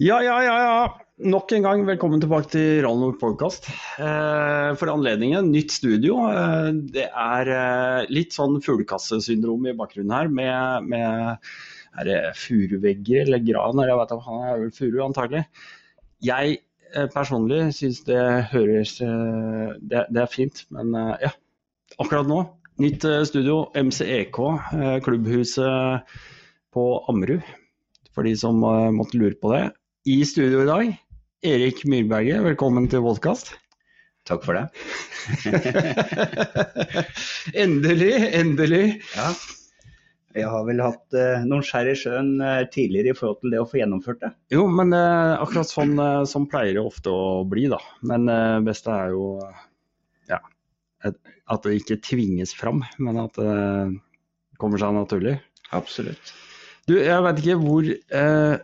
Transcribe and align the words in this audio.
Ja, 0.00 0.22
ja, 0.24 0.38
ja, 0.40 0.52
ja. 0.64 0.84
Nok 1.28 1.50
en 1.52 1.66
gang 1.66 1.82
velkommen 1.84 2.22
tilbake 2.22 2.48
til 2.48 2.78
Rallnord 2.80 3.18
podcast. 3.20 3.66
Eh, 4.00 4.68
for 4.80 4.88
anledningen, 4.88 5.50
nytt 5.52 5.74
studio. 5.74 6.22
Eh, 6.24 6.68
det 6.94 7.02
er 7.04 7.50
eh, 7.52 8.06
litt 8.08 8.32
sånn 8.32 8.62
fuglekassesyndrom 8.64 9.66
i 9.68 9.74
bakgrunnen 9.76 10.14
her, 10.16 10.30
med, 10.32 10.86
med 10.88 11.98
er 12.00 12.08
det 12.08 12.14
furuvegger 12.40 13.26
eller 13.26 13.44
gran, 13.44 13.76
eller 13.76 13.92
jeg 13.92 13.98
vet 14.00 14.14
ikke, 14.16 14.24
han 14.30 14.46
er 14.46 14.62
vel 14.62 14.72
furu 14.78 14.96
antagelig. 15.04 15.42
Jeg 16.24 16.54
eh, 16.94 17.10
personlig 17.12 17.58
syns 17.76 18.00
det 18.08 18.22
høres 18.54 18.94
eh, 19.04 19.74
det, 19.84 20.06
det, 20.08 20.22
er 20.22 20.32
fint, 20.32 20.62
men 20.72 20.96
eh, 20.96 21.26
ja. 21.26 21.34
Akkurat 22.00 22.24
nå, 22.24 22.38
nytt 22.80 23.04
studio, 23.28 23.66
MCEK, 23.76 24.40
klubbhuset 25.04 26.16
på 26.72 26.86
Ammerud. 27.12 27.44
For 28.16 28.24
de 28.24 28.32
som 28.34 28.56
måtte 28.96 29.20
lure 29.20 29.36
på 29.38 29.52
det. 29.52 29.60
I 30.10 30.24
studio 30.26 30.64
i 30.64 30.66
dag, 30.66 30.88
Erik 31.46 31.84
Myrberget, 31.86 32.40
velkommen 32.42 32.88
til 32.90 33.02
Vodkast. 33.04 33.52
Takk 34.26 34.42
for 34.42 34.56
det. 34.58 34.64
endelig, 37.64 38.16
endelig. 38.34 38.80
Ja. 39.14 39.28
Jeg 40.34 40.48
har 40.50 40.64
vel 40.66 40.82
hatt 40.82 41.14
eh, 41.14 41.44
noen 41.46 41.62
skjær 41.66 41.92
i 41.92 41.94
sjøen 42.00 42.32
eh, 42.42 42.64
tidligere 42.74 43.12
i 43.12 43.18
forhold 43.20 43.38
til 43.44 43.54
det 43.54 43.60
å 43.62 43.68
få 43.70 43.78
gjennomført 43.78 44.24
det. 44.24 44.32
Jo, 44.56 44.64
men 44.80 44.96
eh, 44.96 45.34
akkurat 45.36 45.70
sånn, 45.70 45.94
eh, 46.02 46.24
sånn 46.32 46.48
pleier 46.50 46.80
det 46.80 46.84
ofte 46.90 47.12
å 47.14 47.44
bli, 47.52 47.68
da. 47.70 47.78
Men 48.10 48.26
det 48.26 48.38
eh, 48.48 48.64
beste 48.66 48.96
er 48.96 49.14
jo 49.14 49.28
ja, 50.32 50.40
at 51.06 51.68
det 51.68 51.76
ikke 51.84 52.00
tvinges 52.08 52.56
fram, 52.58 52.82
men 52.98 53.20
at 53.28 53.38
det 53.38 53.54
kommer 54.58 54.82
seg 54.82 54.96
naturlig. 54.98 55.36
Absolutt. 55.76 56.34
Du, 56.90 56.96
jeg 56.98 57.22
vet 57.28 57.44
ikke 57.44 57.60
hvor 57.62 57.86
eh, 57.86 58.58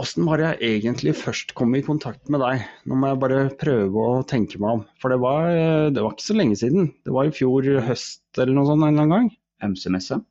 Åssen 0.00 0.24
var 0.24 0.40
det 0.40 0.46
jeg 0.48 0.78
egentlig 0.78 1.12
først 1.18 1.50
kom 1.58 1.74
i 1.76 1.82
kontakt 1.84 2.30
med 2.32 2.40
deg? 2.40 2.62
Nå 2.88 2.96
må 2.96 3.10
jeg 3.10 3.20
bare 3.20 3.40
prøve 3.60 4.04
å 4.06 4.22
tenke 4.24 4.56
meg 4.62 4.78
om. 4.78 4.84
For 5.02 5.12
det 5.12 5.18
var, 5.20 5.50
eh, 5.52 5.90
det 5.92 6.00
var 6.00 6.14
ikke 6.14 6.24
så 6.24 6.36
lenge 6.38 6.56
siden. 6.56 6.88
Det 7.04 7.12
var 7.12 7.28
i 7.28 7.34
fjor 7.36 7.68
høst 7.84 8.40
eller 8.40 8.56
noe 8.56 8.68
sånt 8.70 8.80
en 8.80 8.94
eller 8.94 9.04
annen 9.04 9.12
gang. 9.12 9.28
MC-messa, 9.60 10.22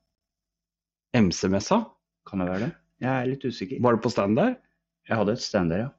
MC-messa. 1.13 1.83
kan 2.29 2.41
det 2.41 2.49
være 2.49 2.65
det? 2.65 2.71
Jeg 3.01 3.09
er 3.13 3.29
litt 3.29 3.45
usikker. 3.45 3.81
Var 3.81 3.95
det 3.95 4.03
på 4.03 4.11
stand 4.13 4.37
der? 4.37 4.57
Jeg 5.09 5.17
hadde 5.17 5.33
et 5.37 5.45
stand 5.45 5.71
der, 5.73 5.85
ja. 5.85 5.89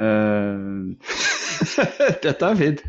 Uh... 0.00 0.96
Dette 2.24 2.48
er 2.48 2.56
fint. 2.56 2.82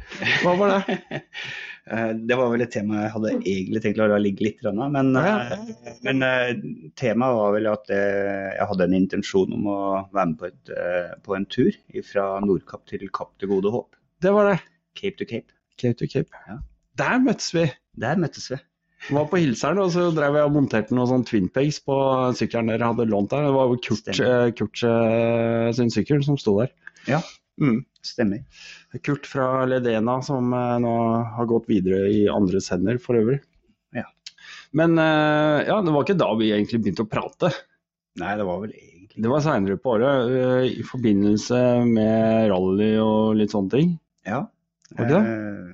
Hva 0.44 0.56
var 0.60 0.78
det? 0.88 1.22
eh, 1.92 2.12
det 2.16 2.38
var 2.40 2.50
vel 2.54 2.62
et 2.66 2.72
tema 2.74 3.02
jeg 3.04 3.12
hadde 3.16 3.32
egentlig 3.42 3.82
tenkt 3.84 4.02
å 4.04 4.08
la 4.12 4.18
ligge 4.22 4.46
litt, 4.48 4.64
men, 4.64 5.14
Ja. 5.14 5.36
eh, 5.54 5.96
men 6.04 6.24
eh, 6.24 6.54
temaet 7.00 7.36
var 7.40 7.54
vel 7.58 7.68
at 7.72 7.88
jeg 7.94 8.68
hadde 8.70 8.84
en 8.90 8.94
intensjon 8.98 9.54
om 9.54 9.68
å 9.68 9.80
være 10.14 10.28
med 10.32 10.38
på, 10.40 10.52
et, 10.52 10.74
på 11.24 11.36
en 11.38 11.46
tur 11.46 11.72
fra 12.08 12.28
Nordkapp 12.44 12.86
til 12.88 13.08
Kapp 13.10 13.34
til 13.40 13.50
Gode 13.54 13.72
Håp. 13.74 13.96
Det 14.22 14.32
var 14.34 14.52
det. 14.54 14.60
Cape 14.96 15.18
to 15.20 15.26
Cape. 15.26 15.52
Cape 15.78 15.98
to 16.00 16.08
Cape. 16.08 16.30
Ja. 16.48 16.60
Der 16.98 17.18
møttes 17.20 17.50
vi. 17.56 17.66
Der 18.00 18.16
møttes 18.22 18.52
vi. 18.52 18.60
var 19.12 19.26
på 19.28 19.36
Hilseren, 19.42 19.80
og 19.84 19.90
så 19.92 20.06
drev 20.16 20.38
jeg 20.40 20.48
og 20.48 20.54
monterte 20.56 20.96
noen 20.96 21.10
sånn 21.10 21.26
twinpegs 21.28 21.82
på 21.84 21.96
sykkelen 22.40 22.70
dere 22.72 22.88
hadde 22.94 23.10
lånt 23.10 23.34
der. 23.34 23.50
Det 23.50 23.56
var 23.58 23.68
jo 23.68 23.80
Kurt, 23.84 24.08
Kurt 24.56 24.84
sin 25.76 25.92
sykkel 25.92 26.24
som 26.24 26.38
sto 26.40 26.54
der. 26.62 26.72
Ja. 27.10 27.20
Mm. 27.60 27.82
Stemmer. 28.04 28.46
Kurt 29.02 29.26
fra 29.26 29.66
Ledena 29.66 30.20
som 30.26 30.54
eh, 30.54 30.78
nå 30.84 30.94
har 31.38 31.50
gått 31.50 31.70
videre 31.72 32.06
i 32.14 32.26
andres 32.30 32.70
hender 32.74 33.00
for 33.02 33.18
øvrig. 33.18 33.40
Ja. 33.96 34.06
Men 34.78 34.98
eh, 35.02 35.66
ja, 35.70 35.80
det 35.82 35.94
var 35.96 36.06
ikke 36.06 36.20
da 36.20 36.30
vi 36.38 36.52
egentlig 36.54 36.84
begynte 36.84 37.06
å 37.08 37.10
prate. 37.10 37.50
Nei, 38.22 38.36
det 38.38 38.46
var 38.46 38.62
vel 38.62 38.76
egentlig 38.76 39.24
Det 39.24 39.32
var 39.32 39.42
seinere 39.46 39.80
på 39.82 39.96
året, 39.96 40.30
eh, 40.30 40.68
i 40.82 40.86
forbindelse 40.86 41.62
med 41.90 42.52
rally 42.54 42.92
og 43.02 43.34
litt 43.40 43.56
sånne 43.56 43.74
ting. 43.74 43.96
Ja. 44.30 44.46
Det 44.94 45.10
Eh, 45.10 45.74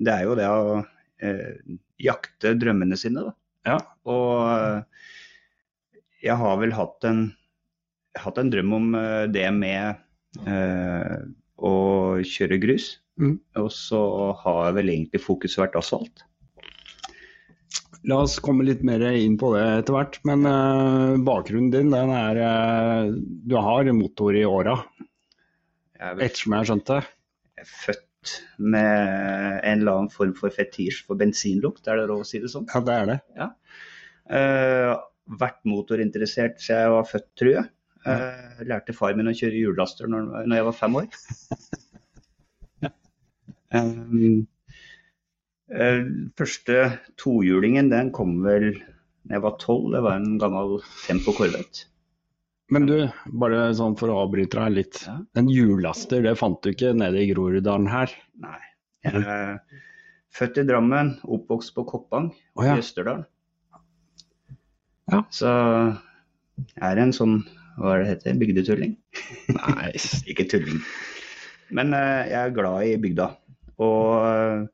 det 0.00 0.12
er 0.14 0.22
jo 0.24 0.36
det 0.38 0.46
å 0.48 0.78
eh, 1.26 1.56
jakte 2.00 2.54
drømmene 2.56 2.96
sine, 2.96 3.26
da. 3.26 3.34
Ja. 3.66 3.78
Og 4.08 4.86
jeg 6.22 6.36
har 6.40 6.54
vel 6.62 6.72
hatt 6.72 7.04
en, 7.04 7.26
hatt 8.16 8.38
en 8.40 8.52
drøm 8.52 8.72
om 8.78 8.86
det 9.28 9.44
med 9.52 10.00
eh, 10.46 11.18
å 11.60 11.74
kjøre 12.26 12.60
grus. 12.62 12.94
Mm. 13.20 13.36
Og 13.60 13.70
så 13.74 14.00
har 14.42 14.74
vel 14.76 14.92
egentlig 14.92 15.22
fokuset 15.22 15.60
vært 15.62 15.78
asfalt. 15.80 16.24
La 18.08 18.22
oss 18.24 18.38
komme 18.40 18.64
litt 18.64 18.80
mer 18.86 19.02
inn 19.12 19.36
på 19.40 19.52
det 19.52 19.64
etter 19.82 19.96
hvert. 19.96 20.20
Men 20.28 20.46
uh, 20.48 21.18
bakgrunnen 21.24 21.72
din, 21.74 21.92
den 21.92 22.12
er 22.16 22.40
uh, 22.40 23.10
Du 23.12 23.58
har 23.60 23.90
motor 23.92 24.36
i 24.36 24.46
åra, 24.48 24.78
er 26.00 26.22
ettersom 26.24 26.54
jeg 26.54 26.62
har 26.62 26.70
skjønt 26.70 26.92
det. 26.94 27.02
Jeg 27.60 27.66
er 27.66 27.74
født 27.74 28.06
med 28.60 29.60
en 29.64 29.80
eller 29.80 29.92
annen 29.92 30.12
form 30.12 30.32
for 30.36 30.52
fetisj 30.52 31.04
for 31.06 31.20
bensinlukt, 31.20 31.86
er 31.88 32.00
det 32.00 32.08
lov 32.08 32.24
å 32.24 32.28
si 32.28 32.40
det 32.40 32.52
sånn? 32.52 32.68
Ja, 32.72 32.82
det 32.84 32.96
er 32.96 33.10
det. 33.10 33.18
Eh, 34.30 34.90
vært 35.40 35.60
motorinteressert 35.68 36.60
siden 36.62 36.84
jeg 36.84 36.94
var 36.94 37.08
født, 37.08 37.28
tror 37.40 37.52
jeg. 37.54 37.70
Eh, 38.08 38.62
lærte 38.68 38.94
far 38.96 39.16
min 39.18 39.28
å 39.28 39.34
kjøre 39.36 39.58
hjullaster 39.60 40.08
når, 40.08 40.30
når 40.48 40.56
jeg 40.56 40.68
var 40.68 40.78
fem 40.78 40.96
år. 41.02 41.08
um, 43.76 44.46
eh, 45.74 46.00
første 46.40 46.78
tohjulingen 47.20 47.92
den 47.92 48.12
kom 48.16 48.38
vel 48.46 48.72
da 49.28 49.36
jeg 49.36 49.44
var 49.44 49.58
tolv. 49.60 49.92
Det 49.94 50.02
var 50.06 50.18
en 50.18 50.38
gammel 50.40 50.78
Tempo 51.04 51.34
Corvette. 51.36 51.86
Men 52.70 52.86
du, 52.86 52.96
bare 53.42 53.72
sånn 53.74 53.96
for 53.98 54.12
å 54.12 54.20
avbryte 54.24 54.56
deg 54.56 54.74
litt. 54.76 55.02
Ja. 55.02 55.16
En 55.40 55.48
hjullaster, 55.50 56.22
det 56.22 56.36
fant 56.38 56.60
du 56.62 56.70
ikke 56.70 56.92
nede 56.94 57.18
i 57.18 57.30
Groruddalen 57.32 57.88
her? 57.90 58.12
Nei. 58.40 58.58
Jeg 59.04 59.22
er 59.24 59.56
født 60.36 60.60
i 60.60 60.64
Drammen, 60.68 61.16
oppvokst 61.24 61.74
på 61.74 61.84
Koppang 61.88 62.30
oh, 62.30 62.64
ja. 62.64 62.76
i 62.76 62.82
Østerdalen. 62.84 63.26
Ja. 65.10 65.24
Så 65.34 65.50
jeg 66.60 66.84
er 66.86 67.00
en 67.02 67.14
sånn, 67.16 67.40
hva 67.78 67.94
er 67.94 68.02
det 68.02 68.10
heter, 68.10 68.36
bygdetulling. 68.40 68.96
Nei. 69.56 69.88
Ikke 70.30 70.48
tulling. 70.50 70.82
Men 71.74 71.94
eh, 71.96 72.30
jeg 72.32 72.40
er 72.40 72.54
glad 72.56 72.86
i 72.88 72.98
bygda. 73.00 73.30
Og 73.80 74.66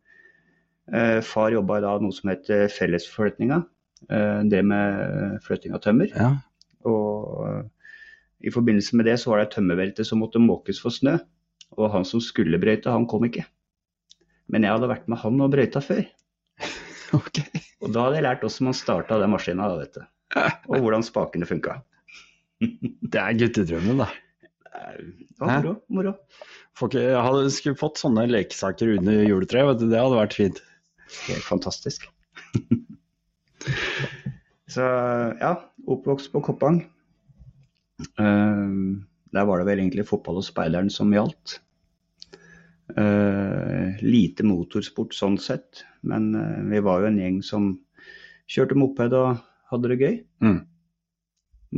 eh, 0.93 1.19
far 1.27 1.55
jobba 1.55 1.81
da 1.85 1.97
noe 2.03 2.15
som 2.17 2.33
heter 2.33 2.67
Fellesforflytninga. 2.73 3.63
Eh, 4.11 4.41
det 4.51 4.63
med 4.67 5.41
flytting 5.47 5.77
av 5.77 5.85
tømmer. 5.85 6.13
Ja. 6.15 6.33
Og 6.87 7.67
i 8.47 8.53
forbindelse 8.53 8.97
med 8.99 9.09
det 9.09 9.19
så 9.21 9.33
var 9.33 9.41
det 9.41 9.49
et 9.49 9.57
tømmerbelte 9.59 10.07
som 10.07 10.21
måtte 10.23 10.43
måkes 10.43 10.81
for 10.83 10.95
snø. 10.95 11.19
Og 11.77 11.91
han 11.93 12.07
som 12.07 12.23
skulle 12.23 12.61
brøyte, 12.63 12.93
han 12.93 13.09
kom 13.11 13.27
ikke. 13.27 13.45
Men 14.53 14.65
jeg 14.65 14.77
hadde 14.77 14.91
vært 14.91 15.09
med 15.11 15.21
han 15.23 15.43
og 15.43 15.53
brøyta 15.55 15.83
før. 15.85 16.05
Ok. 17.15 17.39
Og 17.85 17.93
da 17.95 18.03
hadde 18.03 18.17
jeg 18.19 18.25
lært 18.27 18.41
hvordan 18.43 18.67
man 18.67 18.75
starta 18.75 19.19
den 19.21 19.31
maskina. 19.31 19.69
Og 20.73 20.81
hvordan 20.83 21.05
spakene 21.07 21.47
funka. 21.47 21.77
Det 23.13 23.21
er 23.21 23.39
guttedrømmen, 23.41 24.03
da. 24.05 24.11
Det 24.77 25.41
var 25.41 25.59
moro. 25.61 25.75
moro. 25.93 26.13
Ikke, 26.77 27.01
jeg 27.01 27.25
hadde, 27.25 27.53
skulle 27.55 27.81
fått 27.81 28.01
sånne 28.01 28.27
lekesaker 28.29 28.97
under 28.99 29.23
juletreet, 29.25 29.71
vet 29.71 29.81
du. 29.81 29.87
Det 29.93 30.01
hadde 30.01 30.19
vært 30.19 30.37
fint. 30.37 30.61
Helt 31.29 31.47
fantastisk. 31.47 32.09
Så 34.77 34.85
ja, 35.41 35.53
oppvokst 35.89 36.33
på 36.35 36.43
Koppang. 36.45 36.83
Uh, 38.21 39.01
der 39.33 39.47
var 39.49 39.61
det 39.61 39.69
vel 39.71 39.81
egentlig 39.81 40.05
fotball 40.09 40.43
og 40.43 40.47
speideren 40.47 40.91
som 40.93 41.15
gjaldt. 41.15 41.61
Uh, 42.97 43.97
lite 44.05 44.45
motorsport 44.47 45.17
sånn 45.17 45.41
sett, 45.43 45.83
men 46.07 46.31
uh, 46.37 46.61
vi 46.69 46.83
var 46.85 47.03
jo 47.03 47.11
en 47.11 47.19
gjeng 47.21 47.41
som 47.45 47.73
kjørte 48.53 48.77
moped 48.79 49.17
og 49.17 49.41
hadde 49.73 49.91
det 49.93 49.99
gøy. 50.03 50.19
Mm. 50.45 50.61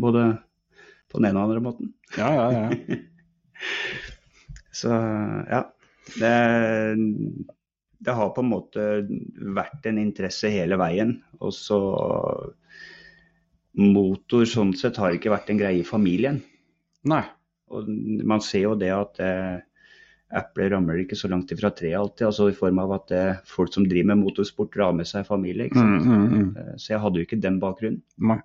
Både 0.02 0.24
på 1.08 1.20
den 1.20 1.30
ene 1.30 1.40
og 1.40 1.48
andre 1.48 1.64
måten. 1.64 1.92
Ja, 2.16 2.30
ja, 2.36 2.46
ja. 2.54 2.98
Så 4.78 4.92
ja. 4.92 5.64
Det, 6.08 6.34
det 7.98 8.14
har 8.16 8.30
på 8.32 8.40
en 8.44 8.52
måte 8.52 8.84
vært 9.56 9.88
en 9.90 9.98
interesse 10.00 10.48
hele 10.52 10.78
veien. 10.80 11.18
Og 11.42 11.52
så 11.56 11.78
Motor 13.78 14.46
sånn 14.48 14.72
sett 14.74 14.96
har 14.98 15.14
ikke 15.14 15.30
vært 15.30 15.50
en 15.52 15.60
greie 15.60 15.82
i 15.82 15.86
familien. 15.86 16.40
Nei. 17.06 17.22
Og 17.70 17.88
man 18.26 18.40
ser 18.42 18.64
jo 18.64 18.76
det 18.80 18.88
at 18.94 19.20
eh, 19.22 19.58
epler 20.40 20.72
ramler 20.72 21.02
ikke 21.04 21.18
så 21.18 21.28
langt 21.30 21.52
ifra 21.54 21.70
treet 21.76 21.98
alltid. 21.98 22.26
altså 22.30 22.48
I 22.50 22.56
form 22.56 22.80
av 22.82 22.94
at 22.96 23.12
eh, 23.14 23.40
folk 23.46 23.72
som 23.74 23.86
driver 23.88 24.14
med 24.14 24.24
motorsport 24.24 24.72
drar 24.74 24.96
med 24.96 25.08
seg 25.08 25.28
familie. 25.28 25.68
Mm, 25.76 25.98
mm, 25.98 26.24
mm. 26.32 26.48
Eh, 26.62 26.72
Så 26.80 26.94
jeg 26.94 27.02
hadde 27.04 27.20
jo 27.20 27.28
ikke 27.28 27.42
den 27.44 27.60
bakgrunnen. 27.62 28.00
Nei. 28.18 28.40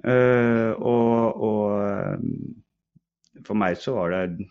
Eh, 0.00 0.70
og, 0.76 1.42
og 1.44 1.64
eh, 1.84 3.44
for 3.46 3.58
meg 3.58 3.76
så 3.80 3.96
var 3.98 4.14
det 4.14 4.48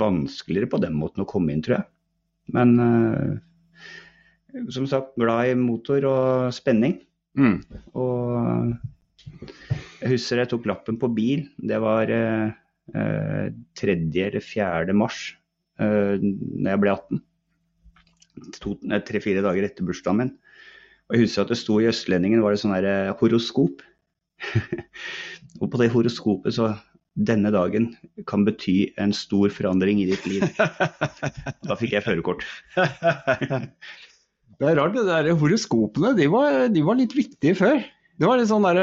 vanskeligere 0.00 0.70
på 0.72 0.80
den 0.82 0.96
måten 0.96 1.24
å 1.24 1.28
komme 1.28 1.52
inn, 1.52 1.64
tror 1.64 1.80
jeg. 1.80 1.88
Men 2.54 2.76
eh, 2.80 3.32
som 4.72 4.86
sagt, 4.88 5.16
glad 5.20 5.50
i 5.50 5.56
motor 5.58 6.06
og 6.08 6.54
spenning. 6.56 7.00
Mm. 7.36 7.58
Og 7.98 8.72
jeg 10.00 10.12
husker 10.14 10.40
jeg 10.40 10.50
tok 10.52 10.68
lappen 10.68 10.98
på 11.00 11.10
bil. 11.12 11.46
Det 11.56 11.78
var 11.82 12.10
eh, 12.12 12.48
eh, 12.94 13.46
3. 13.80 13.96
eller 14.26 14.44
4. 14.44 14.96
mars 14.96 15.20
eh, 15.80 16.16
når 16.22 16.70
jeg 16.72 16.82
ble 16.84 16.94
18. 16.94 17.24
Tre-fire 19.06 19.44
dager 19.44 19.66
etter 19.66 19.86
bursdagen 19.86 20.22
min. 20.22 20.32
Og 21.06 21.16
jeg 21.16 21.26
husker 21.26 21.44
at 21.44 21.52
det 21.52 21.60
sto 21.60 21.78
i 21.80 21.88
Østlendingen 21.88 22.42
var 22.44 22.52
det 22.52 22.60
sånn 22.62 22.74
her 22.74 23.14
horoskop. 23.20 23.84
og 25.60 25.70
på 25.72 25.80
det 25.80 25.90
horoskopet 25.94 26.56
så 26.56 26.74
denne 27.16 27.48
dagen 27.52 27.90
kan 28.28 28.44
bety 28.44 28.92
en 29.00 29.14
stor 29.16 29.52
forandring 29.54 30.02
i 30.02 30.08
ditt 30.10 30.26
liv. 30.28 30.44
da 31.68 31.76
fikk 31.78 31.96
jeg 31.96 32.04
førerkort. 32.04 32.44
det 34.60 34.68
er 34.68 34.78
rart, 34.78 34.96
det 34.96 35.06
der 35.08 35.32
horoskopene 35.40 36.12
de 36.18 36.28
var, 36.32 36.66
de 36.72 36.84
var, 36.84 37.00
litt 37.00 37.16
viktige 37.16 37.56
før. 37.56 37.80
Det 38.16 38.28
var 38.28 38.40
litt 38.40 38.48
sånn 38.48 38.64
der, 38.64 38.78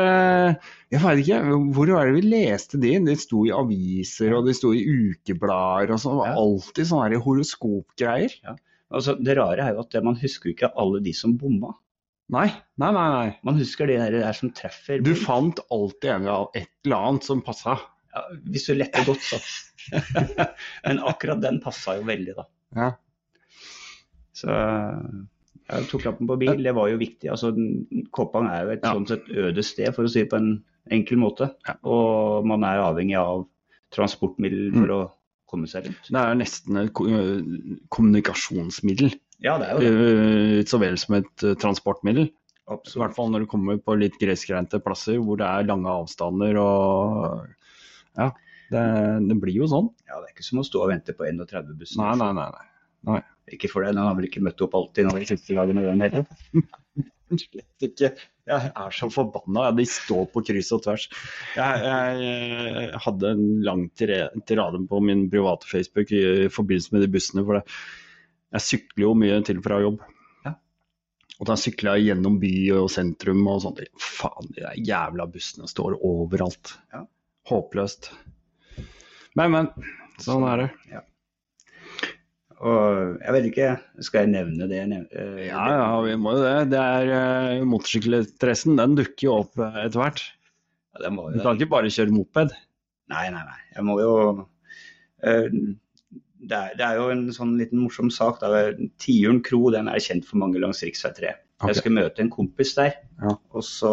Jeg 0.94 1.02
veit 1.02 1.24
ikke, 1.24 1.40
hvor 1.74 1.90
var 1.96 2.10
det 2.10 2.18
vi 2.20 2.34
leste 2.36 2.78
de? 2.82 2.98
De 3.06 3.16
sto 3.18 3.46
i 3.48 3.54
aviser 3.54 4.36
og 4.38 4.50
de 4.50 4.54
sto 4.58 4.74
i 4.78 4.84
ukeblader 4.84 5.94
og 5.94 6.02
sånn. 6.02 6.20
Det 6.20 6.26
var 6.26 6.44
alltid 6.44 6.90
sånne 6.90 7.24
horoskopgreier. 7.26 8.38
Ja. 8.46 8.58
Altså, 8.94 9.16
det 9.18 9.38
rare 9.40 9.66
er 9.66 9.74
jo 9.74 9.82
at 9.82 9.98
man 10.06 10.20
husker 10.22 10.52
ikke 10.52 10.70
alle 10.78 11.02
de 11.06 11.16
som 11.18 11.34
bomma. 11.38 11.74
Nei, 12.34 12.48
nei, 12.82 12.92
nei. 12.96 13.08
nei. 13.14 13.34
Man 13.46 13.60
husker 13.62 13.90
de 13.90 14.00
der, 14.02 14.16
der 14.24 14.38
som 14.38 14.52
treffer. 14.56 15.04
Du 15.06 15.14
fant 15.20 15.60
alltid 15.74 16.16
en, 16.16 16.30
et 16.58 16.72
eller 16.86 17.10
annet 17.10 17.28
som 17.28 17.44
passa. 17.46 17.78
Ja, 18.14 18.26
hvis 18.50 18.68
du 18.70 18.76
lette 18.78 19.04
godt, 19.08 19.24
så. 19.26 19.40
Men 20.86 21.02
akkurat 21.04 21.42
den 21.44 21.60
passa 21.64 21.98
jo 22.00 22.08
veldig, 22.10 22.36
da. 22.40 22.48
Ja. 22.78 22.90
Så 24.34 24.50
jeg 25.74 25.88
tok 25.90 26.06
lappen 26.08 26.30
på 26.30 26.38
bil, 26.42 26.64
det 26.66 26.74
var 26.76 26.90
jo 26.92 27.00
viktig. 27.02 27.30
altså 27.32 27.54
Koppang 28.16 28.50
er 28.52 28.66
jo 28.66 28.76
et 28.76 28.86
ja. 28.86 28.94
sånn 28.94 29.10
sett 29.10 29.30
øde 29.30 29.66
sted, 29.66 29.90
for 29.96 30.06
å 30.06 30.12
si 30.12 30.26
det 30.26 30.32
på 30.34 30.40
en 30.42 30.54
enkel 30.94 31.22
måte. 31.22 31.54
Ja. 31.68 31.78
Og 31.88 32.48
man 32.50 32.66
er 32.68 32.84
avhengig 32.84 33.18
av 33.20 33.46
transportmiddel 33.94 34.72
for 34.74 34.90
mm. 34.90 34.96
å 34.98 35.02
komme 35.54 35.70
seg 35.70 35.88
rundt. 35.88 36.10
Det 36.10 36.20
er 36.20 36.40
nesten 36.40 36.82
et 36.82 36.94
kommunikasjonsmiddel. 37.94 39.14
Ja, 39.44 39.58
det 39.60 39.68
er 39.68 39.76
jo 39.76 39.84
det. 39.84 40.14
Eh, 40.14 40.62
så 40.70 40.80
vel 40.82 40.98
som 41.00 41.18
et 41.20 41.46
eh, 41.46 41.58
transportmiddel. 41.60 42.30
Absolutt. 42.72 42.96
I 42.96 43.04
hvert 43.04 43.18
fall 43.18 43.34
når 43.34 43.44
du 43.44 43.50
kommer 43.52 43.80
på 43.84 43.98
litt 44.00 44.16
gressgrendte 44.22 44.80
plasser 44.84 45.20
hvor 45.20 45.40
det 45.42 45.50
er 45.50 45.68
lange 45.68 45.92
avstander 45.92 46.60
og 46.62 47.50
Ja, 48.16 48.30
det, 48.72 48.84
det, 49.28 49.38
blir 49.42 49.58
jo 49.58 49.68
sånn. 49.70 49.90
Ja, 50.08 50.22
det 50.22 50.30
er 50.30 50.36
ikke 50.36 50.48
som 50.48 50.62
å 50.62 50.68
stå 50.68 50.86
og 50.86 50.94
vente 50.94 51.16
på 51.18 51.28
31-bussen. 51.28 52.00
Nei, 52.00 52.14
nei, 52.22 52.30
nei, 52.38 52.48
nei, 52.56 52.70
nei. 53.12 53.22
Ikke 53.52 53.68
for 53.68 53.84
det, 53.84 53.92
den 53.98 54.06
har 54.08 54.16
vel 54.16 54.30
ikke 54.30 54.44
møtt 54.46 54.62
opp 54.64 54.78
alltid 54.80 55.10
når 55.10 55.20
de 55.20 55.28
siste 55.34 55.58
dagene 55.58 55.84
den 55.84 56.06
heller. 56.06 56.24
Slett 57.34 57.88
ikke. 57.88 58.14
Jeg 58.48 58.70
er 58.70 58.94
så 58.96 59.08
forbanna. 59.12 59.70
De 59.76 59.86
står 59.88 60.28
på 60.32 60.44
kryss 60.48 60.72
og 60.76 60.84
tvers. 60.86 61.08
Jeg, 61.58 61.84
jeg, 61.84 62.88
hadde 63.06 63.34
en 63.34 63.44
lang 63.66 63.86
tirade 63.98 64.82
på 64.90 65.02
min 65.04 65.26
private 65.32 65.68
Facebook 65.68 66.12
i 66.16 66.24
forbindelse 66.54 66.96
med 66.96 67.06
de 67.06 67.12
bussene. 67.12 67.46
For 67.48 67.60
det. 67.60 67.78
Jeg 68.54 68.66
sykler 68.68 69.08
jo 69.08 69.14
mye 69.18 69.40
til 69.48 69.62
fra 69.66 69.80
jobb. 69.82 70.02
Ja. 70.46 70.54
Og 71.40 71.50
da 71.50 71.58
sykler 71.60 71.98
jeg 71.98 72.12
gjennom 72.12 72.38
by 72.42 72.54
og 72.78 72.92
sentrum 72.94 73.42
og 73.50 73.64
sånt. 73.66 73.82
Faen, 74.02 74.52
de 74.54 74.76
jævla 74.86 75.26
bussene 75.32 75.70
står 75.70 75.98
overalt. 76.00 76.76
Ja. 76.94 77.06
Håpløst. 77.50 78.12
Men, 79.40 79.50
men. 79.56 79.74
Sånn 80.22 80.46
er 80.46 80.64
det. 80.64 80.70
Ja. 80.92 81.02
Og 82.64 83.18
jeg 83.20 83.36
vet 83.36 83.48
ikke, 83.50 83.70
skal 84.06 84.24
jeg 84.24 84.32
nevne 84.38 84.70
det? 84.72 84.84
Uh, 85.12 85.42
ja, 85.44 85.64
ja, 85.74 85.88
vi 86.06 86.14
må 86.16 86.38
jo 86.38 86.46
det. 86.46 86.70
Det 86.72 86.80
er 86.80 87.10
uh, 87.12 87.66
Motorsykkelinteressen 87.68 88.78
den 88.80 88.96
dukker 89.02 89.28
jo 89.28 89.34
opp 89.42 89.60
uh, 89.60 89.82
etter 89.82 90.00
hvert. 90.00 90.24
Ja, 91.02 91.10
du 91.10 91.42
kan 91.42 91.58
ikke 91.58 91.74
bare 91.74 91.92
kjøre 91.92 92.14
moped? 92.14 92.54
Nei, 93.12 93.26
nei, 93.34 93.42
nei. 93.42 93.60
Jeg 93.74 93.88
må 93.90 93.98
jo 94.00 94.14
uh, 94.32 95.58
det, 96.50 96.58
er, 96.58 96.76
det, 96.78 96.86
er, 96.86 97.00
jo 97.00 97.08
en 97.14 97.24
sånn 97.36 97.56
liten 97.60 97.82
morsom 97.84 98.12
sak. 98.14 98.42
da. 98.42 98.66
Tiuren 99.02 99.42
kro 99.46 99.68
den 99.74 99.90
er 99.92 100.04
kjent 100.04 100.28
for 100.28 100.42
mange 100.42 100.62
langs 100.62 100.84
rv. 100.84 100.94
3. 100.94 101.34
Okay. 101.64 101.72
Jeg 101.72 101.80
skal 101.80 101.96
møte 101.96 102.24
en 102.24 102.32
kompis 102.34 102.74
der, 102.76 102.98
ja. 103.22 103.38
og 103.56 103.64
så 103.64 103.92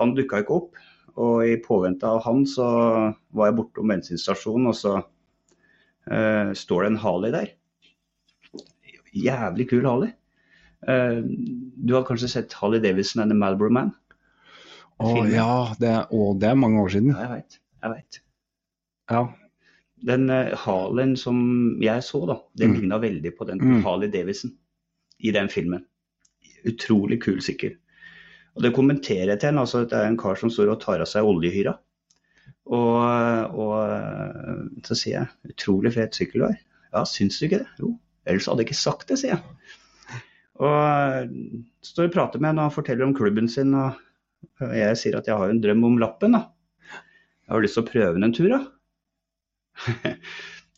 Han 0.00 0.14
dukka 0.16 0.42
ikke 0.42 0.56
opp. 0.56 0.78
Og 1.20 1.42
i 1.44 1.56
påvente 1.60 2.08
av 2.08 2.22
han 2.24 2.44
så 2.48 2.66
var 3.36 3.50
jeg 3.50 3.56
bortom 3.58 3.90
bensinstasjonen, 3.92 4.70
og 4.70 4.76
så 4.78 4.92
uh, 5.00 6.52
står 6.56 6.84
det 6.84 6.90
en 6.92 7.00
Harley 7.02 7.34
der. 7.34 7.50
Jævlig 9.12 9.66
kul 9.72 9.88
Harley. 9.88 10.14
Uh, 10.86 11.20
du 11.76 11.96
har 11.96 12.06
kanskje 12.08 12.30
sett 12.32 12.56
Harley 12.56 12.80
Davidson 12.80 13.24
and 13.24 13.34
the 13.34 13.36
Malboro 13.36 13.72
Man? 13.74 13.92
Å 15.00 15.10
oh, 15.10 15.24
ja, 15.28 15.50
det 15.80 15.88
er, 15.88 16.02
oh, 16.12 16.32
det 16.36 16.50
er, 16.50 16.56
mange 16.60 16.80
år 16.80 16.90
siden. 16.92 17.12
Ja, 17.14 17.24
jeg 17.24 17.32
veit. 17.32 17.60
Jeg 17.80 17.92
veit. 17.94 18.18
Ja. 19.10 19.22
Den 20.06 20.30
halen 20.30 21.14
som 21.20 21.40
jeg 21.82 22.04
så, 22.06 22.22
da, 22.28 22.38
den 22.56 22.72
mm. 22.72 22.76
ligna 22.78 22.98
veldig 23.02 23.32
på 23.36 23.46
den 23.48 23.60
mm. 23.60 23.78
Harley 23.84 24.08
Davidson 24.12 24.54
i 25.20 25.32
den 25.36 25.50
filmen. 25.52 25.84
Utrolig 26.68 27.20
kul 27.22 27.40
sykkel. 27.44 27.76
Og 28.56 28.64
det 28.64 28.74
kommenterer 28.76 29.34
jeg 29.34 29.42
til 29.42 29.52
en, 29.52 29.62
altså 29.62 29.84
det 29.86 29.96
er 29.96 30.08
en 30.08 30.18
kar 30.20 30.38
som 30.40 30.50
står 30.52 30.72
og 30.72 30.80
tar 30.82 31.02
av 31.04 31.08
seg 31.08 31.26
oljehyra. 31.26 31.76
Og, 32.70 33.56
og, 33.58 34.84
så 34.86 34.96
sier 34.98 35.16
jeg 35.16 35.54
utrolig 35.54 35.94
fet 35.96 36.16
sykkel 36.16 36.42
du 36.42 36.46
har. 36.48 36.58
Ja, 36.90 37.04
syns 37.06 37.38
du 37.38 37.46
ikke 37.46 37.62
det? 37.62 37.70
Jo, 37.80 37.94
ellers 38.26 38.48
hadde 38.50 38.64
jeg 38.64 38.70
ikke 38.70 38.80
sagt 38.80 39.10
det, 39.10 39.20
sier 39.20 39.36
jeg. 39.36 39.42
Og 40.60 41.30
så 41.80 41.94
står 41.94 42.10
og 42.10 42.14
prater 42.14 42.42
med 42.42 42.52
ham 42.52 42.60
og 42.60 42.68
han 42.68 42.74
forteller 42.74 43.06
om 43.06 43.14
klubben 43.16 43.48
sin. 43.48 43.72
Og 43.74 44.74
jeg 44.76 44.98
sier 45.00 45.16
at 45.18 45.30
jeg 45.30 45.38
har 45.40 45.52
en 45.52 45.62
drøm 45.62 45.86
om 45.88 46.00
lappen. 46.02 46.36
da. 46.36 46.44
Jeg 47.46 47.54
har 47.54 47.64
lyst 47.64 47.78
til 47.78 47.86
å 47.86 47.90
prøve 47.90 48.12
den 48.16 48.28
en 48.28 48.36
tur, 48.36 48.50
da. 48.52 48.60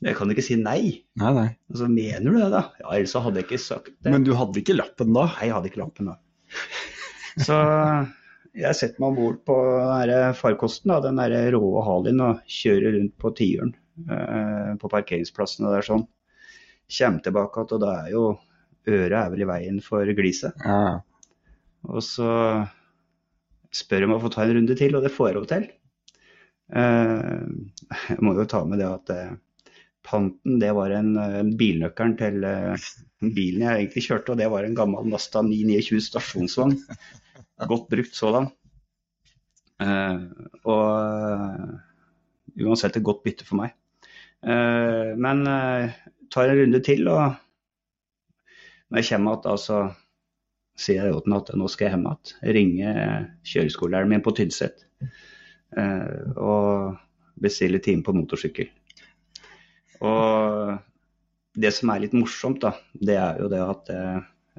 Jeg 0.02 0.16
kan 0.18 0.32
ikke 0.32 0.42
si 0.42 0.56
nei. 0.58 1.04
Nei, 1.20 1.30
nei. 1.36 1.48
Og 1.70 1.78
så 1.78 1.86
mener 1.90 2.26
du 2.26 2.38
det, 2.40 2.48
da? 2.50 2.64
Ja, 2.80 2.88
ellers 2.96 3.14
hadde 3.14 3.38
jeg 3.38 3.46
ikke 3.46 3.60
sagt 3.62 3.92
det. 3.92 4.10
Men 4.10 4.24
du 4.26 4.32
hadde 4.34 4.58
ikke 4.58 4.74
lappen 4.74 5.12
da? 5.14 5.28
Nei, 5.30 5.46
jeg 5.46 5.54
hadde 5.54 5.70
ikke 5.70 5.82
lappen 5.84 6.10
da. 6.10 6.16
Så 7.46 7.58
jeg 8.58 8.76
setter 8.76 9.00
meg 9.00 9.12
om 9.12 9.20
bord 9.20 9.38
på 9.48 9.58
den 10.10 10.34
farkosten, 10.36 10.90
da, 10.92 10.98
den 11.04 11.20
der 11.22 11.54
rå 11.54 11.62
Halien, 11.86 12.20
og 12.24 12.42
kjører 12.50 12.98
rundt 12.98 13.14
på 13.22 13.30
tiuren 13.38 13.72
eh, 14.10 14.72
på 14.82 14.90
parkeringsplassen 14.92 15.68
og 15.68 15.76
der 15.76 15.86
sånn. 15.86 16.04
Kommer 16.92 17.24
tilbake 17.24 17.62
igjen, 17.62 17.78
og 17.78 17.84
da 17.86 17.94
er 18.02 18.10
jo 18.12 18.24
øret 18.90 19.16
er 19.16 19.30
vel 19.32 19.44
i 19.44 19.48
veien 19.48 19.78
for 19.84 20.18
gliset. 20.18 20.66
Ja. 20.66 20.98
Og 21.88 22.02
så 22.04 22.28
spør 23.72 24.04
jeg 24.04 24.10
om 24.10 24.18
å 24.18 24.22
få 24.22 24.32
ta 24.34 24.44
en 24.44 24.56
runde 24.58 24.76
til, 24.76 24.98
og 24.98 25.06
det 25.06 25.14
får 25.14 25.30
jeg 25.30 25.38
lov 25.38 25.48
til. 25.54 25.70
Eh, 26.72 27.40
jeg 28.08 28.20
må 28.24 28.32
jo 28.36 28.46
ta 28.48 28.62
med 28.64 28.80
det 28.80 28.88
at 28.88 29.12
eh, 29.12 29.32
panten 30.06 30.58
det 30.62 30.70
var 30.76 30.94
en, 30.96 31.12
en 31.20 31.52
bilnøkkelen 31.58 32.14
til 32.20 32.46
eh, 32.48 32.86
bilen 33.22 33.66
jeg 33.66 33.82
egentlig 33.82 34.04
kjørte, 34.06 34.32
og 34.32 34.40
det 34.40 34.48
var 34.52 34.66
en 34.66 34.78
gammel 34.78 35.10
Nasta 35.12 35.44
929 35.44 36.00
stasjonsvogn 36.08 36.78
godt 37.70 37.86
brukt 37.92 38.16
sådan. 38.18 38.48
Og 40.66 40.90
uansett 42.58 42.98
et 42.98 43.06
godt 43.06 43.22
bytte 43.22 43.46
for 43.46 43.60
meg. 43.60 43.76
Men 44.42 45.44
tar 46.34 46.50
en 46.50 46.58
runde 46.58 46.80
til, 46.82 47.06
og 47.10 47.36
når 48.90 48.98
jeg 48.98 49.08
kommer 49.12 49.36
igjen, 49.36 49.50
altså 49.54 49.78
sier 50.74 51.06
jeg 51.06 51.22
til 51.22 51.38
at 51.38 51.54
nå 51.58 51.70
skal 51.70 51.86
jeg 51.86 51.94
hjem 51.94 52.08
igjen. 52.10 52.34
Ringer 52.58 52.98
kjøreskolelæreren 53.52 54.14
min 54.16 54.26
på 54.26 54.34
Tynset 54.34 54.82
og 55.72 56.98
bestiller 57.42 57.80
time 57.82 58.04
på 58.04 58.12
motorsykkel. 58.16 58.68
Og 60.04 60.74
det 61.56 61.72
som 61.72 61.92
er 61.94 62.02
litt 62.04 62.16
morsomt, 62.16 62.60
da, 62.60 62.74
det 63.00 63.16
er 63.16 63.40
jo 63.40 63.48
det 63.52 63.62
at 63.64 63.92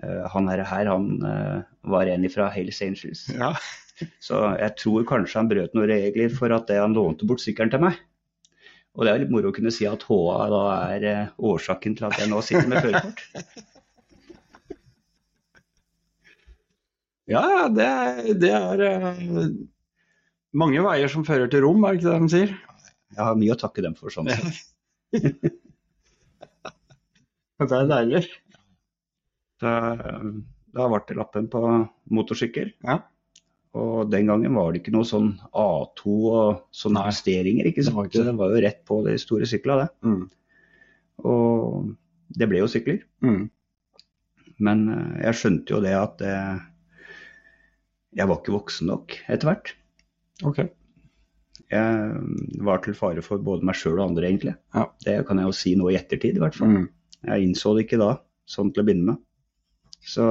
Eh, 0.01 0.29
han 0.34 0.50
her, 0.50 0.63
her 0.65 0.89
han 0.89 1.10
eh, 1.27 1.60
var 1.93 2.10
en 2.10 2.29
fra 2.29 2.50
Hales 2.53 2.82
Angels. 2.82 3.27
Ja. 3.29 3.53
Så 4.24 4.39
jeg 4.58 4.75
tror 4.82 5.05
kanskje 5.08 5.39
han 5.39 5.51
brøt 5.51 5.75
noen 5.77 5.91
regler 5.91 6.34
for 6.34 6.53
at 6.55 6.72
han 6.74 6.96
lånte 6.98 7.27
bort 7.29 7.43
sykkelen 7.43 7.72
til 7.74 7.84
meg. 7.86 8.00
Og 8.93 9.05
det 9.05 9.13
er 9.13 9.22
litt 9.24 9.34
moro 9.34 9.50
å 9.50 9.55
kunne 9.55 9.74
si 9.74 9.86
at 9.89 10.05
HA 10.05 10.48
da 10.53 10.63
er 10.96 11.05
eh, 11.10 11.29
årsaken 11.38 11.98
til 11.98 12.10
at 12.10 12.17
jeg 12.22 12.32
nå 12.32 12.41
sitter 12.46 12.72
med 12.72 12.84
førerkort. 12.88 13.27
Ja, 17.24 17.70
det, 17.72 17.86
det 18.36 18.50
er 18.51 18.82
mange 20.57 20.83
veier 20.86 21.12
som 21.12 21.25
fører 21.27 21.50
til 21.51 21.63
rom, 21.65 21.83
er 21.83 21.95
det 21.95 22.01
ikke 22.01 22.12
det 22.12 22.22
de 22.22 22.33
sier? 22.33 22.53
Jeg 23.13 23.22
har 23.22 23.38
mye 23.38 23.53
å 23.53 23.60
takke 23.60 23.83
dem 23.86 23.95
for 23.98 24.13
sånn. 24.13 24.29
det 27.63 27.77
er 27.79 27.89
deilig. 27.89 28.24
Da, 29.63 29.74
da 30.75 30.88
ble 30.91 31.01
det 31.07 31.17
lappen 31.19 31.50
på 31.51 31.63
motorsykkel. 32.13 32.74
Ja. 32.86 33.00
Og 33.74 34.12
den 34.13 34.29
gangen 34.29 34.53
var 34.57 34.69
det 34.69 34.83
ikke 34.83 34.93
noe 34.93 35.07
sånn 35.07 35.31
A2 35.50 36.15
og 36.29 36.63
sånne 36.75 37.07
justeringer. 37.10 37.69
ikke 37.69 37.86
sant? 37.86 38.13
Det 38.13 38.25
det 38.27 38.36
var 38.38 38.53
jo 38.53 38.62
rett 38.65 38.81
på 38.86 39.00
de 39.07 39.15
store 39.22 39.50
syklene, 39.50 39.88
det. 39.88 40.10
Mm. 40.10 40.24
Og 41.29 41.93
det 42.38 42.50
ble 42.50 42.62
jo 42.62 42.69
sykler. 42.69 43.01
Mm. 43.25 43.48
Men 44.63 44.83
eh, 44.93 45.15
jeg 45.27 45.39
skjønte 45.39 45.74
jo 45.75 45.81
det 45.86 45.95
at 45.98 46.19
det, 46.22 46.33
eh, 46.33 46.62
jeg 48.13 48.29
var 48.29 48.38
ikke 48.39 48.53
voksen 48.53 48.91
nok 48.91 49.15
etter 49.25 49.50
hvert. 49.50 49.74
Okay. 50.41 50.69
Jeg 51.73 52.63
var 52.65 52.81
til 52.83 52.95
fare 52.97 53.21
for 53.25 53.41
både 53.41 53.65
meg 53.65 53.77
sjøl 53.77 53.99
og 53.99 54.07
andre, 54.11 54.27
egentlig. 54.29 54.55
Ja. 54.75 54.87
Det 55.05 55.19
kan 55.27 55.39
jeg 55.41 55.49
jo 55.49 55.55
si 55.57 55.75
nå 55.79 55.89
i 55.91 55.97
ettertid, 55.99 56.37
i 56.37 56.41
hvert 56.43 56.57
fall. 56.57 56.73
Mm. 56.73 56.87
Jeg 57.29 57.45
innså 57.47 57.73
det 57.77 57.85
ikke 57.85 58.01
da, 58.01 58.09
sånn 58.49 58.73
til 58.73 58.83
å 58.83 58.87
begynne 58.87 59.13
med. 59.13 59.21
Så 60.03 60.25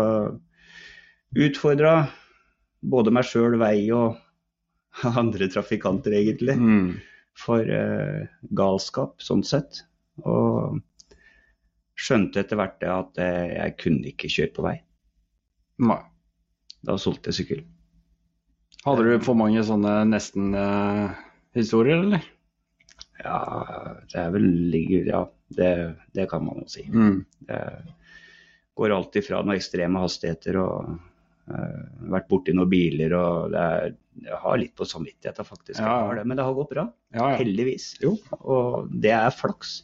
utfordra 1.39 1.95
både 2.83 3.15
meg 3.15 3.25
sjøl, 3.29 3.57
vei 3.63 3.89
og 3.95 4.19
andre 5.23 5.49
trafikanter, 5.53 6.15
egentlig, 6.19 6.59
Mm. 6.59 6.93
for 7.39 7.65
uh, 7.65 8.27
galskap, 8.53 9.17
sånn 9.25 9.45
sett. 9.47 9.85
Og 10.29 10.83
skjønte 11.97 12.43
etter 12.43 12.59
hvert 12.59 12.81
det 12.83 12.89
at 12.91 13.19
eh, 13.23 13.53
jeg 13.55 13.75
kunne 13.81 14.11
ikke 14.11 14.29
kjøre 14.33 14.53
på 14.57 14.65
vei. 14.67 14.75
Nei. 15.87 16.01
Da 16.83 16.97
solgte 16.99 17.31
jeg 17.31 17.39
sykkel. 17.39 17.61
Hadde 18.83 19.05
du 19.07 19.13
for 19.23 19.39
mange 19.39 19.63
sånne 19.67 20.01
nesten-historier, 20.11 22.03
eller? 22.03 22.25
Ja, 23.23 23.39
det 24.11 24.19
er 24.19 24.33
vel 24.35 24.49
ligger 24.73 25.07
Ja, 25.07 25.23
det, 25.55 25.71
det 26.17 26.27
kan 26.33 26.43
man 26.47 26.63
jo 26.65 26.69
si. 26.71 26.89
Mm. 26.91 27.23
Det 27.47 27.61
går 28.79 28.95
alltid 28.97 29.27
fra 29.29 29.43
noen 29.43 29.59
ekstreme 29.59 30.03
hastigheter 30.03 30.59
og 30.59 30.97
uh, 31.53 31.83
vært 32.11 32.29
borti 32.33 32.55
noen 32.57 32.73
biler 32.73 33.15
og 33.19 33.53
det 33.55 33.63
er, 33.77 33.95
Jeg 34.27 34.43
har 34.43 34.59
litt 34.59 34.75
på 34.79 34.89
samvittigheten, 34.89 35.47
faktisk. 35.47 35.79
Ja. 35.79 36.11
Det, 36.19 36.27
men 36.27 36.41
det 36.41 36.49
har 36.49 36.59
gått 36.59 36.75
bra. 36.75 36.89
Ja, 37.15 37.31
ja. 37.35 37.39
Heldigvis. 37.39 37.93
Jo. 38.03 38.17
Og 38.41 38.91
det 38.91 39.15
er 39.15 39.31
flaks. 39.31 39.83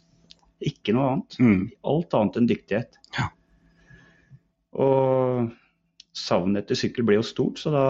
Ikke 0.58 0.92
noe 0.96 1.12
annet. 1.12 1.38
Mm. 1.38 1.66
Alt 1.86 2.18
annet 2.18 2.40
enn 2.40 2.50
dyktighet. 2.50 2.98
Ja. 3.14 3.30
Og 4.78 5.52
savnet 6.18 6.64
etter 6.64 6.78
sykkel 6.78 7.06
ble 7.06 7.20
jo 7.20 7.26
stort, 7.26 7.62
så 7.62 7.70
da 7.70 7.84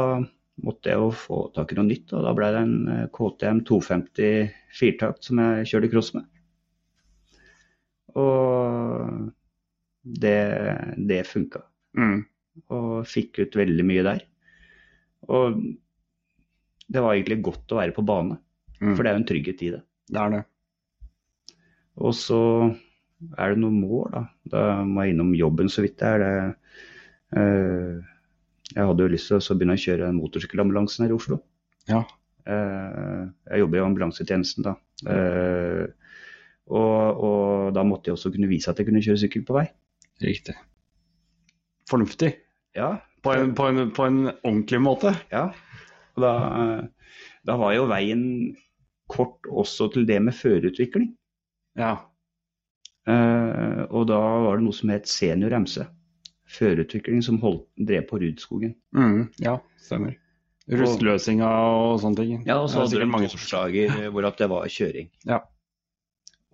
måtte 0.65 0.91
jeg 0.91 0.99
jo 1.01 1.11
få 1.15 1.39
tak 1.55 1.73
i 1.73 1.79
noe 1.79 1.87
nytt. 1.89 2.13
Og 2.17 2.25
da 2.27 2.33
ble 2.37 2.49
det 2.55 2.63
en 2.65 2.77
eh, 2.95 3.05
KTM 3.15 3.63
250 3.69 4.51
firtakt 4.79 5.29
som 5.29 5.41
jeg 5.43 5.69
kjørte 5.73 5.91
cross 5.93 6.13
med. 6.17 6.27
Og 8.19 9.29
det, 10.03 10.39
det 11.11 11.23
funka. 11.29 11.63
Mm. 11.99 12.19
Og 12.75 12.91
fikk 13.09 13.43
ut 13.45 13.59
veldig 13.61 13.87
mye 13.87 14.07
der. 14.07 14.25
Og 15.29 15.59
det 16.89 17.03
var 17.05 17.15
egentlig 17.15 17.43
godt 17.45 17.75
å 17.75 17.81
være 17.83 17.97
på 17.97 18.07
bane, 18.09 18.39
Mm. 18.79 18.93
for 18.95 19.03
det 19.03 19.11
er 19.11 19.17
jo 19.17 19.19
en 19.19 19.25
trygghet 19.27 19.63
i 19.67 19.69
det. 19.75 19.79
Det 20.07 20.19
er 20.23 20.31
det. 20.31 20.41
Og 21.99 22.13
så 22.15 22.37
er 23.35 23.51
det 23.51 23.59
noen 23.59 23.81
mål, 23.83 24.13
da. 24.13 24.21
Da 24.53 24.61
må 24.87 25.03
jeg 25.03 25.17
innom 25.17 25.33
jobben 25.35 25.67
så 25.67 25.83
vidt 25.83 25.97
det 25.99 26.07
er. 26.13 26.23
Det, 26.23 27.41
eh, 27.43 28.18
jeg 28.75 28.85
hadde 28.91 29.05
jo 29.07 29.11
lyst 29.13 29.31
til 29.31 29.39
å 29.41 29.57
begynne 29.59 29.77
å 29.79 29.83
kjøre 29.83 30.11
motorsykkelambulansen 30.17 31.05
her 31.07 31.13
i 31.15 31.17
Oslo. 31.17 31.39
Ja. 31.89 32.03
Eh, 32.49 33.23
jeg 33.53 33.63
jobber 33.63 33.81
i 33.81 33.85
ambulansetjenesten 33.87 34.67
da. 34.67 34.75
Eh, 35.09 35.87
og, 36.69 37.23
og 37.25 37.71
da 37.77 37.85
måtte 37.89 38.11
jeg 38.11 38.19
også 38.19 38.33
kunne 38.35 38.51
vise 38.51 38.69
at 38.71 38.81
jeg 38.81 38.89
kunne 38.91 39.01
kjøre 39.05 39.23
sykkel 39.25 39.45
på 39.49 39.57
vei. 39.57 39.67
Riktig. 40.25 40.57
Fornuftig. 41.89 42.35
Ja, 42.77 42.99
På 43.25 43.33
en, 43.35 43.55
på 43.57 43.67
en, 43.67 43.89
på 43.97 44.05
en 44.07 44.19
ordentlig 44.31 44.81
måte. 44.85 45.15
ja. 45.33 45.49
Og 46.19 46.23
da, 46.25 46.33
eh, 46.59 47.13
da 47.47 47.55
var 47.61 47.73
jo 47.77 47.85
veien 47.89 48.23
kort 49.09 49.47
også 49.49 49.87
til 49.95 50.05
det 50.09 50.19
med 50.21 50.35
førerutvikling. 50.37 51.13
Ja. 51.79 51.93
Eh, 53.09 53.83
og 53.89 54.09
da 54.11 54.19
var 54.45 54.59
det 54.59 54.67
noe 54.67 54.75
som 54.77 54.91
het 54.93 55.07
senior 55.09 55.55
MC. 55.63 55.79
Førerutvikling 56.49 57.21
som 57.25 57.41
holdt, 57.43 57.67
drev 57.89 58.07
på 58.09 58.21
Rudskogen. 58.23 58.73
Mm. 58.97 59.29
ja, 59.45 59.59
stemmer. 59.85 60.17
Rustløsinga 60.69 61.49
og 61.49 62.01
sånne 62.03 62.21
ting. 62.21 62.43
Ja, 62.49 62.59
og 62.61 62.69
så 62.69 62.83
hadde 62.83 63.01
de 63.01 63.09
mange 63.09 63.31
torsdager 63.33 64.11
hvor 64.13 64.27
at 64.29 64.41
det 64.41 64.51
var 64.53 64.69
kjøring. 64.73 65.09
Ja. 65.29 65.41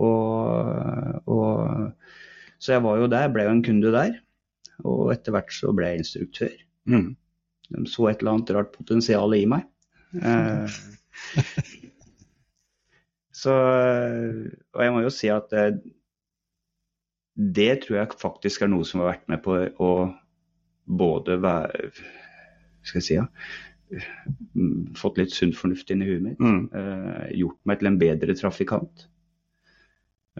Og, 0.02 1.30
og 1.30 1.90
Så 2.58 2.76
jeg 2.76 2.84
var 2.84 2.98
jo 2.98 3.10
der, 3.10 3.30
ble 3.32 3.46
jo 3.46 3.56
en 3.56 3.64
kunde 3.66 3.90
der. 3.94 4.18
Og 4.86 5.10
etter 5.14 5.34
hvert 5.34 5.54
så 5.54 5.72
ble 5.74 5.90
jeg 5.90 6.02
instruktør. 6.02 6.54
Mm. 6.90 7.14
De 7.74 7.86
så 7.90 8.08
et 8.08 8.22
eller 8.22 8.36
annet 8.36 8.54
rart 8.54 8.72
potensial 8.74 9.34
i 9.36 9.44
meg. 9.50 9.66
Eh, 10.14 10.78
så 13.42 13.54
Og 14.74 14.84
jeg 14.84 14.94
må 14.94 15.02
jo 15.02 15.12
si 15.14 15.30
at 15.32 15.54
eh, 15.58 15.78
det 17.34 17.72
tror 17.82 17.98
jeg 17.98 18.18
faktisk 18.20 18.62
er 18.62 18.70
noe 18.70 18.86
som 18.86 19.02
har 19.02 19.14
vært 19.14 19.30
med 19.32 19.42
på 19.44 19.56
å 19.82 19.92
både 20.84 21.38
være 21.42 21.88
Skal 22.84 23.00
jeg 23.00 23.06
si 23.06 23.16
ja, 23.16 23.24
Fått 24.98 25.18
litt 25.20 25.34
sunn 25.34 25.54
fornuft 25.56 25.90
inn 25.92 26.02
i 26.04 26.08
huet 26.08 26.22
mitt. 26.24 26.40
Mm. 26.40 26.68
Uh, 26.72 27.26
gjort 27.36 27.60
meg 27.68 27.80
til 27.80 27.90
en 27.90 27.98
bedre 28.00 28.36
trafikant. 28.38 29.04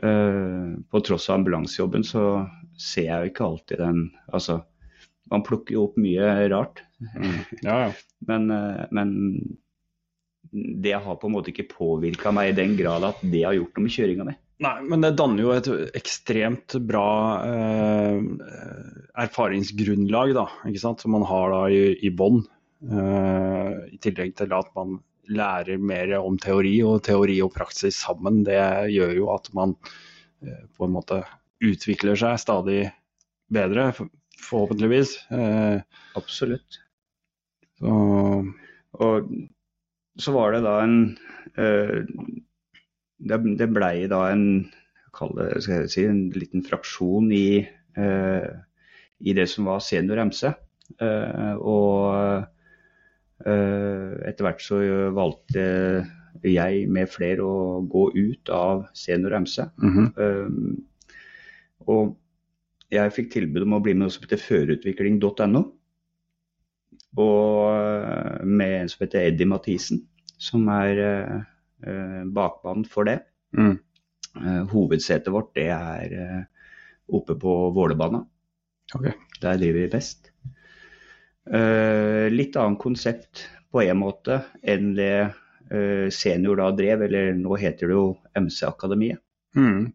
Uh, 0.03 0.75
på 0.91 1.03
tross 1.07 1.29
av 1.31 1.39
ambulansejobben 1.39 2.07
så 2.07 2.25
ser 2.81 3.09
jeg 3.09 3.21
jo 3.21 3.31
ikke 3.31 3.47
alltid 3.47 3.83
den 3.85 4.01
Altså, 4.27 4.59
man 5.31 5.45
plukker 5.47 5.77
jo 5.77 5.85
opp 5.89 6.01
mye 6.01 6.49
rart. 6.53 6.83
Mm. 7.15 7.37
Ja, 7.63 7.77
ja. 7.87 7.93
Men, 8.29 8.49
uh, 8.51 8.87
men 8.95 9.11
det 10.55 10.95
har 10.97 11.19
på 11.21 11.29
en 11.29 11.35
måte 11.35 11.51
ikke 11.53 11.67
påvirka 11.69 12.33
meg 12.33 12.53
i 12.53 12.57
den 12.57 12.73
grad 12.79 13.05
at 13.05 13.21
det 13.21 13.43
har 13.45 13.57
gjort 13.57 13.77
noe 13.77 13.85
med 13.85 13.95
kjøringa 13.95 14.27
mi. 14.29 14.35
Nei, 14.65 14.79
men 14.89 15.03
det 15.05 15.17
danner 15.19 15.45
jo 15.45 15.53
et 15.53 15.69
ekstremt 15.99 16.77
bra 16.89 17.09
eh, 17.45 18.21
erfaringsgrunnlag, 19.25 20.33
da, 20.37 20.47
som 20.81 21.13
man 21.13 21.27
har 21.29 21.53
da 21.53 21.63
i, 21.69 21.83
i 22.07 22.13
bånn. 22.15 22.41
Eh, 22.85 23.73
I 23.93 23.99
tillegg 24.01 24.37
til 24.39 24.55
at 24.57 24.71
man 24.79 24.99
lærer 25.35 25.81
mer 25.81 26.15
om 26.21 26.39
teori, 26.41 26.79
og 26.87 27.03
teori 27.05 27.39
og 27.45 27.53
praksis 27.57 27.99
sammen. 28.07 28.43
Det 28.47 28.61
gjør 28.93 29.15
jo 29.19 29.31
at 29.35 29.51
man 29.57 29.77
eh, 30.45 30.65
på 30.77 30.87
en 30.87 30.95
måte 30.97 31.23
utvikler 31.65 32.19
seg 32.19 32.41
stadig 32.41 32.81
bedre, 33.53 33.91
forhåpentligvis. 34.45 35.17
Eh, 35.33 35.81
Absolutt. 36.17 36.81
så, 37.81 37.95
Og 39.05 39.31
så 40.21 40.35
var 40.35 40.55
det 40.55 40.65
da 40.65 40.79
en 40.85 40.99
eh, 41.59 42.05
Det, 43.25 43.39
det 43.59 43.71
blei 43.73 44.07
da 44.11 44.27
en 44.33 44.47
si, 45.63 46.05
en 46.05 46.29
liten 46.35 46.65
fraksjon 46.67 47.31
i, 47.33 47.65
eh, 47.97 48.49
i 49.21 49.35
det 49.37 49.47
som 49.51 49.71
var 49.71 49.85
senior 49.85 50.21
MC. 50.27 50.51
Eh, 51.01 51.55
og 51.57 52.45
eh, 53.47 54.11
etter 54.29 54.47
hvert 54.47 54.65
så 54.65 54.81
valgte 55.15 55.65
jeg 56.45 56.89
med 56.91 57.09
flere 57.09 57.47
å 57.47 57.81
gå 57.89 58.09
ut 58.17 58.51
av 58.53 58.89
senior 58.97 59.39
MC. 59.41 59.63
mhm. 59.79 60.13
Um, 60.17 60.83
og 61.85 62.15
jeg 62.95 63.13
fikk 63.13 63.27
tilbud 63.33 63.67
om 63.67 63.75
å 63.77 63.81
bli 63.85 63.93
med 63.93 64.07
noe 64.07 64.13
som 64.13 64.23
heter 64.25 64.41
førerutvikling.no. 64.41 65.61
Og 67.21 67.67
uh, 67.69 68.41
med 68.41 68.77
en 68.79 68.89
som 68.89 69.05
heter 69.05 69.27
Eddie 69.29 69.49
Mathisen, 69.51 70.01
som 70.41 70.65
er 70.73 71.03
uh, 71.87 72.23
uh, 72.25 72.85
for 72.91 73.09
det. 73.09 73.21
Mm. 73.57 73.79
Uh, 74.35 74.63
hovedsetet 74.73 75.33
vårt 75.33 75.53
det 75.55 75.69
er 75.71 76.15
uh, 76.19 76.69
oppe 77.15 77.37
på 77.39 77.57
Vålerbanen. 77.77 78.27
Okay. 78.95 79.15
Der 79.41 79.59
driver 79.61 79.81
vi 79.81 79.93
best. 79.93 80.31
Litt 81.45 82.55
annet 82.57 82.81
konsept 82.81 83.43
på 83.69 83.83
en 83.83 83.99
måte 84.01 84.39
enn 84.65 84.95
det 84.97 85.35
senior 86.15 86.57
da 86.57 86.71
drev, 86.73 87.03
eller 87.05 87.35
nå 87.37 87.59
heter 87.61 87.91
det 87.91 87.99
jo 87.99 88.07
MC-akademiet. 88.39 89.21
Mm. 89.57 89.91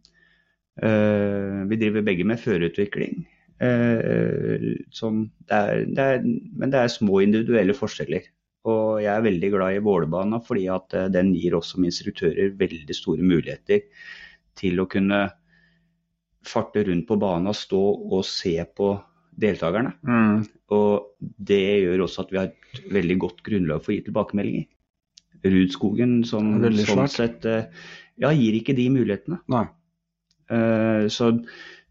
Eh, 0.82 1.66
vi 1.68 1.76
driver 1.76 2.06
begge 2.06 2.26
med 2.28 2.40
førerutvikling. 2.40 3.24
Eh, 3.60 4.68
sånn, 4.96 5.26
det 5.50 5.58
er, 5.58 5.82
det 5.96 6.06
er, 6.14 6.22
men 6.24 6.72
det 6.72 6.84
er 6.84 6.94
små 6.94 7.20
individuelle 7.26 7.76
forskjeller. 7.76 8.30
Og 8.70 9.02
jeg 9.04 9.12
er 9.14 9.26
veldig 9.26 9.52
glad 9.56 9.76
i 9.76 9.84
Vålerbanen 9.84 10.42
fordi 10.46 10.68
at 10.72 10.96
eh, 10.98 11.12
den 11.14 11.34
gir 11.36 11.58
oss 11.60 11.74
som 11.74 11.86
instruktører 11.88 12.56
veldig 12.60 12.96
store 12.98 13.26
muligheter 13.26 13.86
til 14.60 14.82
å 14.82 14.88
kunne 14.92 15.28
farte 16.46 16.84
rundt 16.88 17.08
på 17.08 17.18
banen 17.20 17.56
stå 17.56 17.82
og 18.10 18.22
se 18.28 18.56
på 18.76 18.94
deltakerne. 19.40 19.94
Mm. 20.08 20.44
Og 20.76 21.26
det 21.52 21.62
gjør 21.84 22.06
også 22.06 22.26
at 22.26 22.34
vi 22.34 22.40
har 22.40 22.52
et 22.52 22.84
veldig 22.94 23.18
godt 23.24 23.42
grunnlag 23.46 23.84
for 23.84 23.94
å 23.94 23.98
gi 23.98 24.06
tilbakemeldinger. 24.08 24.70
Rudskogen 25.40 26.20
som, 26.28 26.58
sånn 26.84 27.12
sett 27.12 27.46
eh, 27.48 27.68
ja, 28.20 28.32
gir 28.36 28.58
ikke 28.60 28.76
de 28.76 28.90
mulighetene. 28.92 29.40
Nei. 29.52 29.66
Uh, 30.50 31.06
Så 31.14 31.32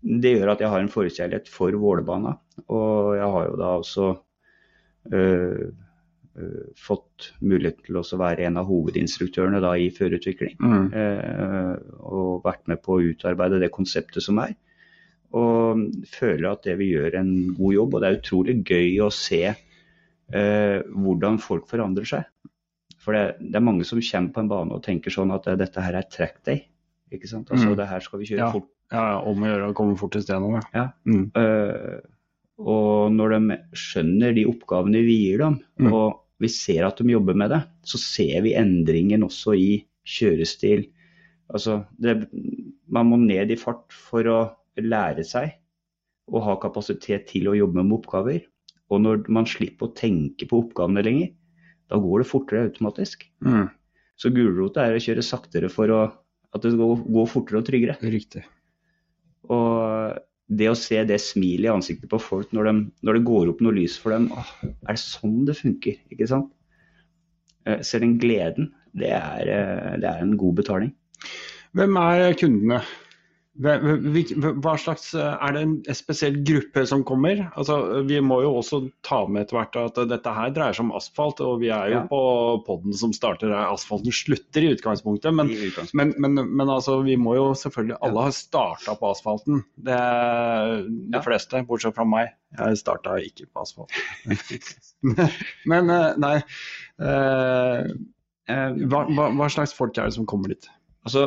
det 0.02 0.34
gjør 0.34 0.52
at 0.52 0.62
jeg 0.62 0.70
har 0.70 0.82
en 0.82 0.92
forkjærlighet 0.92 1.48
for 1.50 1.74
Vålerbanen. 1.80 2.38
Og 2.68 3.16
jeg 3.18 3.30
har 3.34 3.46
jo 3.48 3.56
da 3.58 3.70
også 3.80 4.08
eh, 5.12 5.68
fått 6.78 7.32
mulighet 7.42 7.80
til 7.86 7.96
å 8.00 8.02
være 8.20 8.46
en 8.46 8.56
av 8.60 8.66
hovedinstruktørene 8.70 9.60
da 9.64 9.72
i 9.80 9.88
førerutvikling. 9.94 10.56
Mm. 10.60 10.86
Eh, 10.94 11.74
og 12.06 12.42
vært 12.44 12.66
med 12.70 12.82
på 12.84 12.96
å 12.98 13.02
utarbeide 13.12 13.60
det 13.62 13.70
konseptet 13.74 14.22
som 14.24 14.38
er. 14.42 14.54
Og 15.36 15.82
føler 16.08 16.50
at 16.52 16.62
det 16.64 16.78
vi 16.80 16.92
gjør 16.94 17.18
en 17.20 17.32
god 17.58 17.74
jobb. 17.74 17.94
Og 17.94 18.00
det 18.04 18.08
er 18.10 18.20
utrolig 18.20 18.56
gøy 18.64 19.00
å 19.04 19.10
se 19.12 19.42
eh, 19.48 20.78
hvordan 20.88 21.38
folk 21.42 21.68
forandrer 21.68 22.08
seg. 22.08 22.24
For 22.98 23.16
det, 23.16 23.38
det, 23.40 23.54
er 23.56 23.64
mange 23.64 23.84
som 23.88 24.00
kommer 24.00 24.32
på 24.34 24.42
en 24.44 24.50
bane 24.50 24.76
og 24.76 24.82
tenker 24.84 25.12
sånn 25.14 25.32
at 25.34 25.46
dette 25.60 25.80
her 25.84 25.96
er 26.00 26.08
track 26.12 26.42
day. 26.48 26.64
Ikke 27.12 27.28
sant? 27.30 27.48
Altså, 27.50 27.70
Mm. 27.70 27.76
det 27.76 27.88
her 27.88 28.00
skal 28.04 28.18
vi 28.20 28.26
kjøre 28.26 28.38
Ja. 28.46 28.52
fort. 28.52 28.68
Ja, 28.92 29.02
ja, 29.12 29.18
om 29.20 29.42
å 29.42 29.46
gjøre 29.48 29.68
å 29.70 29.74
komme 29.76 29.96
fortest 30.00 30.28
gjennom, 30.28 30.54
ja. 30.56 30.62
Ja. 30.74 30.86
Mm. 31.06 31.30
Eh, 31.36 32.00
og 32.58 33.12
når 33.12 33.28
de 33.36 33.58
skjønner 33.76 34.34
de 34.34 34.44
oppgavene 34.48 35.04
vi 35.04 35.16
gir 35.28 35.38
dem, 35.38 35.60
Mm. 35.78 35.92
og 35.92 36.20
vi 36.38 36.50
ser 36.52 36.86
at 36.86 37.00
de 37.00 37.12
jobber 37.12 37.36
med 37.38 37.50
det, 37.52 37.62
så 37.86 37.98
ser 38.00 38.42
vi 38.44 38.56
endringen 38.58 39.26
også 39.26 39.56
i 39.58 39.70
kjørestil. 40.08 40.86
Altså, 41.50 41.82
det, 41.98 42.28
man 42.86 43.08
må 43.10 43.18
ned 43.22 43.50
i 43.52 43.58
fart 43.58 43.94
for 43.94 44.28
å 44.30 44.38
lære 44.78 45.24
seg 45.26 45.56
å 46.28 46.42
ha 46.44 46.54
kapasitet 46.60 47.26
til 47.30 47.48
å 47.50 47.56
jobbe 47.56 47.82
med 47.82 47.96
oppgaver. 47.98 48.44
Og 48.92 49.02
når 49.04 49.26
man 49.32 49.48
slipper 49.48 49.88
å 49.88 49.96
tenke 49.96 50.48
på 50.48 50.62
oppgavene 50.62 51.04
lenger, 51.04 51.32
da 51.88 51.98
går 52.00 52.22
det 52.22 52.28
fortere 52.28 52.68
automatisk. 52.68 53.24
Mm. 53.44 53.68
Så 54.18 54.32
gulrota 54.34 54.84
er 54.84 54.96
å 54.96 55.02
kjøre 55.02 55.24
saktere 55.24 55.70
for 55.72 55.92
å, 55.94 56.00
at 56.54 56.64
det 56.64 56.74
skal 56.74 57.02
gå, 57.04 57.26
fortere 57.30 57.60
og 57.60 57.68
tryggere. 57.68 57.96
Riktig. 58.02 58.44
Og 59.48 60.18
det 60.48 60.68
å 60.70 60.76
se 60.78 61.00
det 61.04 61.18
smilet 61.20 61.68
i 61.68 61.72
ansiktet 61.72 62.08
på 62.10 62.20
folk 62.22 62.52
når, 62.56 62.70
de, 62.70 62.84
når 63.04 63.18
det 63.18 63.26
går 63.28 63.50
opp 63.52 63.60
noe 63.64 63.76
lys 63.76 63.98
for 64.00 64.14
dem, 64.14 64.30
åh, 64.32 64.52
er 64.64 64.96
det 64.96 65.02
sånn 65.02 65.42
det 65.48 65.58
funker? 65.58 65.98
Ikke 66.14 66.28
sant? 66.30 66.48
Eh, 67.68 67.82
Se 67.84 68.00
den 68.00 68.16
gleden, 68.22 68.70
det 68.96 69.12
er, 69.12 69.50
eh, 69.52 69.98
det 70.00 70.08
er 70.08 70.24
en 70.24 70.36
god 70.40 70.62
betaling. 70.62 70.94
Hvem 71.76 72.00
er 72.00 72.32
kundene? 72.40 72.80
Hva 73.58 74.72
slags, 74.78 75.08
Er 75.18 75.52
det 75.56 75.60
en 75.64 75.72
spesiell 75.96 76.36
gruppe 76.46 76.84
som 76.86 77.02
kommer? 77.06 77.40
Altså, 77.58 78.04
vi 78.06 78.20
må 78.22 78.36
jo 78.44 78.52
også 78.60 78.78
ta 79.02 79.24
med 79.26 79.42
etter 79.46 79.58
hvert 79.58 79.78
at 79.80 79.98
dette 80.12 80.34
her 80.36 80.52
dreier 80.54 80.76
seg 80.76 80.84
om 80.86 80.92
asfalt, 80.94 81.40
og 81.42 81.58
vi 81.64 81.70
er 81.74 81.88
jo 81.90 81.96
Ja. 81.98 82.04
på 82.06 82.20
podden 82.68 82.94
som 82.94 83.12
starter 83.12 83.48
der 83.50 83.72
asfalten 83.72 84.14
slutter 84.14 84.62
i 84.62 84.70
utgangspunktet. 84.76 85.34
Men, 85.34 85.50
I 85.50 85.70
utgangspunktet. 85.72 86.18
men, 86.20 86.34
men, 86.38 86.52
men 86.56 86.68
altså, 86.70 87.00
vi 87.02 87.16
må 87.18 87.34
jo 87.34 87.48
selvfølgelig 87.58 87.98
Alle 88.06 88.22
har 88.28 88.30
starta 88.36 88.94
på 89.00 89.10
asfalten. 89.10 89.64
Det, 89.76 89.98
de 91.10 91.18
Ja. 91.18 91.22
fleste, 91.26 91.64
bortsett 91.66 91.94
fra 91.98 92.04
meg. 92.06 92.30
Jeg 92.58 92.78
starta 92.78 93.18
ikke 93.18 93.46
på 93.52 93.62
asfalt. 93.66 93.90
men 95.66 95.90
eh, 95.90 96.14
nei 96.18 96.36
eh, 97.00 97.90
Eh, 98.48 98.70
hva, 98.88 99.02
hva, 99.12 99.26
hva 99.36 99.46
slags 99.52 99.74
folk 99.76 99.98
er 100.00 100.06
det 100.08 100.14
som 100.14 100.24
kommer 100.24 100.48
dit? 100.48 100.64
altså, 101.04 101.26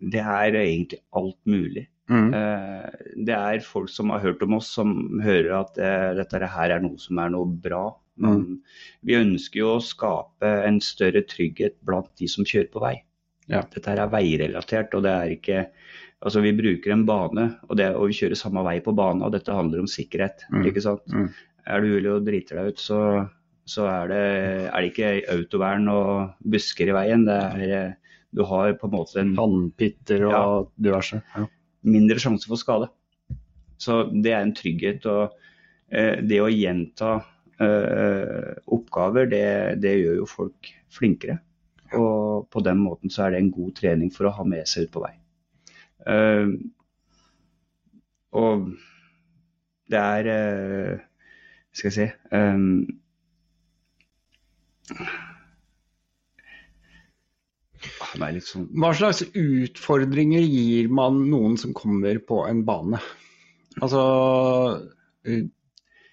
det 0.00 0.22
er 0.22 0.56
egentlig 0.60 1.00
alt 1.14 1.40
mulig. 1.46 1.86
Mm. 2.10 2.34
Eh, 2.36 2.88
Det 3.26 3.34
er 3.34 3.64
folk 3.64 3.88
som 3.88 4.10
har 4.12 4.20
hørt 4.20 4.42
om 4.44 4.58
oss, 4.58 4.68
som 4.76 5.20
hører 5.24 5.52
at 5.62 5.78
eh, 5.78 6.10
dette 6.18 6.40
her 6.56 6.74
er 6.76 6.82
noe 6.84 6.98
som 7.00 7.18
er 7.22 7.32
noe 7.32 7.48
bra. 7.48 7.86
Men 8.20 8.60
vi 9.02 9.16
ønsker 9.18 9.58
jo 9.58 9.72
å 9.74 9.82
skape 9.82 10.46
en 10.68 10.76
større 10.84 11.24
trygghet 11.26 11.80
blant 11.82 12.12
de 12.20 12.28
som 12.30 12.46
kjører 12.46 12.70
på 12.70 12.82
vei. 12.84 12.94
Ja. 13.50 13.64
Dette 13.72 13.90
her 13.90 14.04
er 14.04 14.12
veirelatert, 14.12 14.94
og 14.94 15.02
det 15.06 15.14
er 15.14 15.38
ikke 15.38 15.64
Altså, 16.24 16.40
vi 16.40 16.54
bruker 16.56 16.88
en 16.94 17.02
bane, 17.04 17.42
og, 17.68 17.74
det, 17.76 17.90
og 17.98 18.06
vi 18.08 18.14
kjører 18.16 18.38
samme 18.38 18.62
vei 18.64 18.78
på 18.80 18.94
banen, 18.96 19.20
og 19.26 19.34
dette 19.34 19.52
handler 19.52 19.82
om 19.82 19.88
sikkerhet. 19.90 20.46
Mm. 20.48 20.62
ikke 20.70 20.80
sant? 20.80 21.02
Mm. 21.12 21.26
Er 21.68 21.82
du 21.82 21.90
uheldig 21.90 22.12
og 22.14 22.24
driter 22.24 22.60
deg 22.60 22.70
ut, 22.72 22.80
så, 22.80 23.00
så 23.68 23.84
er, 23.90 24.08
det, 24.08 24.22
er 24.70 24.78
det 24.78 24.88
ikke 24.88 25.10
autovern 25.34 25.90
og 25.92 26.46
busker 26.54 26.88
i 26.88 26.94
veien. 26.96 27.26
Det 27.28 27.36
er, 27.36 27.74
eh, 27.76 28.03
du 28.34 28.42
har 28.50 28.72
på 28.80 28.88
en 28.88 28.94
måte 28.96 29.20
en 29.22 29.34
Vannpitter 29.38 30.24
og 30.26 30.32
Ja. 30.34 30.44
diverse. 30.88 31.22
Ja. 31.36 31.46
mindre 31.84 32.16
sjanse 32.18 32.48
for 32.48 32.56
skade. 32.56 32.88
Så 33.78 34.04
det 34.22 34.32
er 34.32 34.40
en 34.42 34.54
trygghet. 34.56 35.04
Og 35.06 35.34
eh, 35.92 36.20
det 36.24 36.38
å 36.40 36.48
gjenta 36.50 37.10
eh, 37.60 38.54
oppgaver, 38.72 39.26
det, 39.30 39.80
det 39.82 39.92
gjør 40.00 40.16
jo 40.22 40.26
folk 40.30 40.70
flinkere. 40.90 41.38
Og 41.94 42.48
på 42.50 42.62
den 42.64 42.80
måten 42.82 43.10
så 43.12 43.26
er 43.26 43.34
det 43.34 43.42
en 43.44 43.52
god 43.54 43.74
trening 43.78 44.10
for 44.10 44.26
å 44.26 44.32
ha 44.34 44.44
med 44.48 44.66
seg 44.66 44.88
ut 44.88 44.92
på 44.96 45.04
vei. 45.04 45.12
Eh, 46.10 46.48
og 48.34 48.64
det 49.92 50.00
er 50.00 50.26
eh, 50.32 50.98
Skal 51.76 51.90
jeg 51.90 51.94
si 52.00 52.06
det 58.14 58.26
er 58.26 58.36
litt 58.36 58.48
sånn 58.48 58.68
Hva 58.78 58.92
slags 58.96 59.24
utfordringer 59.30 60.44
gir 60.44 60.90
man 60.92 61.24
noen 61.30 61.58
som 61.60 61.74
kommer 61.76 62.20
på 62.28 62.44
en 62.48 62.62
bane? 62.66 63.00
Altså 63.82 64.04
eh, 65.26 65.44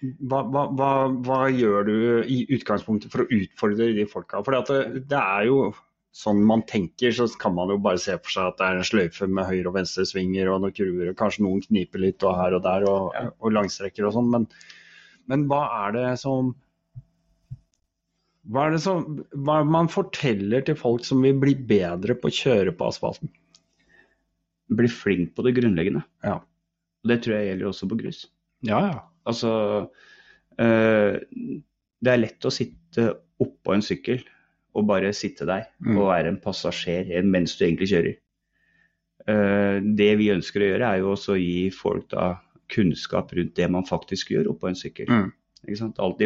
hva, 0.02 0.42
hva, 0.50 0.66
hva, 0.74 0.90
hva 1.22 1.38
gjør 1.54 1.86
du 1.86 1.96
i 2.26 2.42
utgangspunktet 2.56 3.12
for 3.12 3.22
å 3.22 3.30
utfordre 3.38 3.92
de 3.94 4.06
folka? 4.10 4.42
For 4.42 4.58
det, 4.58 5.04
det 5.10 5.20
er 5.20 5.46
jo 5.46 5.70
sånn 6.12 6.42
man 6.44 6.64
tenker, 6.68 7.14
så 7.16 7.28
kan 7.40 7.54
man 7.56 7.70
jo 7.72 7.78
bare 7.80 8.00
se 8.02 8.18
for 8.18 8.34
seg 8.34 8.50
at 8.50 8.58
det 8.58 8.66
er 8.66 8.80
en 8.80 8.88
sløyfe 8.88 9.28
med 9.30 9.48
høyre- 9.48 9.70
og 9.70 9.78
venstresvinger 9.78 10.50
og 10.52 10.60
noen 10.64 10.74
kruer, 10.76 11.06
og 11.08 11.16
kanskje 11.18 11.46
noen 11.46 11.62
kniper 11.64 12.02
litt 12.02 12.26
og 12.26 12.36
her 12.36 12.58
og 12.58 12.66
der, 12.66 12.84
og, 12.90 13.32
og 13.38 13.54
langstrekker 13.54 14.08
og 14.08 14.16
sånn. 14.18 14.28
Men, 14.34 14.48
men 15.32 15.46
hva 15.48 15.62
er 15.86 15.96
det 15.96 16.08
som 16.20 16.52
hva 18.50 18.66
er 18.66 18.74
det 18.74 18.80
som 18.82 19.04
hva 19.46 19.60
man 19.66 19.90
forteller 19.92 20.64
til 20.66 20.74
folk 20.78 21.04
som 21.06 21.22
vil 21.22 21.36
bli 21.38 21.54
bedre 21.54 22.16
på 22.18 22.30
å 22.30 22.36
kjøre 22.42 22.74
på 22.74 22.88
asfalten? 22.90 23.30
bli 24.72 24.88
flink 24.88 25.34
på 25.36 25.44
det 25.46 25.54
grunnleggende. 25.58 26.00
Ja. 26.24 26.38
Og 27.02 27.10
det 27.10 27.18
tror 27.24 27.36
jeg 27.36 27.50
gjelder 27.50 27.68
også 27.68 27.88
på 27.90 27.98
grus. 28.00 28.20
Ja, 28.64 28.78
ja. 28.86 29.00
Altså 29.28 29.50
øh, 30.58 31.18
Det 32.02 32.10
er 32.12 32.22
lett 32.22 32.46
å 32.48 32.52
sitte 32.54 33.08
oppå 33.42 33.74
en 33.74 33.84
sykkel 33.84 34.22
og 34.72 34.86
bare 34.88 35.12
sitte 35.12 35.44
der 35.44 35.66
Mm. 35.82 35.98
og 35.98 36.08
være 36.08 36.28
en 36.32 36.40
passasjer 36.40 37.10
mens 37.26 37.56
du 37.58 37.66
egentlig 37.66 37.90
kjører. 37.90 38.14
Uh, 39.28 39.78
det 39.98 40.16
vi 40.18 40.30
ønsker 40.32 40.62
å 40.62 40.68
gjøre, 40.70 40.88
er 40.88 41.02
jo 41.02 41.10
også 41.12 41.34
å 41.34 41.38
gi 41.42 41.70
folk 41.70 42.08
da 42.10 42.40
kunnskap 42.72 43.34
rundt 43.36 43.54
det 43.54 43.68
man 43.70 43.84
faktisk 43.84 44.30
gjør 44.32 44.48
oppå 44.54 44.70
en 44.70 44.78
sykkel. 44.78 45.10
Mm. 45.10 45.28
Ikke 45.66 45.78
sant? 45.78 46.00
Alt 46.00 46.22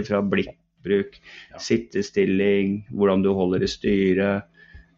blikkbruk, 0.86 1.18
Ja. 1.52 1.58
sittestilling, 1.58 2.86
hvordan 2.92 3.22
du 3.22 3.32
holder 3.34 3.62
i 3.62 3.66
styret, 3.66 4.44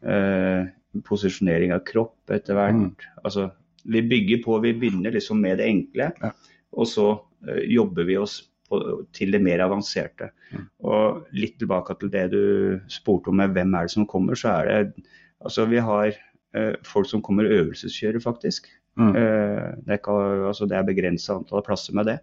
eh, 0.03 0.67
posisjonering 1.05 1.73
av 1.73 1.85
kropp 1.85 2.31
etter 2.31 2.55
hvert. 2.55 2.75
Mm. 2.75 2.95
Altså, 3.25 3.51
vi 3.85 4.03
bygger 4.03 4.43
på, 4.45 4.61
vi 4.63 4.73
begynner 4.73 5.13
liksom 5.13 5.41
med 5.41 5.59
det 5.59 5.67
enkle, 5.67 6.13
Ja. 6.23 6.33
og 6.73 6.87
så 6.87 7.21
eh, 7.49 7.65
jobber 7.69 8.05
vi 8.05 8.17
oss 8.17 8.49
på, 8.69 9.07
til 9.13 9.31
det 9.31 9.41
mer 9.43 9.61
avanserte. 9.61 10.31
Mm. 10.53 10.69
Og 10.85 11.27
litt 11.33 11.59
tilbake 11.59 11.99
til 11.99 12.11
det 12.11 12.31
du 12.31 12.81
spurte 12.89 13.29
om 13.29 13.37
med 13.37 13.55
hvem 13.55 13.75
er 13.75 13.83
det 13.83 13.91
som 13.91 14.07
kommer, 14.07 14.35
så 14.35 14.61
er 14.61 14.67
det 14.67 15.05
altså 15.45 15.69
vi 15.69 15.79
har 15.79 16.13
eh, 16.55 16.75
folk 16.85 17.07
som 17.07 17.23
kommer 17.23 17.45
øvelseskjører, 17.45 18.21
faktisk. 18.21 18.67
Mm. 18.99 19.15
Eh, 19.15 19.75
det 19.87 20.01
ikke, 20.01 20.11
altså, 20.49 20.67
det 20.67 20.77
er 20.77 20.83
begrensa 20.83 21.37
antall 21.39 21.63
plasser 21.63 21.95
med 21.95 22.07
det, 22.07 22.19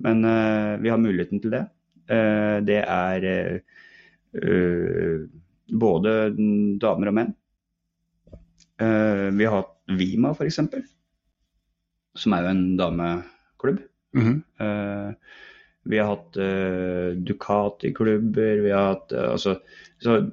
men 0.00 0.24
uh, 0.24 0.80
vi 0.80 0.88
har 0.88 0.96
muligheten 0.96 1.42
til 1.42 1.52
det. 1.52 1.66
Eh, 2.10 2.56
det 2.66 2.80
er 2.82 3.26
eh, 3.30 3.82
eh, 4.40 5.26
både 5.70 6.14
damer 6.82 7.12
og 7.12 7.18
menn. 7.20 7.36
Vi 8.80 9.44
har 9.44 9.58
hatt 9.58 9.74
Vima 9.92 10.30
f.eks., 10.32 10.56
som 12.16 12.34
er 12.34 12.46
jo 12.46 12.52
en 12.54 12.62
dameklubb. 12.78 13.82
Mm 14.16 14.24
-hmm. 14.24 15.14
vi 15.84 15.98
har 15.98 16.06
hatt 16.06 16.36
uh, 16.36 17.12
Ducati-klubber, 17.14 18.62
vi 18.62 18.70
har 18.70 18.86
hatt 18.86 19.12
uh, 19.12 19.32
altså, 19.32 19.54
så, 19.98 20.30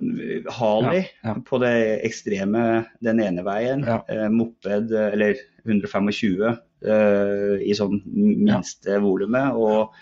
Harley 0.50 0.98
Ja, 0.98 1.30
ja. 1.30 1.36
på 1.46 1.58
det 1.58 2.02
ekstreme 2.06 2.86
den 3.00 3.20
ene 3.20 3.44
veien. 3.44 3.84
Ja. 3.84 4.02
uh, 4.10 4.30
moped 4.30 4.92
eller 4.92 5.36
125 5.68 6.58
eh, 6.86 7.58
i 7.63 7.76
sånn 7.78 8.02
minste 8.06 9.00
volumet. 9.04 9.58
Og 9.58 9.94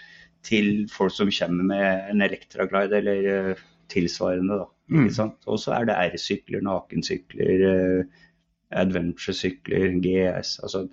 til 0.45 0.85
folk 0.93 1.13
som 1.15 1.31
kommer 1.33 1.69
med 1.71 2.11
en 2.11 2.21
Electraglide 2.25 2.99
eller 3.01 3.29
eh, 3.31 3.63
tilsvarende. 3.91 4.59
da. 4.61 4.67
Mm. 4.91 5.05
Ikke 5.05 5.17
sant? 5.17 5.47
Og 5.49 5.59
så 5.61 5.73
er 5.77 5.89
det 5.89 5.97
R-sykler, 6.11 6.61
nakensykler, 6.65 7.63
uh, 7.65 8.21
adventure-sykler, 8.75 9.97
GS. 10.03 10.59
Altså, 10.65 10.85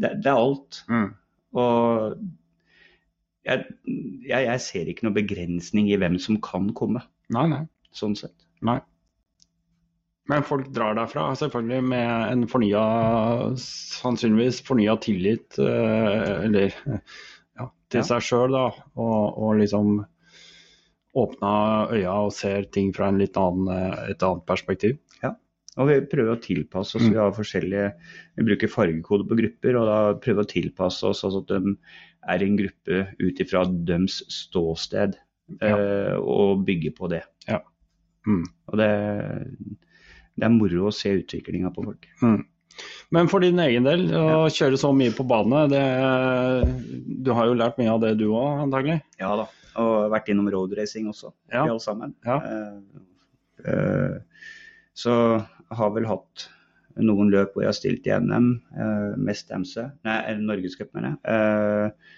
det, 0.00 0.14
det 0.24 0.32
er 0.32 0.40
alt. 0.40 0.80
Mm. 0.88 1.10
Og 1.60 2.16
jeg, 3.44 3.64
jeg, 4.28 4.46
jeg 4.48 4.64
ser 4.64 4.88
ikke 4.88 5.06
noen 5.06 5.18
begrensning 5.20 5.92
i 5.92 6.00
hvem 6.00 6.18
som 6.22 6.40
kan 6.44 6.72
komme, 6.76 7.04
Nei, 7.34 7.46
nei. 7.52 7.62
sånn 7.96 8.16
sett. 8.18 8.36
Nei. 8.64 8.78
Men 10.32 10.44
folk 10.48 10.70
drar 10.72 10.96
derfra 10.96 11.26
selvfølgelig 11.36 11.84
med 11.84 12.32
en 12.32 12.46
fornya, 12.48 12.84
sannsynligvis 13.60 14.62
fornya 14.64 14.96
tillit, 15.04 15.58
eh, 15.60 16.30
eller 16.46 16.72
til 17.94 18.02
Ja. 18.02 18.08
seg 18.10 18.26
sjøl, 18.26 18.52
da. 18.56 18.66
Og, 18.98 19.38
og 19.38 19.56
liksom 19.62 19.94
åpna 21.14 21.50
øya 21.94 22.14
og 22.26 22.32
ser 22.34 22.64
ting 22.74 22.90
fra 22.94 23.08
annen, 23.12 23.68
eh, 23.70 24.10
et 24.10 24.22
annet 24.26 24.44
perspektiv. 24.48 24.96
Ja. 25.22 25.34
Og 25.78 25.88
vi 25.90 26.00
prøver 26.10 26.34
å 26.34 26.40
tilpasse 26.42 26.96
oss. 26.98 27.04
Mm. 27.06 27.12
Vi 27.14 27.20
har 27.22 27.34
forskjellige, 27.36 27.92
vi 28.38 28.46
bruker 28.48 28.70
fargekode 28.72 29.28
på 29.30 29.38
grupper, 29.38 29.78
og 29.78 29.86
da 29.90 29.98
prøver 30.22 30.42
å 30.44 30.50
tilpasse 30.50 31.06
oss 31.06 31.22
altså 31.26 31.42
at 31.44 31.52
de 31.54 31.76
er 32.34 32.42
en 32.46 32.56
gruppe 32.58 33.00
ut 33.20 33.42
ifra 33.44 33.64
deres 33.86 34.20
ståsted, 34.32 35.14
Ja. 35.60 35.76
eh, 35.76 36.16
og 36.18 36.64
bygge 36.66 36.94
på 36.96 37.08
det. 37.12 37.22
Ja. 37.46 37.60
Mm. 38.26 38.44
Og 38.72 38.78
det, 38.80 38.90
det 40.34 40.46
er 40.46 40.54
moro 40.54 40.88
å 40.88 40.94
se 40.94 41.12
utviklinga 41.20 41.70
på 41.74 41.84
folk. 41.84 42.06
Men 43.14 43.28
for 43.30 43.44
din 43.44 43.60
egen 43.62 43.84
del, 43.86 44.06
å 44.16 44.46
kjøre 44.52 44.78
så 44.80 44.90
mye 44.96 45.12
på 45.14 45.26
bane, 45.28 45.64
det, 45.70 45.82
du 47.24 47.30
har 47.36 47.50
jo 47.50 47.58
lært 47.58 47.78
mye 47.80 47.92
av 47.92 48.00
det 48.02 48.14
du 48.20 48.26
òg, 48.32 48.64
antagelig? 48.64 49.00
Ja 49.20 49.34
da. 49.38 49.46
Og 49.82 50.10
vært 50.12 50.28
innom 50.30 50.48
roadracing 50.54 51.08
også, 51.10 51.32
Ja. 51.52 51.64
vi 51.64 51.72
alle 51.74 51.82
sammen. 51.82 52.14
Ja. 52.26 52.38
Uh, 52.40 52.82
uh, 53.66 54.50
så 54.94 55.14
har 55.74 55.94
vel 55.96 56.06
hatt 56.06 56.48
noen 57.02 57.30
løp 57.32 57.54
hvor 57.56 57.64
jeg 57.64 57.72
har 57.72 57.78
stilt 57.78 58.06
i 58.06 58.12
NM, 58.22 58.52
uh, 58.78 59.14
mest 59.18 59.50
MC, 59.50 59.80
nei, 60.06 60.18
eh, 60.30 60.38
Norgescup, 60.38 60.92
mener 60.94 61.16
jeg. 61.16 61.24
Eh, 61.34 62.12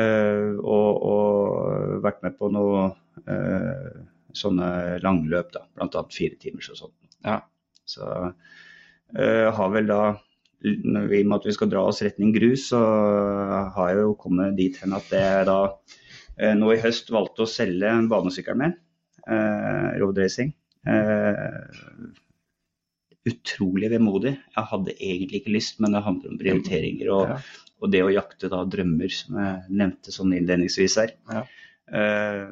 eh, 0.00 0.54
og, 0.62 1.02
og 1.10 1.98
vært 2.04 2.22
med 2.24 2.38
på 2.40 2.48
noe 2.54 2.86
eh, 3.28 3.98
sånne 4.36 4.70
langløp, 5.04 5.52
da, 5.52 5.66
bl.a. 5.76 6.04
fire 6.14 6.40
timers 6.40 6.70
og 6.72 6.80
sånn. 6.84 6.94
Ja. 7.26 7.38
Så 7.88 8.08
eh, 8.08 8.56
har 9.16 9.70
vel 9.72 9.86
da 9.88 10.00
i 10.66 10.74
og 10.74 11.12
med 11.12 11.36
at 11.36 11.46
vi 11.46 11.54
skal 11.54 11.70
dra 11.70 11.84
oss 11.86 12.02
retning 12.02 12.32
grus, 12.34 12.68
så 12.72 12.80
har 13.76 13.92
jeg 13.92 14.02
jo 14.02 14.14
kommet 14.18 14.56
dit 14.58 14.78
hen 14.82 14.96
at 14.96 15.06
det 15.12 15.20
er 15.22 15.44
da 15.46 15.58
eh, 16.38 16.54
nå 16.58 16.72
i 16.74 16.80
høst 16.82 17.12
valgte 17.14 17.44
å 17.44 17.50
selge 17.50 17.92
banesykkelen 18.10 18.64
min, 18.64 18.74
eh, 19.28 19.92
road 20.02 20.18
racing. 20.18 20.50
Eh, 20.88 21.62
utrolig 23.28 23.90
vemodig. 23.92 24.34
Jeg 24.56 24.70
hadde 24.72 24.96
egentlig 24.96 25.42
ikke 25.42 25.54
lyst, 25.54 25.78
men 25.84 25.94
det 25.94 26.04
handler 26.06 26.32
om 26.32 26.40
prioriteringer 26.40 27.12
og, 27.14 27.48
og 27.78 27.92
det 27.92 28.02
å 28.02 28.12
jakte 28.14 28.50
da 28.50 28.64
drømmer, 28.66 29.12
som 29.14 29.38
jeg 29.38 29.78
nevnte 29.82 30.14
sånn 30.14 30.34
innledningsvis 30.40 30.98
her. 31.02 31.14
Ja. 31.30 31.44
Eh, 31.98 32.48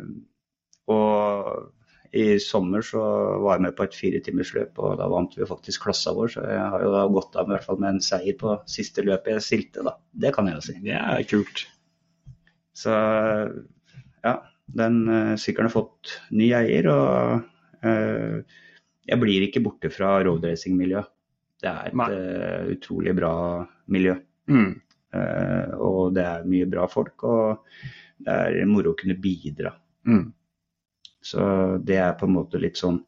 og 0.95 1.73
i 2.13 2.27
sommer 2.43 2.85
så 2.85 3.03
var 3.43 3.57
jeg 3.57 3.65
med 3.67 3.77
på 3.79 3.87
et 3.87 3.97
firetimersløp, 3.97 4.79
og 4.79 4.99
da 5.01 5.09
vant 5.11 5.33
vi 5.37 5.43
jo 5.43 5.49
faktisk 5.51 5.87
klassa 5.87 6.13
vår. 6.17 6.35
Så 6.35 6.45
jeg 6.47 6.67
har 6.75 6.85
jo 6.85 6.93
da 6.95 7.07
gått 7.13 7.39
av 7.39 7.47
med, 7.47 7.55
i 7.55 7.57
hvert 7.57 7.69
fall 7.71 7.81
med 7.83 7.95
en 7.95 8.05
seier 8.05 8.37
på 8.41 8.59
siste 8.71 9.05
løpet 9.07 9.37
jeg 9.37 9.47
stilte, 9.47 9.87
da. 9.87 9.97
Det 10.13 10.35
kan 10.37 10.51
jeg 10.51 10.59
jo 10.59 10.67
si. 10.69 10.77
Det 10.85 10.99
er 10.99 11.27
kult. 11.31 11.65
Så 12.77 12.95
ja, 14.27 14.35
den 14.67 15.03
uh, 15.09 15.35
sykkelen 15.41 15.71
har 15.71 15.77
fått 15.77 16.17
ny 16.37 16.51
eier, 16.59 16.89
og 16.93 17.87
eh, 17.87 18.57
jeg 19.07 19.23
blir 19.23 19.47
ikke 19.47 19.63
borte 19.65 19.91
fra 19.95 20.17
roadracing-miljøet. 20.27 21.13
Det 21.63 21.71
er 21.71 21.89
et 21.89 22.01
eh, 22.13 22.73
utrolig 22.75 23.15
bra 23.17 23.35
miljø. 23.95 24.17
Mm. 24.53 24.75
Uh, 25.17 25.71
og 25.81 26.01
det 26.17 26.27
er 26.27 26.49
mye 26.51 26.67
bra 26.69 26.85
folk, 26.91 27.25
og 27.25 27.71
det 28.27 28.35
er 28.35 28.69
moro 28.69 28.93
å 28.93 28.99
kunne 28.99 29.17
bidra. 29.23 29.73
Mm. 30.09 30.27
Så 31.27 31.43
det 31.87 31.99
er 32.03 32.15
på 32.19 32.29
en 32.29 32.37
måte 32.37 32.61
litt 32.63 32.79
sånn 32.81 33.01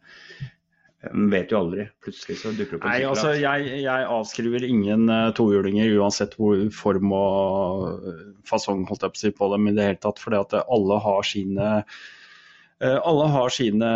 Man 1.15 1.29
vet 1.31 1.53
jo 1.55 1.61
aldri. 1.61 1.85
Plutselig 2.03 2.41
så 2.41 2.51
dukker 2.51 2.75
det 2.75 2.81
opp 2.81 2.87
en 2.89 2.91
Nei, 2.91 3.07
altså 3.07 3.33
jeg, 3.39 3.69
jeg 3.85 4.07
avskriver 4.11 4.67
ingen 4.67 5.07
uh, 5.13 5.31
tohjulinger 5.39 5.93
uansett 6.01 6.35
hvor 6.41 6.59
form 6.75 7.15
og 7.15 8.09
eh, 8.11 8.25
fasong 8.49 8.83
holdt 8.89 9.07
jeg 9.07 9.15
på 9.15 9.21
å 9.21 9.23
si 9.23 9.33
på 9.39 9.51
dem 9.55 9.71
i 9.71 9.75
det 9.77 9.87
hele 9.87 10.01
tatt. 10.03 10.19
For 10.19 10.35
alle 10.35 11.01
har 11.07 11.29
sine 11.29 11.69
uh, 11.79 12.99
Alle 12.99 13.31
har 13.37 13.55
sine 13.55 13.93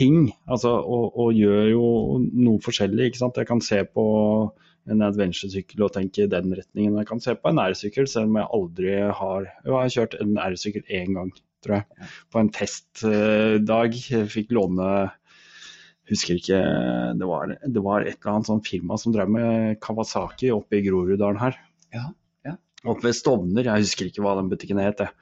ting, 0.00 0.30
altså, 0.48 0.76
og, 0.78 1.18
og 1.18 1.34
gjør 1.36 1.66
jo 1.72 1.86
noe 2.22 2.62
forskjellig. 2.62 3.10
ikke 3.10 3.20
sant? 3.24 3.40
Jeg 3.42 3.50
kan 3.50 3.60
se 3.64 3.82
på 3.84 4.06
en 4.88 5.02
adventure-sykkel 5.04 5.82
og 5.84 5.92
tenke 5.92 6.24
i 6.24 6.30
den 6.30 6.54
retningen. 6.56 6.96
Jeg 6.98 7.06
kan 7.10 7.20
se 7.20 7.34
på 7.36 7.50
en 7.52 7.60
R-sykkel, 7.62 8.08
selv 8.08 8.30
om 8.30 8.38
jeg 8.40 8.48
aldri 8.56 8.94
har 9.20 9.46
jeg 9.48 9.74
har 9.76 9.94
kjørt 9.96 10.16
en 10.22 10.36
R-sykkel 10.40 10.84
én 10.88 11.12
gang, 11.18 11.30
tror 11.64 11.76
jeg. 11.80 12.08
På 12.32 12.40
en 12.40 12.50
testdag. 12.56 13.98
Jeg 14.10 14.30
fikk 14.32 14.54
låne 14.56 15.10
Husker 16.10 16.40
ikke 16.40 16.58
Det 17.20 17.26
var, 17.28 17.52
det 17.70 17.82
var 17.84 18.02
et 18.02 18.16
eller 18.16 18.32
annet 18.32 18.48
sånn 18.48 18.64
firma 18.66 18.96
som 18.98 19.12
drev 19.14 19.28
med 19.30 19.76
Kawasaki 19.84 20.48
oppe 20.50 20.80
i 20.80 20.82
Groruddalen 20.82 21.38
her. 21.38 21.54
Ja, 21.94 22.08
ja. 22.48 22.56
Oppe 22.82 23.06
ved 23.06 23.14
Stovner. 23.14 23.62
Jeg 23.68 23.84
husker 23.86 24.08
ikke 24.08 24.24
hva 24.24 24.32
den 24.40 24.48
butikken 24.50 24.80
het. 24.82 24.98
jeg. 25.04 25.12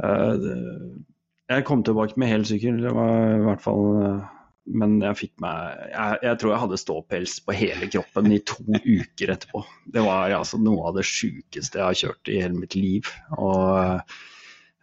Eh, 0.00 0.32
det- 0.40 1.04
Jeg 1.50 1.64
kom 1.66 1.82
tilbake 1.82 2.16
med 2.16 2.28
hel 2.30 2.44
sykkel, 2.46 2.80
det 2.80 2.92
var 2.94 3.34
i 3.34 3.42
hvert 3.42 3.60
fall 3.60 4.02
eh, 4.06 4.28
Men 4.70 4.98
jeg 5.02 5.18
fikk 5.18 5.32
meg 5.42 5.80
jeg, 5.90 6.18
jeg 6.26 6.40
tror 6.40 6.52
jeg 6.52 6.62
hadde 6.64 6.80
ståpels 6.80 7.36
på 7.44 7.56
hele 7.58 7.90
kroppen 7.90 8.32
i 8.34 8.40
to 8.46 8.58
uker 8.78 9.34
etterpå. 9.34 9.64
Det 9.90 10.04
var 10.06 10.34
altså 10.36 10.60
noe 10.62 10.90
av 10.90 10.98
det 10.98 11.06
sjukeste 11.08 11.80
jeg 11.80 11.86
har 11.86 12.00
kjørt 12.02 12.30
i 12.30 12.40
hele 12.42 12.62
mitt 12.62 12.76
liv. 12.78 13.10
Og 13.36 14.02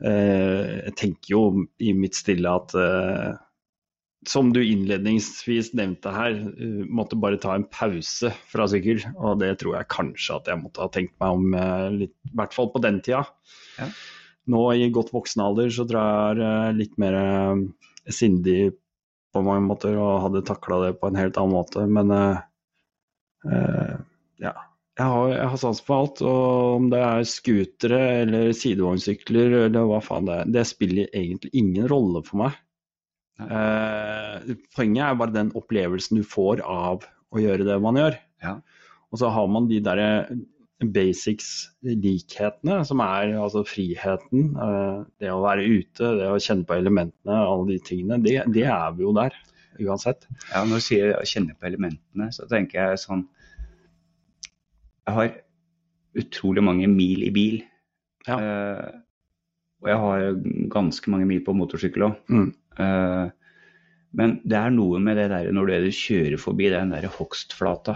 eh, 0.04 0.88
jeg 0.88 0.96
tenker 1.00 1.34
jo 1.34 1.44
i 1.80 1.94
mitt 1.96 2.18
stille 2.20 2.56
at 2.60 2.76
eh, 2.78 3.36
som 4.28 4.50
du 4.54 4.60
innledningsvis 4.64 5.72
nevnte 5.78 6.12
her, 6.12 6.36
eh, 6.36 6.84
måtte 6.90 7.20
bare 7.20 7.40
ta 7.42 7.56
en 7.56 7.68
pause 7.72 8.32
fra 8.52 8.68
sykkel. 8.68 9.04
Og 9.16 9.40
det 9.42 9.54
tror 9.62 9.78
jeg 9.78 9.94
kanskje 9.94 10.40
at 10.40 10.52
jeg 10.52 10.62
måtte 10.64 10.84
ha 10.84 10.92
tenkt 10.92 11.16
meg 11.22 11.40
om, 11.40 11.54
eh, 11.54 11.90
litt, 12.04 12.16
i 12.28 12.36
hvert 12.36 12.54
fall 12.54 12.72
på 12.74 12.84
den 12.84 13.00
tida. 13.02 13.26
Ja. 13.78 13.92
Nå 14.48 14.64
i 14.74 14.90
godt 14.92 15.12
voksen 15.12 15.44
alder 15.44 15.70
så 15.70 15.86
tror 15.88 16.02
jeg 16.02 16.36
er 16.36 16.44
eh, 16.50 16.76
litt 16.82 16.98
mer 16.98 17.18
sindig 18.08 18.74
på 19.38 19.46
mange 19.46 19.66
måter 19.68 19.98
og 20.02 20.22
hadde 20.26 20.46
takla 20.48 20.82
det 20.86 20.96
på 21.02 21.10
en 21.10 21.20
helt 21.20 21.38
annen 21.40 21.56
måte. 21.56 21.86
Men 21.90 22.14
eh, 22.14 22.40
eh, 23.50 23.94
ja. 24.44 24.56
Jeg 24.98 25.14
har, 25.14 25.28
jeg 25.30 25.50
har 25.54 25.60
sans 25.62 25.82
for 25.86 26.04
alt. 26.04 26.22
Og 26.26 26.78
om 26.80 26.88
det 26.90 27.02
er 27.06 27.28
scootere 27.30 28.00
eller 28.24 28.54
sidevognsykler 28.58 29.60
eller 29.68 29.90
hva 29.90 30.00
faen 30.02 30.30
det 30.30 30.40
er, 30.40 30.56
det 30.56 30.64
spiller 30.70 31.12
egentlig 31.12 31.54
ingen 31.58 31.86
rolle 31.92 32.24
for 32.26 32.42
meg. 32.42 32.58
Eh, 33.38 34.56
poenget 34.74 35.04
er 35.06 35.20
bare 35.20 35.36
den 35.36 35.54
opplevelsen 35.58 36.18
du 36.18 36.26
får 36.26 36.64
av 36.66 37.06
å 37.06 37.44
gjøre 37.44 37.68
det 37.68 37.78
man 37.84 38.00
gjør. 38.02 38.18
Ja. 38.42 38.58
Og 39.14 39.22
så 39.22 39.30
har 39.34 39.50
man 39.52 39.70
de 39.70 39.84
derre 39.86 40.10
basics-likhetene, 40.78 42.84
som 42.86 43.02
er 43.02 43.34
altså 43.40 43.64
friheten, 43.66 44.52
eh, 44.62 45.00
det 45.22 45.32
å 45.34 45.42
være 45.42 45.66
ute, 45.66 46.12
det 46.20 46.28
å 46.30 46.42
kjenne 46.42 46.68
på 46.70 46.78
elementene, 46.78 47.40
alle 47.40 47.72
de 47.72 47.80
tingene. 47.82 48.20
Det, 48.22 48.44
det 48.54 48.68
er 48.70 48.94
vi 48.98 49.08
jo 49.08 49.14
der, 49.18 49.34
uansett. 49.82 50.28
Ja, 50.52 50.62
når 50.62 50.78
du 50.78 50.86
sier 50.86 51.16
å 51.18 51.26
kjenne 51.26 51.58
på 51.58 51.70
elementene, 51.72 52.30
så 52.36 52.46
tenker 52.50 52.84
jeg 52.84 53.04
sånn 53.06 53.26
Jeg 55.08 55.16
har 55.16 55.28
utrolig 56.18 56.64
mange 56.66 56.88
mil 56.92 57.24
i 57.26 57.34
bil. 57.34 57.58
Ja. 58.28 58.38
Eh, 58.38 58.94
og 59.82 59.92
jeg 59.92 60.00
har 60.04 60.24
ganske 60.74 61.12
mange 61.14 61.28
mil 61.30 61.44
på 61.46 61.56
motorsykkel 61.56 62.08
òg. 62.10 62.14
Mm. 62.34 62.50
Eh, 62.82 63.26
men 64.18 64.38
det 64.48 64.60
er 64.60 64.74
noe 64.74 65.00
med 65.04 65.20
det 65.20 65.30
der 65.32 65.50
når 65.54 65.74
du 65.86 65.90
kjører 65.94 66.38
forbi 66.42 66.72
den 66.74 66.94
der 66.94 67.08
hogstflata, 67.18 67.96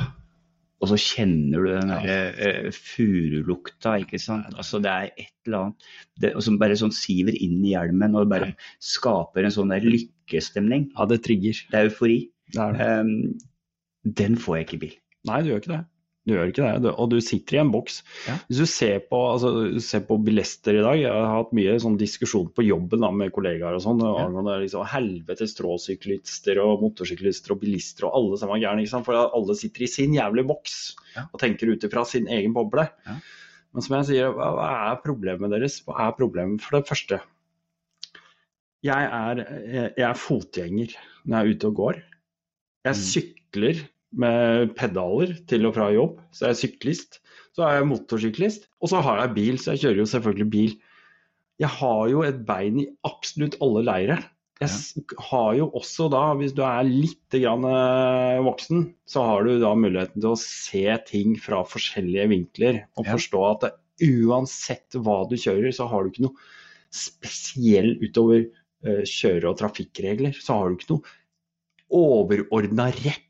og 0.82 0.89
så 0.89 0.98
kjenner 0.98 1.62
du 1.62 1.70
den 1.76 1.91
der 1.94 2.39
eh, 2.41 2.70
furulukta, 2.74 4.00
ikke 4.02 4.20
sant. 4.22 4.50
Altså 4.58 4.82
det 4.82 4.89
er 4.91 5.12
et 5.13 5.34
eller 5.46 5.67
annet 5.67 5.91
det, 6.24 6.32
som 6.41 6.58
bare 6.62 6.78
sånn 6.80 6.94
siver 6.96 7.38
inn 7.38 7.60
i 7.62 7.76
hjelmen 7.76 8.17
og 8.17 8.32
bare 8.32 8.54
skaper 8.82 9.46
en 9.46 9.54
sånn 9.54 9.74
der 9.74 9.86
lykkestemning. 9.86 10.89
Ja, 10.96 11.06
det 11.12 11.22
trigger. 11.28 11.62
Det 11.70 11.78
er 11.78 11.91
eufori. 11.91 12.17
Det 12.52 12.65
er 12.65 12.78
det. 12.80 12.89
Um, 12.98 14.12
den 14.22 14.39
får 14.41 14.58
jeg 14.58 14.67
ikke 14.67 14.78
i 14.80 14.84
bil. 14.88 14.98
Nei, 15.30 15.41
du 15.44 15.52
gjør 15.52 15.62
ikke 15.62 15.76
det. 15.76 15.84
Du 16.32 16.38
gjør 16.38 16.48
ikke 16.54 16.63
det, 16.86 16.91
og 16.96 17.10
du 17.12 17.17
sitter 17.20 17.58
i 17.58 17.60
en 17.60 17.72
boks. 17.74 17.98
Ja. 18.30 18.38
Hvis 18.48 18.62
du 18.62 18.67
ser 18.72 19.02
på, 19.10 19.20
altså, 19.34 19.50
ser 19.84 20.06
på 20.08 20.15
bilister 20.24 20.78
i 20.80 20.84
dag, 20.86 20.96
jeg 21.02 21.12
har 21.12 21.28
hatt 21.41 21.52
mye 21.58 21.74
sånn 21.84 21.98
diskusjon 22.00 22.48
på 22.56 22.63
jobben 22.63 23.04
da, 23.04 23.10
med 23.12 23.34
kollegaer 23.36 23.76
og 23.76 23.84
sånn, 23.84 24.00
Ja. 24.00 24.13
angående 24.30 24.56
liksom, 24.63 24.86
helvetes 24.88 25.52
stråsyklister 25.58 26.62
og 26.63 26.86
motorsyklister 26.86 27.52
og 27.52 27.60
bilister 27.65 28.08
og 28.08 28.15
alle 28.22 28.39
sammen 28.39 28.56
er 28.62 28.63
gærne, 28.70 29.04
for 29.04 29.20
alle 29.20 29.56
sitter 29.60 29.84
i 29.84 29.91
sin 29.91 30.15
jævlig 30.15 30.48
boks 30.48 30.96
Ja. 31.17 31.28
og 31.34 31.39
tenker 31.44 31.67
ut 31.74 31.84
ifra 31.84 32.06
sin 32.08 32.28
egen 32.32 32.54
boble. 32.56 32.88
Men 33.74 33.82
som 33.84 33.98
jeg 34.00 34.06
sier, 34.15 34.32
hva, 34.32 34.48
er 34.94 35.02
problemet 35.04 35.52
deres? 35.52 35.82
Hva 35.84 36.08
er 36.08 36.15
problemet? 36.15 36.62
For 36.63 36.80
det 36.80 36.88
første, 36.88 37.20
jeg 38.84 39.10
er, 39.12 39.36
jeg 39.67 39.94
jeg 39.98 40.08
er 40.10 40.17
fotgjenger 40.17 40.96
når 41.28 41.36
jeg 41.36 41.41
er 41.44 41.56
ute 41.56 41.67
og 41.70 41.76
går. 41.76 42.02
Jeg 42.86 42.96
Mm. 42.96 43.02
sykler 43.12 43.88
med 44.12 44.74
pedaler 44.78 45.34
til 45.47 45.67
og 45.69 45.76
fra 45.78 45.89
jobb, 45.93 46.19
så 46.36 46.47
jeg 46.50 46.56
er 46.56 46.62
syklist. 46.62 47.21
Så 47.56 47.65
er 47.67 47.80
jeg 47.80 47.89
motorsyklist, 47.89 48.67
og 48.80 48.91
så 48.91 49.02
har 49.04 49.21
jeg 49.21 49.36
bil, 49.36 49.58
så 49.60 49.74
jeg 49.74 49.84
kjører 49.84 50.02
jo 50.02 50.12
selvfølgelig 50.13 50.50
bil. 50.52 50.78
Jeg 51.62 51.71
har 51.78 52.04
jo 52.10 52.21
et 52.26 52.39
bein 52.47 52.80
i 52.82 52.88
absolutt 53.08 53.58
alle 53.63 53.84
leire. 53.88 54.21
Jeg 54.62 55.04
har 55.32 55.56
jo 55.58 55.67
også 55.78 56.06
da, 56.13 56.21
hvis 56.38 56.54
du 56.54 56.62
er 56.63 56.86
litt 56.86 57.34
grann 57.34 57.65
eh, 57.65 58.41
voksen, 58.45 58.91
så 59.10 59.24
har 59.26 59.47
du 59.47 59.56
da 59.62 59.71
muligheten 59.74 60.21
til 60.21 60.36
å 60.36 60.39
se 60.39 60.86
ting 61.08 61.34
fra 61.41 61.63
forskjellige 61.65 62.28
vinkler 62.30 62.84
og 62.93 63.10
forstå 63.10 63.41
at 63.47 63.65
det, 63.65 63.71
uansett 64.02 64.97
hva 64.97 65.24
du 65.30 65.36
kjører, 65.38 65.74
så 65.74 65.88
har 65.89 66.04
du 66.06 66.12
ikke 66.12 66.28
noe 66.28 66.45
spesiell 66.93 67.95
utover 68.04 68.43
eh, 68.43 69.02
kjøre- 69.08 69.50
og 69.50 69.58
trafikkregler. 69.62 70.38
Så 70.38 70.58
har 70.58 70.69
du 70.69 70.78
ikke 70.78 70.93
noe 70.93 71.17
overordna 71.91 72.89
rett. 73.02 73.28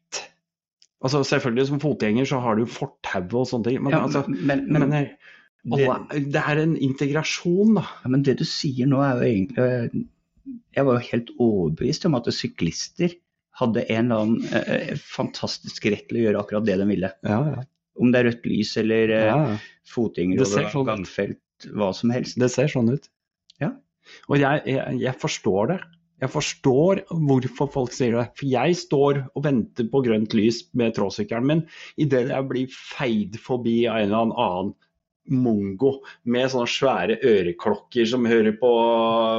Altså 1.01 1.23
Selvfølgelig 1.25 1.67
som 1.71 1.81
fotgjenger 1.81 2.27
så 2.29 2.39
har 2.43 2.59
du 2.59 2.67
fortauet 2.69 3.33
og 3.33 3.47
sånne 3.49 3.67
ting, 3.67 3.81
men, 3.81 3.95
Ja, 3.95 4.03
altså, 4.05 4.21
men, 4.29 4.67
men, 4.69 4.87
men, 4.91 5.07
alle, 5.73 6.21
det 6.33 6.41
er 6.41 6.61
en 6.61 6.75
integrasjon, 6.77 7.75
da. 7.79 7.85
ja, 8.03 8.11
men 8.13 8.25
det 8.25 8.37
du 8.39 8.45
sier 8.45 8.89
nå 8.89 9.01
er 9.05 9.17
jo 9.17 9.29
egentlig 9.29 10.05
jeg 10.75 10.87
var 10.87 10.97
jo 10.97 11.09
helt 11.11 11.31
overbevist 11.41 12.07
om 12.07 12.17
at 12.17 12.29
syklister 12.33 13.13
hadde 13.61 13.83
en 13.91 14.07
eller 14.07 14.23
annen 14.23 14.57
eh, 14.57 14.93
fantastisk 14.97 15.85
rett 15.91 16.07
til 16.09 16.21
å 16.21 16.25
gjøre 16.25 16.41
akkurat 16.41 16.67
det 16.67 16.77
de 16.81 16.87
ville. 16.89 17.11
Ja, 17.27 17.39
ja. 17.51 17.63
Om 18.01 18.13
det 18.13 18.21
er 18.21 18.27
rødt 18.29 18.45
lys 18.47 18.71
eller 18.79 19.13
eh, 19.17 19.55
fotgjenger 19.91 20.39
Det 20.39 20.47
over 20.47 20.69
sånn 20.71 20.87
gangfelt, 20.87 21.67
hva 21.75 21.91
som 21.95 22.13
helst. 22.15 22.39
Det 22.41 22.49
ser 22.53 22.71
sånn 22.71 22.93
ut. 22.93 23.09
Ja. 23.61 23.73
Og 24.31 24.39
jeg, 24.39 24.63
jeg, 24.71 25.01
jeg 25.03 25.17
forstår 25.21 25.73
det. 25.73 25.79
Jeg 26.21 26.29
forstår 26.29 27.01
hvorfor 27.09 27.69
folk 27.73 27.95
sier 27.95 28.13
det. 28.19 28.27
For 28.37 28.49
jeg 28.49 28.77
står 28.77 29.23
og 29.33 29.45
venter 29.47 29.87
på 29.89 30.03
grønt 30.05 30.35
lys 30.37 30.61
med 30.77 30.93
tråsykkelen 30.97 31.47
min 31.49 31.63
idet 32.01 32.27
jeg 32.29 32.49
blir 32.49 32.75
feid 32.75 33.39
forbi 33.41 33.81
av 33.89 34.03
en 34.03 34.09
eller 34.11 34.43
annen 34.45 34.73
mongo 35.31 35.99
med 36.29 36.49
sånne 36.51 36.69
svære 36.69 37.17
øreklokker 37.25 38.07
som 38.09 38.25
hører 38.29 38.55
på 38.59 38.71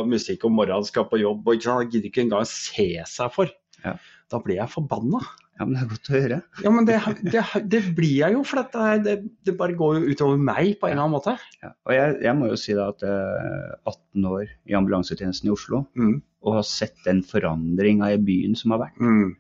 musikk 0.09 0.47
om 0.47 0.55
morgenen, 0.57 0.87
skal 0.87 1.09
på 1.11 1.21
jobb 1.21 1.47
og 1.47 1.59
ikke 1.59 1.69
sant, 1.69 1.93
gidder 1.93 2.11
ikke 2.11 2.25
engang 2.27 2.47
se 2.49 2.89
seg 3.11 3.33
for. 3.35 3.51
Ja. 3.83 3.97
Da 4.31 4.41
blir 4.43 4.61
jeg 4.61 4.73
forbanna. 4.73 5.21
Ja, 5.61 5.67
men 5.69 5.75
det 5.77 5.83
er 5.83 5.91
godt 5.93 6.09
å 6.09 6.15
høre. 6.17 6.37
Ja, 6.65 6.71
men 6.75 6.87
det, 6.89 6.95
det, 7.29 7.43
det 7.71 7.81
blir 7.95 8.15
jeg 8.23 8.35
jo, 8.35 8.41
for 8.49 8.63
det, 9.05 9.17
det 9.47 9.55
bare 9.59 9.77
går 9.79 9.99
jo 10.01 10.15
utover 10.15 10.41
meg 10.41 10.73
på 10.81 10.89
en 10.89 10.95
eller 10.95 11.05
annen 11.05 11.15
måte. 11.19 11.35
Ja. 11.63 11.71
Og 11.87 11.93
jeg, 11.95 12.17
jeg 12.25 12.39
må 12.39 12.49
jo 12.51 12.57
si 12.59 12.75
da 12.79 12.89
at 12.91 13.05
eh, 13.07 13.75
18 13.93 14.27
år 14.33 14.47
i 14.73 14.75
ambulansetjenesten 14.79 15.51
i 15.51 15.55
Oslo, 15.55 15.85
Mm. 15.95 16.17
og 16.43 16.57
har 16.57 16.67
sett 16.67 16.97
den 17.05 17.21
forandringa 17.23 18.09
i 18.15 18.19
byen 18.19 18.57
som 18.59 18.73
har 18.75 18.81
vært. 18.87 18.99
Mm. 19.05 19.37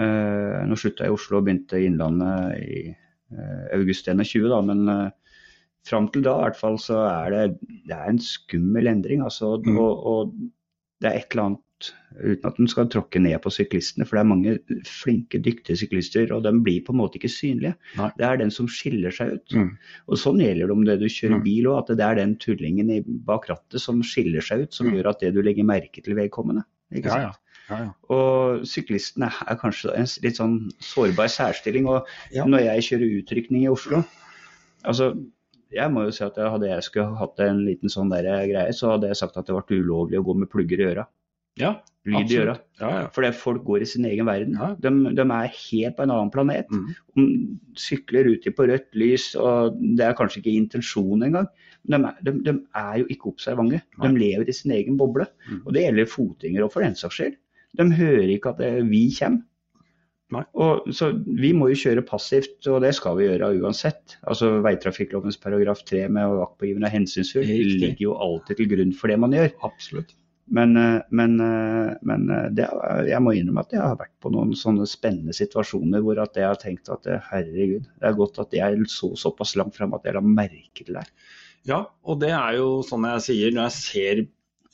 Eh, 0.00 0.60
nå 0.70 0.78
slutta 0.80 1.04
jeg 1.04 1.12
i 1.12 1.16
Oslo 1.18 1.38
og 1.42 1.46
begynte 1.46 1.78
i 1.78 1.84
Innlandet 1.90 2.62
i 2.64 2.80
eh, 2.88 3.66
august 3.76 4.08
21, 4.08 4.48
da, 4.48 4.60
men 4.64 4.88
uh, 4.88 5.10
fram 5.86 6.08
til 6.14 6.24
da 6.24 6.38
i 6.38 6.46
hvert 6.46 6.58
fall 6.58 6.78
så 6.80 7.02
er 7.10 7.30
det, 7.34 7.42
det 7.90 7.96
er 7.98 8.08
en 8.08 8.20
skummel 8.24 8.88
endring. 8.88 9.20
Altså, 9.26 9.58
Mm. 9.60 9.76
og, 9.78 10.06
og 10.14 10.34
det 11.02 11.10
er 11.12 11.18
et 11.20 11.28
eller 11.36 11.50
annet 11.50 11.62
uten 12.20 12.44
at 12.48 12.58
en 12.60 12.68
skal 12.70 12.88
tråkke 12.92 13.20
ned 13.22 13.38
på 13.44 13.50
syklistene, 13.52 14.06
for 14.06 14.16
det 14.16 14.22
er 14.22 14.28
mange 14.30 14.54
flinke, 14.88 15.40
dyktige 15.42 15.76
syklister, 15.80 16.32
og 16.36 16.42
de 16.44 16.52
blir 16.64 16.82
på 16.86 16.92
en 16.94 17.00
måte 17.00 17.18
ikke 17.18 17.30
synlige. 17.32 17.74
Nei. 17.98 18.10
Det 18.18 18.26
er 18.28 18.36
den 18.42 18.50
som 18.54 18.68
skiller 18.68 19.10
seg 19.14 19.34
ut. 19.38 19.54
Mm. 19.56 19.70
Og 20.08 20.18
sånn 20.20 20.40
gjelder 20.44 20.66
det 20.70 20.76
om 20.76 20.84
det 20.84 20.98
du 21.00 21.06
kjører 21.06 21.38
Mm. 21.40 21.44
bil 21.44 21.64
òg, 21.72 21.78
at 21.82 21.96
det 21.96 22.06
er 22.06 22.14
den 22.20 22.36
tullingen 22.36 22.90
i, 22.90 23.00
bak 23.06 23.48
rattet 23.48 23.80
som 23.80 24.02
skiller 24.02 24.40
seg 24.40 24.62
ut, 24.66 24.72
som 24.74 24.86
Mm. 24.86 24.94
gjør 24.98 25.10
at 25.10 25.20
det 25.20 25.34
du 25.34 25.42
legger 25.42 25.64
merke 25.64 26.02
til 26.02 26.14
vedkommende. 26.14 26.64
Ikke 26.92 27.06
Ja, 27.06 27.10
sant? 27.10 27.38
ja. 27.70 27.76
ja, 27.76 27.84
ja. 27.84 27.92
Og 28.14 28.66
syklistene 28.66 29.32
er 29.48 29.56
kanskje 29.56 29.94
en 29.96 30.06
litt 30.22 30.36
sånn 30.36 30.70
sårbar 30.80 31.28
særstilling. 31.32 31.86
Og 31.88 32.06
Ja. 32.30 32.44
når 32.44 32.60
jeg 32.66 32.82
kjører 33.00 33.22
utrykning 33.24 33.62
i 33.64 33.68
Oslo 33.68 34.04
Altså, 34.84 35.14
jeg 35.72 35.90
må 35.92 36.04
jo 36.04 36.10
si 36.10 36.24
at 36.24 36.34
hadde 36.34 36.66
jeg 36.68 36.82
skulle 36.82 37.16
hatt 37.16 37.38
en 37.40 37.64
liten 37.64 37.88
sånn 37.88 38.10
der 38.10 38.24
greie, 38.50 38.72
så 38.74 38.90
hadde 38.90 39.06
jeg 39.06 39.16
sagt 39.16 39.36
at 39.36 39.46
det 39.46 39.54
ble 39.54 39.78
ulovlig 39.78 40.18
å 40.18 40.24
gå 40.26 40.34
med 40.36 40.50
plugger 40.50 40.80
i 40.80 40.88
øra. 40.94 41.06
Ja 41.60 41.76
Lyd 42.02 42.32
i 42.34 42.38
øra. 42.42 42.56
Ja, 42.80 42.88
ja. 42.96 43.02
Fordi 43.14 43.28
folk 43.36 43.62
går 43.62 43.84
i 43.84 43.86
sin 43.86 44.06
egen 44.08 44.26
verden. 44.26 44.56
Ja. 44.58 44.72
De, 44.82 44.90
de 45.14 45.22
er 45.22 45.52
helt 45.54 45.94
på 45.94 46.02
en 46.02 46.10
annen 46.10 46.32
planet. 46.34 46.72
Mm. 46.72 46.88
De 47.14 47.26
sykler 47.78 48.26
uti 48.32 48.50
på 48.50 48.66
rødt 48.66 48.88
lys, 48.98 49.28
og 49.38 49.76
det 49.78 50.08
er 50.08 50.16
kanskje 50.18 50.40
ikke 50.40 50.56
intensjonen 50.58 51.28
engang. 51.28 51.46
Men 51.86 52.02
de 52.02 52.10
er, 52.10 52.18
de, 52.26 52.34
de 52.48 52.56
er 52.80 52.96
jo 53.04 53.06
ikke 53.12 53.30
observante. 53.30 53.84
De 54.02 54.10
lever 54.16 54.50
i 54.50 54.56
sin 54.56 54.74
egen 54.74 54.98
boble. 54.98 55.28
Mm. 55.46 55.60
Og 55.62 55.76
det 55.76 55.84
gjelder 55.86 56.10
fotgjengere 56.10 56.66
òg, 56.66 56.74
for 56.74 56.86
den 56.86 56.98
saks 56.98 57.20
skyld. 57.20 57.38
De 57.78 57.86
hører 57.94 58.34
ikke 58.34 58.50
at 58.50 58.62
det, 58.64 58.72
vi 58.90 59.04
kommer. 59.20 59.46
Og, 60.32 60.88
så 60.96 61.10
vi 61.28 61.50
må 61.52 61.68
jo 61.68 61.76
kjøre 61.76 62.02
passivt, 62.08 62.56
og 62.72 62.80
det 62.82 62.94
skal 62.96 63.18
vi 63.18 63.28
gjøre 63.28 63.50
uansett. 63.60 64.16
Altså 64.24 64.48
Veitrafikklovens 64.64 65.38
paragraf 65.38 65.84
3 65.86 66.06
med 66.08 66.38
vaktpågivende 66.40 66.88
og 66.88 66.96
hensynsfull 66.96 67.46
ligger 67.46 68.06
jo 68.06 68.16
alltid 68.16 68.58
til 68.58 68.70
grunn 68.72 68.96
for 68.96 69.12
det 69.12 69.20
man 69.20 69.36
gjør. 69.36 69.52
Absolutt. 69.68 70.16
Men, 70.52 70.76
eh, 70.76 71.00
men, 71.08 71.38
eh, 71.40 71.94
men 72.04 72.26
eh, 72.30 72.48
det, 72.52 72.66
jeg 73.08 73.24
må 73.24 73.32
innrømme 73.36 73.64
at 73.64 73.72
jeg 73.72 73.80
har 73.80 73.96
vært 73.96 74.12
på 74.20 74.32
noen 74.34 74.52
sånne 74.58 74.84
spennende 74.88 75.32
situasjoner 75.36 76.04
hvor 76.04 76.20
jeg 76.20 76.44
har 76.44 76.60
tenkt 76.60 76.90
at 76.92 77.08
herregud, 77.30 77.88
det 77.88 78.10
er 78.10 78.18
godt 78.18 78.42
at 78.42 78.52
jeg 78.56 78.84
så 78.92 79.14
såpass 79.18 79.56
langt 79.56 79.78
frem 79.78 79.96
at 79.96 80.04
jeg 80.04 80.18
la 80.18 80.24
merke 80.24 80.84
til 80.84 80.98
det. 80.98 81.06
Ja, 81.68 81.84
og 82.04 82.20
det 82.20 82.34
er 82.36 82.58
jo 82.58 82.82
sånn 82.84 83.08
jeg 83.08 83.24
sier 83.24 83.54
når 83.54 83.68
jeg 83.68 83.76
ser 83.78 84.22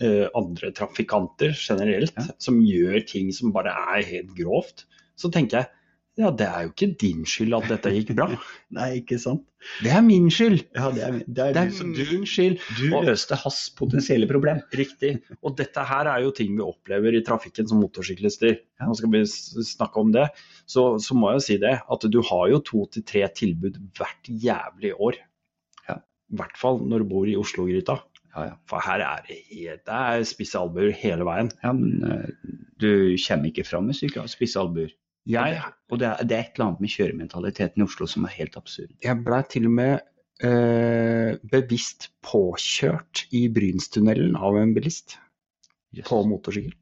uh, 0.01 0.27
andre 0.39 0.71
trafikanter 0.73 1.53
generelt 1.53 2.15
Ja. 2.17 2.25
som 2.41 2.63
gjør 2.65 3.03
ting 3.07 3.29
som 3.37 3.53
bare 3.53 3.75
er 3.93 4.07
helt 4.09 4.33
grovt, 4.39 4.87
så 5.21 5.31
tenker 5.31 5.61
jeg 5.61 5.71
ja, 6.19 6.31
det 6.35 6.47
er 6.51 6.65
jo 6.67 6.71
ikke 6.73 6.89
din 6.99 7.21
skyld 7.29 7.55
at 7.55 7.69
dette 7.71 7.93
gikk 7.95 8.09
bra. 8.19 8.27
Nei, 8.77 8.89
ikke 9.01 9.19
sant? 9.23 9.45
Det 9.83 9.91
er 9.95 10.03
min 10.03 10.27
skyld. 10.35 10.65
Ja, 10.75 10.89
det 10.95 11.03
er, 11.07 11.17
det 11.21 11.29
Det 11.37 11.45
er 11.47 11.61
er 11.63 11.71
du 11.71 11.77
som 11.77 11.93
din 11.95 12.25
skyld. 12.27 12.59
Du 12.79 12.85
Og- 12.99 13.07
løste 13.07 13.39
hans 13.39 13.61
potensielle 13.79 14.27
problem. 14.31 14.61
Riktig. 14.75 15.13
Og 15.43 15.57
dette 15.59 15.85
her 15.87 16.11
er 16.11 16.25
jo 16.27 16.33
ting 16.35 16.53
vi 16.59 16.63
opplever 16.67 17.15
i 17.15 17.23
trafikken 17.27 17.71
som 17.71 17.81
motorsyklister. 17.83 18.59
Nå 18.83 18.99
skal 18.99 19.15
vi 19.15 19.23
snakke 19.27 20.03
om 20.03 20.13
det. 20.15 20.27
Så, 20.67 20.89
så 21.03 21.15
må 21.19 21.31
jeg 21.33 21.41
jo 21.41 21.47
si 21.49 21.57
det, 21.63 21.75
at 21.87 22.09
du 22.11 22.21
har 22.31 22.45
jo 22.51 22.61
to 22.67 22.85
til 22.95 23.07
tre 23.07 23.25
tilbud 23.35 23.79
hvert 23.99 24.31
jævlig 24.31 24.95
år. 24.99 25.19
Ja. 25.89 25.99
I 26.03 26.39
hvert 26.43 26.59
fall 26.61 26.83
når 26.87 27.03
du 27.07 27.11
bor 27.15 27.27
i 27.31 27.39
Oslo-gryta. 27.39 27.99
Ja, 28.37 28.45
ja. 28.51 28.55
For 28.71 28.83
her 28.85 29.01
er 29.03 29.23
det, 29.27 29.39
det 29.51 29.81
er 29.89 30.23
spisse 30.29 30.59
albuer 30.61 30.91
hele 30.95 31.25
veien. 31.27 31.49
ja 31.65 31.73
men 31.75 32.03
eh, 32.05 32.55
du 32.79 32.91
kommer 33.25 33.49
ikke 33.51 33.65
fram 33.67 33.89
med 33.89 33.97
spisse 34.31 34.61
albuer. 34.61 34.93
Jeg, 35.29 35.61
Og 35.93 36.01
det 36.01 36.09
er, 36.09 36.25
det 36.25 36.37
er 36.37 36.45
et 36.47 36.55
eller 36.57 36.71
annet 36.71 36.85
med 36.85 36.93
kjørementaliteten 36.93 37.83
i 37.83 37.85
Oslo 37.85 38.07
som 38.09 38.25
er 38.25 38.37
helt 38.39 38.57
absurd. 38.57 38.93
jeg 39.05 39.25
blei 39.25 39.41
til 39.53 39.69
og 39.69 39.75
med 39.77 39.95
eh, 40.45 41.37
bevisst 41.53 42.11
påkjørt 42.25 43.27
i 43.37 43.47
Brynstunnelen 43.53 44.37
av 44.37 44.57
en 44.57 44.75
bilist 44.77 45.19
på 46.09 46.23
motorsykkel. 46.29 46.73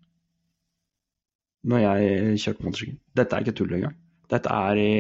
Når 1.67 1.83
jeg 1.83 2.41
kjørte 2.45 2.67
motorsykkel. 2.67 2.99
Dette 3.19 3.35
er 3.35 3.47
ikke 3.47 3.57
tull 3.59 3.75
engang. 3.75 3.97
Dette 4.31 4.51
er 4.51 4.79
i 4.79 4.95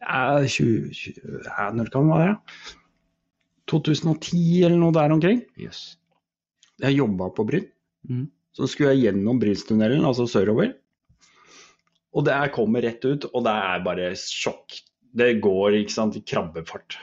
ja, 0.00 0.40
20, 0.44 0.92
20 0.94 1.40
Når 1.76 1.92
kan 1.92 2.08
det 2.08 2.18
være? 2.22 2.34
2010 3.68 4.42
eller 4.64 4.80
noe 4.80 4.94
der 4.96 5.12
omkring. 5.12 5.42
Yes. 5.60 5.98
Jeg 6.80 6.96
jobba 6.96 7.28
på 7.34 7.44
Bryn. 7.48 7.66
Mm. 8.08 8.28
Så 8.56 8.68
skulle 8.70 8.94
jeg 8.94 9.08
gjennom 9.08 9.40
Brynstunnelen, 9.42 10.06
altså 10.08 10.26
sørover. 10.30 10.72
Og 12.16 12.24
det 12.24 12.32
er 12.34 12.52
kommer 12.54 12.82
rett 12.84 13.04
ut, 13.04 13.26
og 13.34 13.44
det 13.44 13.52
er 13.52 13.82
bare 13.84 14.12
sjokk. 14.16 14.78
Det 15.18 15.34
går 15.44 15.76
ikke 15.82 15.92
sant, 15.94 16.16
i 16.16 16.24
krabbefart. 16.24 16.96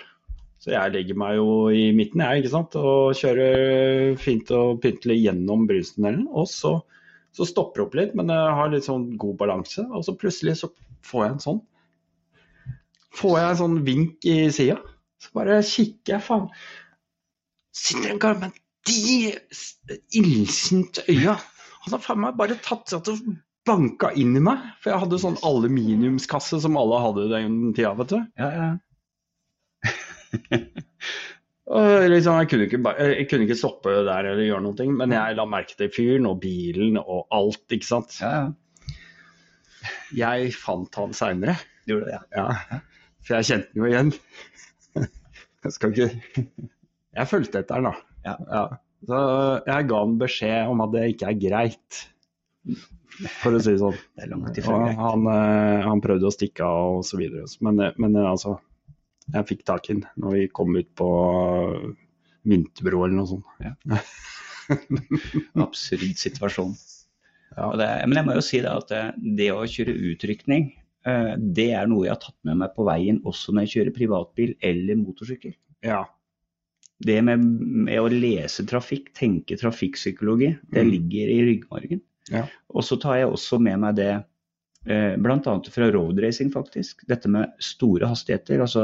Så 0.61 0.71
jeg 0.73 0.93
legger 0.95 1.17
meg 1.19 1.35
jo 1.37 1.49
i 1.69 1.91
midten 1.93 2.23
jeg, 2.23 2.41
ikke 2.41 2.53
sant, 2.55 2.75
og 2.79 3.13
kjører 3.19 4.15
fint 4.17 4.49
og 4.55 4.79
pyntelig 4.81 5.19
gjennom 5.27 5.67
Brynstunnelen. 5.69 6.25
Og 6.33 6.47
så, 6.49 6.71
så 7.37 7.45
stopper 7.45 7.81
det 7.83 7.85
opp 7.85 7.97
litt, 7.99 8.15
men 8.17 8.33
jeg 8.33 8.55
har 8.59 8.71
litt 8.73 8.87
sånn 8.87 9.11
god 9.21 9.37
balanse. 9.43 9.85
Og 9.93 10.05
så 10.07 10.15
plutselig 10.17 10.57
så 10.63 10.71
får 11.05 11.25
jeg 11.27 11.35
en 11.35 11.45
sånn 11.49 11.63
Får 13.15 13.37
jeg 13.39 13.47
en 13.47 13.59
sånn 13.61 13.75
vink 13.87 14.25
i 14.27 14.33
sida. 14.51 14.73
Så 15.23 15.29
bare 15.37 15.61
kikker 15.63 16.17
jeg, 16.17 16.23
faen. 16.25 16.49
Sitter 17.71 18.17
en 18.17 18.39
med 18.41 18.57
de 18.89 19.29
s- 19.55 19.77
øya. 21.07 21.37
Han 21.85 21.93
har 21.95 22.01
faen 22.03 22.19
meg 22.25 22.35
bare 22.35 22.57
tatt 22.65 22.91
seg 22.91 23.05
til 23.05 23.15
å 23.15 23.35
banka 23.65 24.11
inn 24.17 24.35
i 24.37 24.43
meg. 24.43 24.63
For 24.81 24.93
jeg 24.93 25.03
hadde 25.03 25.21
sånn 25.21 25.39
aluminiumskasse 25.45 26.59
som 26.63 26.77
alle 26.79 27.01
hadde 27.03 27.29
den 27.31 27.55
tida, 27.75 27.93
vet 27.99 28.13
du. 28.13 28.19
Ja, 28.39 28.49
ja. 28.59 28.69
Og 31.75 32.03
liksom, 32.11 32.37
jeg, 32.43 32.49
kunne 32.51 32.65
ikke, 32.67 32.79
jeg 33.01 33.25
kunne 33.29 33.45
ikke 33.47 33.57
stoppe 33.57 33.93
der 34.05 34.27
eller 34.29 34.45
gjøre 34.45 34.61
noe, 34.67 34.85
men 34.99 35.15
jeg 35.15 35.37
la 35.39 35.45
merke 35.49 35.73
til 35.79 35.89
fyren 35.93 36.27
og 36.29 36.37
bilen 36.43 36.99
og 37.01 37.25
alt, 37.33 37.63
ikke 37.73 37.89
sant. 37.89 38.19
ja, 38.21 38.29
ja. 38.43 38.53
Jeg 40.15 40.53
fant 40.57 40.93
han 40.97 41.13
seinere. 41.17 41.55
Gjorde 41.89 42.09
det, 42.09 42.17
ja. 42.17 42.45
Ja, 42.69 42.79
for 43.25 43.37
jeg 43.37 43.47
kjente 43.49 43.73
den 43.73 43.81
jo 43.81 43.89
igjen. 43.89 44.11
Jeg 45.65 45.73
skal 45.73 45.93
ikke 45.95 46.43
Jeg 47.17 47.29
fulgte 47.31 47.61
etter 47.63 47.79
han, 47.79 47.87
da. 47.89 47.93
Ja. 48.25 48.65
Så 49.05 49.19
jeg 49.65 49.87
ga 49.89 50.01
han 50.01 50.17
beskjed 50.21 50.69
om 50.69 50.81
at 50.85 50.91
det 50.93 51.03
ikke 51.13 51.29
er 51.31 51.39
greit, 51.41 51.99
for 53.41 53.55
å 53.55 53.59
si 53.63 53.71
det 53.73 53.81
sånn. 53.81 53.97
Det 54.15 54.25
er 54.25 54.31
langt 54.31 54.57
ifra 54.59 54.77
greit. 54.83 54.97
han, 54.99 55.27
eh, 55.31 55.81
han 55.85 56.01
prøvde 56.03 56.27
å 56.29 56.33
stikke 56.33 56.65
av 56.67 56.99
og 56.99 57.05
så 57.07 57.19
videre. 57.19 57.45
Men, 57.65 57.79
eh, 57.85 57.93
men 58.01 58.15
eh, 58.19 58.27
altså, 58.29 58.57
jeg 59.33 59.47
fikk 59.51 59.63
tak 59.65 59.89
i 59.89 59.93
den 59.95 60.03
når 60.21 60.35
vi 60.37 60.47
kom 60.53 60.75
ut 60.77 60.89
på 60.99 61.09
Vinterbro 62.45 63.05
eller 63.05 63.17
noe 63.17 63.29
sånt. 63.29 63.45
Absurd 65.65 66.17
situasjon. 66.19 66.73
Ja. 67.55 67.69
Det, 67.79 67.87
men 68.09 68.17
jeg 68.19 68.27
må 68.27 68.35
jo 68.35 68.43
si 68.43 68.59
det 68.63 68.71
at 68.73 68.91
det, 69.15 69.51
å 69.53 69.63
kjøre 69.69 69.93
utrykning, 70.11 70.71
det 71.05 71.67
er 71.77 71.85
noe 71.87 72.07
jeg 72.07 72.15
har 72.15 72.21
tatt 72.23 72.37
med 72.47 72.57
meg 72.63 72.71
på 72.75 72.85
veien 72.87 73.19
også 73.29 73.53
når 73.53 73.67
jeg 73.67 73.73
kjører 73.75 73.93
privatbil 73.95 74.55
eller 74.65 74.97
motorsykkel. 74.99 75.53
Ja. 75.85 76.01
Det 77.05 77.19
med, 77.27 77.43
med 77.85 77.99
å 78.01 78.09
lese 78.09 78.65
trafikk, 78.67 79.11
tenke 79.17 79.57
trafikkpsykologi, 79.61 80.53
det 80.73 80.83
Mm. 80.85 80.91
ligger 80.95 81.31
i 81.33 81.39
ryggmargen. 81.51 82.01
Ja. 82.31 82.45
Og 82.73 82.83
så 82.87 82.97
tar 83.01 83.19
jeg 83.21 83.29
også 83.29 83.59
med 83.61 83.79
meg 83.83 83.95
det 83.99 84.11
eh, 84.87 85.15
bl.a. 85.21 85.39
fra 85.71 85.89
roadracing, 85.93 86.51
faktisk. 86.53 87.05
Dette 87.09 87.29
med 87.31 87.51
store 87.63 88.07
hastigheter. 88.11 88.61
Altså 88.65 88.83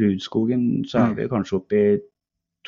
Rudskogen 0.00 0.84
så 0.88 0.98
er 1.02 1.12
Mm. 1.12 1.16
vi 1.16 1.28
kanskje 1.28 1.56
oppe 1.60 1.76
i 1.76 2.00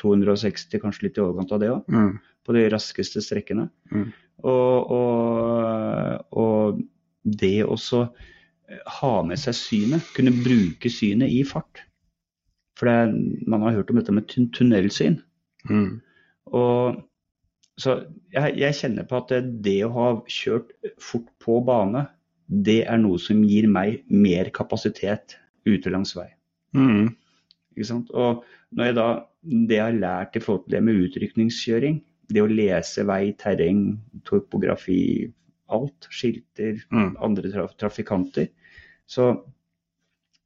260, 0.01 0.79
kanskje 0.81 1.03
litt 1.07 1.17
i 1.17 1.23
overkant 1.23 1.51
av 1.55 1.59
det 1.61 1.69
òg. 1.71 1.85
Mm. 1.89 2.15
på 2.45 2.53
de 2.53 2.67
raskeste 2.69 3.21
strekkene. 3.25 3.69
Mm. 3.89 4.11
Og, 4.45 4.91
og, 4.93 6.25
og 6.37 6.81
det 7.25 7.63
også 7.65 8.03
ha 8.99 9.13
med 9.25 9.39
seg 9.41 9.55
synet, 9.57 10.05
kunne 10.13 10.33
bruke 10.45 10.91
synet 10.93 11.33
i 11.33 11.41
fart. 11.47 11.81
For 12.77 12.85
det, 12.85 13.15
man 13.47 13.63
har 13.65 13.73
hørt 13.79 13.89
om 13.89 13.97
dette 13.97 14.13
med 14.13 14.27
tun 14.29 14.51
tunnelsyn. 14.53 15.17
Mm. 15.69 16.01
Og 16.53 17.01
så 17.81 17.95
jeg, 18.31 18.55
jeg, 18.61 18.75
kjenner 18.77 19.07
på 19.07 19.17
at 19.19 19.33
det, 19.65 19.77
å 19.83 19.91
ha 19.95 20.07
kjørt 20.31 20.71
fort 21.03 21.27
på 21.43 21.59
bane, 21.67 22.05
det 22.47 22.83
er 22.87 22.99
noe 23.01 23.19
som 23.19 23.41
gir 23.43 23.67
meg 23.67 24.03
mer 24.07 24.51
kapasitet 24.55 25.35
ute 25.67 25.91
langs 25.91 26.13
vei. 26.15 26.29
Mm. 26.77 27.09
Ikke 27.75 27.87
sant? 27.89 28.11
Og 28.15 28.45
når 28.75 28.89
jeg 28.91 28.97
da, 28.99 29.07
det 29.41 29.79
jeg 29.79 29.83
har 29.85 29.97
lært 29.97 30.37
i 30.37 30.43
forhold 30.43 30.67
til 30.67 30.77
det 30.77 30.83
med 30.85 31.01
utrykningskjøring, 31.07 31.97
det 32.31 32.41
å 32.41 32.49
lese 32.49 33.03
vei, 33.05 33.33
terreng, 33.37 33.81
topografi, 34.25 35.31
alt, 35.73 36.07
skilter, 36.13 36.79
Mm. 36.93 37.15
andre 37.25 37.51
traf 37.51 37.75
trafikanter, 37.81 38.47
så 39.09 39.33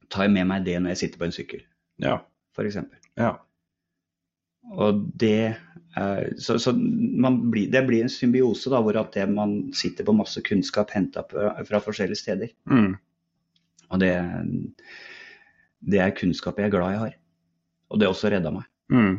tar 0.10 0.26
jeg 0.26 0.34
med 0.34 0.48
meg 0.48 0.66
det 0.66 0.80
når 0.82 0.96
jeg 0.96 1.02
sitter 1.04 1.20
på 1.22 1.28
en 1.30 1.36
sykkel, 1.36 1.62
Ja. 2.02 2.18
f.eks. 2.56 2.78
ja. 3.18 3.38
Og 4.76 5.04
det 5.20 5.56
så, 6.38 6.60
så 6.62 6.72
man 7.20 7.40
blir, 7.52 7.72
det 7.74 7.82
blir 7.88 8.04
en 8.06 8.12
symbiose 8.14 8.70
da, 8.72 8.82
hvor 8.86 8.98
at 9.00 9.16
det 9.18 9.26
man 9.32 9.56
sitter 9.76 10.06
på 10.06 10.14
masse 10.16 10.42
kunnskap 10.46 10.94
henta 10.94 11.24
fra, 11.28 11.56
fra 11.66 11.82
forskjellige 11.84 12.22
steder. 12.22 12.52
Mm. 12.70 12.94
Og 13.90 14.04
det, 14.04 14.14
det 15.92 16.04
er 16.04 16.16
kunnskap 16.18 16.62
jeg 16.62 16.70
er 16.70 16.76
glad 16.76 16.94
jeg 16.94 17.02
har. 17.06 17.18
Og 17.90 18.00
det 18.00 18.08
har 18.08 18.14
også 18.14 18.32
redda 18.32 18.54
meg. 18.54 18.70
Mm. 18.94 19.18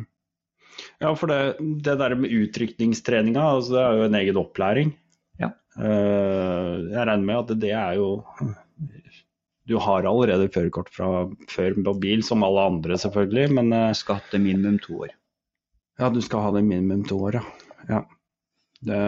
Ja, 1.03 1.11
for 1.17 1.31
det, 1.31 1.39
det 1.83 1.97
der 1.99 2.15
med 2.17 2.33
utrykningstreninga, 2.33 3.43
altså 3.57 3.75
det 3.75 3.83
er 3.83 3.99
jo 3.99 4.07
en 4.07 4.19
egen 4.21 4.41
opplæring. 4.41 4.93
Ja. 5.41 5.51
Eh, 5.77 6.75
jeg 6.93 7.07
regner 7.07 7.25
med 7.27 7.41
at 7.43 7.55
det 7.61 7.73
er 7.75 7.99
jo 7.99 8.11
Du 9.69 9.77
har 9.79 10.07
allerede 10.09 10.49
førerkort 10.51 10.89
fra 10.91 11.27
før 11.51 11.75
på 11.85 11.93
bil, 12.01 12.23
som 12.25 12.43
alle 12.43 12.63
andre 12.71 12.97
selvfølgelig, 12.99 13.51
men 13.59 13.73
eh, 13.75 14.21
det 14.31 14.41
minimum 14.41 14.79
to 14.79 15.03
år. 15.05 15.13
Ja, 15.99 16.09
du 16.09 16.21
skal 16.23 16.45
ha 16.45 16.51
det 16.55 16.63
minimum 16.65 17.03
to 17.07 17.19
år, 17.27 17.39
ja. 17.39 17.43
ja. 17.89 18.01
Det, 18.81 19.01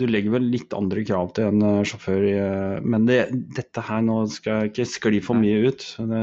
du 0.00 0.06
legger 0.08 0.32
vel 0.38 0.46
litt 0.48 0.72
andre 0.72 1.02
krav 1.04 1.34
til 1.36 1.50
en 1.50 1.64
eh, 1.66 1.82
sjåfør, 1.88 2.22
eh, 2.30 2.76
men 2.80 3.04
det, 3.08 3.18
dette 3.58 3.84
her 3.84 4.00
nå 4.06 4.22
skal 4.32 4.62
jeg 4.62 4.72
ikke 4.72 4.88
skli 4.88 5.20
for 5.24 5.36
mye 5.36 5.68
ut. 5.68 5.84
Det, 5.98 6.22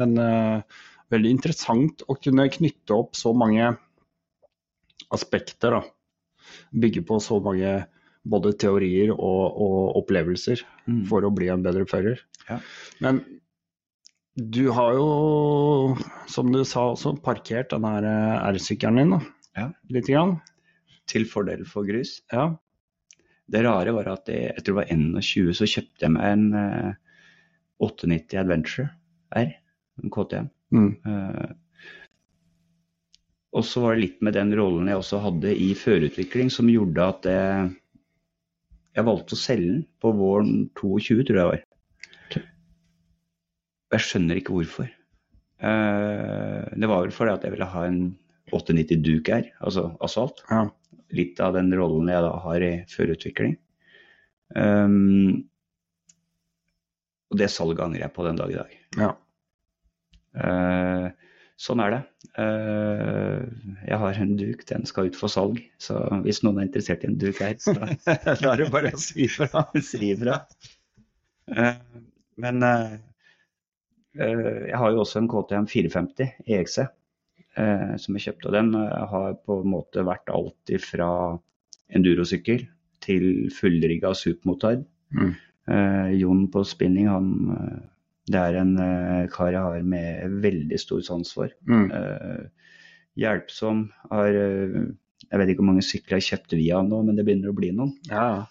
men 0.00 0.16
uh, 0.18 0.80
veldig 1.14 1.30
interessant 1.36 2.02
å 2.10 2.18
kunne 2.18 2.48
knytte 2.50 2.96
opp 2.96 3.14
så 3.18 3.30
mange 3.36 3.70
aspekter, 5.14 5.78
da. 5.78 5.84
Bygge 6.74 7.04
på 7.06 7.20
så 7.22 7.38
mange 7.42 7.84
både 8.26 8.52
teorier 8.58 9.14
og, 9.14 9.44
og 9.62 10.02
opplevelser 10.02 10.66
Mm. 10.90 11.04
for 11.10 11.26
å 11.26 11.32
bli 11.34 11.50
en 11.52 11.62
bedre 11.64 11.86
fører. 11.88 12.22
Ja. 12.48 12.58
Men 13.04 13.20
du 14.34 14.68
har 14.70 14.94
jo, 14.94 15.96
som 16.30 16.50
du 16.52 16.62
sa, 16.64 16.90
også 16.92 17.16
parkert 17.24 17.72
den 17.72 17.86
her 17.86 18.06
eh, 18.06 18.48
R-sykkelen 18.52 19.00
din, 19.02 19.14
da. 19.16 19.20
Ja. 19.58 19.68
litt. 19.90 20.06
grann. 20.06 20.38
Til 21.10 21.26
fordel 21.26 21.64
for 21.66 21.88
grus. 21.88 22.20
Ja. 22.32 22.52
Det 23.50 23.64
rare 23.66 23.92
var 23.96 24.12
at 24.12 24.30
jeg, 24.30 24.52
jeg 24.54 24.62
tror 24.62 24.78
det 24.78 24.82
var 24.84 24.92
21, 24.94 25.54
så 25.58 25.66
kjøpte 25.66 26.06
jeg 26.06 26.14
meg 26.14 26.28
en 26.36 26.46
eh, 26.60 26.92
890 27.82 28.38
Adventure 28.44 28.86
R, 29.34 29.50
en 29.98 30.14
KTM. 30.14 30.50
Mm. 30.70 30.92
Eh, 31.10 31.50
og 33.50 33.66
så 33.66 33.82
var 33.82 33.96
det 33.96 34.04
litt 34.04 34.20
med 34.22 34.36
den 34.38 34.54
rollen 34.54 34.86
jeg 34.86 35.00
også 35.00 35.18
hadde 35.24 35.56
i 35.58 35.72
førerutvikling 35.74 36.52
som 36.54 36.70
gjorde 36.70 37.08
at 37.16 37.26
jeg, 37.26 37.64
jeg 38.94 39.08
valgte 39.08 39.34
å 39.34 39.40
selge 39.42 39.72
den 39.72 39.82
på 39.98 40.14
våren 40.14 40.54
22, 40.78 41.24
tror 41.26 41.40
jeg 41.40 41.50
var. 41.50 41.64
Og 43.90 43.98
jeg 43.98 44.06
skjønner 44.06 44.38
ikke 44.38 44.54
hvorfor. 44.54 44.90
Eh, 45.60 46.66
det 46.78 46.88
var 46.88 47.02
vel 47.02 47.14
fordi 47.14 47.32
at 47.34 47.46
jeg 47.46 47.56
ville 47.56 47.70
ha 47.72 47.86
en 47.88 48.02
890 48.54 49.02
Duke 49.04 49.34
her, 49.34 49.48
altså 49.60 49.90
asfalt. 50.02 50.44
ja. 50.50 50.68
Litt 51.10 51.40
av 51.42 51.56
den 51.56 51.72
rollen 51.74 52.06
jeg 52.06 52.22
da 52.22 52.30
har 52.44 52.62
i 52.62 52.74
førutvikling. 52.86 53.56
Um, 54.54 55.40
og 57.30 57.40
det 57.40 57.48
salget 57.50 57.82
angrer 57.82 58.04
jeg 58.04 58.14
på 58.14 58.26
den 58.28 58.38
dag 58.38 58.52
i 58.52 58.58
dag. 58.60 58.76
ja. 59.00 59.10
Uh, 60.38 61.08
sånn 61.58 61.82
er 61.82 61.96
det. 61.96 62.00
Uh, 62.38 63.42
jeg 63.88 63.98
har 64.04 64.20
en 64.22 64.36
duk, 64.38 64.62
den 64.70 64.86
skal 64.86 65.10
ut 65.10 65.18
for 65.18 65.34
salg. 65.34 65.58
Så 65.82 65.98
hvis 66.22 66.44
noen 66.46 66.62
er 66.62 66.68
interessert 66.68 67.02
i 67.02 67.10
en 67.10 67.18
duk 67.18 67.42
her, 67.42 67.58
så 67.58 67.74
Da 68.06 68.52
er 68.54 68.62
det 68.62 68.70
bare 68.70 68.94
å 68.94 69.02
si 69.02 69.26
ifra. 69.26 69.66
si 69.82 70.12
ifra. 70.12 70.44
Uh, 71.50 71.74
men 72.40 72.62
eh, 72.62 72.92
eh, 72.94 72.98
jeg 74.14 74.74
har 74.74 74.90
jo 74.90 75.02
også 75.04 75.20
en 75.20 75.28
KTM 75.30 75.68
450 75.70 76.32
EXE 76.50 76.86
eh, 77.58 77.94
som 78.00 78.16
jeg 78.16 78.26
kjøpte. 78.26 78.50
Og 78.50 78.56
den 78.56 78.74
eh, 78.78 79.06
har 79.12 79.36
på 79.46 79.60
en 79.62 79.72
måte 79.74 80.04
vært 80.06 80.32
alt 80.34 80.74
fra 80.84 81.10
endurosykkel 81.90 82.66
til 83.04 83.24
fullrigga 83.54 84.12
supermotard. 84.16 84.84
Mm. 85.16 85.32
Eh, 85.70 86.10
Jon 86.20 86.46
på 86.52 86.64
spinning, 86.66 87.08
han 87.10 87.32
eh, 87.56 87.80
det 88.30 88.38
er 88.38 88.60
en 88.60 88.76
eh, 88.78 89.26
kar 89.32 89.50
jeg 89.54 89.64
har 89.64 89.86
med 89.86 90.40
veldig 90.44 90.78
stor 90.78 91.02
sans 91.06 91.34
for. 91.34 91.50
Mm. 91.66 91.88
Eh, 91.90 92.74
hjelpsom. 93.18 93.88
Har 94.12 94.30
eh, 94.30 94.82
Jeg 95.30 95.38
vet 95.38 95.50
ikke 95.52 95.62
hvor 95.62 95.70
mange 95.72 95.84
sykler 95.86 96.18
jeg 96.18 96.32
kjøpte 96.32 96.58
via 96.58 96.80
nå, 96.82 97.02
men 97.06 97.18
det 97.18 97.26
begynner 97.26 97.52
å 97.52 97.56
bli 97.58 97.72
noen. 97.74 97.92
Ja, 98.10 98.26
ja. 98.34 98.46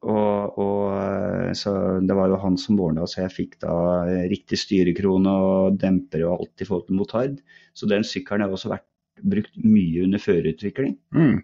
Og, 0.00 0.58
og 0.60 0.84
eh, 0.96 1.50
så 1.56 1.72
Det 2.00 2.16
var 2.16 2.30
jo 2.32 2.38
han 2.40 2.56
som 2.60 2.78
ordna 2.80 3.04
så 3.10 3.26
jeg 3.26 3.34
fikk 3.34 3.58
da 3.66 3.74
eh, 4.08 4.28
riktig 4.32 4.56
styrekrone 4.62 5.34
og 5.44 5.80
demper 5.80 6.24
og 6.24 6.38
alt 6.38 6.64
i 6.64 6.68
forhold 6.68 6.86
til 6.88 7.00
motard. 7.00 7.40
Så 7.76 7.88
den 7.90 8.06
sykkelen 8.06 8.46
har 8.46 8.54
også 8.54 8.72
vært 8.72 8.88
brukt 9.20 9.58
mye 9.60 10.06
under 10.06 10.22
førerutvikling. 10.22 10.96
Mm. 11.12 11.42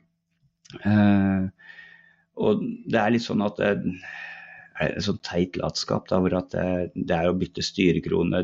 Eh, 0.88 1.74
og 2.36 2.64
det 2.88 3.00
er 3.00 3.12
litt 3.12 3.26
sånn 3.26 3.44
at 3.44 3.60
det 3.60 3.68
er 3.72 4.96
en 4.96 5.04
sånn 5.04 5.20
teit 5.24 5.56
latskap, 5.60 6.08
da, 6.10 6.20
hvor 6.20 6.36
at 6.36 6.52
det, 6.52 6.96
det 6.96 7.16
er 7.16 7.30
å 7.30 7.36
bytte 7.36 7.64
styrekrone, 7.64 8.42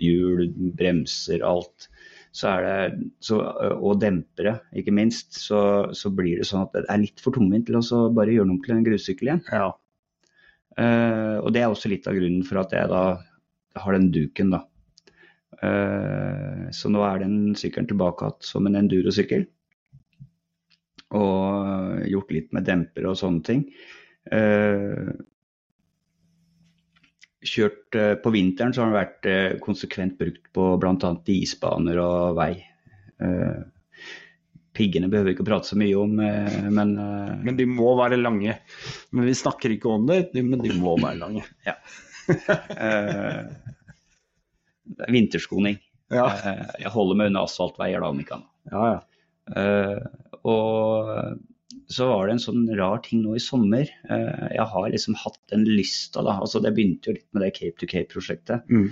hjul, 0.00 0.48
bremser, 0.76 1.44
alt. 1.46 1.88
Så 2.30 2.50
det, 2.62 3.10
så, 3.26 3.40
og 3.74 3.98
dempere, 4.02 4.60
ikke 4.78 4.94
minst, 4.94 5.34
så, 5.34 5.90
så 5.96 6.12
blir 6.14 6.38
det 6.38 6.46
sånn 6.46 6.68
at 6.68 6.76
det 6.76 6.84
er 6.86 7.02
litt 7.02 7.22
for 7.22 7.34
tungvint 7.34 7.66
til 7.66 7.80
å 7.80 8.02
bare 8.14 8.36
gjøre 8.36 8.50
noe 8.52 8.62
til 8.64 8.76
en 8.76 8.84
grussykkel 8.86 9.32
igjen. 9.32 9.46
ja. 9.50 9.70
Uh, 10.78 11.42
og 11.42 11.50
det 11.52 11.60
er 11.60 11.68
også 11.68 11.90
litt 11.90 12.06
av 12.08 12.14
grunnen 12.16 12.44
for 12.46 12.60
at 12.62 12.70
jeg 12.72 12.88
da 12.88 13.02
har 13.82 13.96
den 13.96 14.06
duken, 14.14 14.54
da. 14.54 14.62
Uh, 15.60 16.70
så 16.72 16.88
nå 16.88 17.02
er 17.04 17.24
den 17.24 17.56
sykkelen 17.58 17.90
tilbake 17.90 18.30
igjen 18.30 18.46
som 18.46 18.68
en 18.70 18.78
endurosykkel. 18.78 19.48
Og 21.18 22.06
gjort 22.06 22.30
litt 22.36 22.54
med 22.54 22.68
demper 22.70 23.10
og 23.10 23.18
sånne 23.18 23.42
ting. 23.42 23.64
Eh, 24.30 25.08
kjørt 27.46 27.96
eh, 27.96 28.14
på 28.20 28.32
vinteren 28.34 28.74
så 28.74 28.82
har 28.82 28.90
den 28.90 28.98
vært 28.98 29.28
eh, 29.28 29.58
konsekvent 29.64 30.18
brukt 30.20 30.50
på 30.56 30.66
bl.a. 30.80 31.12
isbaner 31.32 32.00
og 32.02 32.36
vei. 32.38 32.52
Eh, 33.20 33.60
piggene 34.76 35.10
behøver 35.10 35.30
vi 35.30 35.34
ikke 35.36 35.44
å 35.44 35.50
prate 35.50 35.70
så 35.72 35.78
mye 35.80 35.96
om, 35.98 36.12
men 36.14 36.92
Men 37.44 37.56
de 37.58 37.66
må 37.68 37.90
være 37.98 38.20
lange. 38.20 38.54
Men 39.10 39.26
vi 39.26 39.34
snakker 39.36 39.74
ikke 39.74 39.90
om 39.92 40.06
det, 40.08 40.22
men 40.36 40.62
de 40.62 40.70
må 40.78 40.94
være 41.00 41.18
lange. 41.20 41.44
ja. 41.68 41.74
er 45.00 45.10
vinterskoning. 45.10 45.80
Ja, 46.10 46.26
jeg 46.80 46.90
holder 46.90 47.18
meg 47.18 47.30
unna 47.30 47.44
asfaltveier 47.46 48.02
da, 48.02 48.08
om 48.10 48.22
ikke 48.22 48.38
annet. 48.38 48.50
ja. 48.72 48.86
ja. 48.94 49.00
Og 50.46 51.10
så 51.90 52.06
var 52.06 52.26
det 52.28 52.36
en 52.36 52.42
sånn 52.42 52.66
rar 52.78 53.00
ting 53.02 53.22
nå 53.24 53.34
i 53.34 53.42
sommer. 53.42 53.88
Eh, 54.08 54.48
jeg 54.54 54.66
har 54.72 54.90
liksom 54.92 55.16
hatt 55.18 55.40
den 55.50 55.64
lysta, 55.66 56.22
da. 56.22 56.36
Altså, 56.40 56.60
det 56.62 56.70
begynte 56.76 57.10
jo 57.10 57.16
litt 57.16 57.26
med 57.34 57.42
det 57.42 57.54
Cape 57.56 57.78
to 57.80 57.88
Cape-prosjektet. 57.90 58.68
Mm. 58.70 58.90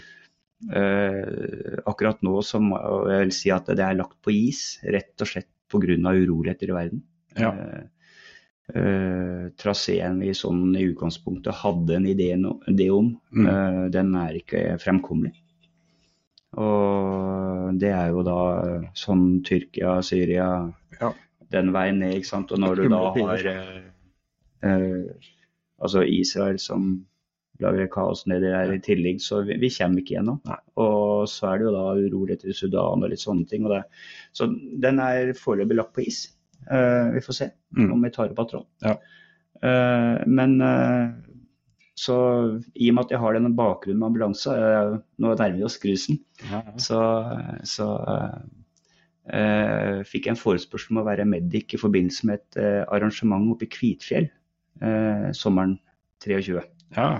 Uh, 0.74 1.76
akkurat 1.86 2.18
nå 2.26 2.40
så 2.42 2.58
må 2.58 2.74
jeg 3.06 3.20
vel 3.22 3.30
si 3.30 3.52
at 3.54 3.68
det 3.70 3.84
er 3.84 3.94
lagt 3.94 4.16
på 4.26 4.32
is, 4.34 4.80
rett 4.82 5.22
og 5.22 5.30
slett 5.30 5.46
pga. 5.70 5.94
uroligheter 6.10 6.72
i 6.72 6.74
verden. 6.74 7.02
Ja. 7.38 7.52
Uh, 8.74 9.48
traseen 9.56 10.18
vi 10.18 10.34
sånn 10.34 10.74
i 10.76 10.82
utgangspunktet 10.90 11.54
hadde 11.62 11.94
en 12.00 12.08
idé, 12.10 12.32
no, 12.36 12.58
idé 12.66 12.90
om, 12.90 13.14
Mm. 13.30 13.90
den 13.94 14.14
er 14.18 14.34
ikke 14.40 14.64
fremkommelig. 14.82 15.36
Og 16.58 17.78
det 17.78 17.92
er 17.94 18.10
jo 18.10 18.22
da 18.26 18.40
sånn 18.98 19.44
Tyrkia, 19.44 20.02
Syria, 20.02 20.72
Ja. 21.00 21.12
Den 21.54 21.72
veien 21.74 21.98
ned, 22.02 22.16
ikke 22.18 22.28
sant. 22.32 22.52
Og 22.52 22.60
når 22.62 22.82
du 22.82 22.88
da 22.92 23.02
har 23.16 23.46
eh, 23.52 23.76
eh, 24.64 25.30
altså 25.82 26.02
Israel 26.04 26.58
som 26.62 26.90
lager 27.58 27.88
kaos 27.90 28.20
nedi 28.30 28.46
der 28.52 28.70
i 28.70 28.78
tillegg, 28.84 29.18
så 29.24 29.40
vi, 29.46 29.56
vi 29.58 29.70
kommer 29.74 29.98
ikke 30.02 30.14
gjennom. 30.14 30.38
Og 30.78 31.24
så 31.30 31.48
er 31.52 31.58
det 31.58 31.66
jo 31.66 31.72
da 31.74 31.86
uroligheter 31.98 32.52
i 32.52 32.54
Sudan 32.54 33.02
og 33.02 33.10
litt 33.10 33.22
sånne 33.24 33.48
ting. 33.50 33.66
Så 34.36 34.46
den 34.78 35.00
er 35.02 35.32
foreløpig 35.34 35.78
lagt 35.80 35.94
på 35.96 36.04
is. 36.06 36.20
Eh, 36.70 37.14
vi 37.16 37.24
får 37.24 37.40
se 37.42 37.50
Mm. 37.76 37.90
om 37.92 38.00
vi 38.02 38.08
tar 38.10 38.30
opp 38.32 38.48
tråden. 38.48 38.66
Ja. 38.80 38.94
Eh, 39.60 40.22
men 40.26 40.54
eh, 40.64 41.10
så 41.98 42.14
i 42.74 42.88
og 42.88 42.94
med 42.94 43.04
at 43.04 43.10
jeg 43.12 43.20
har 43.20 43.34
denne 43.36 43.50
bakgrunnen 43.58 43.98
med 44.00 44.06
ambulanse, 44.08 44.54
eh, 44.54 44.94
nå 45.20 45.34
nærmer 45.34 45.58
vi 45.58 45.66
oss 45.66 45.76
cruisen, 45.82 46.16
Ja, 46.48 46.62
ja. 46.64 46.72
så, 46.80 47.00
så 47.68 47.88
fikk 49.28 50.26
jeg 50.26 50.34
en 50.34 50.40
forespørsel 50.40 50.94
om 50.94 51.02
å 51.02 51.08
være 51.08 51.26
medic 51.28 51.74
i 51.76 51.80
forbindelse 51.80 52.28
med 52.28 52.40
et 52.40 52.60
eh, 52.62 52.84
arrangement 52.94 53.50
oppe 53.52 53.66
i 53.66 53.72
Kvitfjell 53.72 54.28
eh, 54.28 55.28
sommeren 55.36 55.78
23. 56.24 56.62
ja. 56.96 57.10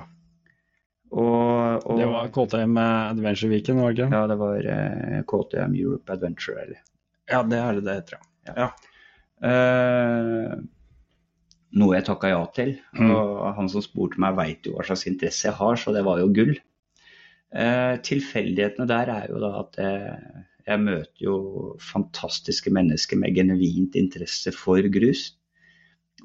Og, 1.08 1.84
og, 1.88 1.94
Det 1.96 2.06
var 2.10 2.26
KTM 2.34 2.74
Adventure 2.76 3.48
Weekend, 3.48 3.80
var 3.80 3.94
det 3.94 4.02
ikke? 4.02 4.08
Ja, 4.12 4.26
det 4.28 4.38
var 4.42 4.66
eh, 4.74 5.20
KTM 5.24 5.76
Europe 5.78 6.12
Adventure. 6.12 6.64
Eller. 6.66 6.82
Ja, 7.30 7.40
det 7.48 7.60
er 7.62 7.78
det 7.78 7.84
det 7.86 7.94
heter, 8.02 8.26
ja. 8.48 8.66
Eh, 9.48 10.58
noe 11.78 11.96
jeg 11.96 12.06
takka 12.08 12.32
ja 12.32 12.42
til. 12.56 12.74
Mm. 12.98 13.12
Og 13.14 13.46
han 13.56 13.70
som 13.72 13.84
spurte 13.84 14.20
meg, 14.20 14.36
veit 14.36 14.68
jo 14.68 14.76
hva 14.76 14.84
slags 14.84 15.06
interesse 15.08 15.48
jeg 15.48 15.56
har, 15.56 15.80
så 15.80 15.96
det 15.96 16.04
var 16.04 16.20
jo 16.20 16.28
gull. 16.36 16.54
Eh, 17.48 17.94
tilfeldighetene 18.04 18.88
der 18.90 19.12
er 19.14 19.32
jo 19.32 19.40
da 19.40 19.52
at 19.62 19.80
jeg, 19.80 20.44
jeg 20.68 20.82
møter 20.84 21.22
jo 21.24 21.34
fantastiske 21.80 22.72
mennesker 22.74 23.18
med 23.20 23.34
genuint 23.36 23.96
interesse 23.96 24.52
for 24.52 24.84
grus. 24.92 25.30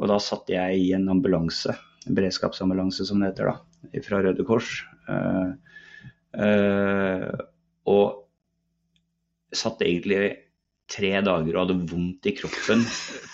Og 0.01 0.09
da 0.09 0.17
satt 0.21 0.49
jeg 0.51 0.79
i 0.81 0.89
en 0.97 1.07
ambulanse, 1.13 1.75
en 2.07 2.17
beredskapsambulanse 2.17 3.05
som 3.07 3.21
det 3.21 3.31
heter 3.31 3.51
da, 3.51 4.01
fra 4.03 4.21
Røde 4.25 4.45
Kors. 4.47 4.81
Uh, 5.07 5.53
uh, 6.35 7.29
og 7.87 8.23
satt 9.53 9.83
egentlig 9.85 10.33
tre 10.91 11.13
dager 11.23 11.53
og 11.55 11.61
hadde 11.63 11.91
vondt 11.91 12.27
i 12.27 12.33
kroppen 12.35 12.81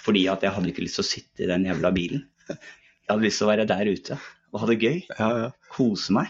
fordi 0.03 0.27
at 0.31 0.43
jeg 0.45 0.53
hadde 0.53 0.69
ikke 0.71 0.83
lyst 0.85 0.99
til 0.99 1.05
å 1.05 1.09
sitte 1.09 1.45
i 1.45 1.49
den 1.49 1.65
jævla 1.69 1.91
bilen. 1.95 2.25
Jeg 2.49 3.09
hadde 3.09 3.25
lyst 3.25 3.41
til 3.41 3.47
å 3.47 3.51
være 3.53 3.65
der 3.69 3.89
ute 3.89 4.19
og 4.49 4.61
ha 4.63 4.69
det 4.69 4.79
gøy, 4.81 4.99
Ja, 5.19 5.29
ja. 5.43 5.49
kose 5.73 6.13
meg. 6.15 6.29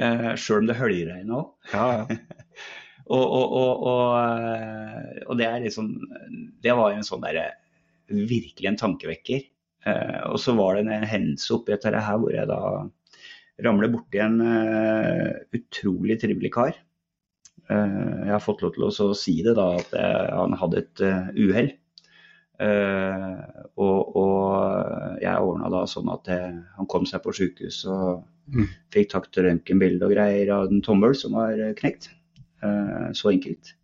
Eh, 0.00 0.30
Sjøl 0.40 0.62
om 0.62 0.68
det 0.70 0.76
høljregna 0.78 1.40
òg. 1.42 1.48
ja, 1.72 1.86
ja. 2.00 2.18
Og, 3.08 3.24
og, 3.24 3.52
og, 3.56 3.86
og, 3.88 4.10
eh, 4.20 5.22
og 5.24 5.38
det 5.40 5.46
er 5.48 5.62
liksom 5.64 5.86
Det 6.62 6.74
var 6.76 6.92
en 6.92 7.06
sånn 7.06 7.22
derre 7.24 7.46
Virkelig 8.08 8.68
en 8.70 8.78
tankevekker. 8.80 9.42
Eh, 9.88 10.20
og 10.28 10.38
så 10.40 10.54
var 10.56 10.76
det 10.76 10.86
en, 10.86 10.92
en 10.96 11.08
hendelse 11.08 11.52
oppi 11.56 11.74
dette 11.74 11.92
her 11.92 12.20
hvor 12.20 12.32
jeg 12.32 12.48
da 12.48 12.60
ramler 13.64 13.90
borti 13.92 14.20
en 14.24 14.38
eh, 14.40 15.34
utrolig 15.58 16.16
trivelig 16.22 16.52
kar. 16.54 16.78
Jeg 17.68 18.30
har 18.32 18.40
fått 18.40 18.62
lov 18.64 18.72
til 18.72 19.10
å 19.10 19.16
si 19.18 19.34
det, 19.44 19.52
da, 19.58 19.66
at 19.76 19.90
han 20.32 20.54
hadde 20.56 20.78
et 20.80 21.02
uh, 21.04 21.26
uhell. 21.36 21.68
Eh, 22.64 23.58
og, 23.76 24.16
og 24.16 25.20
jeg 25.20 25.44
ordna 25.44 25.68
da 25.74 25.82
sånn 25.90 26.08
at 26.14 26.30
jeg, 26.32 26.56
han 26.78 26.88
kom 26.88 27.04
seg 27.06 27.20
på 27.26 27.34
sjukehus 27.36 27.84
og 27.92 28.24
Mm. 28.48 28.64
fikk 28.94 29.12
til 29.28 29.44
røntgenbilde 29.44 30.06
og 30.06 30.14
greier 30.14 30.50
av 30.54 30.70
en 30.72 30.80
tommel 30.80 31.12
som 31.12 31.34
var 31.36 31.58
knekt. 31.76 32.08
Eh, 32.62 33.10
så 33.12 33.30
enkelt. 33.30 33.74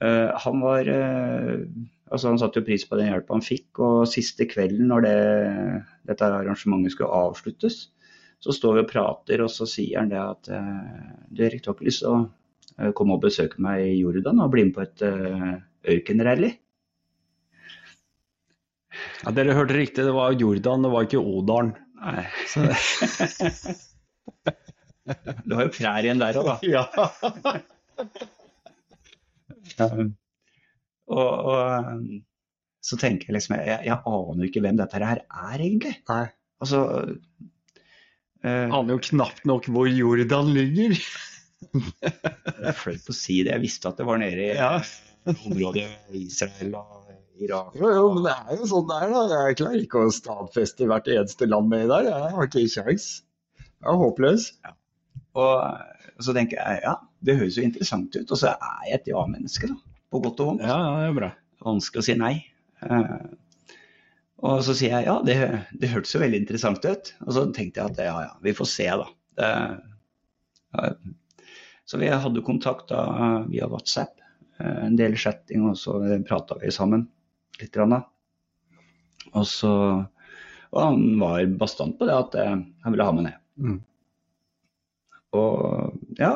Eh, 0.00 0.30
han 0.44 0.60
var 0.60 0.88
eh, 0.88 1.66
Altså 2.12 2.28
Han 2.28 2.38
satte 2.40 2.60
jo 2.60 2.66
pris 2.66 2.84
på 2.84 2.98
den 3.00 3.08
hjelpa 3.08 3.32
han 3.32 3.44
fikk, 3.44 3.78
og 3.80 4.08
siste 4.10 4.44
kvelden 4.44 4.90
når 4.90 5.04
det, 5.06 5.12
dette 6.10 6.26
arrangementet 6.26 6.92
skulle 6.92 7.08
avsluttes, 7.08 7.76
så 8.42 8.52
står 8.52 8.74
vi 8.74 8.82
og 8.82 8.90
prater, 8.90 9.40
og 9.40 9.48
så 9.48 9.64
sier 9.70 10.02
han 10.02 10.10
det 10.10 10.18
at 10.20 10.50
du 11.32 11.40
Erik, 11.40 11.62
du 11.64 11.70
har 11.70 11.78
ikke 11.78 11.88
lyst 11.88 12.04
til 12.04 12.12
å 12.12 12.92
komme 12.98 13.16
og 13.16 13.24
besøke 13.24 13.64
meg 13.64 13.86
i 13.86 13.96
Jordan 14.02 14.44
og 14.44 14.52
bli 14.52 14.66
med 14.68 14.76
på 14.76 14.84
et 14.84 15.06
ørkenrally? 15.94 16.52
ja. 19.24 19.32
Dere 19.40 19.56
hørte 19.56 19.80
riktig, 19.80 20.04
det 20.04 20.12
var 20.12 20.36
Jordan, 20.36 20.84
det 20.84 20.92
var 20.92 21.08
ikke 21.08 21.24
Odalen. 21.24 21.72
Nei. 22.02 22.28
Du 25.48 25.54
har 25.56 25.64
jo 25.64 25.72
prærien 25.80 26.20
der 26.20 26.42
òg, 26.42 26.52
da. 26.52 26.56
ja. 26.76 26.84
Og, 31.12 31.32
og 31.52 32.04
så 32.82 32.98
tenker 32.98 33.28
jeg 33.30 33.36
liksom 33.36 33.56
jeg, 33.60 33.78
jeg 33.86 33.98
aner 34.08 34.46
ikke 34.48 34.62
hvem 34.64 34.78
dette 34.80 34.98
her 35.02 35.20
er, 35.22 35.58
egentlig. 35.58 35.94
Nei. 36.10 36.24
Altså 36.62 36.80
uh, 38.42 38.66
Aner 38.74 38.94
jo 38.94 39.00
knapt 39.10 39.44
nok 39.48 39.68
hvor 39.72 39.90
Jordan 39.90 40.50
ligger. 40.56 40.96
Det 42.02 42.68
er 42.72 42.74
flaut 42.74 43.10
å 43.10 43.14
si 43.14 43.40
det. 43.46 43.52
Jeg 43.54 43.62
visste 43.62 43.90
at 43.92 44.00
det 44.00 44.06
var 44.08 44.18
nede 44.22 44.48
i 44.50 44.56
Ja. 44.58 44.72
området 45.30 45.84
Israel 46.18 46.72
og 46.80 47.12
Irak. 47.42 47.76
Jo, 47.78 47.90
jo, 47.94 48.08
men 48.16 48.24
det 48.26 48.32
er 48.34 48.58
jo 48.58 48.66
sånn 48.70 48.88
det 48.90 48.96
er, 49.04 49.12
da. 49.14 49.20
Jeg 49.46 49.58
klarer 49.60 49.84
ikke 49.84 50.02
å 50.02 50.10
stadfeste 50.14 50.88
hvert 50.90 51.06
eneste 51.10 51.46
land 51.46 51.70
med 51.70 51.86
der. 51.90 52.08
Jeg 52.10 52.32
har 52.34 52.48
ikke 52.48 52.64
kjangs. 52.74 53.06
Jeg 53.62 53.88
er 53.92 54.00
håpløs. 54.02 54.48
Og 55.38 56.22
så 56.22 56.34
tenker 56.36 56.58
jeg 56.58 56.82
ja, 56.84 56.96
det 57.24 57.38
høres 57.38 57.56
jo 57.58 57.64
interessant 57.66 58.14
ut. 58.16 58.26
Og 58.34 58.38
så 58.38 58.52
er 58.54 58.82
jeg 58.88 58.98
et 59.00 59.10
ja-menneske, 59.12 59.70
da. 59.70 59.78
På 60.12 60.20
godt 60.24 60.42
og 60.44 60.50
vondt. 60.52 60.66
Ja, 60.66 60.76
ja, 60.76 60.90
det 61.00 61.08
er 61.10 61.16
bra. 61.20 61.30
Vanskelig 61.64 62.02
å 62.02 62.06
si 62.08 62.16
nei. 62.20 62.34
Eh, 62.82 63.22
og 64.42 64.62
så 64.66 64.74
sier 64.74 64.96
jeg 64.96 65.06
ja, 65.06 65.14
det, 65.22 65.36
det 65.78 65.90
hørtes 65.92 66.16
jo 66.16 66.20
veldig 66.24 66.40
interessant 66.42 66.84
ut. 66.84 67.12
Og 67.26 67.34
så 67.36 67.44
tenkte 67.54 67.80
jeg 67.80 67.92
at 67.94 68.00
ja, 68.02 68.14
ja, 68.26 68.32
vi 68.42 68.54
får 68.58 68.68
se, 68.72 68.88
da. 69.02 69.06
Det, 69.38 69.50
ja. 70.76 70.94
Så 71.88 71.98
vi 72.00 72.08
hadde 72.08 72.42
kontakt 72.46 72.88
da 72.92 73.04
via 73.50 73.68
WhatsApp. 73.70 74.18
eh, 74.58 74.82
En 74.88 74.96
del 74.98 75.16
chatting, 75.16 75.68
og 75.70 75.78
så 75.78 75.96
prata 76.28 76.58
vi 76.60 76.70
sammen 76.74 77.06
litt. 77.60 77.72
da. 77.76 78.02
Og 79.32 79.46
så 79.46 79.72
Og 80.72 80.78
han 80.80 81.18
var 81.20 81.44
bastant 81.60 81.98
på 81.98 82.06
det 82.08 82.14
at 82.16 82.34
eh, 82.40 82.54
han 82.84 82.92
ville 82.94 83.04
ha 83.04 83.12
meg 83.12 83.26
ned. 83.28 83.40
Mm. 83.60 83.80
Og 85.36 86.16
ja, 86.20 86.30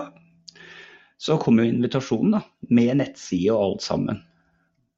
så 1.21 1.39
kom 1.41 1.61
jo 1.61 1.67
invitasjonen, 1.69 2.37
da. 2.37 2.43
Med 2.77 2.99
nettside 3.01 3.55
og 3.55 3.62
alt 3.62 3.87
sammen. 3.87 4.21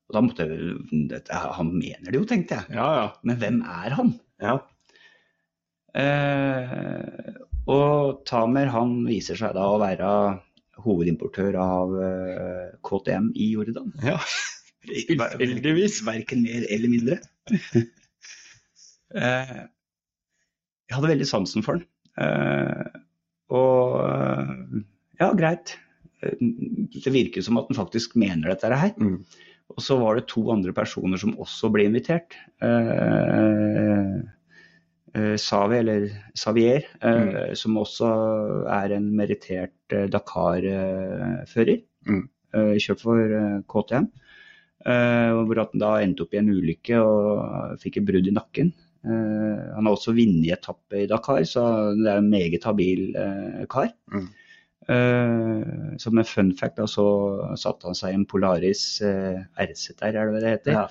Og 0.09 0.17
da 0.17 0.23
måtte 0.25 0.47
jeg 0.49 1.07
dette, 1.11 1.43
Han 1.59 1.75
mener 1.77 2.11
det 2.11 2.19
jo, 2.19 2.27
tenkte 2.29 2.59
jeg. 2.59 2.75
Ja, 2.79 2.89
ja. 3.03 3.07
Men 3.23 3.41
hvem 3.43 3.63
er 3.63 3.97
han? 3.99 4.19
ja. 4.43 4.59
Eh, 5.99 7.35
og 7.69 8.21
Tamer 8.29 8.69
han 8.71 9.01
viser 9.09 9.37
seg 9.41 9.57
da 9.57 9.65
å 9.73 9.81
være 9.81 10.09
hovedimportør 10.85 11.57
av 11.59 11.97
eh, 12.05 12.69
KTM 12.87 13.33
i 13.35 13.51
Jordan. 13.57 13.93
ja. 14.05 14.21
heldigvis. 14.89 16.01
Verken 16.07 16.45
mer 16.45 16.65
eller 16.71 16.93
mindre. 16.93 17.19
eh, 19.23 19.59
jeg 20.89 20.97
hadde 20.97 21.11
veldig 21.13 21.29
sansen 21.29 21.65
for 21.67 21.81
den. 21.81 21.85
Eh, 22.19 22.87
og 23.53 23.99
eh, 24.07 24.81
ja, 25.21 25.33
greit. 25.37 25.77
Eh, 26.23 26.39
Det 26.39 27.13
virker 27.15 27.43
som 27.45 27.59
at 27.61 27.69
den 27.69 27.79
faktisk 27.79 28.17
mener 28.17 28.51
dette 28.51 28.73
her. 28.75 28.95
Mm. 28.99 29.25
Og 29.69 29.85
så 29.85 29.99
var 30.01 30.17
det 30.17 30.29
to 30.31 30.47
andre 30.51 30.73
personer 30.73 31.21
som 31.21 31.37
også 31.37 31.69
ble 31.73 31.85
invitert. 31.89 32.35
Eh, 32.65 34.15
eh, 35.15 35.37
Savi, 35.37 35.77
eller 35.83 36.09
Savier, 36.35 36.89
eh, 37.03 37.53
som 37.59 37.77
også 37.77 38.09
er 38.73 38.97
en 38.97 39.11
merittert 39.17 39.93
eh, 39.93 40.09
Dakar-fører. 40.09 41.85
Mm. 42.09 42.25
Eh, 42.55 42.75
kjørt 42.81 43.05
for 43.05 43.37
KTM. 43.69 44.09
Eh, 44.89 45.31
hvor 45.37 45.61
at 45.61 45.75
han 45.75 45.83
da 45.85 45.95
endte 46.01 46.25
opp 46.25 46.33
i 46.33 46.41
en 46.41 46.49
ulykke 46.55 47.01
og 47.05 47.79
fikk 47.83 48.01
et 48.01 48.09
brudd 48.09 48.29
i 48.31 48.37
nakken. 48.37 48.73
Han 49.09 49.87
har 49.87 49.95
også 49.95 50.13
vunnet 50.13 50.51
etappe 50.57 51.05
i 51.05 51.07
Dakar, 51.09 51.45
så 51.47 51.63
det 51.97 52.09
er 52.11 52.19
en 52.19 52.29
meget 52.29 52.65
habil 52.67 53.15
kar. 53.71 53.93
Mm. 54.13 54.27
Eh, 54.89 55.97
som 56.01 56.19
en 56.19 56.25
fun 56.25 56.55
fact, 56.57 56.79
da, 56.79 56.87
så 56.89 57.05
satte 57.61 57.91
han 57.91 57.99
seg 57.99 58.15
i 58.15 58.17
en 58.17 58.25
Polaris 58.29 58.85
eh, 59.05 59.43
RZR, 59.61 60.15
er 60.15 60.33
det 60.33 60.41
det 60.41 60.55
heter? 60.55 60.79
Ja. 60.79 60.87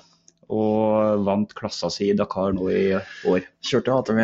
Og 0.54 1.24
vant 1.26 1.50
klassa 1.58 1.90
si 1.92 2.12
i 2.12 2.16
Dakar 2.16 2.54
nå 2.56 2.68
i 2.70 2.84
år. 2.94 3.48
Kjørte 3.66 3.96
ATV. 3.96 4.20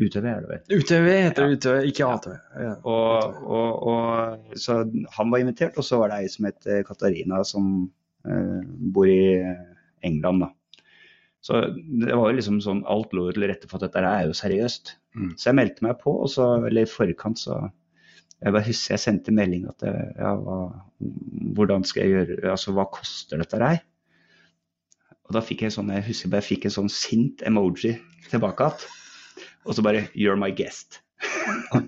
UTV 0.00 0.24
er 0.24 0.40
det 0.40 0.48
vel. 0.48 0.62
UTV 0.80 1.08
heter 1.10 1.44
ja. 1.44 1.58
UTV, 1.58 1.76
ikke 1.90 2.08
ATV. 2.08 2.38
Ja. 2.64 2.72
Og, 2.88 3.36
og, 3.44 3.84
og, 3.92 4.56
så 4.58 4.78
han 5.18 5.34
var 5.34 5.44
invitert, 5.44 5.76
og 5.76 5.84
så 5.84 6.00
var 6.00 6.14
det 6.14 6.22
ei 6.22 6.32
som 6.32 6.48
het 6.48 6.66
eh, 6.66 6.80
Katarina, 6.88 7.42
som 7.44 7.68
uh, 8.24 8.64
bor 8.96 9.12
i 9.12 9.44
England, 10.08 10.46
da. 10.46 10.50
Så 11.42 11.60
det 11.74 12.14
var 12.14 12.30
jo 12.30 12.38
liksom 12.38 12.62
sånn, 12.64 12.84
alt 12.88 13.12
lå 13.12 13.26
til 13.34 13.44
rette 13.50 13.68
for 13.68 13.76
at 13.76 13.90
dette 13.90 14.08
er 14.08 14.28
jo 14.30 14.34
seriøst. 14.38 14.96
Mm. 15.18 15.30
Så 15.36 15.50
jeg 15.50 15.58
meldte 15.58 15.84
meg 15.84 16.00
på, 16.00 16.14
og 16.24 16.30
så, 16.32 16.48
eller 16.64 16.86
i 16.86 16.90
forkant 16.90 17.42
så 17.42 17.60
Jeg 18.42 18.54
bare 18.56 18.66
husker 18.66 18.96
jeg 18.96 19.02
sendte 19.04 19.34
melding 19.34 19.68
at 19.70 19.84
det, 19.84 19.92
ja, 20.18 20.32
hva, 20.34 20.58
hvordan 21.54 21.84
skal 21.86 22.02
jeg 22.02 22.12
gjøre 22.16 22.50
Altså 22.50 22.74
hva 22.74 22.88
koster 22.90 23.38
dette 23.38 23.60
her? 23.62 23.78
Og 25.28 25.36
da 25.36 25.42
fikk 25.44 25.62
jeg 25.64 25.74
sånn, 25.76 25.92
jeg 25.94 26.06
husker 26.08 26.32
bare 26.32 26.42
jeg 26.42 26.56
fikk 26.56 26.66
en 26.68 26.74
sånn 26.74 26.90
sint 26.92 27.44
emoji 27.46 27.94
tilbake 28.28 28.66
igjen. 28.66 28.98
Og 29.62 29.76
så 29.76 29.84
bare 29.86 30.08
'you're 30.18 30.36
my 30.36 30.50
guest'. 30.50 30.98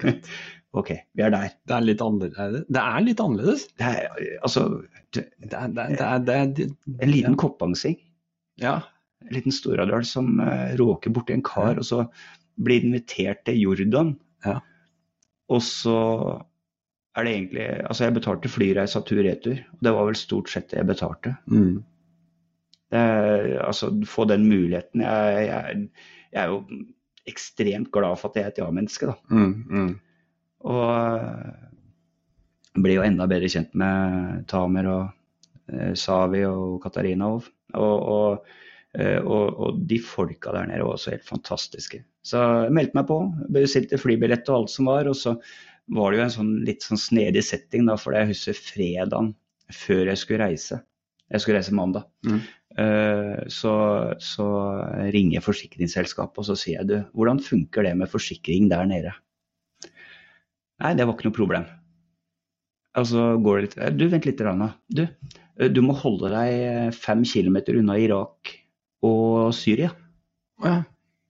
OK, 0.74 0.90
vi 1.14 1.22
er 1.22 1.30
der. 1.30 1.52
Det 1.66 1.74
er 1.76 1.84
litt 1.86 2.02
annerledes. 2.02 2.64
Det 2.66 2.80
er 2.80 3.04
litt 3.04 3.20
annerledes. 3.22 3.66
Det 3.78 3.90
er, 3.90 4.08
altså, 4.42 4.64
det, 5.14 5.28
Det 5.38 5.54
er, 5.54 5.68
det 5.74 6.00
er, 6.00 6.18
det 6.18 6.34
er, 6.34 6.70
en 7.02 7.10
liten 7.10 7.36
koppangsing, 7.38 7.98
Ja. 8.62 8.80
en 9.22 9.34
liten 9.34 9.54
Storadal 9.54 10.04
som 10.04 10.40
uh, 10.40 10.74
råker 10.78 11.14
borti 11.14 11.34
en 11.34 11.42
kar, 11.42 11.78
og 11.78 11.84
så 11.86 12.04
blir 12.62 12.82
invitert 12.86 13.44
til 13.46 13.60
Jordan. 13.60 14.16
Ja. 14.44 14.60
Og 15.52 15.60
så 15.64 15.98
er 17.14 17.26
det 17.26 17.32
egentlig 17.34 17.66
Altså, 17.84 18.04
jeg 18.04 18.16
betalte 18.16 18.50
flyreisa 18.50 19.02
tur-retur. 19.04 19.58
og 19.72 19.82
Det 19.84 19.92
var 19.92 20.08
vel 20.08 20.18
stort 20.18 20.50
sett 20.50 20.70
det 20.70 20.80
jeg 20.80 20.88
betalte. 20.88 21.36
Mm. 21.46 21.84
Det 22.94 23.04
altså, 23.64 23.90
få 24.06 24.24
den 24.30 24.48
muligheten. 24.48 25.00
Jeg, 25.00 25.46
jeg, 25.46 25.88
jeg 26.32 26.42
er 26.42 26.48
jo 26.52 26.64
ekstremt 27.26 27.92
glad 27.92 28.18
for 28.20 28.30
at 28.30 28.36
jeg 28.36 28.44
er 28.44 28.52
et 28.52 28.58
ja-menneske, 28.60 29.06
da. 29.06 29.14
Mm. 29.30 29.54
Mm. 29.70 29.94
Og 30.64 30.82
blir 32.74 32.82
ble 32.82 32.96
jo 32.96 33.06
enda 33.06 33.26
bedre 33.30 33.48
kjent 33.52 33.74
med 33.78 34.44
Tamer 34.50 34.88
og 34.90 35.04
eh, 35.72 35.92
Savi 35.94 36.42
og 36.48 36.80
Katarina. 36.82 37.30
Og, 37.36 37.42
og, 37.74 38.08
og, 38.14 38.32
eh, 38.34 38.62
og, 38.94 39.46
og 39.58 39.78
de 39.90 39.96
folka 39.98 40.52
der 40.54 40.68
nede 40.70 40.84
var 40.86 40.94
også 40.94 41.14
helt 41.16 41.26
fantastiske. 41.26 41.98
Så 42.22 42.40
jeg 42.66 42.74
meldte 42.76 42.94
meg 42.94 43.08
på, 43.08 43.16
bestilte 43.52 43.98
flybillett 43.98 44.48
og 44.52 44.60
alt 44.60 44.74
som 44.74 44.90
var. 44.90 45.08
Og 45.10 45.16
så 45.18 45.34
var 45.92 46.12
det 46.12 46.20
jo 46.20 46.24
en 46.24 46.34
sånn 46.36 46.52
litt 46.64 46.86
sånn 46.86 47.00
snedig 47.00 47.42
setting, 47.44 47.88
da, 47.90 47.98
for 48.00 48.16
jeg 48.16 48.30
husker 48.30 48.56
fredagen 48.56 49.32
før 49.74 50.12
jeg 50.12 50.20
skulle 50.20 50.46
reise. 50.46 50.80
Jeg 51.32 51.42
skulle 51.42 51.58
reise 51.58 51.74
mandag. 51.74 52.06
Mm. 52.26 52.40
Eh, 52.84 53.36
så, 53.52 53.74
så 54.22 54.46
ringer 55.14 55.38
jeg 55.38 55.46
forsikringsselskapet 55.46 56.42
og 56.42 56.48
så 56.48 56.56
sier 56.58 56.80
jeg 56.80 56.90
du, 56.90 56.96
hvordan 57.14 57.40
funker 57.42 57.86
det 57.86 57.94
med 58.00 58.10
forsikring 58.10 58.66
der 58.72 58.88
nede? 58.90 59.14
Nei, 60.82 60.92
det 60.98 61.06
var 61.06 61.14
ikke 61.14 61.28
noe 61.28 61.36
problem. 61.36 61.68
Altså 62.98 63.34
går 63.42 63.56
det 63.56 63.66
litt 63.66 63.78
eh, 63.78 63.94
Du, 63.94 64.04
vent 64.10 64.28
litt, 64.28 64.42
Rana. 64.44 64.72
Du, 64.90 65.04
eh, 65.06 65.70
du 65.70 65.80
må 65.86 65.96
holde 65.98 66.32
deg 66.34 66.58
eh, 66.66 66.90
fem 66.94 67.24
kilometer 67.26 67.78
unna 67.80 67.98
Irak 68.00 68.54
og 69.04 69.52
Syria. 69.56 69.90
Ja. 70.64 70.80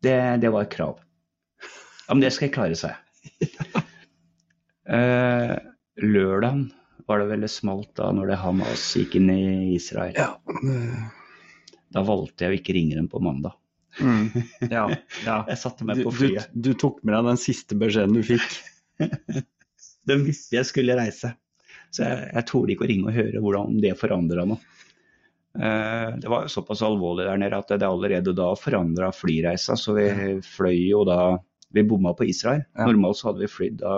Det, 0.04 0.16
det 0.42 0.52
var 0.52 0.66
et 0.66 0.74
krav. 0.74 1.00
Ja, 2.04 2.14
men 2.14 2.22
det 2.24 2.34
skal 2.36 2.48
jeg 2.48 2.56
klare, 2.58 2.78
sa 2.78 2.94
jeg. 2.94 3.00
Eh, 4.84 5.52
lørdagen 6.04 6.66
var 7.08 7.22
det 7.22 7.30
veldig 7.30 7.48
smalt 7.48 7.94
da 7.96 8.10
når 8.12 8.28
det 8.28 8.36
Hamas 8.42 8.82
gikk 8.98 9.14
inn 9.16 9.30
i 9.32 9.44
Israel. 9.72 10.12
Ja. 10.12 10.34
Da 11.94 12.02
valgte 12.04 12.44
jeg 12.44 12.52
å 12.52 12.58
ikke 12.58 12.74
ringe 12.76 12.98
dem 12.98 13.08
på 13.08 13.22
mandag. 13.24 13.56
Mm. 14.00 14.28
ja. 14.68 14.84
ja. 15.28 15.38
Jeg 15.48 15.60
satte 15.60 15.86
meg 15.88 16.02
på 16.02 16.10
på 16.10 16.14
du, 16.14 16.18
flyet. 16.18 16.52
du 16.52 16.72
tok 16.76 17.00
med 17.00 17.14
deg 17.16 17.30
den 17.30 17.40
siste 17.40 17.78
beskjeden 17.80 18.16
du 18.18 18.24
fikk. 18.26 18.60
De 20.04 20.18
visste 20.20 20.58
jeg 20.58 20.68
skulle 20.68 20.98
reise. 20.98 21.32
Så 21.94 22.04
jeg, 22.04 22.28
jeg 22.34 22.46
torde 22.50 22.74
ikke 22.74 22.84
å 22.84 22.90
ringe 22.90 23.08
og 23.08 23.16
høre 23.16 23.40
hvordan 23.40 23.78
det 23.80 23.94
forandra 23.96 24.44
noe. 24.50 24.60
Eh, 25.58 26.16
det 26.16 26.28
var 26.28 26.46
såpass 26.46 26.82
alvorlig 26.82 27.26
der 27.28 27.38
nede 27.38 27.58
at 27.58 27.70
det 27.70 27.86
allerede 27.86 28.34
da 28.34 28.50
forandra 28.58 29.12
flyreisa. 29.14 29.76
Så 29.78 29.94
vi 29.98 30.08
fløy 30.42 30.78
jo 30.90 31.04
da 31.08 31.38
Vi 31.74 31.82
bomma 31.82 32.12
på 32.14 32.24
Israel. 32.30 32.60
Normalt 32.78 33.18
så 33.18 33.32
hadde 33.32 33.40
vi 33.42 33.50
flydd 33.50 33.80
da 33.80 33.94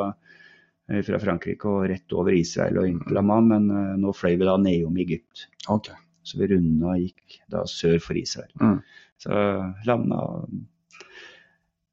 eh, 0.89 1.03
fra 1.05 1.19
Frankrike 1.21 1.69
og 1.69 1.91
rett 1.91 2.15
over 2.17 2.33
Israel 2.33 2.79
og 2.81 2.89
inn 2.89 3.03
til 3.05 3.19
Amman, 3.21 3.51
men 3.51 3.67
eh, 3.69 3.99
nå 4.01 4.15
fløy 4.17 4.39
vi 4.41 4.49
da 4.49 4.55
nedom 4.57 4.97
Egypt. 5.03 5.43
Okay. 5.69 5.99
Så 6.25 6.41
vi 6.41 6.49
runda 6.55 6.95
og 6.95 7.03
gikk 7.03 7.37
da 7.53 7.67
sør 7.69 7.99
for 8.01 8.17
Israel. 8.17 8.49
Mm. 8.63 8.79
Så 9.21 9.43
landa 9.85 10.23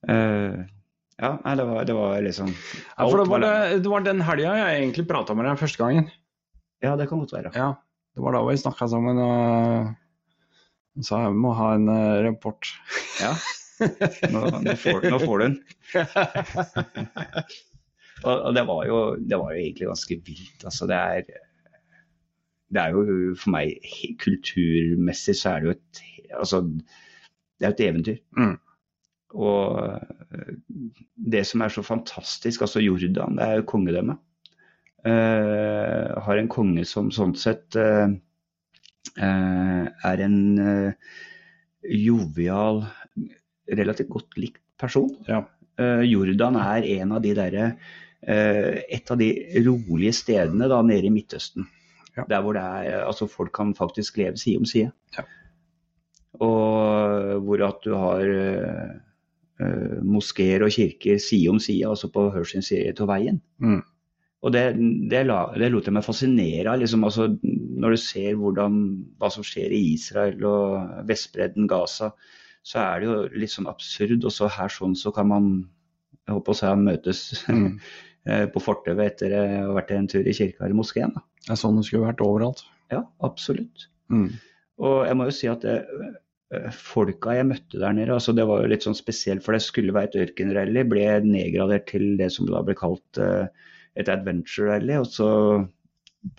uh, 0.07 0.63
Ja, 1.19 1.29
nei, 1.43 1.53
det 1.59 1.67
var, 1.67 1.83
det 1.87 1.95
var 1.95 2.15
liksom 2.25 2.49
Ja, 2.51 3.05
det 3.07 3.27
var, 3.29 3.43
det, 3.43 3.53
det 3.83 3.91
var 3.91 4.07
den 4.07 4.23
helga 4.27 4.55
jeg 4.59 4.81
egentlig 4.81 5.05
prata 5.07 5.35
med 5.35 5.47
deg 5.47 5.59
første 5.61 5.83
gangen. 5.83 6.09
Ja, 6.83 6.95
det 6.99 7.07
kan 7.11 7.19
godt 7.19 7.35
være. 7.35 7.51
Ja, 7.55 7.69
det 8.13 8.23
var 8.23 8.35
da 8.35 8.43
vi 8.45 8.57
snakka 8.61 8.87
sammen 8.91 9.19
og 9.21 9.91
hun 10.93 11.05
sa 11.07 11.23
jeg 11.23 11.37
må 11.41 11.53
ha 11.57 11.71
en 11.73 11.89
uh, 11.89 12.21
rapport. 12.21 12.69
Ja. 13.21 13.33
Nå, 14.33 14.43
nå, 14.61 14.75
får, 14.79 15.07
nå 15.09 15.17
får 15.19 15.41
du 15.41 15.43
den. 15.43 15.55
og, 18.29 18.51
det, 18.55 18.63
var 18.69 18.85
jo, 18.87 18.99
det 19.17 19.39
var 19.41 19.55
jo 19.55 19.63
egentlig 19.63 19.89
ganske 19.89 20.17
vilt. 20.29 20.61
Altså, 20.61 20.87
det 20.87 20.99
er 20.99 21.25
det 22.73 22.81
er 22.81 22.93
jo 22.95 23.33
for 23.37 23.53
meg 23.53 23.73
kulturmessig 24.21 25.35
så 25.37 25.55
er 25.55 25.63
det 25.63 25.67
jo 25.67 25.73
et 25.75 26.03
altså, 26.39 26.61
det 27.59 27.67
er 27.67 27.73
et 27.73 27.83
eventyr. 27.85 28.21
Mm. 28.37 28.55
Og 29.33 29.81
eh, 29.83 30.53
det 31.33 31.43
som 31.49 31.61
er 31.61 31.73
så 31.73 31.83
fantastisk, 31.85 32.61
altså 32.65 32.81
Jordan, 32.81 33.37
det 33.37 33.45
er 33.45 33.59
jo 33.59 33.67
kongedømme. 33.69 34.17
Eh, 35.03 36.19
har 36.23 36.39
en 36.39 36.47
konge 36.47 36.85
som 36.87 37.09
sånn 37.11 37.33
sett 37.35 37.75
eh, 37.75 38.07
eh, 39.19 39.83
er 40.07 40.23
en 40.23 40.37
jovial, 41.83 42.85
relativt 43.67 44.13
godt 44.13 44.39
likt 44.39 44.63
person. 44.79 45.11
Ja. 45.27 45.43
Jordan 46.05 46.55
er 46.61 46.85
en 46.99 47.11
av 47.17 47.23
de 47.23 47.31
derre 47.35 47.63
et 48.23 49.09
av 49.11 49.17
de 49.19 49.27
rolige 49.65 50.13
stedene 50.15 50.69
da 50.71 50.77
nede 50.85 51.09
i 51.09 51.11
Midtøsten. 51.11 51.65
Ja. 52.13 52.23
Der 52.29 52.43
hvor 52.45 52.55
det 52.55 52.61
er, 52.61 53.01
altså 53.03 53.27
folk 53.27 53.51
kan 53.57 53.73
faktisk 53.75 54.19
leve 54.21 54.39
side 54.39 54.61
om 54.61 54.67
side. 54.69 54.91
Ja. 55.17 55.25
Og 56.45 57.41
hvor 57.43 57.65
at 57.67 57.81
du 57.83 57.95
har 57.97 58.23
uh, 58.29 59.97
moskeer 60.05 60.63
og 60.63 60.71
kirker 60.77 61.19
side 61.19 61.49
om 61.51 61.59
side, 61.59 61.89
altså 61.89 62.07
på 62.13 62.29
hver 62.29 62.47
sin 62.47 62.63
side 62.63 62.93
av 63.01 63.09
veien. 63.11 63.41
Mm. 63.59 63.81
Og 64.43 64.51
det, 64.51 64.63
det, 65.11 65.21
la, 65.29 65.45
det 65.55 65.69
lot 65.71 65.85
jeg 65.87 65.95
meg 65.95 66.03
fascinere 66.03 66.67
av. 66.73 66.81
Liksom, 66.81 67.03
altså, 67.07 67.29
når 67.43 67.95
du 67.95 67.99
ser 68.01 68.35
hvordan, 68.39 68.79
hva 69.21 69.29
som 69.31 69.45
skjer 69.47 69.71
i 69.71 69.83
Israel 69.93 70.43
og 70.49 71.05
Vestbredden, 71.07 71.69
Gaza, 71.71 72.11
så 72.67 72.81
er 72.83 72.99
det 72.99 73.07
jo 73.07 73.15
litt 73.39 73.53
sånn 73.53 73.69
absurd. 73.71 74.19
Og 74.27 74.33
så 74.35 74.49
her 74.51 74.71
sånn 74.71 74.97
så 74.99 75.13
kan 75.15 75.29
man 75.31 75.53
jeg 76.23 76.37
håper 76.37 76.53
å 76.55 76.59
si 76.59 76.73
møtes 76.79 77.21
Mm. 77.51 77.77
eh, 78.27 78.45
på 78.51 78.61
fortauet 78.63 79.03
etter 79.03 79.33
å 79.35 79.39
ha 79.67 79.73
vært 79.75 79.89
en 79.95 80.05
tur 80.11 80.27
i 80.27 80.35
kirka 80.35 80.63
eller 80.63 80.77
moskeen. 80.79 81.11
Da. 81.15 81.23
Det 81.43 81.55
er 81.55 81.59
sånn 81.59 81.79
det 81.79 81.87
skulle 81.87 82.07
vært 82.07 82.23
overalt. 82.23 82.61
Ja, 82.93 83.01
absolutt. 83.25 83.87
Mm. 84.13 84.29
Og 84.83 85.01
jeg 85.07 85.17
må 85.19 85.27
jo 85.27 85.33
si 85.35 85.49
at 85.51 85.65
det, 85.67 85.75
eh, 86.55 86.69
folka 86.71 87.35
jeg 87.35 87.49
møtte 87.49 87.81
der 87.81 87.95
nede, 87.97 88.15
altså 88.15 88.35
det 88.35 88.45
var 88.47 88.63
jo 88.63 88.71
litt 88.71 88.85
sånn 88.87 88.95
spesielt, 88.95 89.43
for 89.43 89.55
det 89.55 89.63
skulle 89.65 89.95
være 89.95 90.11
et 90.13 90.19
ørkenrally, 90.27 90.85
ble 90.87 91.07
nedgradert 91.27 91.89
til 91.91 92.13
det 92.19 92.31
som 92.35 92.47
da 92.47 92.63
ble 92.63 92.75
kalt 92.79 93.19
eh, 93.19 93.47
et 93.99 94.09
adventure-rally. 94.09 94.97
Og 95.01 95.07
så 95.11 95.29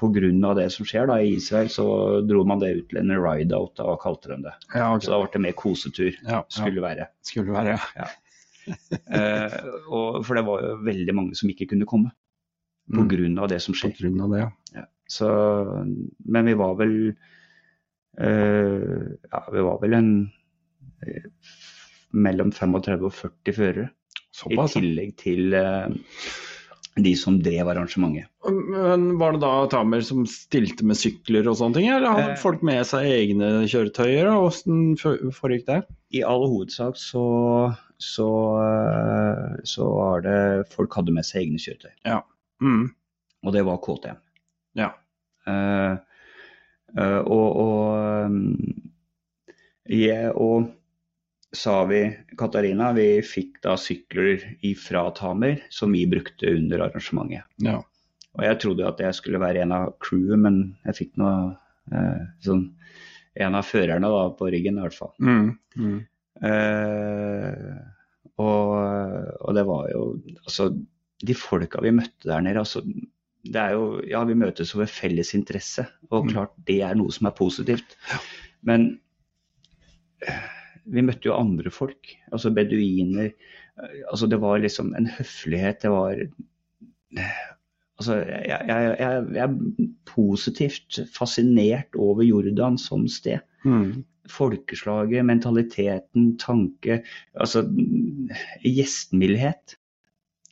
pga. 0.01 0.55
det 0.59 0.67
som 0.73 0.89
skjer 0.89 1.09
da 1.11 1.21
i 1.21 1.35
Israel, 1.37 1.69
så 1.69 1.87
dro 2.27 2.45
man 2.49 2.63
det 2.63 2.75
ut 2.79 2.89
til 2.91 3.01
en 3.03 3.15
ride-out, 3.15 3.81
og 3.81 4.01
kalte 4.03 4.33
dem 4.33 4.43
det. 4.47 4.55
Ja, 4.75 4.95
okay. 4.95 5.07
Så 5.07 5.15
da 5.15 5.23
ble 5.23 5.33
det 5.33 5.45
mer 5.47 5.57
kosetur, 5.59 6.13
Ja, 6.23 6.41
ja. 6.41 6.45
skulle 6.49 6.85
være. 6.85 7.09
Skulle 7.23 7.53
være, 7.57 7.79
ja. 7.97 8.11
Eh, 8.65 9.55
og, 9.93 10.23
for 10.25 10.39
det 10.39 10.47
var 10.47 10.63
jo 10.65 10.77
veldig 10.87 11.15
mange 11.15 11.37
som 11.37 11.51
ikke 11.53 11.67
kunne 11.75 11.85
komme 11.85 12.15
Mm. 12.85 13.49
det 13.49 13.63
som 13.63 13.75
På 13.75 13.89
grunn 13.97 14.21
av 14.21 14.31
det, 14.31 14.51
ja. 14.75 14.85
Så, 15.09 15.29
men 16.25 16.47
vi 16.47 16.55
var 16.55 16.75
vel 16.77 17.15
eh, 18.19 19.05
Ja, 19.31 19.41
vi 19.53 19.61
var 19.61 19.81
vel 19.81 19.95
en 19.95 20.11
eh, 21.05 21.29
mellom 22.13 22.53
35 22.53 23.05
og 23.05 23.13
40 23.13 23.53
førere. 23.57 23.89
I 24.51 24.57
ja. 24.57 24.67
tillegg 24.67 25.17
til 25.21 25.55
eh, 25.55 25.89
de 26.97 27.15
som 27.19 27.41
drev 27.43 27.67
arrangementet. 27.73 28.29
Men 28.47 29.17
Var 29.19 29.33
det 29.35 29.41
da 29.43 29.67
Tamer 29.73 30.01
som 30.07 30.21
stilte 30.31 30.85
med 30.87 30.95
sykler 30.97 31.49
og 31.51 31.57
sånne 31.59 31.75
ting, 31.75 31.89
eller 31.91 32.13
hadde 32.15 32.33
Eh. 32.37 32.37
folk 32.39 32.63
med 32.63 32.85
seg 32.87 33.09
egne 33.11 33.49
kjøretøyer? 33.67 34.29
og 34.31 34.53
Hvordan 34.53 35.33
foregikk 35.35 35.67
det? 35.67 35.81
I 36.15 36.23
all 36.23 36.47
hovedsak 36.47 36.95
så, 36.95 37.25
så, 37.99 38.29
eh, 38.63 39.57
så 39.65 39.89
var 39.91 40.21
det 40.23 40.69
Folk 40.71 40.95
hadde 40.95 41.13
med 41.13 41.25
seg 41.27 41.43
egne 41.49 41.59
kjøretøy, 41.59 42.23
Mm. 42.63 42.91
og 43.45 43.53
det 43.53 43.65
var 43.67 43.79
KTM. 43.83 44.17
Ja. 44.77 44.93
Eh, 45.47 45.97
eh, 46.97 47.19
og 47.27 47.57
og 47.57 48.31
yeah, 49.91 50.31
jeg 50.33 50.35
og 51.55 51.59
Savi 51.61 52.03
Katarina 52.39 52.89
vi 52.97 53.21
fikk 53.23 53.61
da 53.63 53.77
sykler 53.79 54.43
ifra 54.67 55.05
Tamer 55.15 55.61
som 55.71 55.93
vi 55.95 56.03
brukte 56.11 56.51
under 56.51 56.89
arrangementet. 56.89 57.47
ja. 57.63 57.81
Og 58.35 58.43
jeg 58.43 58.59
trodde 58.65 58.87
at 58.89 58.99
jeg 58.99 59.15
skulle 59.15 59.39
være 59.39 59.61
en 59.63 59.71
av 59.71 59.93
crewet, 60.03 60.41
men 60.43 60.57
jeg 60.89 60.97
fikk 60.99 61.13
noe 61.23 61.53
eh, 61.95 62.25
sånn 62.43 62.65
en 63.39 63.55
av 63.55 63.63
førerne 63.69 64.09
da, 64.11 64.25
på 64.35 64.49
ryggen 64.51 64.81
i 64.81 64.83
hvert 64.83 64.97
fall. 64.99 65.13
Mm. 65.23 65.53
Mm. 65.79 66.01
Eh, 66.51 67.77
og, 68.43 68.75
og 69.39 69.55
det 69.55 69.65
var 69.69 69.87
jo 69.93 70.03
Altså, 70.43 70.67
de 71.23 71.37
folka 71.39 71.79
vi 71.85 71.95
møtte 71.95 72.27
der 72.27 72.43
nede, 72.43 72.59
altså 72.65 72.83
det 73.45 73.61
er 73.61 73.75
jo, 73.77 74.01
ja, 74.09 74.25
Vi 74.27 74.35
møtes 74.41 74.75
over 74.75 74.89
felles 74.91 75.31
interesse, 75.37 75.87
og 76.11 76.25
Mm. 76.27 76.31
klart 76.33 76.53
det 76.67 76.81
er 76.83 76.95
noe 76.99 77.13
som 77.13 77.27
er 77.29 77.35
positivt. 77.39 77.95
Men 78.67 78.99
vi 80.85 81.05
møtte 81.05 81.29
jo 81.31 81.37
andre 81.37 81.73
folk, 81.73 82.13
altså 82.33 82.53
beduiner. 82.55 83.33
eh, 83.81 83.99
altså 84.11 84.29
Det 84.31 84.41
var 84.41 84.63
liksom 84.63 84.95
en 84.95 85.07
høflighet. 85.07 85.83
Det 85.83 85.91
var 85.93 86.25
Altså, 87.95 88.17
jeg, 88.27 88.59
jeg, 88.67 88.97
jeg, 88.99 89.27
jeg 89.37 89.43
er 89.45 89.93
positivt 90.11 90.99
fascinert 91.15 91.95
over 91.95 92.25
Jordan 92.27 92.79
som 92.81 93.07
sted. 93.09 93.39
Mm. 93.63 94.03
Folkeslaget, 94.31 95.23
mentaliteten, 95.29 96.33
tanke, 96.43 97.05
altså 97.39 97.63
gjestmildhet. 98.65 99.77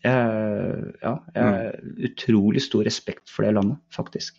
Jeg, 0.04 0.92
ja, 1.02 1.16
jeg 1.34 1.42
har 1.42 1.74
utrolig 2.06 2.62
stor 2.62 2.86
respekt 2.86 3.30
for 3.30 3.46
det 3.46 3.56
landet, 3.58 3.78
faktisk. 3.94 4.38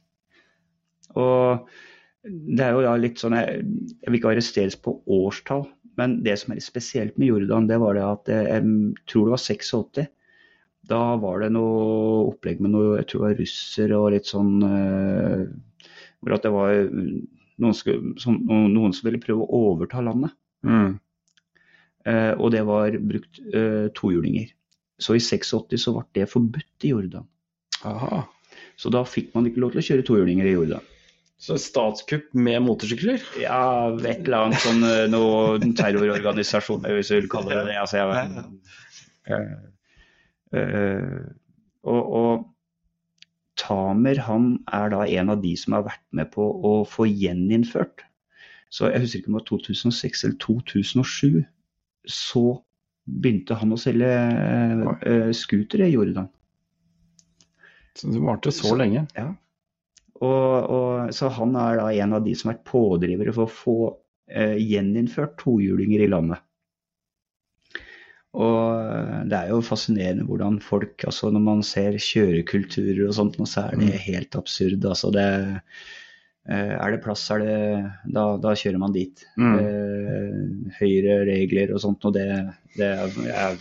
Og 1.19 1.67
det 2.23 2.63
er 2.63 2.71
jo 2.71 2.83
da 2.85 2.93
litt 2.95 3.19
sånn 3.19 3.35
Jeg, 3.35 3.63
jeg 3.99 4.11
vil 4.11 4.19
ikke 4.19 4.31
arresteres 4.31 4.77
på 4.79 4.95
årstall, 5.11 5.65
men 5.99 6.17
det 6.25 6.35
som 6.41 6.53
er 6.53 6.59
litt 6.59 6.65
spesielt 6.65 7.17
med 7.21 7.29
Jordan, 7.29 7.67
det 7.69 7.79
var 7.81 7.97
det 7.97 8.03
at 8.07 8.31
jeg, 8.31 8.47
jeg 8.49 9.07
tror 9.09 9.27
det 9.27 9.35
var 9.35 9.43
86. 9.43 10.07
Da 10.89 11.01
var 11.21 11.43
det 11.43 11.51
noe 11.55 12.25
opplegg 12.27 12.59
med 12.59 12.73
noe 12.73 12.97
Jeg 12.97 13.07
tror 13.07 13.21
det 13.21 13.27
var 13.29 13.37
russere 13.39 13.99
og 13.99 14.09
litt 14.11 14.27
sånn 14.27 14.57
uh, 14.67 15.45
Hvor 16.19 16.35
at 16.35 16.43
det 16.43 16.51
var 16.51 16.73
noen, 16.91 17.77
skulle, 17.77 18.15
som, 18.19 18.41
noen, 18.43 18.91
som 18.91 19.07
ville 19.07 19.21
prøve 19.23 19.45
å 19.45 19.61
overta 19.69 20.03
landet. 20.03 20.33
Mm. 20.67 20.97
Uh, 22.03 22.33
og 22.35 22.51
det 22.55 22.65
var 22.67 22.97
brukt 22.99 23.39
uh, 23.53 23.87
tohjulinger. 23.95 24.51
Så 24.99 25.15
i 25.15 25.23
86 25.23 25.79
så 25.79 25.95
ble 25.95 26.03
det 26.19 26.31
forbudt 26.31 26.87
i 26.87 26.91
Jordan. 26.91 27.27
Aha. 27.87 28.23
Så 28.79 28.91
da 28.93 29.03
fikk 29.07 29.31
man 29.35 29.47
ikke 29.47 29.63
lov 29.63 29.73
til 29.73 29.83
å 29.83 29.87
kjøre 29.87 30.07
tohjulinger 30.07 30.49
i 30.49 30.55
Jordan. 30.55 30.92
Så 31.43 31.57
statskupp 31.59 32.29
med 32.39 32.61
motorsykler? 32.63 33.23
Ja, 33.41 33.91
et 33.99 34.23
eller 34.23 34.45
annet 34.45 34.63
sånn 34.63 34.85
noe 35.11 35.57
terrororganisasjon, 35.75 36.85
hvis 36.95 37.11
du 37.11 37.17
vil 37.17 37.29
kalle 37.31 37.57
det 37.57 37.65
det. 37.67 37.75
Altså, 37.81 37.99
jeg, 37.99 38.45
øh, 39.27 39.51
øh, 40.55 41.21
og, 41.83 42.01
og, 42.21 42.49
Tamer 43.59 44.17
han 44.25 44.47
er 44.73 44.87
da 44.89 45.03
en 45.05 45.29
av 45.29 45.43
de 45.43 45.51
som 45.59 45.75
har 45.75 45.83
vært 45.85 46.01
med 46.17 46.31
på 46.33 46.41
å 46.41 46.71
få 46.89 47.05
gjeninnført. 47.05 48.01
Så 48.73 48.89
jeg 48.89 49.03
husker 49.03 49.19
ikke 49.19 49.29
om 49.29 49.35
det 49.37 49.43
var 49.43 49.49
2006 49.51 50.23
eller 50.25 50.39
2007. 50.41 51.43
Så 52.09 52.43
begynte 53.05 53.59
han 53.59 53.75
å 53.75 53.77
selge 53.77 54.09
øh, 54.09 55.29
scootere 55.37 55.85
i 55.85 55.93
Jordan. 55.93 56.31
Så 57.93 58.09
det 58.09 58.23
varte 58.25 58.51
så, 58.51 58.71
så 58.71 58.79
lenge? 58.79 59.05
Ja. 59.13 59.29
Og, 60.23 60.71
og, 60.71 61.11
så 61.15 61.29
han 61.35 61.55
er 61.59 61.79
da 61.81 61.89
en 61.91 62.15
av 62.19 62.23
de 62.25 62.33
som 62.37 62.49
har 62.49 62.57
vært 62.57 62.69
pådrivere 62.69 63.35
for 63.35 63.45
å 63.45 63.51
få 63.51 63.77
eh, 64.31 64.55
gjeninnført 64.61 65.35
tohjulinger 65.41 66.05
i 66.05 66.09
landet. 66.11 66.43
Og 68.33 69.27
det 69.29 69.37
er 69.37 69.51
jo 69.51 69.59
fascinerende 69.61 70.25
hvordan 70.25 70.55
folk 70.63 71.03
altså 71.05 71.29
Når 71.29 71.43
man 71.45 71.59
ser 71.67 71.99
kjørekulturer 72.01 73.03
og 73.05 73.13
sånt, 73.13 73.37
så 73.45 73.67
er 73.67 73.77
det 73.77 73.99
helt 74.07 74.37
absurd. 74.39 74.85
Altså 74.89 75.11
det, 75.13 75.27
eh, 76.49 76.73
er 76.73 76.95
det 76.95 77.01
plass, 77.03 77.27
er 77.33 77.43
det, 77.43 77.57
da, 78.15 78.25
da 78.41 78.55
kjører 78.57 78.81
man 78.81 78.95
dit. 78.95 79.25
Mm. 79.37 79.59
Høyre 79.59 80.79
høyere 80.79 81.19
regler 81.29 81.75
og 81.75 81.83
sånt, 81.83 82.07
og 82.09 82.15
det, 82.17 82.27
det, 82.77 82.89
ja, 83.27 83.51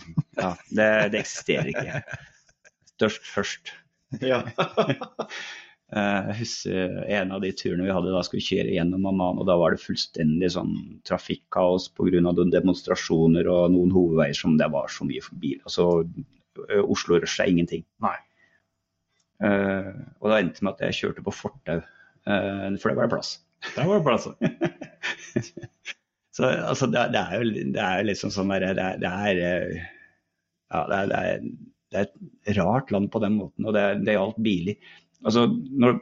det, 0.71 0.89
det 1.13 1.21
eksisterer 1.21 1.69
ikke. 1.73 2.01
Størst 2.95 3.29
først. 3.29 3.75
Ja. 4.21 4.41
Jeg 5.93 6.35
husker 6.39 6.93
en 7.13 7.33
av 7.35 7.41
de 7.43 7.51
turene 7.53 7.85
vi 7.85 7.93
hadde, 7.93 8.13
da 8.13 8.21
skulle 8.25 8.41
vi 8.41 8.55
kjøre 8.55 8.71
gjennom 8.73 9.03
Amman, 9.11 9.41
og 9.41 9.45
da 9.45 9.57
var 9.59 9.75
det 9.75 9.83
fullstendig 9.83 10.49
sånn 10.55 10.71
trafikkaos 11.05 11.89
pga. 11.93 12.33
demonstrasjoner 12.49 13.49
og 13.51 13.75
noen 13.75 13.91
hovedveier 13.93 14.37
som 14.37 14.55
det 14.57 14.71
var 14.73 14.89
så 14.89 15.05
mye 15.05 15.21
for 15.21 15.37
bil. 15.43 15.59
Altså, 15.67 15.89
Oslo 16.81 17.19
Rush 17.19 17.41
er 17.41 17.51
ingenting. 17.51 17.85
Nei. 18.01 18.15
Uh, 19.43 19.91
og 20.21 20.31
da 20.31 20.39
endte 20.39 20.61
det 20.61 20.65
med 20.65 20.73
at 20.77 20.83
jeg 20.87 20.99
kjørte 21.01 21.25
på 21.25 21.33
fortau, 21.35 21.81
uh, 21.83 22.67
for 22.79 22.89
det 22.89 22.97
var 22.97 23.09
det 23.09 23.13
plass. 23.15 23.35
Der 23.75 23.89
var 23.89 23.99
det 23.99 24.05
plass. 24.07 24.27
så 26.37 26.49
altså, 26.49 26.87
det, 26.87 27.09
det, 27.13 27.21
er 27.21 27.41
jo 27.41 27.65
det 27.75 27.83
er 27.83 28.07
liksom 28.07 28.33
sånn 28.33 28.53
der, 28.53 28.71
det, 28.77 28.89
det 29.03 29.11
er 29.11 29.41
Ja, 30.73 30.85
det 30.89 30.97
er, 30.97 31.09
det 31.09 31.17
er, 31.19 31.43
det 31.93 31.99
er 31.99 32.07
et 32.07 32.57
rart 32.57 32.89
land 32.93 33.11
på 33.13 33.21
den 33.21 33.35
måten, 33.37 33.67
og 33.67 33.75
det, 33.75 33.83
det 34.07 34.15
gjaldt 34.15 34.39
biler. 34.41 34.93
Altså, 35.23 35.47
når 35.49 35.99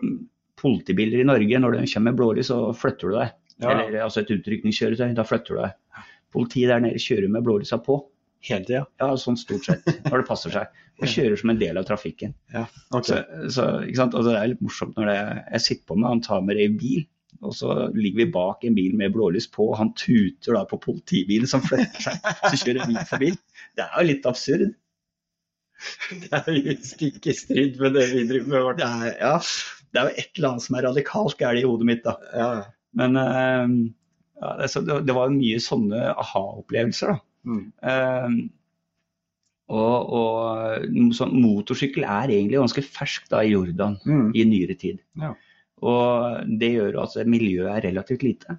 Politibiler 0.62 1.24
i 1.24 1.26
Norge, 1.26 1.60
når 1.62 1.78
de 1.78 1.88
kommer 1.90 2.12
med 2.12 2.20
blålys, 2.20 2.50
så 2.52 2.58
flytter 2.78 3.10
du 3.10 3.18
deg. 3.18 3.36
Ja. 3.62 3.72
Eller 3.74 4.04
altså 4.06 4.22
et 4.22 4.34
utrykningskjøretøy, 4.34 5.14
da 5.18 5.26
flytter 5.26 5.58
du 5.58 5.62
deg. 5.64 6.06
Politiet 6.32 6.72
der 6.72 6.84
nede 6.84 7.02
kjører 7.02 7.32
med 7.34 7.46
blålysa 7.46 7.80
på. 7.84 7.98
Hele 8.46 8.66
tida? 8.66 8.84
Ja, 9.02 9.12
ja, 9.12 9.18
sånn 9.22 9.38
stort 9.38 9.68
sett. 9.68 9.86
Når 10.08 10.24
det 10.24 10.28
passer 10.30 10.54
seg. 10.54 10.78
Og 11.02 11.10
kjører 11.10 11.38
som 11.38 11.52
en 11.54 11.60
del 11.62 11.78
av 11.82 11.86
trafikken. 11.90 12.34
Ja, 12.54 12.68
okay. 12.94 13.22
så, 13.48 13.54
så? 13.54 13.66
Altså, 14.06 14.22
det 14.28 14.36
er 14.38 14.52
litt 14.52 14.62
morsomt 14.66 14.98
når 14.98 15.10
det, 15.10 15.18
jeg 15.56 15.66
sitter 15.66 15.90
på 15.90 15.98
med 15.98 16.10
han 16.10 16.24
tar 16.26 16.46
med 16.46 16.62
i 16.62 16.68
bil, 16.78 17.04
og 17.42 17.56
så 17.58 17.76
ligger 17.96 18.22
vi 18.22 18.34
bak 18.34 18.66
en 18.68 18.78
bil 18.78 18.94
med 18.98 19.14
blålys 19.16 19.48
på, 19.50 19.72
og 19.72 19.80
han 19.80 19.94
tuter 19.98 20.58
da 20.58 20.62
på 20.70 20.78
politibilen 20.82 21.50
som 21.50 21.64
flytter 21.66 22.06
seg. 22.06 22.30
Så 22.44 22.62
kjører 22.64 22.90
vi 22.90 23.06
forbi. 23.10 23.32
Det 23.78 23.88
er 23.88 23.96
jo 23.98 24.10
litt 24.12 24.30
absurd. 24.30 24.74
Det 26.22 26.40
er 26.42 26.56
jo 26.56 26.76
stikk 26.86 27.28
i 27.32 27.36
strid 27.36 27.80
med 27.82 27.96
det 27.98 28.08
vi 28.14 28.28
driver 28.30 28.52
med. 28.52 28.82
Det 28.82 28.88
er, 28.88 29.12
ja, 29.22 29.34
det 29.92 30.02
er 30.02 30.08
jo 30.08 30.24
et 30.24 30.38
eller 30.38 30.54
annet 30.54 30.66
som 30.68 30.78
er 30.78 30.88
radikalt 30.88 31.38
gærent 31.40 31.62
i 31.62 31.68
hodet 31.68 31.90
mitt, 31.90 32.06
da. 32.06 32.16
Ja. 32.38 32.50
Men 33.00 33.20
uh, 33.20 33.68
ja, 34.42 34.56
det, 34.62 34.98
det, 35.08 35.16
var 35.18 35.36
mye 35.36 35.62
sånne 35.64 36.08
aha-opplevelser, 36.14 37.14
da. 37.16 37.22
Mm. 37.42 37.62
Uh, 37.82 38.42
og, 39.72 40.10
og 40.18 41.14
sånn, 41.16 41.38
motorsykkel 41.40 42.04
er 42.04 42.34
egentlig 42.34 42.60
ganske 42.60 42.84
fersk 42.84 43.30
da 43.32 43.40
i 43.46 43.54
Jordan 43.54 43.96
mm. 44.04 44.34
i 44.36 44.44
nyere 44.50 44.76
tid. 44.80 45.00
Ja. 45.22 45.32
Og 45.82 46.52
det 46.62 46.74
gjør 46.76 47.00
at 47.06 47.16
miljøet 47.26 47.72
er 47.78 47.88
relativt 47.88 48.26
lite. 48.28 48.58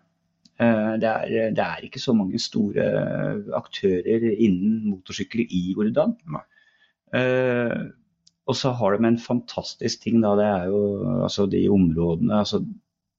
Uh, 0.61 0.97
det, 1.01 1.11
er, 1.11 1.53
det 1.55 1.67
er 1.67 1.85
ikke 1.85 2.01
så 2.01 2.15
mange 2.17 2.41
store 2.41 2.87
aktører 3.59 4.25
innen 4.33 4.81
motorsykler 4.89 5.45
i 5.53 5.63
Jordan. 5.77 6.17
Nei. 6.33 6.45
Uh, 7.13 7.91
og 8.49 8.57
så 8.59 8.73
har 8.75 8.97
de 8.97 9.07
en 9.07 9.19
fantastisk 9.21 10.03
ting, 10.03 10.21
da. 10.25 10.33
Det 10.39 10.47
er 10.49 10.71
jo 10.73 10.81
altså 11.23 11.47
de 11.51 11.61
områdene 11.71 12.41
altså 12.43 12.63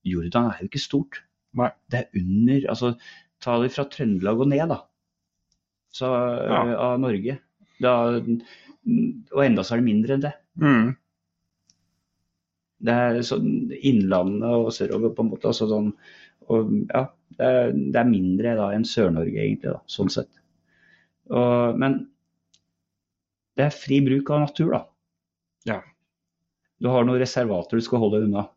Jordan 0.03 0.49
er 0.51 0.63
jo 0.63 0.69
ikke 0.71 0.81
stort. 0.83 1.21
Nei. 1.55 1.69
Det 1.91 2.01
er 2.01 2.19
under 2.19 2.65
altså 2.73 2.95
Ta 3.43 3.57
det 3.59 3.73
fra 3.75 3.83
Trøndelag 3.91 4.39
og 4.39 4.47
ned, 4.47 4.69
da. 4.71 4.77
Så, 5.93 6.07
Ja. 6.07 6.59
uh, 6.63 6.73
av 6.89 6.99
Norge. 7.03 7.37
Da, 7.83 7.93
og 8.15 9.41
enda 9.43 9.63
så 9.63 9.75
er 9.75 9.81
det 9.81 9.87
mindre 9.89 10.15
enn 10.15 10.23
det. 10.23 10.31
Mm. 10.63 10.93
Det 12.83 12.93
er 13.07 13.19
sånn 13.27 13.49
Innlandet 13.79 14.47
og 14.47 14.71
sørover 14.75 15.11
på 15.15 15.25
en 15.25 15.31
måte. 15.33 15.51
Altså 15.51 15.67
sånn, 15.71 15.91
og, 16.51 16.71
ja, 16.91 17.03
det, 17.37 17.49
er, 17.49 17.75
det 17.75 17.99
er 17.99 18.09
mindre 18.09 18.55
da 18.59 18.69
enn 18.75 18.87
Sør-Norge, 18.87 19.35
egentlig, 19.39 19.71
da, 19.75 19.81
sånn 19.91 20.11
sett. 20.11 20.31
Og, 21.31 21.77
men 21.79 21.99
det 23.57 23.67
er 23.67 23.75
fri 23.75 23.99
bruk 24.05 24.31
av 24.33 24.45
natur, 24.47 24.73
da. 24.73 24.83
Ja. 25.69 25.79
Du 26.81 26.89
har 26.91 27.05
noen 27.07 27.21
reservater 27.21 27.79
du 27.79 27.85
skal 27.85 28.01
holde 28.03 28.23
unna. 28.25 28.47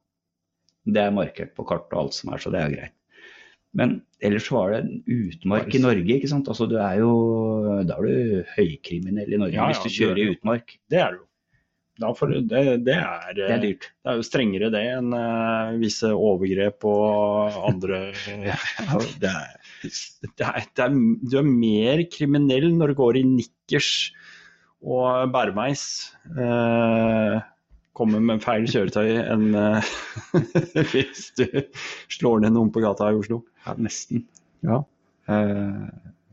Det 0.87 1.03
er 1.03 1.15
markert 1.15 1.53
på 1.57 1.67
kart 1.67 1.91
og 1.93 2.07
alt 2.07 2.17
som 2.17 2.33
er, 2.33 2.43
så 2.43 2.53
det 2.55 2.63
er 2.63 2.75
greit. 2.75 2.97
Men 3.77 3.99
ellers 4.25 4.49
var 4.53 4.73
det 4.73 4.83
en 4.85 4.93
utmark 5.05 5.75
i 5.75 5.83
Norge, 5.83 6.17
ikke 6.17 6.31
sant. 6.31 6.49
Altså, 6.49 6.69
du 6.71 6.79
er 6.81 7.01
jo, 7.03 7.13
da 7.85 7.99
er 7.99 8.07
du 8.07 8.53
høykriminell 8.55 9.35
i 9.35 9.41
Norge 9.43 9.57
Ja, 9.57 9.67
ja, 9.67 9.73
hvis 9.75 9.85
du 9.85 9.93
kjører 9.99 10.17
er 10.17 10.23
i 10.23 10.37
utmark. 10.37 10.77
Det 10.93 11.01
er 11.03 11.19
du. 11.19 11.25
du, 12.01 12.39
det, 12.49 12.63
det, 12.87 12.97
er, 12.97 13.35
Det 13.37 13.51
er 13.51 13.61
dyrt. 13.61 13.91
det 13.91 14.13
er 14.13 14.21
jo 14.21 14.25
strengere 14.25 14.71
det 14.73 14.83
enn 14.95 15.13
uh, 15.13 15.77
visse 15.81 16.09
overgrep 16.13 16.89
og 16.89 17.61
andre 17.69 18.01
Ja, 18.47 18.57
det 19.21 19.33
er, 19.33 19.53
det 19.83 20.49
er, 20.49 20.67
det 20.73 20.87
er, 20.87 20.97
Du 21.21 21.39
er 21.41 21.49
mer 21.51 22.05
kriminell 22.13 22.71
når 22.77 22.95
du 22.95 23.01
går 23.03 23.21
i 23.21 23.27
nikkers 23.29 23.93
og 24.87 25.33
bærmeis 25.35 25.87
Eh, 26.35 27.37
kommer 27.97 28.21
med 28.21 28.43
feil 28.45 28.67
kjøretøy 28.69 29.13
enn 29.23 29.55
eh, 29.57 29.93
hvis 30.93 31.31
du 31.39 31.47
slår 32.13 32.43
ned 32.45 32.57
noen 32.57 32.73
på 32.75 32.83
gata 32.85 33.13
i 33.13 33.19
Oslo. 33.21 33.45
ja, 33.65 33.77
nesten. 33.81 34.27
Ja. 34.67 34.83
Eh, 35.31 35.87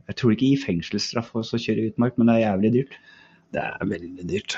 jeg 0.10 0.18
tror 0.20 0.34
ikke 0.34 0.50
gi 0.50 0.64
fengselsstraff 0.66 1.32
for 1.32 1.46
å 1.46 1.62
kjøre 1.62 1.86
i 1.86 1.94
utmark, 1.94 2.18
men 2.18 2.30
det 2.30 2.40
er 2.40 2.46
jævlig 2.48 2.74
dyrt. 2.78 2.98
Det 3.54 3.64
er 3.64 3.88
veldig 3.94 4.28
dyrt. 4.28 4.58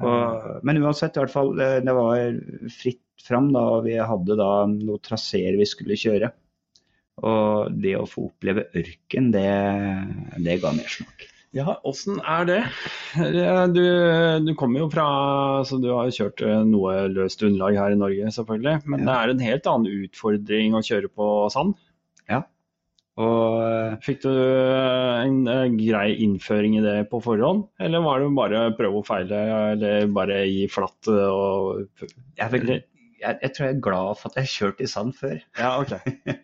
Og, 0.00 0.50
men 0.66 0.80
uansett, 0.80 1.16
i 1.16 1.22
hvert 1.22 1.34
fall, 1.34 1.52
eh, 1.60 1.78
det 1.84 1.94
var 1.94 2.40
fritt 2.72 3.04
fram 3.20 3.50
da, 3.54 3.62
og 3.76 3.84
vi 3.86 3.98
hadde 4.00 4.38
da 4.40 4.52
noen 4.70 5.02
traseer 5.04 5.58
vi 5.60 5.68
skulle 5.68 5.98
kjøre. 6.00 6.32
Og 7.20 7.76
det 7.84 7.94
å 8.00 8.08
få 8.08 8.30
oppleve 8.30 8.70
ørken, 8.80 9.28
det, 9.34 9.50
det 10.40 10.56
ga 10.62 10.72
mersmak. 10.72 11.28
Ja, 11.56 11.80
åssen 11.82 12.20
er 12.22 12.44
det? 12.46 12.58
Du, 13.74 13.82
du 14.46 14.52
kommer 14.54 14.84
jo 14.84 14.86
fra 14.92 15.06
så 15.66 15.80
Du 15.82 15.88
har 15.90 16.06
jo 16.06 16.14
kjørt 16.14 16.42
eh, 16.46 16.60
noe 16.68 16.92
løst 17.10 17.42
underlag 17.42 17.78
her 17.80 17.94
i 17.96 17.98
Norge, 17.98 18.28
selvfølgelig. 18.36 18.76
Men 18.86 19.02
Ja. 19.02 19.06
det 19.08 19.16
er 19.18 19.32
en 19.32 19.42
helt 19.48 19.66
annen 19.72 20.04
utfordring 20.06 20.76
å 20.78 20.84
kjøre 20.86 21.10
på 21.10 21.30
sand. 21.50 21.74
Og 23.20 23.56
eh, 23.66 23.96
Fikk 24.06 24.22
du 24.22 24.28
eh, 24.30 25.26
en 25.26 25.74
grei 25.76 26.14
innføring 26.24 26.78
i 26.78 26.84
det 26.84 26.94
på 27.10 27.18
forhånd, 27.20 27.66
eller 27.82 28.00
var 28.06 28.22
det 28.22 28.30
bare 28.38 28.60
prøve 28.78 29.02
og 29.02 29.08
feile, 29.10 29.40
eller 29.74 30.06
bare 30.14 30.38
gi 30.46 30.62
flatt 30.70 31.10
og 31.10 31.82
jeg, 32.38 32.46
fikk, 32.54 32.64
jeg, 32.70 33.34
jeg 33.42 33.50
tror 33.52 33.66
jeg 33.66 33.74
er 33.74 33.82
glad 33.84 34.14
for 34.22 34.30
at 34.30 34.38
jeg 34.38 34.46
har 34.46 34.54
kjørt 34.54 34.80
i 34.80 34.88
sand 34.94 35.12
før. 35.18 35.36
Ja, 35.58 35.74
OK. 35.82 35.92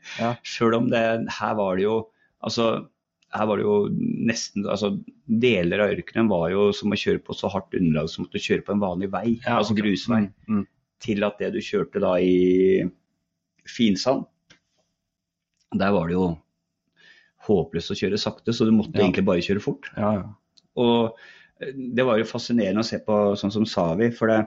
Sjøl 0.51 0.77
om 0.83 0.91
det 0.93 1.05
her 1.39 1.57
var 1.63 1.79
det 1.79 1.87
jo 1.87 1.97
Altså, 2.45 2.67
her 3.35 3.47
var 3.51 3.59
det 3.59 3.65
jo 3.67 3.77
nesten 4.29 4.67
altså 4.71 4.93
Deler 5.27 5.83
av 5.83 5.93
ørkenen 5.97 6.29
var 6.31 6.51
jo 6.53 6.69
som 6.77 6.93
å 6.95 6.99
kjøre 7.01 7.19
på 7.27 7.35
så 7.35 7.51
hardt 7.51 7.75
underlag 7.75 8.09
som 8.13 8.25
at 8.29 8.33
du 8.37 8.39
kjører 8.39 8.63
på 8.67 8.75
en 8.77 8.83
vanlig 8.85 9.09
vei, 9.13 9.27
Ja, 9.43 9.57
altså 9.59 9.75
grusvei. 9.77 10.23
Mm, 10.47 10.61
mm. 10.61 10.67
Til 11.03 11.27
at 11.27 11.39
det 11.43 11.51
du 11.57 11.59
kjørte 11.65 12.01
da 12.01 12.15
i 12.23 12.87
finsand, 13.67 14.25
der 15.75 15.91
var 15.93 16.07
det 16.09 16.15
jo 16.17 16.29
håpløst 17.49 17.93
å 17.93 17.99
kjøre 17.99 18.19
sakte, 18.19 18.55
så 18.55 18.67
du 18.67 18.73
måtte 18.75 18.95
Ja. 18.97 19.03
egentlig 19.05 19.27
bare 19.27 19.43
kjøre 19.45 19.63
fort. 19.63 19.91
Ja, 19.97 20.13
ja. 20.21 20.29
Og 20.77 21.19
eh, 21.61 21.73
det 21.75 22.07
var 22.07 22.19
jo 22.19 22.25
fascinerende 22.31 22.83
å 22.83 22.87
se 22.87 22.99
på 23.03 23.19
sånn 23.39 23.53
som 23.55 23.67
Savi, 23.67 24.11
for 24.15 24.31
det, 24.31 24.47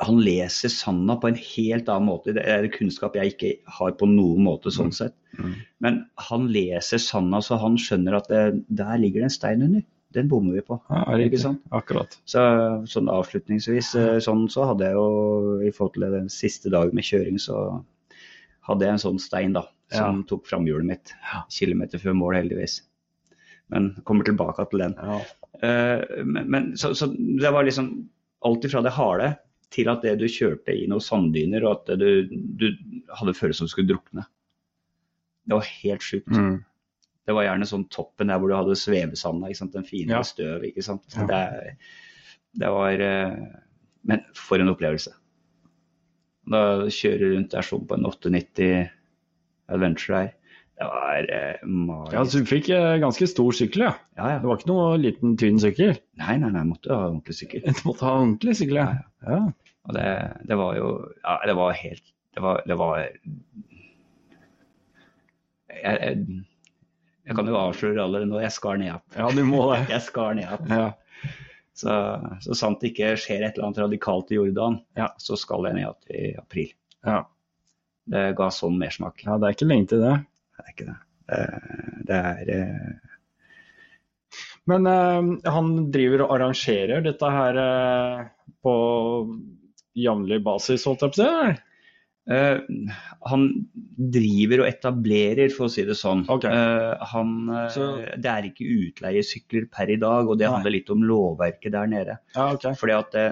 han 0.00 0.20
leser 0.24 0.72
sanda 0.72 1.16
på 1.20 1.28
en 1.28 1.38
helt 1.38 1.88
annen 1.92 2.08
måte. 2.08 2.34
Det 2.36 2.44
er 2.48 2.68
kunnskap 2.72 3.16
jeg 3.18 3.34
ikke 3.34 3.52
har 3.78 3.94
på 4.00 4.08
noen 4.08 4.44
måte 4.46 4.72
sånn 4.72 4.92
sett. 4.96 5.16
Mm. 5.36 5.54
Men 5.84 5.98
han 6.28 6.46
leser 6.52 7.02
sanda 7.02 7.42
så 7.44 7.58
han 7.60 7.76
skjønner 7.80 8.16
at 8.16 8.30
det, 8.32 8.44
der 8.68 9.00
ligger 9.00 9.22
det 9.22 9.30
en 9.30 9.34
stein 9.36 9.64
under. 9.66 9.84
Den 10.16 10.30
bommer 10.30 10.56
vi 10.56 10.62
på. 10.66 10.78
ja 10.90 11.18
Ikke 11.22 11.38
sant? 11.38 11.60
Akkurat. 11.76 12.16
Så 12.28 12.42
sånn 12.90 13.10
avslutningsvis 13.12 13.92
eh, 13.98 14.16
sånn 14.24 14.48
så 14.50 14.70
hadde 14.72 14.88
jeg 14.88 14.96
jo 14.98 15.60
i 15.62 15.70
forhold 15.74 15.98
til 15.98 16.06
den 16.16 16.32
siste 16.32 16.72
dagen 16.72 16.96
med 16.98 17.06
kjøring, 17.06 17.38
så 17.38 17.60
hadde 18.66 18.86
jeg 18.86 18.96
en 18.96 19.04
sånn 19.04 19.20
stein 19.22 19.54
da, 19.54 19.66
som 19.94 20.24
tok 20.26 20.48
framhjulet 20.50 20.88
mitt. 20.88 21.12
Kilometer 21.52 22.02
før 22.02 22.16
mål, 22.18 22.40
heldigvis. 22.40 22.80
Men 23.70 23.92
kommer 24.08 24.26
tilbake 24.26 24.66
til 24.72 24.82
den. 24.82 24.96
Ja. 24.98 25.20
Uh, 25.60 26.24
men, 26.24 26.46
men 26.50 26.68
så, 26.80 26.94
så 26.96 27.10
det 27.14 27.52
var 27.52 27.68
liksom 27.68 27.92
alt 28.46 28.64
ifra 28.64 28.82
det 28.82 28.96
harde 28.96 29.34
til 29.70 29.88
at 29.92 30.02
det 30.02 30.16
du 30.18 30.26
kjørte 30.30 30.74
i 30.74 30.86
noen 30.90 31.02
sanddyner, 31.04 31.64
og 31.68 31.76
at 31.90 31.98
du, 32.00 32.08
du 32.30 32.66
hadde 33.20 33.36
følelsen 33.38 33.64
som 33.64 33.70
du 33.70 33.74
skulle 33.74 33.92
drukne. 33.92 34.24
Det 35.46 35.56
var 35.56 35.68
helt 35.82 36.02
sjukt. 36.04 36.30
Mm. 36.34 36.58
Det 37.26 37.36
var 37.36 37.46
gjerne 37.46 37.68
sånn 37.68 37.84
toppen 37.92 38.30
der 38.32 38.40
hvor 38.42 38.50
du 38.50 38.56
hadde 38.58 38.76
svevesanda, 38.78 39.50
den 39.74 39.86
fine 39.86 40.16
Ja. 40.16 40.22
støv. 40.26 40.64
ikke 40.66 40.82
sant? 40.82 41.06
Ja. 41.14 41.26
Det, 41.30 41.76
det 42.58 42.70
var 42.74 43.00
eh, 43.06 43.36
Men 44.02 44.22
for 44.34 44.58
en 44.58 44.72
opplevelse. 44.72 45.12
Da 46.50 46.60
kjøre 46.90 47.34
rundt 47.36 47.52
der 47.52 47.62
sånn 47.66 47.86
på 47.86 47.94
en 47.98 48.06
890 48.08 48.88
Adventure 49.70 50.16
her, 50.24 50.30
det 50.80 50.86
var 50.88 51.26
eh, 51.36 51.64
magisk. 51.68 52.14
ja, 52.16 52.22
så 52.24 52.40
du 52.40 52.46
fikk 52.48 52.68
eh, 52.72 52.94
ganske 53.02 53.26
stor 53.28 53.52
sykkel, 53.56 53.82
ja. 53.84 53.90
ja, 54.16 54.28
ja. 54.32 54.38
Det 54.40 54.48
var 54.48 54.60
ikke 54.60 54.70
noe 54.70 54.86
liten, 55.00 55.34
tynn 55.40 55.58
sykkel. 55.60 55.92
Nei, 56.20 56.36
nei, 56.40 56.48
nei, 56.54 56.62
jeg 56.62 56.70
måtte 56.70 56.94
ha 56.94 57.08
ordentlig 57.10 57.36
sykkel. 57.36 57.66
Du 57.76 57.82
måtte 57.90 58.06
ha 58.08 58.14
ordentlig 58.22 58.54
sykkel, 58.56 58.78
ja. 58.80 58.86
ja. 59.28 59.40
Og 59.88 59.96
det, 59.96 60.06
det 60.48 60.56
var 60.60 60.78
jo 60.78 60.88
Ja, 61.24 61.34
det 61.48 61.54
var 61.56 61.76
helt 61.76 62.02
Det 62.36 62.42
var, 62.44 62.60
det 62.68 62.76
var 62.80 62.98
jeg, 63.00 63.12
jeg, 65.84 66.24
jeg 67.28 67.36
kan 67.38 67.48
jo 67.48 67.56
avsløre 67.60 68.02
allerede 68.02 68.28
nå, 68.30 68.40
jeg 68.42 68.52
skar 68.56 68.80
ned 68.80 68.88
igjen. 68.90 69.04
Ja, 69.16 69.28
du 69.36 69.42
må 69.48 69.62
det. 69.72 69.82
Jeg 69.94 70.02
skar 70.08 70.34
ned 70.36 70.44
igjen. 70.48 70.72
Ja. 70.80 70.88
Så, 71.80 71.92
så 72.44 72.56
sant 72.58 72.80
det 72.82 72.90
ikke 72.90 73.12
skjer 73.20 73.44
et 73.46 73.54
eller 73.54 73.68
annet 73.70 73.78
radikalt 73.84 74.32
i 74.34 74.36
Jordan, 74.40 74.80
Ja. 74.98 75.06
så 75.22 75.36
skal 75.38 75.68
jeg 75.68 75.78
ned 75.78 75.84
igjen 75.86 76.18
i 76.18 76.32
april. 76.40 76.72
Ja. 77.06 77.20
Det 78.10 78.24
ga 78.36 78.48
sånn 78.52 78.76
mersmak. 78.80 79.22
ja, 79.24 79.36
det 79.38 79.46
er 79.48 79.54
ikke 79.56 79.68
lenge 79.70 79.88
til 79.92 80.02
det. 80.02 80.16
Det 80.60 80.66
er 80.68 80.74
ikke 80.74 80.88
det. 80.90 80.98
Det, 81.30 81.38
det 82.08 82.18
er 82.18 82.50
eh, 82.56 82.92
Men 84.70 84.86
eh, 84.90 85.50
han 85.54 85.70
driver 85.94 86.26
og 86.26 86.34
arrangerer 86.36 87.02
dette 87.06 87.30
her 87.32 87.58
eh, 87.62 88.22
på 88.62 88.74
jevnlig 89.98 90.40
basis, 90.46 90.84
holdt 90.86 91.02
jeg 91.06 91.14
på 91.16 91.24
å 91.24 91.30
si? 91.48 91.56
eh, 92.30 92.60
Han 93.32 93.46
driver 94.16 94.62
og 94.64 94.68
etablerer, 94.70 95.50
for 95.54 95.66
å 95.66 95.72
si 95.72 95.84
det 95.88 95.96
sånn. 95.98 96.22
Okay. 96.30 96.52
Eh, 96.52 97.06
han, 97.14 97.32
eh, 97.48 97.68
Så- 97.74 97.90
Det 98.20 98.30
er 98.30 98.50
ikke 98.50 98.68
utleiesykler 98.76 99.70
per 99.72 99.90
i 99.90 99.96
dag, 99.96 100.28
og 100.28 100.38
det 100.38 100.46
Nei. 100.46 100.54
handler 100.54 100.76
litt 100.76 100.90
om 100.90 101.02
lovverket 101.02 101.72
der 101.72 101.86
nede. 101.90 102.18
Ja, 102.36 102.52
okay. 102.54 102.74
Fordi 102.74 102.98
at 102.98 103.10
det, 103.16 103.26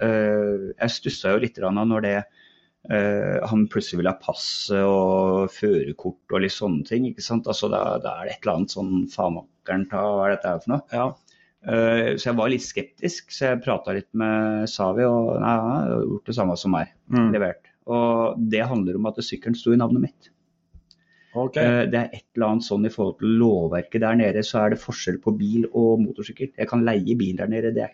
eh, 0.00 0.72
Jeg 0.80 0.90
stussa 0.90 1.34
jo 1.34 1.38
litt 1.44 1.56
når 1.58 2.02
det 2.02 2.16
eh, 2.16 2.22
han 2.88 3.66
plutselig 3.68 3.98
vil 4.00 4.08
ha 4.08 4.14
pass 4.16 4.70
og 4.72 5.50
førerkort 5.52 6.32
og 6.32 6.40
litt 6.40 6.54
sånne 6.54 6.86
ting. 6.88 7.04
ikke 7.10 7.22
sant? 7.22 7.46
Altså 7.46 7.68
Da, 7.70 7.98
da 8.00 8.14
er 8.22 8.30
det 8.30 8.32
et 8.38 8.46
eller 8.46 8.56
annet 8.62 8.72
sånn 8.72 8.94
faenmakkeren 9.12 9.84
ta 9.90 10.00
hva 10.00 10.24
er 10.30 10.36
dette 10.36 10.48
her 10.54 10.62
for 10.64 10.72
noe? 10.72 10.80
Ja. 10.96 11.04
Eh, 11.60 12.16
så 12.16 12.30
jeg 12.30 12.38
var 12.40 12.48
litt 12.48 12.64
skeptisk, 12.64 13.28
så 13.36 13.50
jeg 13.50 13.62
prata 13.66 13.92
litt 13.92 14.08
med 14.16 14.64
Savi, 14.72 15.04
og 15.04 15.34
nei, 15.42 15.52
han 15.60 15.70
har 15.76 16.04
gjort 16.08 16.30
det 16.32 16.36
samme 16.38 16.56
som 16.56 16.72
meg. 16.72 16.88
Mm. 17.12 17.28
Levert. 17.36 17.68
Og 17.90 18.40
det 18.50 18.64
handler 18.70 18.96
om 18.96 19.06
at 19.10 19.20
sykkelen 19.26 19.58
sto 19.58 19.74
i 19.76 19.80
navnet 19.80 20.06
mitt. 20.08 20.30
Okay. 21.36 21.62
Eh, 21.62 21.84
Det 21.92 21.98
er 22.00 22.08
et 22.16 22.24
eller 22.34 22.46
annet 22.54 22.64
sånn 22.66 22.86
i 22.88 22.90
forhold 22.90 23.18
til 23.20 23.36
lovverket 23.38 24.00
der 24.02 24.16
nede, 24.18 24.40
så 24.42 24.64
er 24.64 24.70
det 24.72 24.80
forskjell 24.82 25.20
på 25.22 25.36
bil 25.38 25.68
og 25.76 26.00
motorsykkel. 26.00 26.54
Jeg 26.56 26.68
kan 26.72 26.82
leie 26.88 27.14
bil 27.20 27.36
der 27.36 27.46
nede, 27.52 27.74
det 27.76 27.84
er, 27.84 27.92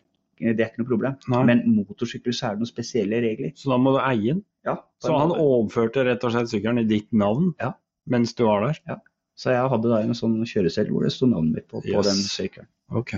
det 0.54 0.60
er 0.62 0.70
ikke 0.70 0.84
noe 0.84 0.92
problem. 0.94 1.18
Nei. 1.34 1.42
Men 1.50 1.64
motorsykkel 1.74 2.32
så 2.32 2.46
er 2.46 2.54
det 2.56 2.62
noen 2.62 2.70
spesielle 2.70 3.18
regler. 3.24 3.50
Så 3.58 3.68
da 3.74 3.76
må 3.82 3.96
du 3.96 4.00
eie 4.04 4.30
den? 4.36 4.44
Ja, 4.66 4.76
Så 5.02 5.14
han 5.16 5.28
måte. 5.30 5.40
overførte 5.46 6.04
rett 6.08 6.24
og 6.26 6.32
slett 6.34 6.50
sykkelen 6.50 6.80
i 6.82 6.88
ditt 6.90 7.12
navn 7.14 7.52
Ja. 7.62 7.72
mens 8.10 8.34
du 8.34 8.44
var 8.44 8.66
der? 8.66 8.80
Ja. 8.88 8.96
så 9.36 9.50
jeg 9.52 9.68
hadde 9.70 9.88
da 9.92 9.98
en 10.00 10.14
sånn 10.16 10.40
kjøreseddel 10.48 10.90
hvor 10.92 11.02
det 11.04 11.12
sto 11.12 11.26
navnet 11.28 11.54
mitt 11.54 11.68
på, 11.68 11.82
på 11.84 11.88
Yes. 11.92 12.06
den 12.08 12.22
sykkelen. 12.24 12.68
Ok. 12.90 13.14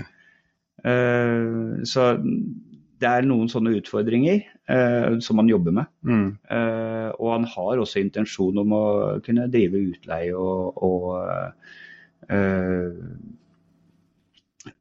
Uh, 0.85 1.79
så 1.87 2.17
det 2.99 3.07
er 3.07 3.21
noen 3.23 3.47
sånne 3.47 3.71
utfordringer 3.79 4.41
uh, 4.69 5.17
som 5.23 5.37
man 5.39 5.47
jobber 5.47 5.71
med. 5.71 5.87
Mm. 6.03 6.37
Uh, 6.51 7.09
og 7.19 7.31
han 7.37 7.45
har 7.47 7.79
også 7.79 7.99
intensjon 8.03 8.57
om 8.59 8.71
å 8.75 8.83
kunne 9.23 9.47
drive 9.51 9.79
utleie 9.93 10.35
og, 10.35 10.75
og 10.83 11.53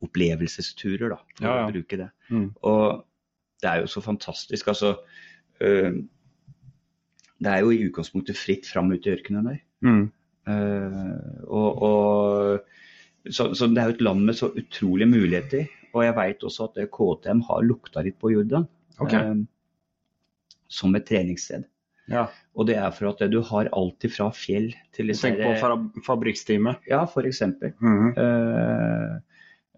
opplevelsesturer, 0.03 1.09
da, 1.15 1.19
for 1.37 1.47
Ja, 1.47 1.55
ja. 1.61 1.67
å 1.69 1.73
bruke 1.73 1.97
det. 2.01 2.09
Mm. 2.31 2.49
Og 2.67 3.05
det 3.63 3.71
er 3.71 3.81
jo 3.83 3.91
så 3.91 4.03
fantastisk. 4.05 4.69
Altså, 4.69 4.97
eh, 5.61 5.93
det 7.39 7.51
er 7.53 7.65
jo 7.65 7.73
i 7.75 7.85
utgangspunktet 7.87 8.39
fritt 8.39 8.67
fram 8.67 8.91
ut 8.93 9.07
i 9.07 9.13
ørkenen 9.15 9.51
der. 9.51 9.61
Mm. 9.87 10.05
Uh, 10.49 11.45
og, 11.45 11.83
og, 11.87 13.29
så, 13.29 13.53
så 13.55 13.69
det 13.71 13.83
er 13.83 13.91
jo 13.91 13.97
et 13.99 14.07
land 14.07 14.25
med 14.27 14.39
så 14.39 14.51
utrolige 14.51 15.11
muligheter. 15.11 15.69
Og 15.95 16.05
jeg 16.05 16.17
veit 16.19 16.45
også 16.45 16.69
at 16.69 16.83
KTM 16.93 17.43
har 17.49 17.65
lukta 17.65 18.05
litt 18.05 18.19
på 18.21 18.33
Jordan 18.35 18.67
okay. 19.01 19.33
uh, 19.33 20.47
som 20.69 20.97
et 20.99 21.07
treningssted. 21.09 21.67
Ja. 22.09 22.27
Og 22.57 22.69
det 22.71 22.79
er 22.81 22.93
for 22.97 23.11
at 23.11 23.21
du 23.31 23.41
har 23.45 23.69
alt 23.77 24.05
ifra 24.09 24.31
fjell 24.33 24.71
til 24.97 25.13
disse 25.13 25.29
Tenk 25.29 25.43
på 25.45 26.03
fabrikksteamet. 26.07 26.87
Ja, 26.89 27.03
eksempel. 27.05 27.75
Mm. 27.85 28.15
Eh, 28.17 29.19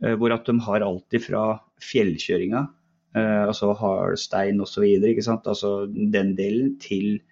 uh, 0.07 0.15
hvor 0.21 0.37
at 0.37 0.47
de 0.47 0.55
har 0.65 0.87
alt 0.87 1.19
ifra 1.19 1.43
fjellkjøringa, 1.83 2.65
eh, 3.17 3.43
altså 3.47 3.73
hardstein 3.77 4.61
osv., 4.63 4.87
altså 5.27 5.73
den 5.89 6.35
delen, 6.39 6.77
til 6.83 7.19
eh, 7.19 7.30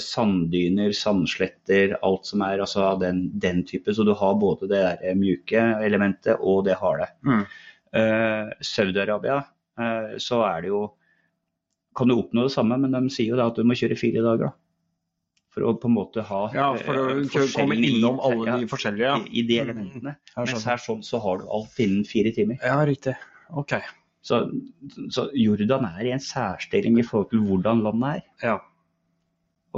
sanddyner, 0.00 0.92
sandsletter, 0.96 1.96
alt 2.02 2.26
som 2.26 2.40
er 2.42 2.58
altså 2.64 2.80
av 2.94 3.00
den, 3.02 3.26
den 3.38 3.60
type. 3.68 3.92
Så 3.94 4.04
du 4.08 4.14
har 4.16 4.34
både 4.40 4.68
det 4.70 4.80
der 5.02 5.14
mjuke 5.18 5.60
elementet 5.84 6.40
og 6.40 6.64
det 6.66 6.78
harde. 6.80 7.06
Mm. 7.26 7.42
Eh, 7.92 8.54
Saudi-Arabia, 8.64 9.36
eh, 9.78 10.16
så 10.22 10.40
er 10.48 10.62
det 10.64 10.72
jo 10.72 10.86
kan 11.96 12.08
du 12.08 12.14
oppnå 12.14 12.44
det 12.46 12.52
samme, 12.54 12.76
men 12.78 12.92
de 12.94 13.10
sier 13.10 13.32
jo 13.34 13.36
da 13.40 13.48
at 13.50 13.56
du 13.58 13.64
må 13.66 13.74
kjøre 13.76 13.98
fire 13.98 14.22
dager. 14.22 14.48
da. 14.50 14.52
For 15.50 15.66
å 15.66 15.72
på 15.82 15.88
en 15.90 15.96
måte 15.96 16.22
ha 16.22 16.40
Ja, 16.54 16.68
for 16.78 16.94
å 16.94 17.06
eh, 17.18 17.48
komme 17.56 17.74
innom 17.74 18.20
alle 18.22 18.60
de 18.62 18.68
forskjellige. 18.70 19.08
Ja. 19.08 19.16
i, 19.18 19.40
i 19.40 19.42
de 19.48 19.56
Mm. 19.58 19.64
elementene. 19.68 20.16
Jeg 20.36 20.46
Mens 20.54 20.64
her 20.64 20.76
sånn 20.78 21.02
så 21.02 21.18
har 21.20 21.38
du 21.42 21.48
alt 21.50 21.78
innen 21.82 22.04
fire 22.06 22.30
timer. 22.32 22.58
Ja, 22.62 22.78
riktig. 22.86 23.16
Ok. 23.50 23.74
Så, 24.22 24.38
så 25.10 25.26
Jordan 25.34 25.84
er 25.88 26.04
i 26.06 26.12
en 26.14 26.22
særstilling 26.22 26.98
i 27.00 27.02
forhold 27.02 27.30
til 27.32 27.40
hvordan 27.48 27.82
landet 27.82 28.20
er. 28.20 28.22
Ja. 28.46 28.58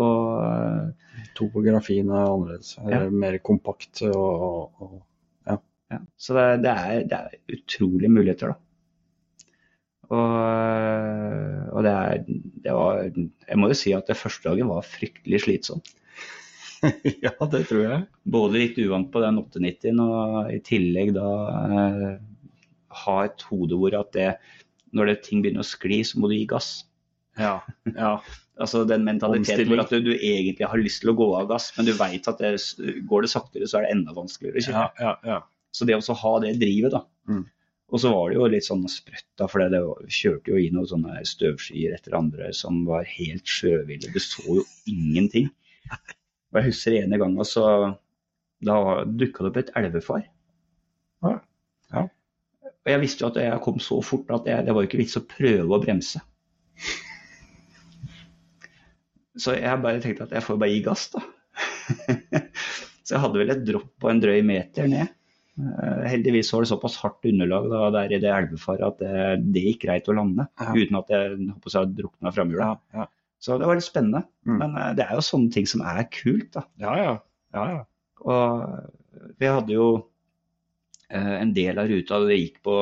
Og 0.00 0.26
eh, 0.46 1.14
Topografien 1.36 2.10
er 2.10 2.26
annerledes. 2.26 2.76
Eller 2.82 3.12
mer 3.12 3.38
kompakt 3.44 4.04
og, 4.08 4.82
og 4.82 5.00
ja, 5.92 6.00
så 6.16 6.36
det, 6.36 6.44
det, 6.64 6.72
er, 6.72 7.08
det 7.08 7.18
er 7.18 7.56
utrolige 7.56 8.12
muligheter, 8.12 8.54
da. 8.54 8.58
Og, 10.12 10.36
eh, 10.36 11.58
og 11.72 11.84
det 11.86 11.92
er 11.92 12.22
det 12.26 12.72
var, 12.76 13.02
Jeg 13.48 13.60
må 13.60 13.70
jo 13.70 13.76
si 13.78 13.94
at 13.96 14.08
det 14.10 14.18
første 14.20 14.50
dagen 14.50 14.70
var 14.72 14.86
fryktelig 14.86 15.44
slitsom. 15.46 15.82
Ja, 17.22 17.30
det 17.46 17.68
tror 17.68 17.84
jeg. 17.84 17.98
Både 18.26 18.58
litt 18.58 18.78
uvant 18.82 19.12
på 19.14 19.20
den 19.22 19.36
890-en 19.38 20.00
og 20.02 20.48
i 20.50 20.58
tillegg 20.66 21.12
da 21.14 21.28
eh, 21.62 22.08
ha 23.04 23.14
et 23.22 23.44
hode 23.46 23.78
hvor 23.78 23.94
at 23.94 24.10
det, 24.16 24.32
når 24.90 25.12
det 25.12 25.20
ting 25.28 25.44
begynner 25.44 25.62
å 25.62 25.68
skli, 25.68 26.00
så 26.02 26.18
må 26.18 26.26
du 26.26 26.34
gi 26.34 26.48
gass. 26.50 26.72
Ja. 27.38 27.60
ja. 27.94 28.16
Altså 28.60 28.82
den 28.84 29.04
mentaliteten 29.06 29.64
hvor 29.70 29.80
at 29.80 29.90
du, 29.94 30.02
du 30.04 30.12
egentlig 30.12 30.66
har 30.68 30.76
lyst 30.80 31.00
til 31.02 31.12
å 31.12 31.16
gå 31.16 31.26
av 31.38 31.46
gass, 31.48 31.70
men 31.76 31.86
du 31.88 31.94
veit 31.96 32.26
at 32.28 32.38
det, 32.42 32.50
går 33.08 33.24
det 33.24 33.30
saktere, 33.32 33.66
så 33.70 33.78
er 33.80 33.86
det 33.86 33.94
enda 33.96 34.12
vanskeligere 34.16 34.60
kjøre. 34.66 34.84
ja, 35.00 35.14
ja. 35.24 35.38
Så 35.72 35.86
det 35.88 35.96
å 35.96 36.14
ha 36.20 36.32
det 36.44 36.50
drivet, 36.60 36.92
da. 36.92 37.00
Mm. 37.32 37.46
Og 37.92 38.00
så 38.00 38.10
var 38.12 38.28
det 38.28 38.36
jo 38.36 38.48
litt 38.52 38.66
sånn 38.66 38.84
sprøtt, 38.92 39.24
da, 39.40 39.46
for 39.48 39.64
det, 39.72 39.80
var- 39.84 40.04
kjørte 40.08 40.52
jo 40.52 40.60
i 40.60 40.68
noen 40.72 40.88
sånne 40.90 41.22
støvskyer 41.28 41.94
etter 41.96 42.16
andre 42.16 42.50
som 42.56 42.82
var 42.88 43.08
helt 43.08 43.48
sjøville. 43.48 44.12
Du 44.12 44.20
så 44.20 44.44
jo 44.60 44.64
ingenting. 44.88 45.48
Og 46.52 46.60
jeg 46.60 46.68
husker 46.68 46.98
ene 47.00 47.18
gangen 47.20 47.48
så 47.48 47.64
da 48.62 48.76
dukka 49.08 49.44
det 49.44 49.50
opp 49.50 49.60
et 49.62 49.72
elvefar. 49.80 50.26
Ja. 51.24 51.38
Ja. 51.92 52.04
Og 52.68 52.90
jeg 52.92 53.00
visste 53.02 53.24
jo 53.24 53.30
at 53.32 53.40
jeg 53.40 53.60
kom 53.64 53.80
så 53.80 53.98
fort 54.04 54.28
at 54.36 54.48
jeg, 54.48 54.64
det 54.66 54.74
var 54.76 54.84
jo 54.84 54.88
ikke 54.92 55.00
vits 55.02 55.16
å 55.20 55.24
prøve 55.28 55.68
å 55.72 55.80
bremse. 55.82 56.20
Så 59.40 59.56
jeg 59.56 59.80
bare 59.84 60.02
tenkte 60.02 60.26
at 60.26 60.34
jeg 60.36 60.44
får 60.44 60.60
bare 60.60 60.74
gi 60.74 60.82
gass, 60.84 61.08
da. 61.14 61.22
så 63.04 63.14
jeg 63.14 63.22
hadde 63.22 63.40
vel 63.40 63.52
et 63.54 63.64
dropp 63.66 63.90
på 64.02 64.10
en 64.10 64.20
drøy 64.22 64.40
meter 64.46 64.88
ned. 64.90 65.12
Eh, 65.60 66.04
Heldigvis 66.08 66.52
var 66.54 66.64
det 66.64 66.70
såpass 66.72 66.98
hardt 67.02 67.28
underlag 67.28 67.68
da, 67.72 67.82
der 67.96 68.14
i 68.16 68.20
det 68.22 68.30
elvefaret 68.32 68.86
at 68.86 69.02
det, 69.02 69.24
det 69.54 69.64
gikk 69.66 69.86
greit 69.86 70.08
å 70.08 70.16
lande. 70.16 70.48
Ja. 70.60 70.76
Uten 70.76 71.00
at 71.00 71.12
jeg 71.12 71.34
håper 71.50 71.76
jeg 71.76 71.96
drukna 71.98 72.32
framhjula. 72.34 72.70
Ja, 72.72 73.02
ja. 73.02 73.08
Så 73.42 73.56
det 73.58 73.66
var 73.66 73.74
litt 73.74 73.88
spennende. 73.88 74.22
Mm. 74.46 74.56
Men 74.60 74.76
eh, 74.78 74.92
det 74.98 75.06
er 75.06 75.18
jo 75.18 75.26
sånne 75.26 75.52
ting 75.54 75.68
som 75.68 75.84
er 75.84 76.04
kult, 76.14 76.50
da. 76.54 76.66
ja, 76.82 76.96
ja. 77.00 77.14
ja, 77.56 77.68
ja. 77.76 77.84
Og 78.22 79.32
vi 79.40 79.48
hadde 79.50 79.74
jo 79.74 79.86
eh, 81.10 81.36
en 81.40 81.52
del 81.56 81.80
av 81.82 81.90
ruta 81.90 82.20
det 82.28 82.38
gikk 82.38 82.60
på 82.66 82.76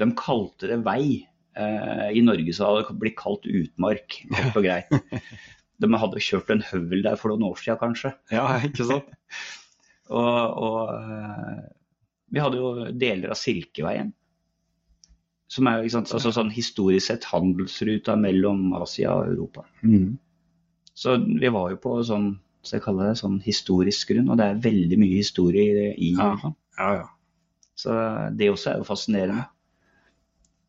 De 0.00 0.08
kalte 0.18 0.70
det 0.70 0.80
vei. 0.86 1.22
Eh, 1.54 2.08
I 2.18 2.24
Norge 2.26 2.54
så 2.56 2.68
hadde 2.68 2.88
det 2.90 2.98
blitt 3.04 3.18
kalt 3.20 3.46
utmark, 3.46 4.20
kort 4.34 4.58
og 4.60 4.66
greit. 4.66 4.90
De 5.80 5.90
hadde 6.02 6.22
kjørt 6.22 6.52
en 6.52 6.62
høvel 6.64 7.04
der 7.06 7.18
for 7.20 7.32
noen 7.32 7.48
år 7.50 7.60
siden, 7.60 7.80
kanskje. 7.80 8.14
ja 8.34 8.46
ikke 8.66 8.86
sant? 8.88 9.10
Og, 10.10 10.56
og 10.58 10.88
eh, 10.90 11.58
vi 12.34 12.40
hadde 12.42 12.58
jo 12.58 12.70
deler 12.98 13.30
av 13.30 13.38
Silkeveien. 13.38 14.08
Som 15.50 15.68
er 15.70 15.86
sant, 15.90 16.10
altså 16.10 16.32
sånn 16.34 16.50
historisk 16.50 17.12
sett 17.12 17.28
handelsruta 17.30 18.16
mellom 18.18 18.72
Asia 18.78 19.12
og 19.14 19.30
Europa. 19.30 19.62
Mm. 19.86 20.16
Så 20.98 21.14
vi 21.22 21.50
var 21.54 21.70
jo 21.72 21.78
på 21.82 21.94
sånn, 22.06 22.32
så 22.66 22.76
jeg 22.76 22.84
kaller 22.88 23.10
det 23.10 23.20
sånn 23.22 23.38
historisk 23.42 24.10
grunn, 24.12 24.30
og 24.30 24.38
det 24.38 24.46
er 24.50 24.62
veldig 24.66 24.98
mye 24.98 25.16
historie 25.22 25.94
i 25.94 26.12
Ja. 26.18 26.34
Ja, 26.78 26.90
ja. 27.00 27.08
Så 27.78 27.94
det 28.36 28.50
også 28.52 28.74
er 28.74 28.82
jo 28.82 28.86
fascinerende. 28.90 29.46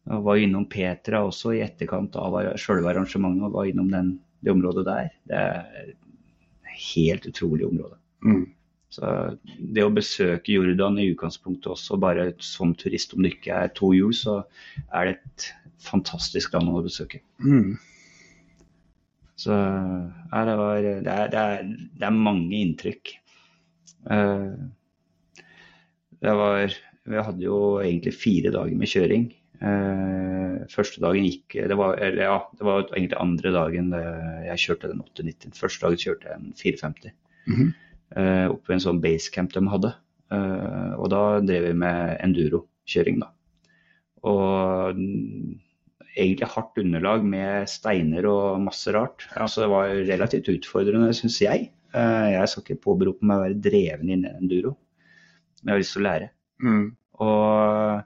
Jeg 0.08 0.24
var 0.26 0.40
innom 0.42 0.66
Petra 0.70 1.22
også 1.28 1.54
i 1.58 1.62
etterkant 1.66 2.16
av 2.18 2.38
selve 2.62 2.90
arrangementet, 2.90 3.46
og 3.48 3.58
var 3.58 3.70
innom 3.70 3.90
den, 3.92 4.14
det 4.42 4.54
området 4.54 4.88
der. 4.88 5.12
Det 5.30 5.38
er 5.38 5.92
et 5.92 6.76
helt 6.96 7.28
utrolig 7.30 7.68
område. 7.68 7.98
Mm. 8.26 8.50
Så 8.92 9.08
det 9.72 9.86
å 9.86 9.94
besøke 9.94 10.58
Jordan 10.58 10.98
i 11.00 11.08
utgangspunktet 11.14 11.70
også, 11.72 12.00
bare 12.02 12.32
som 12.44 12.74
turist, 12.76 13.16
om 13.16 13.24
det 13.24 13.38
ikke 13.38 13.62
er 13.64 13.72
to 13.78 13.94
hjul, 13.96 14.12
så 14.16 14.42
er 14.92 15.08
det 15.08 15.14
et 15.16 15.48
fantastisk 15.82 16.58
land 16.58 16.74
å 16.74 16.84
besøke. 16.84 17.22
Mm. 17.40 17.78
Så 19.40 19.56
ja, 19.56 20.44
det, 20.46 20.58
var, 20.60 20.84
det, 20.84 20.94
er, 21.08 21.32
det, 21.32 21.42
er, 21.42 21.72
det 21.98 22.08
er 22.10 22.18
mange 22.18 22.60
inntrykk. 22.60 23.16
Uh, 24.06 24.60
det 26.22 26.34
var 26.38 26.74
Vi 27.10 27.24
hadde 27.26 27.44
jo 27.46 27.58
egentlig 27.82 28.14
fire 28.14 28.52
dager 28.54 28.78
med 28.78 28.92
kjøring. 28.92 29.30
Eh, 29.62 30.66
første 30.72 31.02
dagen 31.04 31.26
gikk 31.28 31.58
det 31.70 31.78
var, 31.78 31.98
eller 32.02 32.24
ja, 32.26 32.38
det 32.58 32.66
var 32.66 32.86
egentlig 32.90 33.20
andre 33.22 33.52
dagen 33.54 33.92
jeg 34.48 34.62
kjørte 34.64 34.90
den 34.90 35.04
890. 35.04 35.54
Første 35.60 35.86
dagen 35.86 36.02
kjørte 36.02 36.30
jeg 36.32 36.40
en 36.40 36.54
450 36.58 37.12
Mhm. 37.50 37.74
eh, 38.16 38.48
oppe 38.52 38.70
i 38.72 38.74
en 38.76 38.84
sånn 38.84 39.02
basecamp 39.02 39.54
de 39.54 39.62
hadde. 39.72 39.94
Eh, 40.32 40.94
og 40.98 41.10
da 41.10 41.22
drev 41.42 41.64
vi 41.70 41.74
med 41.74 42.18
enduro-kjøring, 42.24 43.20
da. 43.24 43.30
Og 44.24 44.96
mm, 44.96 45.56
egentlig 46.16 46.48
hardt 46.54 46.78
underlag 46.78 47.24
med 47.26 47.68
steiner 47.72 48.28
og 48.30 48.62
masse 48.62 48.92
rart. 48.94 49.26
Så 49.50 49.64
det 49.64 49.70
var 49.72 49.90
relativt 50.08 50.50
utfordrende, 50.54 51.14
syns 51.18 51.40
jeg. 51.42 51.72
Eh, 51.94 52.28
jeg 52.36 52.48
skal 52.52 52.64
ikke 52.64 52.84
påberope 52.86 53.26
meg 53.26 53.38
å 53.40 53.46
være 53.48 53.62
dreven 53.62 54.10
inn 54.14 54.26
i 54.26 54.34
enduro, 54.38 54.76
men 55.64 55.72
jeg 55.72 55.74
har 55.74 55.82
lyst 55.82 55.94
til 55.98 56.02
å 56.04 56.08
lære. 56.10 56.30
Mm. 56.64 56.86
Og, 57.22 58.04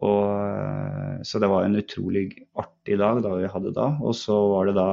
og, 0.00 1.24
så 1.26 1.40
det 1.42 1.48
var 1.52 1.64
en 1.66 1.76
utrolig 1.80 2.26
artig 2.58 2.96
dag 3.00 3.20
da 3.24 3.34
vi 3.36 3.48
hadde 3.52 3.72
da. 3.76 3.88
Og 4.00 4.14
så 4.16 4.36
var 4.54 4.70
det 4.70 4.76
da 4.78 4.86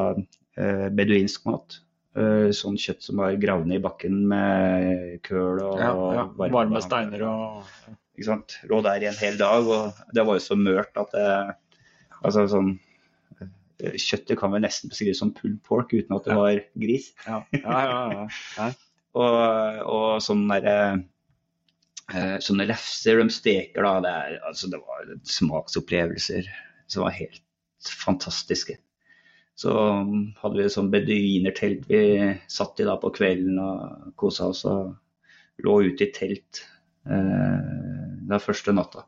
eh, 0.59 0.87
beduinsk 0.97 1.45
mat. 1.47 1.77
Eh, 2.17 2.49
sånn 2.57 2.75
kjøtt 2.81 3.05
som 3.05 3.21
var 3.21 3.37
gravd 3.39 3.69
ned 3.69 3.79
i 3.79 3.83
bakken 3.85 4.17
med 4.27 5.21
køl 5.27 5.61
og 5.63 5.77
Ja, 5.79 5.91
ja. 6.17 6.25
varme- 6.35 6.51
Varme 6.57 6.81
steiner 6.83 7.23
og 7.29 7.71
ikke 8.17 8.25
sant? 8.31 8.57
Lå 8.67 8.81
der 8.83 9.03
i 9.05 9.09
en 9.11 9.19
hel 9.21 9.37
dag, 9.37 9.67
og 9.69 9.93
det 10.17 10.25
var 10.25 10.39
jo 10.39 10.43
så 10.47 10.57
mørt 10.59 10.97
at 10.97 11.11
det 11.13 11.29
Altså 12.25 12.47
sånn 12.49 12.71
eh, 13.39 13.93
Kjøttet 14.01 14.39
kan 14.41 14.49
vel 14.51 14.63
nesten 14.65 14.89
beskrives 14.89 15.19
som 15.21 15.29
pulled 15.37 15.59
pork 15.63 15.93
uten 15.93 16.15
at 16.17 16.25
det 16.25 16.33
Ja. 16.33 16.39
var 16.41 16.63
gris. 16.81 17.11
Ja, 17.27 17.43
ja, 17.53 17.83
ja. 18.11 18.27
ja. 18.57 18.71
Og, 19.17 19.37
og 19.89 20.17
sånn 20.21 20.43
derre 20.49 20.73
eh, 20.93 20.97
Sånne 22.07 22.67
lefser 22.69 23.19
de 23.19 23.27
steker, 23.33 23.83
da. 23.83 23.97
Det, 24.03 24.11
er, 24.11 24.35
altså, 24.47 24.69
det 24.71 24.79
var 24.79 25.09
smaksopplevelser 25.27 26.47
som 26.87 27.03
var 27.03 27.15
helt 27.17 27.41
fantastiske. 28.05 28.77
Så 29.57 29.73
um, 29.73 30.33
hadde 30.37 30.59
vi 30.59 30.65
et 30.67 30.73
sånt 30.73 30.93
beduinertelt 30.93 31.87
vi 31.89 32.01
satt 32.51 32.79
i 32.79 32.85
da 32.87 32.93
på 33.01 33.09
kvelden 33.15 33.57
og 33.57 34.11
kosa 34.19 34.51
oss 34.51 34.63
og 34.69 34.93
lå 35.65 35.79
ute 35.89 36.05
i 36.05 36.11
telt 36.13 36.61
eh, 37.09 37.63
den 38.29 38.43
første 38.43 38.75
natta. 38.77 39.07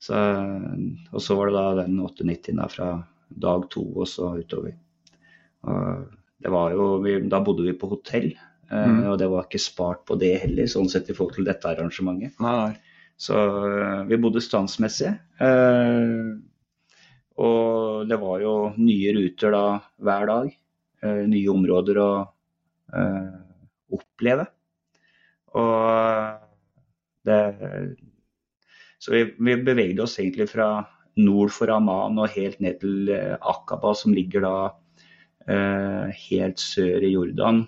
Så, 0.00 0.16
og 0.16 1.20
så 1.20 1.36
var 1.36 1.50
det 1.50 1.56
da 1.58 1.84
den 1.84 2.00
98 2.00 2.56
da 2.56 2.68
fra 2.72 2.88
dag 3.44 3.68
to 3.72 3.84
og 3.92 4.08
så 4.08 4.34
utover. 4.40 4.72
Og 5.68 6.08
det 6.44 6.52
var 6.52 6.72
jo, 6.72 6.88
vi, 7.04 7.18
da 7.28 7.40
bodde 7.44 7.64
vi 7.68 7.76
på 7.76 7.88
hotell, 7.92 8.32
eh, 8.32 8.53
Mm. 8.70 9.04
og 9.10 9.18
det 9.20 9.28
var 9.30 9.44
ikke 9.46 9.60
spart 9.62 10.02
på 10.08 10.16
det 10.20 10.32
heller, 10.42 10.68
sånn 10.70 10.88
sett 10.90 11.10
i 11.10 11.16
forhold 11.16 11.38
til 11.38 11.48
dette 11.48 11.68
arrangementet. 11.68 12.36
Nei, 12.42 12.54
nei. 12.58 12.94
Så 13.16 13.36
øh, 13.38 14.02
vi 14.08 14.18
bodde 14.18 14.42
standsmessig. 14.42 15.12
øh, 15.40 16.34
og 17.44 18.08
det 18.10 18.18
var 18.20 18.42
jo 18.42 18.54
nye 18.78 19.14
ruter 19.16 19.54
da 19.54 19.64
hver 19.98 20.28
dag. 20.30 20.52
nye 21.04 21.50
områder 21.52 21.98
å 22.00 22.10
oppleve. 23.92 24.46
Og 25.52 26.38
det 27.28 27.40
Så 28.98 29.12
vi, 29.12 29.24
vi 29.36 29.56
bevegde 29.66 30.00
oss 30.06 30.14
egentlig 30.16 30.46
fra 30.48 30.86
nord 31.20 31.52
for 31.52 31.68
Amman 31.74 32.16
og 32.22 32.32
helt 32.38 32.62
ned 32.64 32.78
til 32.80 33.10
Akaba, 33.12 33.92
som 33.98 34.14
ligger 34.16 34.46
da 34.46 34.54
helt 36.30 36.62
sør 36.62 37.04
i 37.04 37.12
Jordan, 37.12 37.66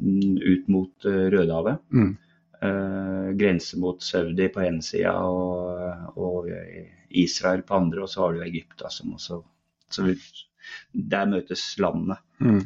ut 0.00 0.68
mot 0.72 1.06
øh, 1.08 1.26
Rødehavet. 1.32 1.80
Mm. 1.92 2.12
Eh, 2.60 3.30
grense 3.40 3.78
mot 3.80 4.02
Saudi 4.04 4.48
på 4.52 4.64
ene 4.64 4.84
sida 4.84 5.14
og, 5.24 6.16
og 6.20 6.50
Israel 7.10 7.62
på 7.66 7.78
andre, 7.78 8.04
og 8.04 8.12
så 8.12 8.24
har 8.24 8.36
du 8.36 8.44
Egypt. 8.44 8.76
Da, 8.80 8.90
som 8.92 9.14
også, 9.16 9.40
så 9.90 10.06
vi, 10.06 10.16
der 10.92 11.30
møtes 11.30 11.64
landene. 11.80 12.18
Mm. 12.40 12.60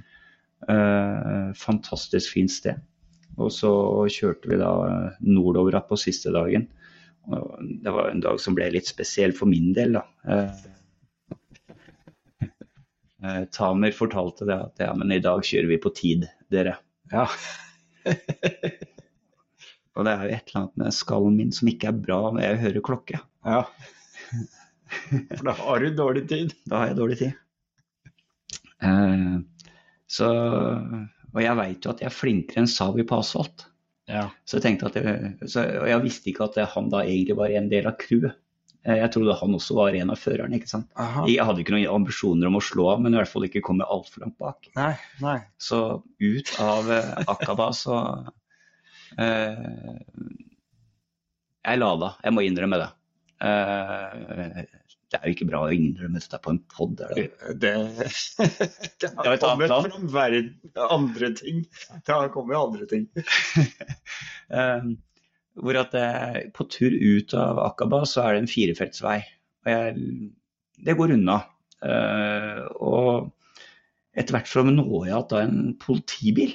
Eh, 0.68 1.53
fantastisk 1.59 2.32
fint 2.37 2.53
sted. 2.53 2.80
Og 3.37 3.51
så 3.53 3.70
kjørte 4.12 4.51
vi 4.51 4.61
da 4.61 4.70
nordover 5.26 5.80
på 5.89 5.99
siste 5.99 6.32
dagen. 6.35 6.68
Det 7.82 7.91
var 7.91 8.11
en 8.11 8.22
dag 8.22 8.39
som 8.41 8.57
ble 8.57 8.68
litt 8.74 8.89
spesiell 8.89 9.35
for 9.37 9.51
min 9.51 9.72
del, 9.76 9.99
da. 9.99 10.05
Eh, 10.28 10.51
eh, 13.24 13.43
Tamer 13.55 13.97
fortalte 13.97 14.49
det 14.49 14.59
at 14.68 14.85
ja, 14.87 14.93
men 14.97 15.12
i 15.14 15.22
dag 15.24 15.45
kjører 15.45 15.70
vi 15.72 15.80
på 15.82 15.95
tid, 15.97 16.28
dere. 16.53 16.76
Ja. 17.15 17.29
Og 19.95 20.07
det 20.07 20.11
er 20.11 20.25
jo 20.25 20.35
et 20.35 20.49
eller 20.51 20.61
annet 20.61 20.81
med 20.83 20.97
skallen 20.97 21.37
min 21.39 21.53
som 21.55 21.71
ikke 21.71 21.93
er 21.93 21.99
bra 22.07 22.21
når 22.35 22.43
jeg 22.43 22.62
hører 22.65 22.87
klokke. 22.91 23.23
ja. 23.47 23.65
For 24.95 25.43
da 25.49 25.55
har 25.59 25.83
du 25.83 25.89
dårlig 25.97 26.23
tid. 26.31 26.53
Da 26.71 26.81
har 26.81 26.91
jeg 26.93 26.99
dårlig 27.01 27.17
tid. 27.19 27.33
Eh, 28.85 29.35
så, 30.07 30.29
og 31.33 31.41
jeg 31.43 31.59
veit 31.59 31.87
jo 31.87 31.91
at 31.91 32.03
jeg 32.03 32.11
er 32.11 32.15
flinkere 32.15 32.62
enn 32.62 32.71
Savi 32.71 33.03
på 33.09 33.19
asfalt. 33.19 33.67
Ja. 34.11 34.29
Så 34.47 34.59
jeg 34.59 34.67
tenkte 34.67 34.91
at 34.91 34.99
jeg, 35.01 35.33
så, 35.49 35.65
Og 35.81 35.89
jeg 35.89 36.05
visste 36.05 36.31
ikke 36.31 36.47
at 36.51 36.61
han 36.75 36.91
da 36.93 37.03
egentlig 37.03 37.39
var 37.41 37.55
en 37.57 37.71
del 37.73 37.89
av 37.91 37.97
crewet. 38.01 38.37
Eh, 38.85 38.99
Jeg 39.01 39.11
trodde 39.14 39.35
han 39.41 39.55
også 39.57 39.74
var 39.78 39.95
en 39.97 40.11
av 40.12 40.18
førerne. 40.20 40.59
ikke 40.59 40.68
sant? 40.68 40.89
Aha. 41.01 41.24
Jeg 41.30 41.45
hadde 41.49 41.62
ikke 41.64 41.72
noen 41.76 41.87
ambisjoner 41.95 42.47
om 42.51 42.59
å 42.61 42.64
slå 42.64 42.91
av, 42.93 43.01
men 43.05 43.14
i 43.14 43.20
hvert 43.20 43.30
fall 43.32 43.47
ikke 43.49 43.62
komme 43.64 43.87
altfor 43.89 44.24
langt 44.26 44.37
bak. 44.39 44.68
Nei, 44.76 44.93
nei. 45.24 45.39
Så 45.59 46.03
ut 46.20 46.55
av 46.61 46.91
eh, 46.93 47.12
Akaba 47.32 47.70
så 47.72 47.99
eh, 49.18 49.99
Jeg 51.64 51.80
lada, 51.80 52.14
jeg 52.24 52.35
må 52.37 52.45
innrømme 52.45 52.80
det. 52.82 52.91
Eh, 53.45 54.64
det 55.14 55.20
er 55.20 55.28
jo 55.30 55.35
ikke 55.37 55.47
bra 55.47 55.61
å 55.68 55.72
innrømme 55.72 56.18
dette 56.18 56.39
på 56.43 56.51
en 56.51 56.59
pod, 56.74 56.97
det? 56.99 57.28
Det, 57.62 57.72
det 58.99 59.09
er 59.09 59.14
har 59.20 59.37
et 59.37 59.45
kommet 59.45 59.70
fram 59.70 60.09
verden- 60.11 60.57
andre 60.91 61.30
ting. 61.39 61.61
Det 62.05 62.12
har 62.16 62.28
kommet 62.35 62.59
andre 62.61 62.89
ting. 62.91 63.09
Eh, 64.55 64.82
hvor 65.61 65.79
at 65.79 65.95
det, 65.95 66.09
på 66.57 66.67
tur 66.71 66.95
ut 66.95 67.35
av 67.39 67.61
Akaba 67.63 68.03
så 68.09 68.25
er 68.25 68.35
det 68.35 68.45
en 68.45 68.51
firefeltsvei. 68.51 69.19
Og 69.65 69.71
jeg, 69.71 70.09
det 70.87 70.97
går 70.99 71.15
unna. 71.17 71.41
Uh, 71.85 72.65
og 72.81 73.31
etter 74.17 74.37
hvert 74.37 74.51
så 74.51 74.65
når 74.67 75.09
jeg 75.09 75.25
igjen 75.35 75.41
en 75.43 75.75
politibil 75.83 76.55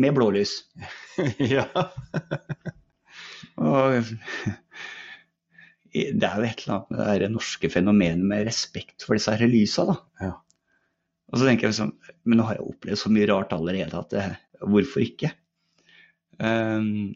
med 0.00 0.14
blålys. 0.16 0.56
ja. 1.54 1.66
Og 3.60 4.12
det 5.90 6.26
er 6.26 6.38
jo 6.38 6.46
et 6.46 6.62
eller 6.62 6.76
annet 6.76 6.92
med 6.94 7.24
det 7.24 7.32
norske 7.34 7.70
fenomenet 7.72 8.26
med 8.30 8.46
respekt 8.46 9.06
for 9.06 9.18
disse 9.18 9.34
her 9.34 9.50
lysa, 9.50 9.88
da. 9.90 9.96
Ja. 10.22 10.36
Og 11.30 11.38
så 11.38 11.46
tenker 11.46 11.68
jeg 11.68 11.74
liksom, 11.74 11.92
men 12.26 12.40
nå 12.40 12.46
har 12.46 12.58
jeg 12.58 12.70
opplevd 12.72 13.00
så 13.02 13.10
mye 13.14 13.28
rart 13.30 13.52
allerede 13.54 13.98
at 13.98 14.14
det, 14.14 14.24
hvorfor 14.66 15.02
ikke? 15.04 15.30
Um, 16.40 17.12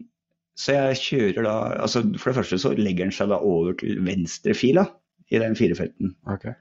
så 0.55 0.77
jeg 0.77 0.99
kjører 1.03 1.47
da 1.47 1.55
altså 1.83 2.05
For 2.15 2.31
det 2.31 2.37
første 2.37 2.59
så 2.63 2.71
legger 2.79 3.09
den 3.09 3.15
seg 3.15 3.33
da 3.33 3.41
over 3.43 3.75
til 3.81 3.99
venstre 4.07 4.55
fila 4.55 4.85
i 5.33 5.41
den 5.43 5.57
firefelten. 5.59 6.13
Okay. 6.31 6.55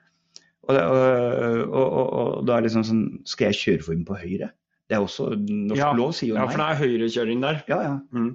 Og, 0.63 0.77
og, 0.79 1.73
og, 1.75 2.07
og, 2.07 2.47
da 2.47 2.55
er 2.55 2.63
det 2.63 2.69
liksom 2.69 2.85
sånn 2.87 3.03
Skal 3.27 3.51
jeg 3.51 3.59
kjøre 3.59 3.85
for 3.85 3.97
den 3.97 4.07
på 4.07 4.17
høyre? 4.17 4.49
Det 4.89 4.97
er 4.97 5.03
også 5.03 5.29
norsk 5.37 5.79
Ja. 5.79 5.91
lov, 5.97 6.13
sier 6.15 6.33
jo 6.33 6.37
nei. 6.37 6.43
Ja, 6.43 6.49
for 6.51 6.61
det 6.61 6.67
er 6.69 6.81
høyrekjøring 6.81 7.43
der. 7.43 7.61
Ja, 7.71 7.79
ja. 7.83 7.93
Mm. 8.11 8.33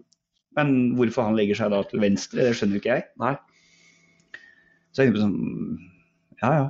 Men 0.58 0.72
hvorfor 0.98 1.28
han 1.28 1.36
legger 1.38 1.58
seg 1.58 1.70
da 1.74 1.82
til 1.86 2.02
venstre, 2.02 2.46
det 2.46 2.56
skjønner 2.56 2.78
jo 2.78 2.82
ikke 2.82 2.94
jeg. 2.96 3.04
Nei. 3.20 3.34
Så 4.92 5.04
jeg 5.04 5.12
tenker 5.12 5.18
på 5.18 5.24
sånn 5.26 6.40
Ja 6.42 6.50
ja, 6.54 6.66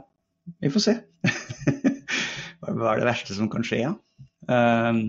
vi 0.65 0.73
får 0.75 0.85
se. 0.85 0.97
Hva 2.65 2.93
er 2.93 3.01
det 3.01 3.09
verste 3.09 3.37
som 3.37 3.49
kan 3.53 3.65
skje, 3.65 3.83
ja? 3.87 3.95
Um, 4.49 5.01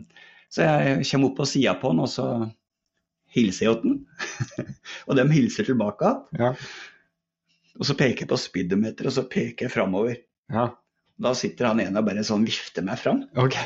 så 0.51 0.65
jeg 0.65 1.05
kommer 1.09 1.29
opp 1.29 1.37
på 1.39 1.47
sida 1.49 1.75
på 1.79 1.91
han, 1.91 2.01
og 2.03 2.09
så 2.11 2.27
hilser 3.35 3.69
jeg 3.69 3.81
den. 3.83 3.97
og 5.07 5.19
de 5.19 5.25
hilser 5.33 5.67
tilbake. 5.69 6.13
Ja. 6.39 6.53
Og 7.79 7.87
så 7.87 7.95
peker 7.95 8.25
jeg 8.25 8.31
på 8.31 8.39
speedometer, 8.39 9.07
og 9.07 9.15
så 9.15 9.25
peker 9.29 9.67
jeg 9.67 9.75
framover. 9.77 10.21
ja. 10.51 10.71
Da 11.19 11.33
sitter 11.35 11.67
han 11.67 11.81
ene 11.83 11.99
og 11.99 12.05
bare 12.07 12.21
sånn 12.23 12.45
vifter 12.47 12.85
meg 12.87 12.95
fram. 13.01 13.25
Okay. 13.43 13.65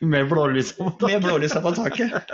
Med 0.00 0.28
blålysa 0.30 0.74
på 0.98 1.06
Med 1.10 1.22
blålysa 1.22 1.60
på 1.62 1.72
taket. 1.74 2.32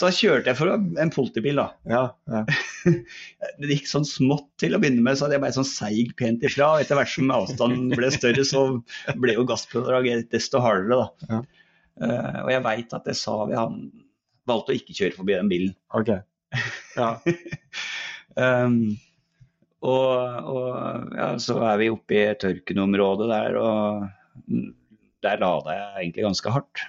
Så 0.00 0.10
kjørte 0.12 0.50
jeg 0.50 0.58
for 0.58 0.72
en 0.76 1.12
politibil, 1.12 1.60
da. 1.60 1.66
Ja. 1.88 2.02
ja. 2.32 2.44
Det 3.60 3.70
gikk 3.72 3.88
sånn 3.90 4.06
smått 4.08 4.48
til 4.60 4.76
å 4.76 4.80
begynne 4.80 5.04
med, 5.04 5.16
så 5.16 5.26
hadde 5.26 5.36
jeg 5.38 5.44
bare 5.44 5.56
sånn 5.58 5.68
seig 5.68 6.14
pent 6.20 6.44
ifra. 6.44 6.74
og 6.74 6.84
Etter 6.84 7.00
hvert 7.00 7.12
som 7.12 7.32
avstanden 7.32 7.92
ble 7.96 8.12
større, 8.14 8.44
så 8.48 8.64
ble 9.20 9.36
jo 9.36 9.46
gasspådraget 9.48 10.30
desto 10.32 10.62
hardere, 10.64 11.00
da. 11.04 11.30
Ja. 11.32 11.42
Uh, 11.96 12.40
og 12.44 12.50
jeg 12.52 12.64
veit 12.66 12.90
at 12.92 13.06
det 13.08 13.16
sa 13.16 13.38
vi, 13.48 13.56
han 13.56 13.86
valgte 14.48 14.74
å 14.74 14.78
ikke 14.78 14.96
kjøre 14.96 15.16
forbi 15.18 15.36
den 15.36 15.52
bilen. 15.52 15.76
Ok. 15.96 16.14
Ja. 16.96 17.14
Um, 18.36 18.98
og, 19.80 20.10
og 20.44 21.14
ja, 21.16 21.28
så 21.40 21.54
er 21.70 21.78
vi 21.80 21.86
oppe 21.88 22.18
i 22.18 22.24
tørkenområdet 22.36 23.28
der, 23.30 23.56
og 23.56 24.58
der 25.24 25.40
lada 25.40 25.76
jeg 25.76 26.02
egentlig 26.02 26.26
ganske 26.26 26.52
hardt. 26.52 26.82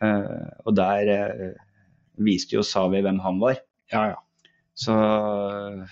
Uh, 0.00 0.48
og 0.64 0.76
der 0.78 1.10
uh, 1.12 1.50
viste 2.24 2.56
jo 2.56 2.64
Savi 2.64 3.02
hvem 3.04 3.20
han 3.24 3.42
var. 3.42 3.60
ja, 3.92 4.06
ja. 4.14 4.22
Så 4.76 4.92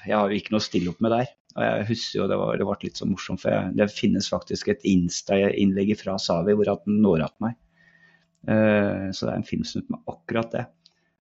jeg 0.04 0.12
har 0.12 0.28
jo 0.28 0.36
ikke 0.36 0.52
noe 0.52 0.60
å 0.60 0.64
stille 0.64 0.90
opp 0.92 0.98
med 1.00 1.14
der. 1.14 1.28
Og 1.54 1.62
jeg 1.64 1.84
husker 1.88 2.18
jo 2.18 2.26
det 2.28 2.36
var, 2.36 2.58
det 2.60 2.66
ble 2.68 2.74
litt 2.82 2.98
så 3.00 3.06
morsomt, 3.08 3.40
for 3.40 3.54
jeg, 3.54 3.70
det 3.78 3.86
finnes 3.94 4.28
faktisk 4.28 4.68
et 4.68 4.84
Insta-innlegg 4.90 5.94
fra 5.96 6.18
Savi 6.20 6.56
hvor 6.58 6.68
han 6.68 6.98
når 7.00 7.24
att 7.24 7.40
meg. 7.40 7.56
Uh, 8.44 9.08
så 9.16 9.24
det 9.24 9.32
er 9.32 9.38
en 9.38 9.48
filmsnutt 9.48 9.88
med 9.88 10.02
akkurat 10.10 10.52
det. 10.52 10.66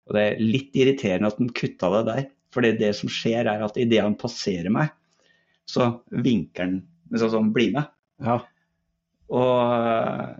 Og 0.09 0.15
det 0.17 0.23
er 0.23 0.41
litt 0.43 0.77
irriterende 0.77 1.29
at 1.31 1.39
den 1.41 1.51
kutta 1.55 1.91
det 1.97 2.05
der. 2.09 2.23
For 2.51 2.65
det, 2.65 2.77
det 2.81 2.93
som 2.97 3.11
skjer, 3.11 3.47
er 3.47 3.63
at 3.63 3.77
idet 3.79 4.01
han 4.03 4.17
passerer 4.19 4.71
meg, 4.73 4.91
så 5.69 5.93
vinker 6.11 6.65
han 6.65 6.79
sånn 7.15 7.31
sånn, 7.35 7.53
bli 7.55 7.69
med. 7.75 7.91
ja. 8.23 8.41
Og 9.31 9.59
eh, 9.87 10.31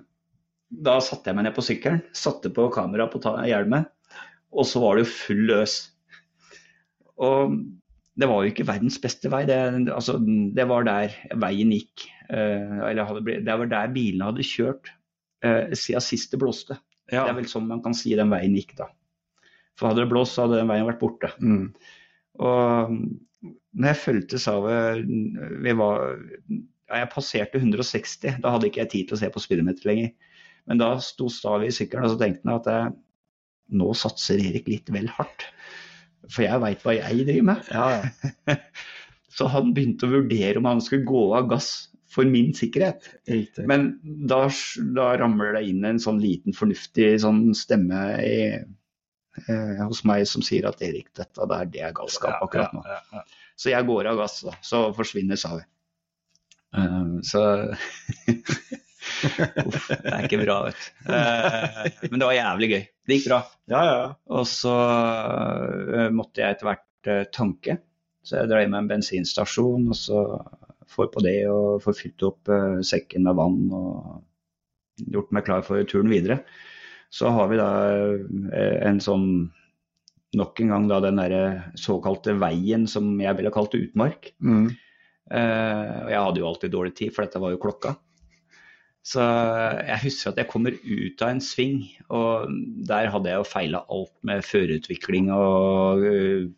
da 0.71 0.97
satte 1.03 1.31
jeg 1.31 1.37
meg 1.37 1.45
ned 1.47 1.55
på 1.55 1.63
sykkelen, 1.63 2.01
satte 2.15 2.51
på 2.51 2.65
kamera 2.75 3.05
på 3.11 3.21
hjelmen, 3.47 3.85
og 4.51 4.67
så 4.67 4.81
var 4.83 4.97
det 4.97 5.05
jo 5.05 5.11
full 5.13 5.45
løs. 5.47 5.75
Og 7.23 7.55
det 8.19 8.27
var 8.27 8.43
jo 8.43 8.51
ikke 8.51 8.67
verdens 8.67 8.99
beste 9.01 9.31
vei, 9.31 9.45
det, 9.47 9.57
altså, 9.93 10.17
det 10.19 10.67
var 10.67 10.87
der 10.87 11.15
veien 11.39 11.71
gikk. 11.71 12.07
eh, 12.31 12.79
eller 12.89 13.19
blitt, 13.23 13.45
det 13.47 13.57
var 13.63 13.71
der 13.71 13.93
bilene 13.95 14.27
hadde 14.27 14.47
kjørt 14.47 14.91
eh, 15.43 15.71
siden 15.71 16.03
sist 16.03 16.35
det 16.35 16.39
blåste. 16.43 16.79
ja. 17.11 17.23
Det 17.23 17.31
er 17.31 17.39
vel 17.39 17.51
sånn 17.51 17.67
man 17.71 17.83
kan 17.83 17.95
si 17.95 18.15
den 18.15 18.31
veien 18.31 18.55
gikk 18.59 18.75
da. 18.79 18.91
For 19.79 19.89
hadde 19.89 20.05
det 20.05 20.11
blåst, 20.11 20.35
så 20.35 20.45
hadde 20.45 20.61
den 20.61 20.71
veien 20.71 20.87
vært 20.87 21.01
borte. 21.01 21.31
Mm. 21.41 21.69
Og 22.41 22.95
når 23.71 23.91
jeg 23.91 24.01
fulgte 24.01 24.39
Savet 24.41 25.05
vi 25.63 25.73
var, 25.79 26.17
ja, 26.89 27.01
Jeg 27.01 27.11
passerte 27.13 27.61
160, 27.61 28.41
da 28.43 28.55
hadde 28.55 28.67
ikke 28.69 28.83
jeg 28.83 28.91
tid 28.91 29.09
til 29.09 29.17
å 29.17 29.21
se 29.21 29.31
på 29.31 29.43
speedometer 29.43 29.87
lenger. 29.89 30.11
Men 30.69 30.81
da 30.81 30.91
sto 31.01 31.29
Stavi 31.31 31.71
i 31.71 31.73
sykkelen 31.75 32.05
og 32.05 32.13
så 32.13 32.19
tenkte 32.21 32.45
han 32.45 32.59
at 32.59 32.69
jeg, 32.69 32.91
nå 33.81 33.93
satser 33.95 34.41
Erik 34.43 34.67
litt 34.67 34.91
vel 34.93 35.07
hardt. 35.15 35.47
For 36.27 36.43
jeg 36.45 36.61
veit 36.61 36.83
hva 36.85 36.97
jeg 36.97 37.23
driver 37.23 37.47
med. 37.53 37.71
ja. 37.71 38.57
Så 39.31 39.47
han 39.47 39.69
begynte 39.71 40.09
å 40.09 40.11
vurdere 40.11 40.59
om 40.59 40.67
han 40.67 40.81
skulle 40.83 41.07
gå 41.07 41.21
av 41.37 41.45
gass 41.53 41.69
for 42.11 42.27
min 42.27 42.51
sikkerhet. 42.55 43.05
Riktig. 43.31 43.63
Men 43.69 43.93
da, 44.27 44.43
da 44.97 45.13
ramler 45.21 45.55
det 45.55 45.63
inn 45.69 45.85
en 45.87 46.01
sånn 46.03 46.19
liten 46.19 46.55
fornuftig 46.55 47.13
sånn 47.23 47.53
stemme 47.55 48.01
i, 48.25 48.41
eh, 49.47 49.81
hos 49.83 50.03
meg 50.07 50.25
som 50.29 50.43
sier 50.45 50.67
at 50.69 50.81
Erik, 50.85 51.11
dette 51.17 51.47
der, 51.53 51.69
det 51.71 51.83
er 51.87 51.95
galskap 51.97 52.41
akkurat 52.43 52.73
nå. 52.75 52.83
Ja, 52.87 52.99
ja, 53.15 53.23
Så 53.59 53.73
jeg 53.73 53.87
går 53.87 54.11
av 54.11 54.21
gass, 54.21 54.39
da. 54.47 54.55
Så 54.65 54.87
forsvinner 54.97 55.39
Savi. 55.39 55.63
Um, 56.71 57.19
så 57.27 57.41
Uff, 59.21 59.87
det 59.91 60.07
er 60.07 60.25
ikke 60.25 60.39
bra, 60.41 60.57
vet 60.69 60.77
du. 60.79 61.11
Eh, 61.13 62.07
men 62.07 62.21
det 62.21 62.27
var 62.27 62.35
jævlig 62.37 62.69
gøy. 62.71 62.83
Det 63.07 63.17
gikk 63.17 63.27
bra. 63.27 63.39
ja. 63.73 63.81
ja. 63.85 64.01
Og 64.31 64.47
så 64.49 64.73
eh, 65.97 66.09
måtte 66.15 66.41
jeg 66.43 66.55
etter 66.55 66.69
hvert 66.69 67.11
eh, 67.11 67.23
tanke. 67.33 67.77
Så 68.25 68.37
jeg 68.37 68.51
dreiv 68.51 68.69
med 68.69 68.83
en 68.83 68.89
bensinstasjon, 68.91 69.89
og 69.89 69.97
så 69.97 70.23
får 70.91 71.09
på 71.13 71.23
det 71.25 71.37
og 71.49 71.81
får 71.83 71.97
fylt 71.97 72.25
opp 72.27 72.51
eh, 72.51 72.81
sekken 72.85 73.25
med 73.27 73.37
vann 73.39 73.61
og 73.73 75.07
gjort 75.11 75.31
meg 75.33 75.47
klar 75.47 75.65
for 75.65 75.81
turen 75.89 76.11
videre. 76.11 76.41
Så 77.11 77.31
har 77.35 77.49
vi 77.51 77.59
da 77.59 77.71
eh, 78.55 78.77
en 78.87 79.01
sånn 79.03 79.27
Nok 80.31 80.61
en 80.63 80.69
gang 80.71 80.85
da 80.87 81.01
den 81.03 81.17
derre 81.19 81.73
såkalte 81.75 82.37
veien 82.39 82.85
som 82.87 83.17
jeg 83.19 83.35
ville 83.35 83.51
kalt 83.51 83.73
utmark. 83.75 84.29
Mm. 84.39 84.69
Uh, 85.27 86.05
og 86.05 86.07
jeg 86.07 86.21
hadde 86.23 86.39
jo 86.39 86.45
alltid 86.47 86.71
dårlig 86.71 86.93
tid, 86.95 87.11
for 87.11 87.25
dette 87.25 87.41
var 87.43 87.51
jo 87.51 87.59
klokka. 87.59 87.91
Så 89.03 89.23
jeg 89.25 89.99
husker 90.03 90.31
at 90.31 90.39
jeg 90.39 90.49
kommer 90.51 90.75
ut 90.77 91.23
av 91.25 91.33
en 91.33 91.41
sving, 91.41 91.79
og 92.13 92.51
der 92.87 93.09
hadde 93.11 93.31
jeg 93.31 93.41
jo 93.41 93.47
feila 93.49 93.81
alt 93.89 94.13
med 94.27 94.45
førerutvikling 94.45 95.31
og 95.33 96.05
øh, 96.05 96.49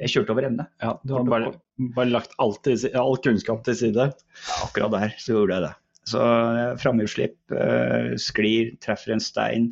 Jeg 0.00 0.10
kjørte 0.10 0.32
over 0.34 0.48
ende. 0.48 0.66
ja 0.82 0.96
du 1.04 1.12
har 1.14 1.24
bare, 1.28 1.52
bare 1.94 2.10
lagt 2.10 2.32
alt 2.42 2.62
til, 2.64 2.88
all 2.96 3.18
kunnskap 3.22 3.62
til 3.64 3.76
side. 3.76 4.08
Ja, 4.08 4.56
akkurat 4.64 4.92
der 4.96 5.14
så 5.20 5.36
gjorde 5.36 5.54
jeg 5.54 5.64
det. 5.66 5.72
Så 6.10 6.22
eh, 6.26 6.76
framhjulsslipp, 6.82 7.36
eh, 7.54 8.14
sklir, 8.18 8.72
treffer 8.82 9.14
en 9.14 9.22
stein, 9.22 9.68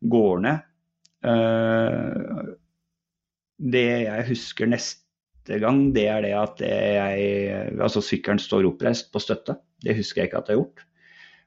går 0.00 0.42
ned. 0.44 0.64
Eh, 1.26 2.50
det 3.56 3.86
jeg 4.04 4.26
husker 4.28 4.68
neste 4.68 5.60
gang, 5.62 5.86
det 5.96 6.08
er 6.10 6.24
det 6.26 6.34
at 6.36 6.60
jeg 6.60 7.78
Altså 7.80 8.02
sykkelen 8.04 8.42
står 8.42 8.68
oppreist 8.68 9.08
på 9.14 9.22
støtte. 9.22 9.56
Det 9.82 9.96
husker 9.96 10.22
jeg 10.22 10.30
ikke 10.30 10.42
at 10.42 10.50
jeg 10.50 10.58
har 10.58 10.64
gjort. 10.64 10.84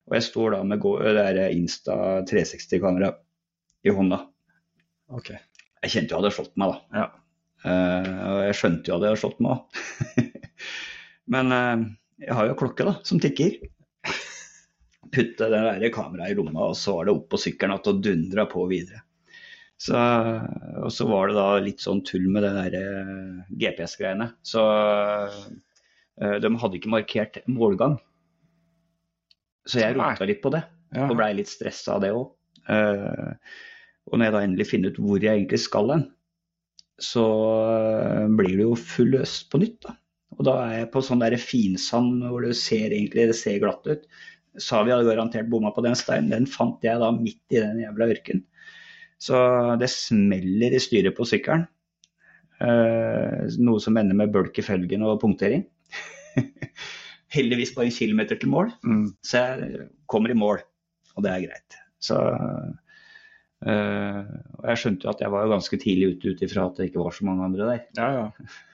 Og 0.09 0.17
jeg 0.17 0.25
står 0.25 0.55
da 0.55 0.63
med 0.65 0.81
det 0.81 1.49
Insta 1.53 1.95
360-kamera 2.25 3.13
i 3.85 3.93
hånda. 3.93 4.23
Ok. 5.13 5.29
Jeg 5.83 5.93
kjente 5.93 6.13
jo 6.13 6.19
at 6.19 6.25
jeg 6.25 6.31
hadde 6.31 6.35
slått 6.35 6.57
meg, 6.59 6.73
da. 6.73 7.01
Ja. 7.03 7.07
Uh, 7.59 8.39
jeg 8.47 8.55
skjønte 8.55 8.89
jo 8.89 8.95
at 8.95 9.03
jeg 9.03 9.11
hadde 9.11 9.21
slått 9.21 9.41
meg 9.43 9.51
òg. 9.53 10.39
Men 11.33 11.53
uh, 11.53 11.85
jeg 12.23 12.35
har 12.35 12.49
jo 12.49 12.57
klokke 12.59 12.87
da, 12.87 12.95
som 13.07 13.21
tikker. 13.21 13.59
Putte 15.13 15.49
det 15.51 15.61
der 15.65 15.93
kameraet 15.93 16.33
i 16.33 16.37
lomma, 16.37 16.69
og 16.69 16.77
så 16.77 16.97
var 16.97 17.07
det 17.07 17.15
opp 17.15 17.29
på 17.31 17.39
sykkelen 17.41 17.75
igjen 17.75 17.93
og 17.93 18.03
dundra 18.05 18.45
på 18.49 18.65
videre. 18.69 19.03
Så, 19.79 19.95
og 20.83 20.91
så 20.91 21.07
var 21.07 21.29
det 21.29 21.37
da 21.37 21.47
litt 21.63 21.81
sånn 21.81 22.03
tull 22.07 22.27
med 22.27 22.43
det 22.43 22.51
der 22.57 22.75
eh, 22.81 23.39
GPS-greiene. 23.61 24.27
Så 24.43 24.65
eh, 26.19 26.35
de 26.43 26.51
hadde 26.61 26.79
ikke 26.81 26.91
markert 26.91 27.39
målgang. 27.47 27.95
Så 29.63 29.79
jeg 29.79 29.95
rota 29.95 30.27
litt 30.27 30.43
på 30.43 30.51
det 30.51 30.65
og 30.97 31.15
blei 31.15 31.31
litt 31.37 31.49
stressa 31.51 31.95
av 31.95 32.01
det 32.01 32.09
òg. 32.17 32.31
og 32.69 34.15
når 34.17 34.25
jeg 34.25 34.33
da 34.33 34.39
endelig 34.41 34.65
finner 34.65 34.89
ut 34.89 34.97
hvor 35.03 35.21
jeg 35.21 35.37
egentlig 35.37 35.59
skal 35.61 35.91
hen, 35.93 36.07
så 36.99 37.25
eh, 37.71 38.27
blir 38.27 38.57
det 38.57 38.67
jo 38.67 38.75
full 38.75 39.15
øst 39.21 39.49
på 39.51 39.61
nytt. 39.61 39.81
da. 39.87 39.95
Og 40.37 40.45
da 40.47 40.55
er 40.65 40.75
jeg 40.81 40.91
på 40.93 41.03
sånn 41.03 41.23
der 41.23 41.35
finsand 41.41 42.23
hvor 42.27 42.45
det 42.45 42.55
ser 42.59 42.91
egentlig 42.91 43.29
det 43.31 43.37
ser 43.39 43.59
glatt 43.63 43.87
ut. 43.87 44.05
Savi 44.57 44.91
hadde 44.91 45.05
garantert 45.07 45.49
bomma 45.51 45.71
på 45.75 45.83
den 45.85 45.95
steinen. 45.99 46.31
Den 46.33 46.47
fant 46.49 46.81
jeg 46.83 46.99
da 47.01 47.11
midt 47.15 47.41
i 47.53 47.59
den 47.61 47.81
jævla 47.83 48.07
ørkenen. 48.15 48.45
Så 49.19 49.35
det 49.81 49.89
smeller 49.91 50.73
i 50.73 50.79
styret 50.81 51.15
på 51.17 51.27
sykkelen. 51.27 51.67
Eh, 52.59 53.45
noe 53.59 53.79
som 53.83 53.97
ender 53.99 54.15
med 54.19 54.31
bølk 54.33 54.57
i 54.59 54.65
felgen 54.65 55.03
og 55.07 55.19
punktering. 55.21 55.65
Heldigvis 57.35 57.75
bare 57.75 57.89
en 57.91 57.93
kilometer 57.95 58.39
til 58.39 58.49
mål, 58.51 58.71
Mm. 58.83 59.05
så 59.21 59.43
jeg 59.43 59.89
kommer 60.09 60.31
i 60.31 60.39
mål. 60.39 60.63
Og 61.15 61.23
det 61.23 61.31
er 61.31 61.43
greit. 61.45 61.77
Så 61.99 62.15
eh, 63.67 64.23
Og 64.57 64.65
jeg 64.71 64.79
skjønte 64.81 65.05
jo 65.07 65.11
at 65.13 65.21
jeg 65.23 65.31
var 65.33 65.45
jo 65.45 65.53
ganske 65.53 65.79
tidlig 65.83 66.13
ute 66.15 66.33
ut 66.33 66.43
ifra 66.47 66.65
at 66.69 66.79
det 66.79 66.89
ikke 66.89 67.03
var 67.03 67.11
så 67.15 67.27
mange 67.27 67.45
andre 67.49 67.69
der. 67.73 67.85
Ja, 67.99 68.09
ja. 68.17 68.27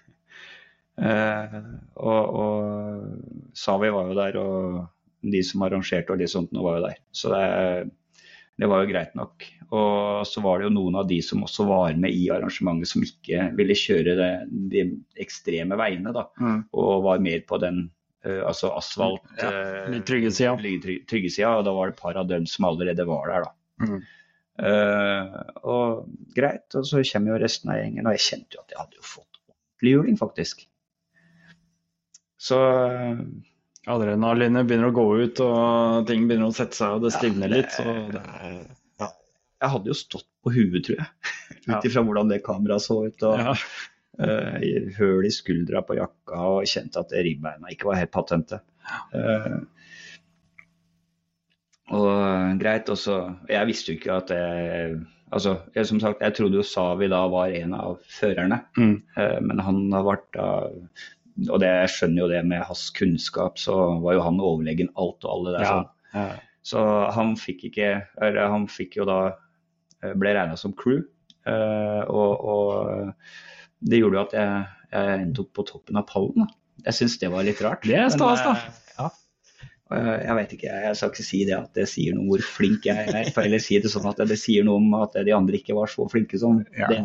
Eh, 0.96 1.56
og, 2.00 2.36
og 2.40 3.50
Savi 3.60 3.90
var 3.92 4.06
jo 4.08 4.14
der, 4.16 4.38
og 4.40 4.78
de 5.34 5.42
som 5.46 5.64
arrangerte 5.66 6.14
og 6.14 6.22
de 6.22 6.28
sånt 6.30 6.54
nå 6.56 6.64
var 6.66 6.80
jo 6.80 6.88
der. 6.88 7.00
Så 7.16 7.32
det, 7.34 7.46
det 8.62 8.70
var 8.72 8.84
jo 8.84 8.92
greit 8.92 9.16
nok. 9.18 9.46
Og 9.76 10.28
så 10.30 10.44
var 10.46 10.60
det 10.60 10.68
jo 10.68 10.76
noen 10.76 11.00
av 11.02 11.08
de 11.10 11.20
som 11.26 11.44
også 11.46 11.66
var 11.68 11.98
med 12.00 12.16
i 12.16 12.28
arrangementet 12.34 12.92
som 12.92 13.04
ikke 13.06 13.50
ville 13.58 13.78
kjøre 13.78 14.16
det, 14.20 14.32
de 14.72 14.86
ekstreme 15.22 15.78
veiene, 15.80 16.14
da. 16.16 16.28
Mm. 16.40 16.60
Og 16.78 17.06
var 17.08 17.24
mer 17.24 17.42
på 17.50 17.60
den 17.64 17.88
eh, 18.26 18.42
altså 18.46 18.72
asfalt 18.78 19.26
Ja, 19.42 19.52
eh, 19.90 19.98
trygge 20.08 20.32
sida. 20.36 20.56
trygge, 20.60 21.34
sida, 21.34 21.56
og 21.58 21.66
da 21.68 21.74
var 21.76 21.90
det 21.90 21.98
et 21.98 22.04
par 22.04 22.22
av 22.22 22.30
dem 22.30 22.48
som 22.50 22.70
allerede 22.70 23.08
var 23.10 23.32
der, 23.34 23.50
da. 23.50 23.56
Mm. 23.86 24.04
Uh, 24.56 25.34
og 25.68 26.06
greit, 26.32 26.70
og 26.80 26.86
så 26.88 27.02
kommer 27.10 27.34
jo 27.34 27.42
resten 27.42 27.74
av 27.74 27.82
gjengen, 27.82 28.06
og 28.08 28.16
jeg 28.16 28.24
kjente 28.24 28.56
jo 28.56 28.62
at 28.62 28.72
jeg 28.72 28.80
hadde 28.80 29.02
jo 29.02 29.04
fått 29.04 29.42
ordentlig 29.42 29.92
juling, 29.92 30.20
faktisk. 30.22 30.64
Så 32.40 32.60
Adrenalinet 33.88 34.66
begynner 34.66 34.90
å 34.90 34.96
gå 34.96 35.06
ut, 35.24 35.40
og 35.46 36.08
ting 36.10 36.24
begynner 36.28 36.50
å 36.50 36.56
sette 36.58 36.74
seg, 36.78 36.96
og 36.98 37.04
det 37.06 37.12
stivner 37.14 37.50
det- 37.52 37.58
litt. 37.58 37.72
Så 37.76 37.84
det 38.12 38.22
Ja. 39.00 39.10
jeg 39.62 39.70
hadde 39.76 39.86
jo 39.92 39.94
stått 39.94 40.26
på 40.44 40.52
huet, 40.56 40.84
tror 40.86 40.98
jeg. 40.98 41.08
Ut 41.70 41.86
ifra 41.86 42.02
hvordan 42.06 42.30
det 42.30 42.44
kameraet 42.44 42.82
så 42.82 43.06
ut. 43.08 43.24
Og 43.24 43.40
ja. 43.40 43.54
Uh, 44.16 44.92
høl 44.96 45.26
i 45.28 45.30
skuldra 45.30 45.82
på 45.84 45.98
jakka, 45.98 46.38
og 46.40 46.64
kjente 46.72 47.02
at 47.02 47.12
ribbeina 47.12 47.68
ikke 47.74 47.90
var 47.90 47.96
helt 48.00 48.12
patente. 48.16 48.62
Uh, 49.14 49.66
og 51.94 52.08
eh, 52.10 52.54
greit, 52.58 52.88
og 52.90 52.98
så 52.98 53.16
Jeg 53.50 53.68
visste 53.70 53.92
jo 53.92 53.98
ikke 54.00 54.16
at 54.18 54.32
jeg 54.34 54.96
Altså, 55.36 55.56
jeg, 55.76 55.86
som 55.90 56.00
sagt, 56.00 56.22
jeg 56.22 56.34
trodde 56.38 56.56
jo 56.62 56.64
Savi 56.64 57.08
da 57.12 57.24
var 57.28 57.50
en 57.52 57.74
av 57.74 57.98
førerne, 58.08 58.62
Mm. 58.78 59.02
uh, 59.18 59.40
men 59.42 59.60
han 59.60 59.80
har 59.92 60.04
vært 60.06 60.28
da 60.38 60.48
Og 61.50 61.60
det, 61.60 61.68
jeg 61.82 61.92
skjønner 61.96 62.22
jo 62.24 62.28
det 62.32 62.42
med 62.48 62.64
hans 62.64 62.86
kunnskap, 62.96 63.58
så 63.60 63.76
var 64.04 64.16
jo 64.16 64.22
han 64.24 64.38
overlegen 64.40 64.88
alt 64.96 65.26
og 65.28 65.32
alle 65.34 65.56
der. 65.58 65.66
Ja. 65.66 65.74
sånn. 65.74 65.90
Ja. 66.16 66.28
Så 66.66 66.84
han 67.14 67.34
fikk 67.38 67.66
ikke 67.68 67.90
Eller 68.24 68.48
han 68.50 68.64
fikk 68.72 68.96
jo 68.98 69.04
da 69.06 69.18
eh, 70.02 70.14
Ble 70.18 70.32
regna 70.34 70.56
som 70.58 70.72
crew. 70.74 71.04
eh, 71.46 72.02
Og, 72.08 72.40
og 72.40 73.12
det 73.86 74.00
gjorde 74.00 74.18
jo 74.18 74.24
at 74.24 74.34
jeg, 74.40 74.64
jeg 74.96 75.20
endte 75.26 75.44
opp 75.44 75.52
på 75.60 75.66
toppen 75.68 76.00
av 76.00 76.08
pallen. 76.10 76.46
da. 76.48 76.48
Jeg 76.88 76.98
syns 77.02 77.20
det 77.22 77.30
var 77.36 77.46
litt 77.46 77.62
rart. 77.62 77.84
Det 77.86 78.00
er 78.00 78.10
stas, 78.14 78.42
da. 78.48 78.56
Eh, 78.56 78.98
ja. 79.04 79.12
Jeg, 80.26 80.36
vet 80.40 80.54
ikke, 80.56 80.72
jeg 80.88 80.98
skal 80.98 81.12
ikke 81.14 81.24
si 81.28 81.44
det 81.46 81.54
at 81.60 81.76
det 81.78 81.86
sier 81.92 82.16
noe 82.16 82.24
om 82.26 82.32
hvor 82.32 82.42
flink 82.56 82.88
jeg 82.90 83.06
er, 83.12 83.30
eller 83.44 83.62
si 83.62 83.78
det 83.84 83.92
sånn 83.94 84.08
at 84.10 84.24
det 84.26 84.40
sier 84.42 84.66
noe 84.66 84.80
om 84.82 84.96
at 85.04 85.14
de 85.28 85.36
andre 85.36 85.60
ikke 85.60 85.76
var 85.78 85.92
så 85.92 86.08
flinke 86.10 86.40
som 86.42 86.64
det, 86.64 86.98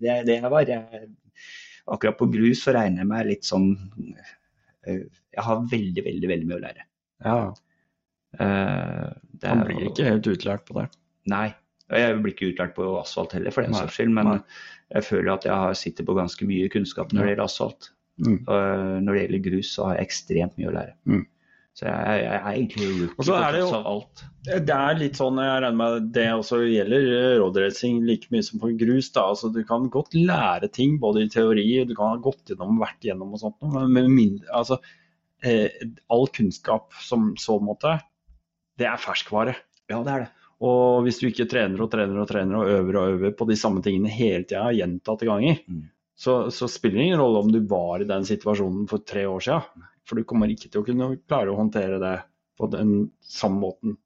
det, 0.00 0.14
det 0.30 0.38
jeg 0.38 0.52
var. 0.54 0.64
Jeg, 0.70 1.10
akkurat 1.94 2.18
på 2.18 2.28
grus 2.32 2.64
så 2.64 2.74
regner 2.76 3.04
jeg 3.04 3.10
meg 3.10 3.30
litt 3.30 3.48
sånn 3.48 3.70
Jeg 4.88 5.44
har 5.44 5.64
veldig, 5.70 6.04
veldig, 6.04 6.28
veldig 6.30 6.50
mye 6.50 6.60
å 6.60 6.66
lære. 6.66 6.86
ja. 7.24 7.40
Uh, 8.36 9.08
er 9.40 9.62
blir 9.64 9.86
ikke 9.88 10.04
helt 10.04 10.26
utlært 10.28 10.66
på 10.68 10.76
det. 10.76 10.88
Nei. 11.30 11.48
Jeg 11.88 12.18
blir 12.20 12.34
ikke 12.34 12.50
utlært 12.50 12.74
på 12.76 12.88
asfalt 12.98 13.32
heller, 13.36 13.54
for 13.54 13.64
den 13.64 13.76
saks 13.76 13.96
skyld. 13.96 14.12
Men 14.16 14.28
nei. 14.28 14.40
jeg 14.92 15.06
føler 15.06 15.32
at 15.32 15.46
jeg 15.48 15.78
sitter 15.80 16.08
på 16.08 16.16
ganske 16.18 16.48
mye 16.48 16.68
kunnskap 16.72 17.14
når 17.14 17.22
det 17.22 17.32
gjelder 17.32 17.46
asfalt. 17.46 17.90
Mm. 18.18 18.38
Eh, 18.42 18.94
når 19.04 19.14
det 19.14 19.22
gjelder 19.22 19.44
grus, 19.46 19.72
så 19.72 19.88
har 19.88 19.96
jeg 19.96 20.08
ekstremt 20.10 20.58
mye 20.58 20.68
å 20.68 20.74
lære. 20.74 20.94
Mm. 21.08 21.24
Så 21.78 21.86
jeg, 21.86 22.22
jeg 22.24 22.34
er 22.34 22.46
egentlig 22.50 22.86
rookie 22.88 23.14
på 23.14 23.22
det 23.28 23.34
tross 23.60 23.74
av 23.76 23.84
alt. 23.86 24.22
Det 24.48 24.74
er 24.74 24.96
litt 24.98 25.18
sånn, 25.20 25.36
jeg 25.38 25.60
regner 25.62 25.76
med 25.78 26.06
det 26.16 26.24
også 26.34 26.56
gjelder 26.64 27.04
eh, 27.14 27.34
roadracing 27.38 28.00
like 28.08 28.32
mye 28.34 28.42
som 28.42 28.58
for 28.62 28.72
grus. 28.80 29.12
da, 29.14 29.28
altså 29.30 29.50
Du 29.54 29.60
kan 29.68 29.84
godt 29.94 30.16
lære 30.18 30.70
ting 30.74 30.96
både 30.98 31.22
i 31.22 31.28
teori, 31.30 31.66
og 31.82 31.90
du 31.90 31.94
kan 31.94 32.16
ha 32.16 32.22
gått 32.24 32.50
gjennom, 32.50 32.80
vært 32.82 33.06
gjennom 33.06 33.36
og 33.36 33.42
sånt, 33.44 33.62
men 33.62 33.92
med 33.94 34.08
mindre, 34.10 34.48
altså, 34.58 34.80
eh, 35.46 35.68
all 36.10 36.26
kunnskap 36.34 36.96
som 37.04 37.30
så 37.38 37.60
måte, 37.62 37.94
det 38.78 38.88
er 38.90 38.98
ferskvare. 39.02 39.54
Ja, 39.90 40.00
det 40.02 40.14
er 40.16 40.24
det. 40.24 40.32
Og 40.66 41.04
hvis 41.06 41.20
du 41.22 41.28
ikke 41.28 41.46
trener 41.46 41.84
og 41.84 41.92
trener 41.92 42.18
og 42.18 42.26
trener 42.32 42.58
og 42.58 42.72
øver 42.74 42.98
og 42.98 43.12
øver 43.12 43.36
på 43.38 43.46
de 43.46 43.54
samme 43.60 43.84
tingene 43.86 44.10
hele 44.10 44.42
tida, 44.42 44.72
gjentatte 44.74 45.28
ganger, 45.30 45.62
Mm. 45.68 45.84
så, 46.18 46.50
så 46.50 46.66
spiller 46.66 46.98
det 46.98 47.06
ingen 47.12 47.20
rolle 47.22 47.44
om 47.44 47.52
du 47.54 47.60
var 47.70 48.02
i 48.02 48.08
den 48.10 48.26
situasjonen 48.26 48.88
for 48.90 48.98
tre 49.06 49.22
år 49.30 49.46
siden. 49.46 49.86
For 50.08 50.18
du 50.18 50.24
kommer 50.28 50.50
ikke 50.52 50.70
til 50.72 50.80
å 50.80 50.86
kunne 50.86 51.10
klare 51.28 51.52
å 51.52 51.58
håndtere 51.58 52.00
det 52.00 52.14
på 52.58 52.68
den 52.72 53.10
samme 53.22 53.60
måten 53.62 53.98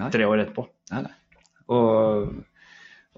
Nei. 0.00 0.08
tre 0.14 0.24
år 0.26 0.46
etterpå. 0.46 0.64
Nei, 0.94 1.04
nei. 1.04 1.44
Og, 1.72 2.32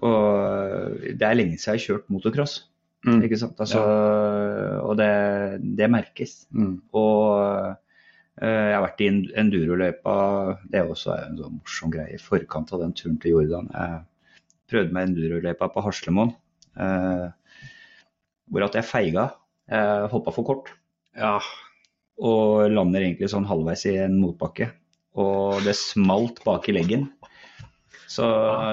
og 0.04 1.04
det 1.06 1.26
er 1.26 1.38
lenge 1.38 1.56
siden 1.56 1.76
jeg 1.76 1.78
har 1.78 1.84
kjørt 1.86 2.10
motocross. 2.12 2.56
Mm. 3.04 3.20
Ikke 3.26 3.38
sant? 3.40 3.58
Altså, 3.60 3.80
Og 4.84 4.96
det, 4.98 5.10
det 5.78 5.90
merkes. 5.92 6.36
Mm. 6.56 6.78
Og 6.96 7.24
eh, 8.40 8.64
jeg 8.70 8.74
har 8.74 8.84
vært 8.86 9.04
i 9.04 9.10
enduroløypa, 9.42 10.16
det 10.72 10.80
er 10.80 10.90
også 10.90 11.14
en 11.18 11.38
sånn 11.40 11.58
morsom 11.60 11.92
greie, 11.94 12.16
i 12.16 12.22
forkant 12.22 12.72
av 12.74 12.84
den 12.84 12.96
turen 12.96 13.18
til 13.22 13.36
Jordan. 13.36 13.70
Jeg 13.74 14.00
prøvde 14.72 14.96
meg 14.96 15.10
enduroløypa 15.10 15.68
på 15.72 15.84
Haslemoen, 15.84 16.32
eh, 16.80 17.28
hvor 18.50 18.66
at 18.66 18.80
jeg 18.80 18.88
feiga. 18.88 19.28
Jeg 19.70 20.10
hoppa 20.12 20.32
for 20.34 20.48
kort. 20.48 20.72
Ja. 21.16 21.38
Og 22.22 22.70
lander 22.70 23.02
egentlig 23.02 23.30
sånn 23.32 23.46
halvveis 23.48 23.84
i 23.90 23.96
en 24.04 24.20
motbakke. 24.22 24.70
Og 25.18 25.60
det 25.66 25.74
smalt 25.78 26.40
bak 26.46 26.68
i 26.70 26.74
leggen. 26.76 27.08
Så 28.14 28.26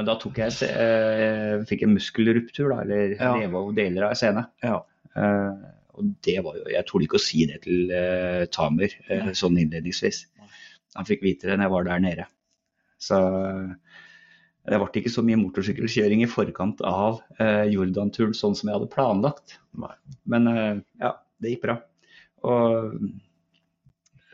da 0.05 0.13
tok 0.21 0.37
jeg 0.37 0.53
eh, 0.69 1.61
fikk 1.65 1.85
en 1.87 1.95
muskelruptur, 1.95 2.69
da, 2.73 2.81
eller 2.83 3.15
Ja. 3.15 3.31
rev 3.39 3.55
av 3.57 3.71
deler 3.77 4.03
av 4.09 4.13
scenen. 4.19 4.45
Ja. 4.61 4.83
Eh, 5.17 5.63
og 5.97 6.11
det 6.23 6.37
var 6.45 6.55
jo 6.55 6.63
Jeg 6.71 6.85
torde 6.87 7.03
ikke 7.07 7.17
å 7.19 7.23
si 7.23 7.45
det 7.49 7.63
til 7.65 7.89
eh, 7.91 8.45
Tamer 8.53 8.93
eh, 9.09 9.31
sånn 9.37 9.57
innledningsvis. 9.57 10.25
Han 10.95 11.07
fikk 11.07 11.23
vite 11.25 11.47
det 11.49 11.57
når 11.57 11.65
jeg 11.67 11.73
var 11.73 11.89
der 11.89 11.99
nede. 12.05 12.27
Så 13.01 13.17
eh, 13.17 13.73
det 14.69 14.77
ble 14.77 15.01
ikke 15.01 15.09
så 15.13 15.23
mye 15.25 15.39
motorsykkelkjøring 15.41 16.21
i 16.21 16.29
forkant 16.29 16.81
av 16.85 17.23
eh, 17.41 17.65
Jordan-turen 17.73 18.35
sånn 18.37 18.53
som 18.55 18.69
jeg 18.69 18.77
hadde 18.77 18.91
planlagt. 18.93 19.57
Nei. 19.73 19.95
Men 20.29 20.45
ja, 21.01 21.15
det 21.41 21.55
gikk 21.55 21.65
bra. 21.65 21.79
Og, 22.45 22.93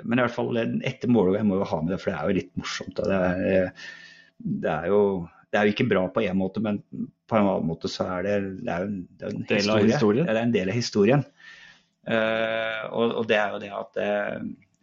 men 0.04 0.20
i 0.20 0.26
hvert 0.26 0.36
fall 0.36 0.60
etter 0.60 1.10
målet, 1.12 1.40
jeg 1.40 1.48
må 1.50 1.58
jo 1.62 1.70
ha 1.72 1.82
med 1.82 1.94
det, 1.94 2.02
for 2.04 2.12
det 2.12 2.18
er 2.18 2.30
jo 2.30 2.38
litt 2.38 2.54
morsomt. 2.60 3.02
Det 3.02 3.18
er, 3.18 3.90
det 4.38 4.74
er 4.74 4.92
jo 4.92 5.02
det 5.48 5.60
er 5.60 5.68
jo 5.68 5.74
ikke 5.74 5.88
bra 5.88 6.04
på 6.12 6.24
én 6.28 6.38
måte, 6.38 6.62
men 6.64 6.82
på 7.28 7.38
en 7.38 7.46
annen 7.46 7.70
måte 7.70 7.90
så 7.92 8.06
er 8.18 8.26
det, 8.26 8.36
det 8.68 8.74
er 8.74 8.88
en, 8.88 8.98
det 9.18 9.28
er 9.28 9.36
en 9.36 9.46
Del 9.48 9.70
av 9.72 9.86
historien. 9.88 10.28
Ja, 10.28 10.34
det 10.34 10.42
er 10.42 10.48
en 10.50 10.56
del 10.56 10.72
av 10.72 10.78
historien. 10.78 11.24
Uh, 12.08 12.82
og, 12.92 13.14
og 13.22 13.30
det 13.30 13.38
er 13.40 13.54
jo 13.54 13.62
det 13.64 13.72
at 13.76 13.98
eh, 14.00 14.36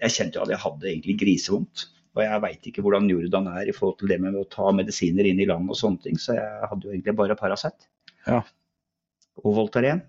jeg 0.05 0.15
kjente 0.16 0.36
jo 0.36 0.45
at 0.45 0.53
jeg 0.53 0.62
hadde 0.65 0.89
egentlig 0.91 1.19
grisevondt. 1.20 1.85
Og 2.15 2.23
jeg 2.23 2.43
veit 2.45 2.69
ikke 2.70 2.85
hvordan 2.85 3.09
Jordan 3.11 3.49
er 3.51 3.69
i 3.69 3.74
forhold 3.74 3.97
til 4.01 4.12
det 4.12 4.20
med 4.23 4.36
å 4.39 4.47
ta 4.51 4.70
medisiner 4.77 5.27
inn 5.27 5.41
i 5.43 5.49
land 5.51 5.70
og 5.73 5.78
sånne 5.78 6.05
ting, 6.05 6.19
så 6.20 6.36
jeg 6.36 6.69
hadde 6.70 6.86
jo 6.86 6.93
egentlig 6.95 7.16
bare 7.19 7.36
Paracet. 7.39 7.89
Ja. 8.28 8.41
Og 9.43 9.57
Voltaren. 9.57 10.05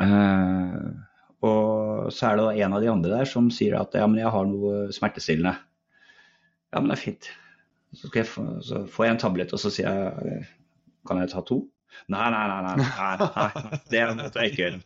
Eh, 0.00 0.86
og 1.46 2.12
så 2.14 2.28
er 2.28 2.38
det 2.38 2.46
da 2.46 2.66
en 2.66 2.76
av 2.76 2.82
de 2.84 2.90
andre 2.92 3.14
der 3.20 3.30
som 3.30 3.48
sier 3.54 3.78
at 3.78 3.94
ja, 3.96 4.06
men 4.10 4.20
jeg 4.20 4.32
har 4.34 4.48
noe 4.50 4.86
smertestillende. 4.94 5.54
Ja, 6.74 6.80
men 6.80 6.90
det 6.90 6.98
er 6.98 7.04
fint. 7.04 7.30
Så, 7.96 8.10
jeg 8.12 8.26
så 8.28 8.82
får 8.92 9.06
jeg 9.06 9.14
en 9.14 9.22
tablett, 9.22 9.54
og 9.56 9.62
så 9.62 9.72
sier 9.72 9.88
jeg 9.88 10.42
kan 11.06 11.22
jeg 11.22 11.32
ta 11.32 11.42
to? 11.46 11.62
Nei, 12.12 12.26
nei, 12.34 12.44
nei. 12.50 12.60
nei, 12.66 12.82
nei, 12.82 13.30
nei 13.32 13.80
det 13.92 14.04
måtte 14.18 14.42
jeg 14.42 14.52
ikke 14.52 14.62
gjøre. 14.64 14.82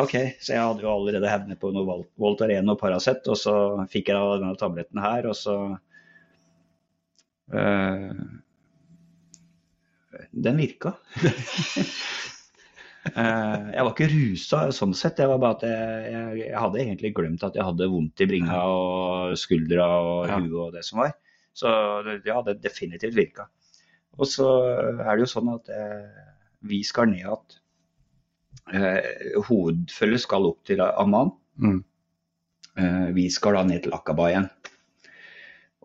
Ok, 0.00 0.12
så 0.38 0.54
jeg 0.54 0.62
hadde 0.62 0.84
jo 0.84 0.90
allerede 0.92 1.30
hevnet 1.30 1.58
på 1.58 1.72
noe 1.74 1.96
Voltaren 2.20 2.70
og 2.70 2.78
Paracet, 2.78 3.26
og 3.26 3.38
så 3.38 3.54
fikk 3.90 4.12
jeg 4.12 4.18
da 4.18 4.36
denne 4.38 4.58
tabletten 4.58 5.00
her, 5.02 5.26
og 5.26 5.34
så 5.34 5.56
eh, 7.50 8.20
Den 10.30 10.62
virka. 10.62 10.94
Eh, 13.08 13.68
jeg 13.72 13.84
var 13.86 13.92
ikke 13.94 14.10
rusa 14.12 14.58
sånn 14.76 14.92
sett, 14.96 15.22
jeg 15.22 15.30
var 15.30 15.40
bare 15.40 15.56
at 15.56 15.62
jeg, 15.64 16.10
jeg, 16.12 16.40
jeg 16.42 16.58
hadde 16.60 16.82
egentlig 16.82 17.12
glemt 17.16 17.46
at 17.46 17.56
jeg 17.56 17.64
hadde 17.64 17.88
vondt 17.92 18.20
i 18.20 18.28
bringa 18.28 18.58
og 18.68 19.38
skuldra 19.40 19.88
og 20.04 20.34
huet 20.34 20.58
og 20.66 20.74
det 20.76 20.84
som 20.86 21.00
var. 21.04 21.16
Så 21.56 21.70
ja, 22.26 22.42
det 22.46 22.60
definitivt 22.60 23.16
virka. 23.16 23.48
Og 24.20 24.28
så 24.28 24.46
er 25.00 25.10
det 25.14 25.24
jo 25.24 25.32
sånn 25.32 25.50
at 25.54 25.72
eh, 25.72 26.28
vi 26.68 26.82
skal 26.84 27.08
ned 27.08 27.24
igjen 27.24 27.58
Eh, 28.70 29.42
hovedfølget 29.48 30.22
skal 30.22 30.46
opp 30.46 30.60
til 30.66 30.82
Amman. 30.82 31.32
Mm. 31.58 31.80
Eh, 32.78 33.08
vi 33.14 33.30
skal 33.30 33.56
da 33.58 33.64
ned 33.66 33.82
til 33.84 33.94
Akaba 33.96 34.28
igjen. 34.30 34.46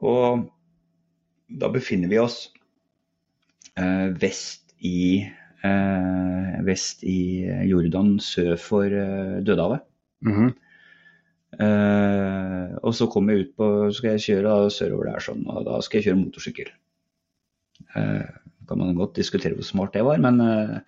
Og 0.05 0.45
da 1.49 1.69
befinner 1.73 2.11
vi 2.11 2.19
oss 2.21 2.51
eh, 3.77 4.11
vest 4.21 4.75
i 4.85 5.25
vest 6.65 7.03
i 7.07 7.45
Jordan, 7.69 8.15
sør 8.23 8.55
for 8.61 8.85
eh, 8.85 9.41
Dødehavet. 9.45 9.85
-hmm. 10.25 10.53
Eh, 11.55 12.71
og 12.83 12.95
så 12.97 13.07
kom 13.07 13.29
jeg 13.31 13.45
ut 13.45 13.51
på 13.55 13.67
skal 13.95 14.15
jeg 14.15 14.25
kjøre 14.25 14.47
da, 14.49 14.71
sørover 14.73 15.11
der 15.11 15.23
sånn, 15.23 15.45
og 15.47 15.63
da 15.67 15.79
skal 15.85 16.01
jeg 16.01 16.09
kjøre 16.09 16.19
motorsykkel. 16.19 16.71
Eh, 17.95 18.25
kan 18.67 18.81
man 18.81 18.97
godt 18.97 19.15
diskutere 19.15 19.55
hvor 19.55 19.67
smart 19.67 19.95
det 19.95 20.03
var, 20.03 20.19
men 20.19 20.41
eh, 20.43 20.79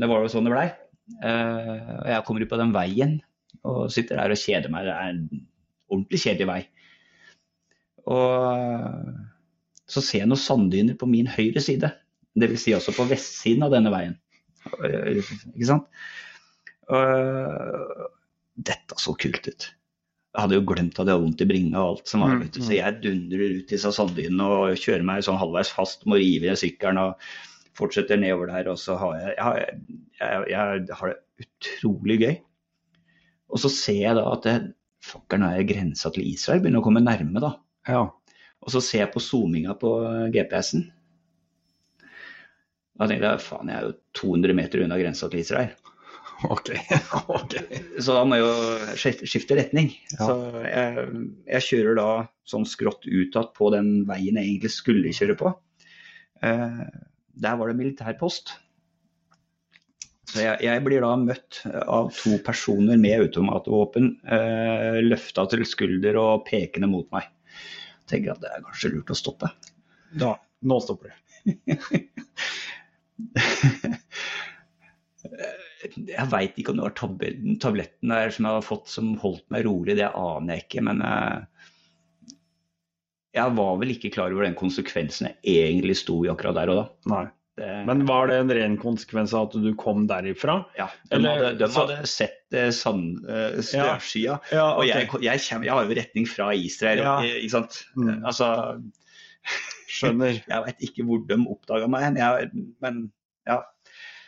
det 0.00 0.08
var 0.10 0.24
jo 0.24 0.32
sånn 0.32 0.48
det 0.48 0.54
blei. 0.54 0.68
Eh, 1.22 1.90
og 2.00 2.08
jeg 2.10 2.24
kommer 2.26 2.42
ut 2.42 2.50
på 2.50 2.60
den 2.60 2.74
veien 2.74 3.18
og 3.68 3.92
sitter 3.94 4.18
der 4.18 4.34
og 4.34 4.42
kjeder 4.42 4.72
meg. 4.72 4.88
Det 4.88 4.94
er 4.96 5.12
en 5.12 5.46
ordentlig 5.92 6.22
kjedelig 6.24 6.48
vei. 6.50 6.60
Og 8.10 8.30
eh, 8.48 9.10
så 9.92 10.02
ser 10.02 10.24
jeg 10.24 10.32
noen 10.32 10.40
sanddyner 10.40 10.98
på 10.98 11.06
min 11.10 11.30
høyre 11.30 11.62
side. 11.62 11.92
Dvs. 12.38 12.64
Si 12.64 12.74
også 12.76 12.94
på 12.96 13.06
vestsiden 13.10 13.66
av 13.66 13.74
denne 13.74 13.92
veien. 13.92 14.16
Ikke 14.72 15.68
sant? 15.68 16.02
Og 16.92 18.10
dette 18.68 18.98
så 19.00 19.14
kult 19.20 19.48
ut. 19.48 19.68
Jeg 20.32 20.46
hadde 20.46 20.56
jo 20.56 20.64
glemt 20.64 20.96
at 20.96 21.04
jeg 21.04 21.12
hadde 21.12 21.24
vondt 21.26 21.42
i 21.44 21.48
bringa 21.48 21.80
og 21.80 21.88
alt 21.90 22.08
som 22.08 22.22
var. 22.24 22.36
Mm, 22.36 22.44
vet 22.44 22.54
du. 22.56 22.62
Så 22.64 22.76
jeg 22.76 23.00
dundrer 23.02 23.56
ut 23.58 23.72
disse 23.72 23.90
sanddynene 23.92 24.46
og 24.48 24.78
kjører 24.80 25.04
meg 25.04 25.24
sånn 25.26 25.40
halvveis 25.40 25.72
fast, 25.72 26.06
må 26.08 26.16
rive 26.20 26.48
i 26.48 26.56
sykkelen 26.56 27.00
og 27.02 27.26
fortsetter 27.76 28.20
nedover 28.20 28.48
der. 28.52 28.70
Og 28.72 28.80
så 28.80 28.96
har 29.00 29.18
jeg, 29.20 29.34
jeg, 29.36 29.76
jeg, 30.22 30.46
jeg 30.54 30.96
har 31.00 31.12
det 31.12 31.20
utrolig 31.44 32.18
gøy. 32.22 32.34
Og 33.52 33.60
så 33.60 33.68
ser 33.72 34.00
jeg 34.00 34.16
da 34.16 34.24
at 34.32 34.48
det, 34.48 34.56
nå 35.12 35.52
er 35.52 35.68
grensa 35.68 36.12
til 36.14 36.24
Israel 36.30 36.62
begynner 36.64 36.80
å 36.80 36.86
komme 36.86 37.04
nærme, 37.04 37.42
da. 37.42 37.52
Ja. 37.90 38.06
Og 38.62 38.72
så 38.72 38.80
ser 38.84 39.04
jeg 39.04 39.12
på 39.12 39.20
zoominga 39.20 39.74
på 39.76 39.90
GPS-en. 40.32 40.86
Da 42.98 43.08
tenkte 43.08 43.30
jeg 43.30 43.44
faen, 43.44 43.70
jeg 43.72 43.78
er 43.78 43.88
jo 43.88 43.94
200 44.20 44.56
meter 44.58 44.84
unna 44.84 44.98
grensa 45.00 45.28
til 45.32 45.42
Israel. 45.42 45.72
Ok. 46.50 46.72
ok. 47.38 47.54
Så 47.98 48.16
da 48.16 48.24
må 48.26 48.38
jeg 48.38 48.44
jo 48.44 49.26
skifte 49.28 49.56
retning. 49.58 49.92
Ja. 50.14 50.26
Så 50.26 50.36
jeg, 50.66 51.06
jeg 51.46 51.66
kjører 51.68 51.98
da 51.98 52.08
sånn 52.48 52.66
skrått 52.68 53.06
utad 53.06 53.52
på 53.56 53.70
den 53.74 54.02
veien 54.08 54.40
jeg 54.40 54.50
egentlig 54.50 54.72
skulle 54.74 55.14
kjøre 55.16 55.38
på. 55.38 55.54
Eh, 56.42 56.82
der 57.42 57.58
var 57.58 57.70
det 57.70 57.78
militærpost. 57.78 58.56
Så 60.32 60.40
jeg, 60.40 60.62
jeg 60.64 60.82
blir 60.84 61.04
da 61.04 61.12
møtt 61.20 61.60
av 61.82 62.08
to 62.16 62.38
personer 62.44 63.00
med 63.00 63.26
automatvåpen 63.26 64.14
eh, 64.24 65.00
løfta 65.04 65.44
til 65.52 65.64
skulder 65.68 66.16
og 66.20 66.46
pekende 66.48 66.88
mot 66.88 67.08
meg. 67.12 67.28
Tenker 68.08 68.34
at 68.34 68.42
det 68.42 68.52
er 68.52 68.64
kanskje 68.64 68.94
lurt 68.94 69.12
å 69.12 69.18
stoppe. 69.18 69.50
Da, 70.18 70.34
nå 70.68 70.78
stopper 70.84 71.12
det. 71.12 71.18
Jeg 75.22 76.26
veit 76.32 76.56
ikke 76.58 76.72
om 76.72 76.78
det 76.80 76.86
var 76.86 76.94
tabletten, 76.98 77.58
tabletten 77.62 78.12
der 78.12 78.32
som 78.34 78.46
jeg 78.48 78.56
har 78.58 78.64
fått 78.66 78.88
som 78.90 79.12
holdt 79.22 79.44
meg 79.54 79.64
rolig, 79.68 79.96
det 80.00 80.08
aner 80.10 80.56
jeg 80.58 80.64
ikke. 80.66 80.82
Men 80.88 81.02
eh, 81.06 81.38
jeg 83.38 83.54
var 83.58 83.76
vel 83.80 83.94
ikke 83.94 84.10
klar 84.14 84.34
over 84.34 84.44
den 84.48 84.56
konsekvensen 84.58 85.30
jeg 85.30 85.68
egentlig 85.70 85.96
sto 86.02 86.18
i 86.26 86.30
akkurat 86.32 86.58
der 86.58 86.72
og 86.74 86.80
da. 86.82 86.88
Nei. 87.14 87.22
Det, 87.60 87.68
Men 87.84 88.06
var 88.08 88.30
det 88.30 88.38
en 88.40 88.50
ren 88.56 88.76
konsekvens 88.80 89.34
av 89.36 89.50
at 89.50 89.56
du 89.60 89.74
kom 89.76 90.06
derifra? 90.08 90.54
ja, 90.78 90.86
de, 91.10 91.18
eller- 91.18 91.36
hadde, 91.36 91.58
de 91.60 91.66
så- 91.68 91.82
hadde 91.82 92.06
sett 92.08 92.56
eh, 92.56 92.70
sand, 92.72 93.18
eh, 93.28 93.58
snøskya. 93.60 94.38
Ja, 94.56 94.70
Og 94.78 94.86
jeg, 94.88 94.96
jeg, 94.96 95.08
kommer, 95.10 95.66
jeg 95.68 95.72
har 95.76 95.84
jo 95.84 95.98
retning 96.00 96.26
fra 96.30 96.48
Israel, 96.56 96.98
Ja. 97.04 97.18
eh, 97.20 97.42
ikke 97.44 97.50
sant. 97.58 97.82
Mm. 97.94 98.24
Altså, 98.24 98.48
Skjønner. 100.02 100.40
jeg 100.48 100.64
veit 100.66 100.84
ikke 100.88 101.06
hvor 101.08 101.22
de 101.28 101.38
oppdaga 101.54 101.88
meg 101.90 102.18
jeg- 102.18 102.50
men 102.82 103.12
ja. 103.48 103.62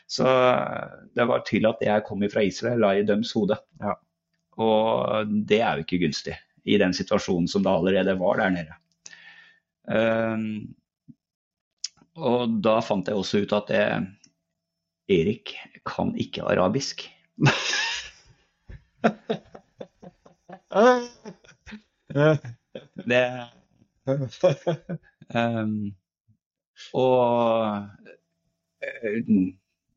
Så 0.07 0.25
det 1.17 1.27
var 1.27 1.45
til 1.49 1.67
at 1.67 1.81
jeg 1.81 2.05
kom 2.05 2.23
fra 2.31 2.43
Israel, 2.45 2.81
la 2.81 2.93
i 2.95 3.05
deres 3.07 3.33
hode. 3.33 3.57
Ja. 3.81 3.95
Og 4.61 5.27
det 5.49 5.61
er 5.61 5.79
jo 5.79 5.85
ikke 5.87 6.03
gunstig 6.05 6.37
i 6.65 6.79
den 6.79 6.95
situasjonen 6.97 7.49
som 7.51 7.65
det 7.65 7.73
allerede 7.73 8.19
var 8.21 8.37
der 8.41 8.51
nede. 8.55 8.75
Um, 9.85 10.75
og 12.17 12.61
da 12.65 12.79
fant 12.81 13.09
jeg 13.11 13.19
også 13.19 13.43
ut 13.45 13.53
at 13.53 13.71
jeg, 13.75 14.07
Erik 15.13 15.57
kan 15.85 16.15
ikke 16.17 16.43
arabisk. 16.49 17.05
Det 23.05 23.25
og 26.95 27.87
eh, 28.85 29.21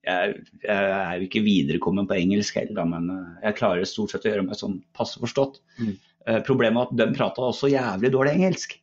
jeg, 0.07 0.35
er 0.71 1.15
jo 1.17 1.27
ikke 1.27 1.43
viderekommen 1.45 2.07
på 2.07 2.17
engelsk 2.17 2.59
heller, 2.61 2.87
men 2.89 3.09
eh, 3.13 3.31
jeg 3.47 3.57
klarer 3.59 3.87
stort 3.89 4.13
sett 4.13 4.27
å 4.27 4.31
gjøre 4.31 4.47
meg 4.47 4.59
sånn 4.59 4.79
passe 4.97 5.19
forstått. 5.21 5.61
Mm. 5.81 5.95
Eh, 6.27 6.41
problemet 6.47 6.79
var 6.79 6.91
at 6.91 6.99
de 7.01 7.17
prata 7.17 7.47
også 7.49 7.71
jævlig 7.73 8.13
dårlig 8.13 8.35
engelsk. 8.37 8.77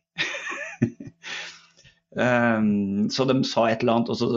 Um, 2.15 3.07
så 3.15 3.25
de 3.27 3.39
sa 3.47 3.65
et 3.67 3.81
eller 3.81 3.97
annet, 3.97 4.11
og 4.13 4.19
så 4.19 4.27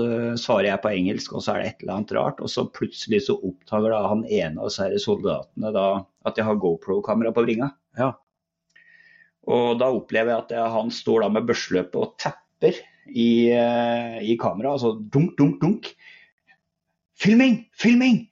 svarer 0.40 0.70
jeg 0.70 0.82
på 0.84 0.94
engelsk, 0.94 1.34
og 1.34 1.44
så 1.44 1.54
er 1.54 1.60
det 1.60 1.72
et 1.72 1.84
eller 1.84 1.98
annet 1.98 2.14
rart. 2.16 2.40
Og 2.44 2.52
så 2.52 2.66
plutselig 2.72 3.24
så 3.26 3.36
oppdager 3.36 3.92
da 3.94 4.00
han 4.06 4.24
ene 4.24 4.62
av 4.62 4.70
disse 4.70 5.04
soldatene 5.04 5.74
da 5.76 5.90
at 6.28 6.40
jeg 6.40 6.48
har 6.48 6.62
GoPro-kamera 6.62 7.34
på 7.36 7.44
bringa. 7.46 7.72
Ja. 7.98 8.14
Og 9.48 9.78
da 9.80 9.88
opplever 9.94 10.34
jeg 10.34 10.44
at 10.44 10.72
han 10.74 10.90
står 10.92 11.24
da 11.24 11.32
med 11.32 11.46
børseløpet 11.48 11.96
og 11.96 12.16
tapper 12.20 12.76
i, 13.08 13.48
eh, 13.54 14.18
i 14.20 14.36
kameraet. 14.40 14.76
Altså 14.76 14.94
dunk, 15.00 15.36
dunk, 15.38 15.60
dunk. 15.62 15.92
Filming! 17.18 17.62
Filming! 17.74 18.26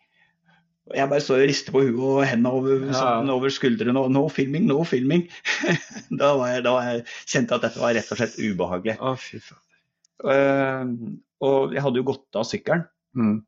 Og 0.87 0.95
jeg 0.95 1.11
bare 1.11 1.23
står 1.25 1.41
og 1.43 1.49
rister 1.51 1.75
på 1.75 1.83
huet 1.83 1.99
og 1.99 2.21
hendene 2.29 2.53
over, 2.55 2.85
Ja. 2.87 2.95
sånn 2.95 3.31
over 3.33 3.51
skuldrene. 3.51 3.99
Og 3.99 4.13
nå 4.15 4.23
filming, 4.31 4.69
nå 4.69 4.85
filming! 4.87 5.25
da, 6.21 6.37
var 6.39 6.53
jeg, 6.53 6.63
da 6.63 6.75
var 6.77 6.91
jeg, 6.91 7.07
kjente 7.27 7.51
jeg 7.51 7.59
at 7.59 7.65
dette 7.67 7.83
var 7.83 7.97
rett 7.97 8.13
og 8.13 8.21
slett 8.21 8.37
ubehagelig. 8.39 8.97
Å, 9.01 9.15
fy 9.19 9.41
faen. 9.43 9.63
Uh, 10.23 11.17
og 11.45 11.75
jeg 11.75 11.83
hadde 11.85 12.01
jo 12.01 12.07
gått 12.13 12.39
av 12.39 12.47
sykkelen. 12.49 12.87
Mm. 13.19 13.41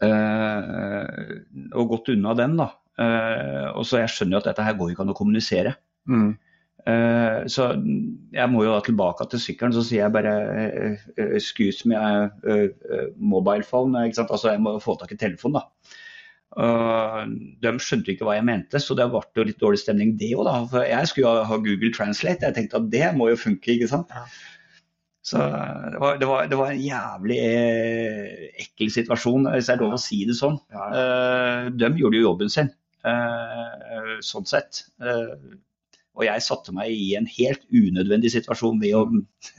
Uh, 0.00 1.34
og 1.76 1.92
gått 1.92 2.14
unna 2.14 2.32
den, 2.38 2.56
da. 2.62 2.70
Uh, 3.00 3.68
og 3.76 3.84
så 3.88 4.00
jeg 4.00 4.14
skjønner 4.14 4.38
jo 4.38 4.40
at 4.40 4.48
dette 4.48 4.64
her 4.64 4.78
går 4.78 4.94
ikke 4.94 5.04
an 5.04 5.12
å 5.12 5.18
kommunisere. 5.18 5.74
Mm. 6.08 6.32
Eh, 6.88 7.46
så 7.52 7.66
jeg 8.32 8.50
må 8.50 8.64
jo 8.64 8.74
da 8.74 8.82
tilbake 8.84 9.26
til 9.30 9.42
sykkelen, 9.42 9.74
så 9.76 9.84
sier 9.84 10.04
jeg 10.06 10.14
bare 10.14 10.34
eh, 10.64 11.02
eh, 11.16 11.32
excuse 11.36 11.88
me, 11.88 11.98
mobile 13.16 13.66
phone. 13.66 14.06
Ikke 14.06 14.22
sant? 14.22 14.32
Altså 14.32 14.54
jeg 14.54 14.62
må 14.64 14.78
få 14.82 14.96
tak 15.00 15.12
i 15.14 15.20
telefon, 15.20 15.58
da. 15.58 15.66
De 17.62 17.72
skjønte 17.78 18.10
ikke 18.10 18.26
hva 18.26 18.38
jeg 18.38 18.46
mente, 18.48 18.80
så 18.82 18.96
det 18.98 19.06
ble 19.12 19.20
jo 19.38 19.44
litt 19.46 19.60
dårlig 19.60 19.82
stemning 19.84 20.16
det 20.18 20.32
òg, 20.34 20.46
da. 20.48 20.54
For 20.72 20.86
jeg 20.88 21.10
skulle 21.10 21.34
jo 21.36 21.50
ha 21.50 21.58
Google 21.66 21.92
Translate, 21.94 22.48
jeg 22.48 22.56
tenkte 22.56 22.80
at 22.80 22.88
det 22.90 23.04
må 23.18 23.28
jo 23.30 23.38
funke, 23.38 23.76
ikke 23.76 23.90
sant. 23.90 24.10
Ja. 24.14 24.24
Så 25.30 25.38
det 25.38 26.00
var, 26.00 26.16
det, 26.18 26.26
var, 26.26 26.46
det 26.50 26.58
var 26.58 26.72
en 26.72 26.80
jævlig 26.82 27.36
ekkel 28.64 28.90
situasjon, 28.90 29.46
hvis 29.52 29.68
det 29.68 29.74
er 29.76 29.82
lov 29.84 29.94
å 29.94 30.00
si 30.00 30.24
det 30.26 30.34
sånn. 30.34 30.56
De 31.76 31.90
gjorde 32.00 32.18
jo 32.18 32.24
jobben 32.24 32.50
sin, 32.50 32.72
sånn 34.26 34.48
sett. 34.48 34.80
Og 36.18 36.26
jeg 36.26 36.42
satte 36.44 36.74
meg 36.74 36.92
i 36.92 37.12
en 37.18 37.28
helt 37.30 37.62
unødvendig 37.70 38.32
situasjon 38.34 38.80
ved 38.82 38.96
å 38.98 39.04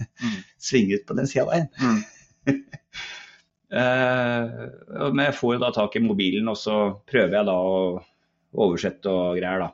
svinge 0.69 0.99
ut 0.99 1.07
på 1.07 1.17
den 1.17 1.29
sida 1.29 1.47
av 1.47 1.53
veien. 1.53 1.71
Mm. 1.81 2.61
Eh, 3.71 4.47
men 4.99 5.21
jeg 5.23 5.35
får 5.37 5.53
jo 5.55 5.59
da 5.61 5.69
tak 5.71 5.93
i 5.95 6.03
mobilen, 6.03 6.49
og 6.51 6.57
så 6.59 6.77
prøver 7.07 7.37
jeg 7.37 7.47
da 7.47 7.53
å 7.55 7.77
oversette 8.59 9.07
og 9.07 9.37
greier, 9.39 9.63
da. 9.63 9.69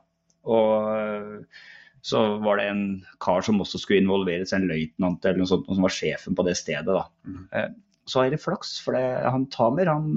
Og 0.53 0.91
eh, 0.93 1.63
så 2.05 2.21
var 2.43 2.61
det 2.61 2.67
en 2.69 2.83
kar 3.23 3.41
som 3.41 3.57
også 3.63 3.81
skulle 3.81 4.03
involveres, 4.03 4.53
en 4.53 4.67
løytnant 4.69 5.25
eller 5.25 5.41
noe 5.41 5.49
sånt, 5.49 5.65
som 5.65 5.87
var 5.87 5.95
sjefen 5.95 6.37
på 6.37 6.45
det 6.45 6.53
stedet, 6.59 6.85
da. 6.93 7.07
Mm. 7.25 7.41
Eh, 7.57 7.71
så 8.07 8.21
er 8.21 8.35
det 8.35 8.43
flaks, 8.43 8.75
for 8.85 8.95
det, 8.95 9.01
han 9.25 9.49
Tamer 9.51 9.89
han 9.89 10.13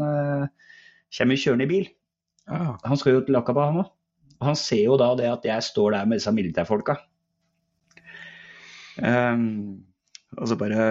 kommer 1.16 1.41
kjørende 1.41 1.65
i 1.65 1.70
bil. 1.73 1.89
Ah. 2.51 2.77
Han 2.85 3.01
skal 3.01 3.16
jo 3.16 3.24
til 3.27 3.39
Akaba, 3.41 3.70
han 3.73 3.81
òg. 3.82 3.89
Han 4.40 4.56
ser 4.56 4.84
jo 4.86 4.96
da 5.00 5.12
det 5.18 5.28
at 5.30 5.46
jeg 5.48 5.66
står 5.66 5.96
der 5.96 6.08
med 6.08 6.20
disse 6.20 6.32
militærfolka. 6.32 6.96
Um, 9.00 9.84
og 10.36 10.48
så 10.48 10.56
bare 10.60 10.86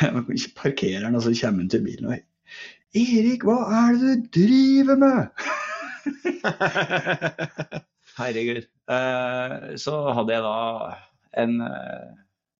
parkerer 0.62 1.04
han, 1.04 1.16
og 1.16 1.22
så 1.24 1.32
kommer 1.40 1.64
han 1.64 1.70
til 1.72 1.84
bilen 1.84 2.10
og 2.10 2.18
Erik, 2.92 3.46
hva 3.48 3.56
er 3.72 3.94
det 3.96 4.14
du 4.20 4.26
driver 4.36 4.98
med? 5.00 5.20
Herregud. 8.18 8.66
Uh, 8.84 9.72
så 9.80 9.94
hadde 10.12 10.34
jeg 10.34 10.44
da 10.44 10.58
en 11.40 11.54
uh, 11.64 12.10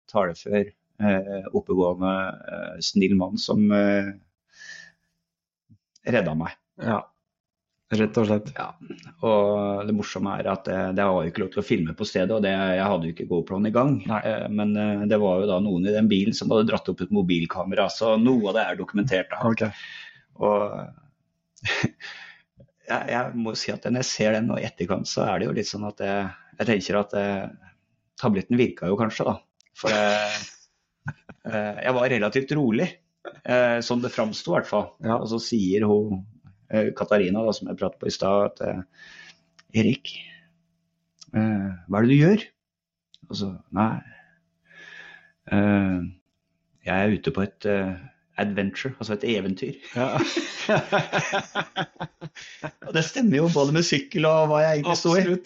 talefør, 0.08 0.70
uh, 1.04 1.44
oppegående, 1.52 2.12
eh, 2.52 2.78
snill 2.84 3.14
mann 3.18 3.40
som 3.40 3.68
eh, 3.76 4.12
redda 6.08 6.34
meg. 6.38 6.56
Ja. 6.80 7.02
Rett 7.92 8.16
og 8.16 8.24
slett. 8.24 8.46
Ja. 8.56 8.70
Og 9.28 9.82
det 9.84 9.92
morsomme 9.92 10.32
er 10.40 10.46
at 10.48 10.64
det, 10.64 10.76
det 10.96 11.04
var 11.04 11.24
jo 11.24 11.32
ikke 11.32 11.42
lov 11.42 11.50
til 11.52 11.60
å 11.60 11.66
filme 11.66 11.94
på 11.96 12.06
stedet, 12.08 12.32
og 12.32 12.40
det, 12.44 12.52
jeg 12.52 12.86
hadde 12.88 13.08
jo 13.08 13.12
ikke 13.12 13.26
GoPro-en 13.28 13.68
i 13.68 13.74
gang. 13.74 13.98
Nei. 14.08 14.20
Eh, 14.30 14.46
Men 14.48 14.72
eh, 14.80 15.02
det 15.10 15.18
var 15.20 15.42
jo 15.42 15.50
da 15.50 15.58
noen 15.60 15.84
i 15.90 15.92
den 15.92 16.08
bilen 16.08 16.36
som 16.36 16.52
hadde 16.54 16.70
dratt 16.70 16.88
opp 16.88 17.02
et 17.04 17.12
mobilkamera, 17.12 17.90
så 17.92 18.14
noe 18.20 18.48
av 18.48 18.56
det 18.56 18.64
er 18.64 18.80
dokumentert. 18.80 19.34
da. 19.34 19.42
Okay. 19.50 19.70
Og 20.40 20.64
jeg, 22.88 23.02
jeg 23.12 23.44
må 23.44 23.54
si 23.60 23.74
at 23.74 23.84
når 23.84 24.00
jeg 24.00 24.10
ser 24.14 24.38
den 24.38 24.48
nå 24.48 24.56
i 24.62 24.66
etterkant, 24.70 25.10
så 25.10 25.26
er 25.28 25.42
det 25.42 25.50
jo 25.50 25.56
litt 25.60 25.68
sånn 25.68 25.86
at 25.90 26.00
jeg, 26.00 26.32
jeg 26.56 26.70
tenker 26.72 27.00
at 27.02 27.16
jeg, 27.20 27.76
tabletten 28.22 28.60
virka 28.60 28.88
jo 28.88 28.96
kanskje, 29.00 29.28
da. 29.28 29.36
For 29.76 29.92
jeg, 30.00 30.42
eh, 31.52 31.94
var 31.98 32.12
relativt 32.16 32.56
rolig, 32.56 32.88
sånn 33.42 33.84
som 33.84 34.00
det 34.02 34.10
framsto 34.14 34.52
i 34.52 34.56
hvert 34.56 34.68
fall. 34.70 34.94
Ja. 35.04 35.20
Og 35.20 35.28
så 35.30 35.38
sier 35.42 35.84
hun 35.88 36.22
eh, 36.22 36.31
Katarina, 36.96 37.42
da, 37.44 37.52
som 37.56 37.68
jeg 37.70 37.78
pratet 37.80 38.00
på 38.00 38.08
i 38.08 38.14
stad, 38.14 38.50
at 38.50 38.62
eh, 38.66 38.80
Erik, 39.82 40.14
eh, 41.34 41.68
hva 41.88 42.00
er 42.00 42.06
det 42.06 42.12
du 42.12 42.18
gjør? 42.18 42.46
Og 43.30 43.38
så 43.38 43.50
Nei, 43.76 43.92
eh, 45.52 45.98
jeg 46.88 46.96
er 46.96 47.14
ute 47.16 47.34
på 47.34 47.44
et 47.44 47.68
eh, 47.70 47.92
adventure, 48.42 48.94
altså 48.98 49.16
et 49.16 49.28
eventyr. 49.36 49.76
Ja. 49.96 50.08
Og 52.86 52.92
det 52.96 53.04
stemmer 53.06 53.42
jo 53.42 53.52
både 53.52 53.74
med 53.76 53.86
sykkel 53.86 54.26
og 54.28 54.50
hva 54.50 54.64
jeg 54.64 54.80
egentlig 54.80 54.98
sto 54.98 55.14
i. 55.18 55.38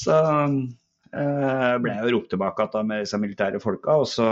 Så 0.00 0.14
eh, 0.14 1.74
ble 1.82 1.92
jeg 1.92 2.06
jo 2.06 2.14
ropt 2.16 2.32
tilbake 2.34 2.66
igjen 2.66 2.90
med 2.90 3.04
disse 3.04 3.20
militære 3.20 3.62
folka, 3.62 3.98
og 4.02 4.08
så 4.10 4.26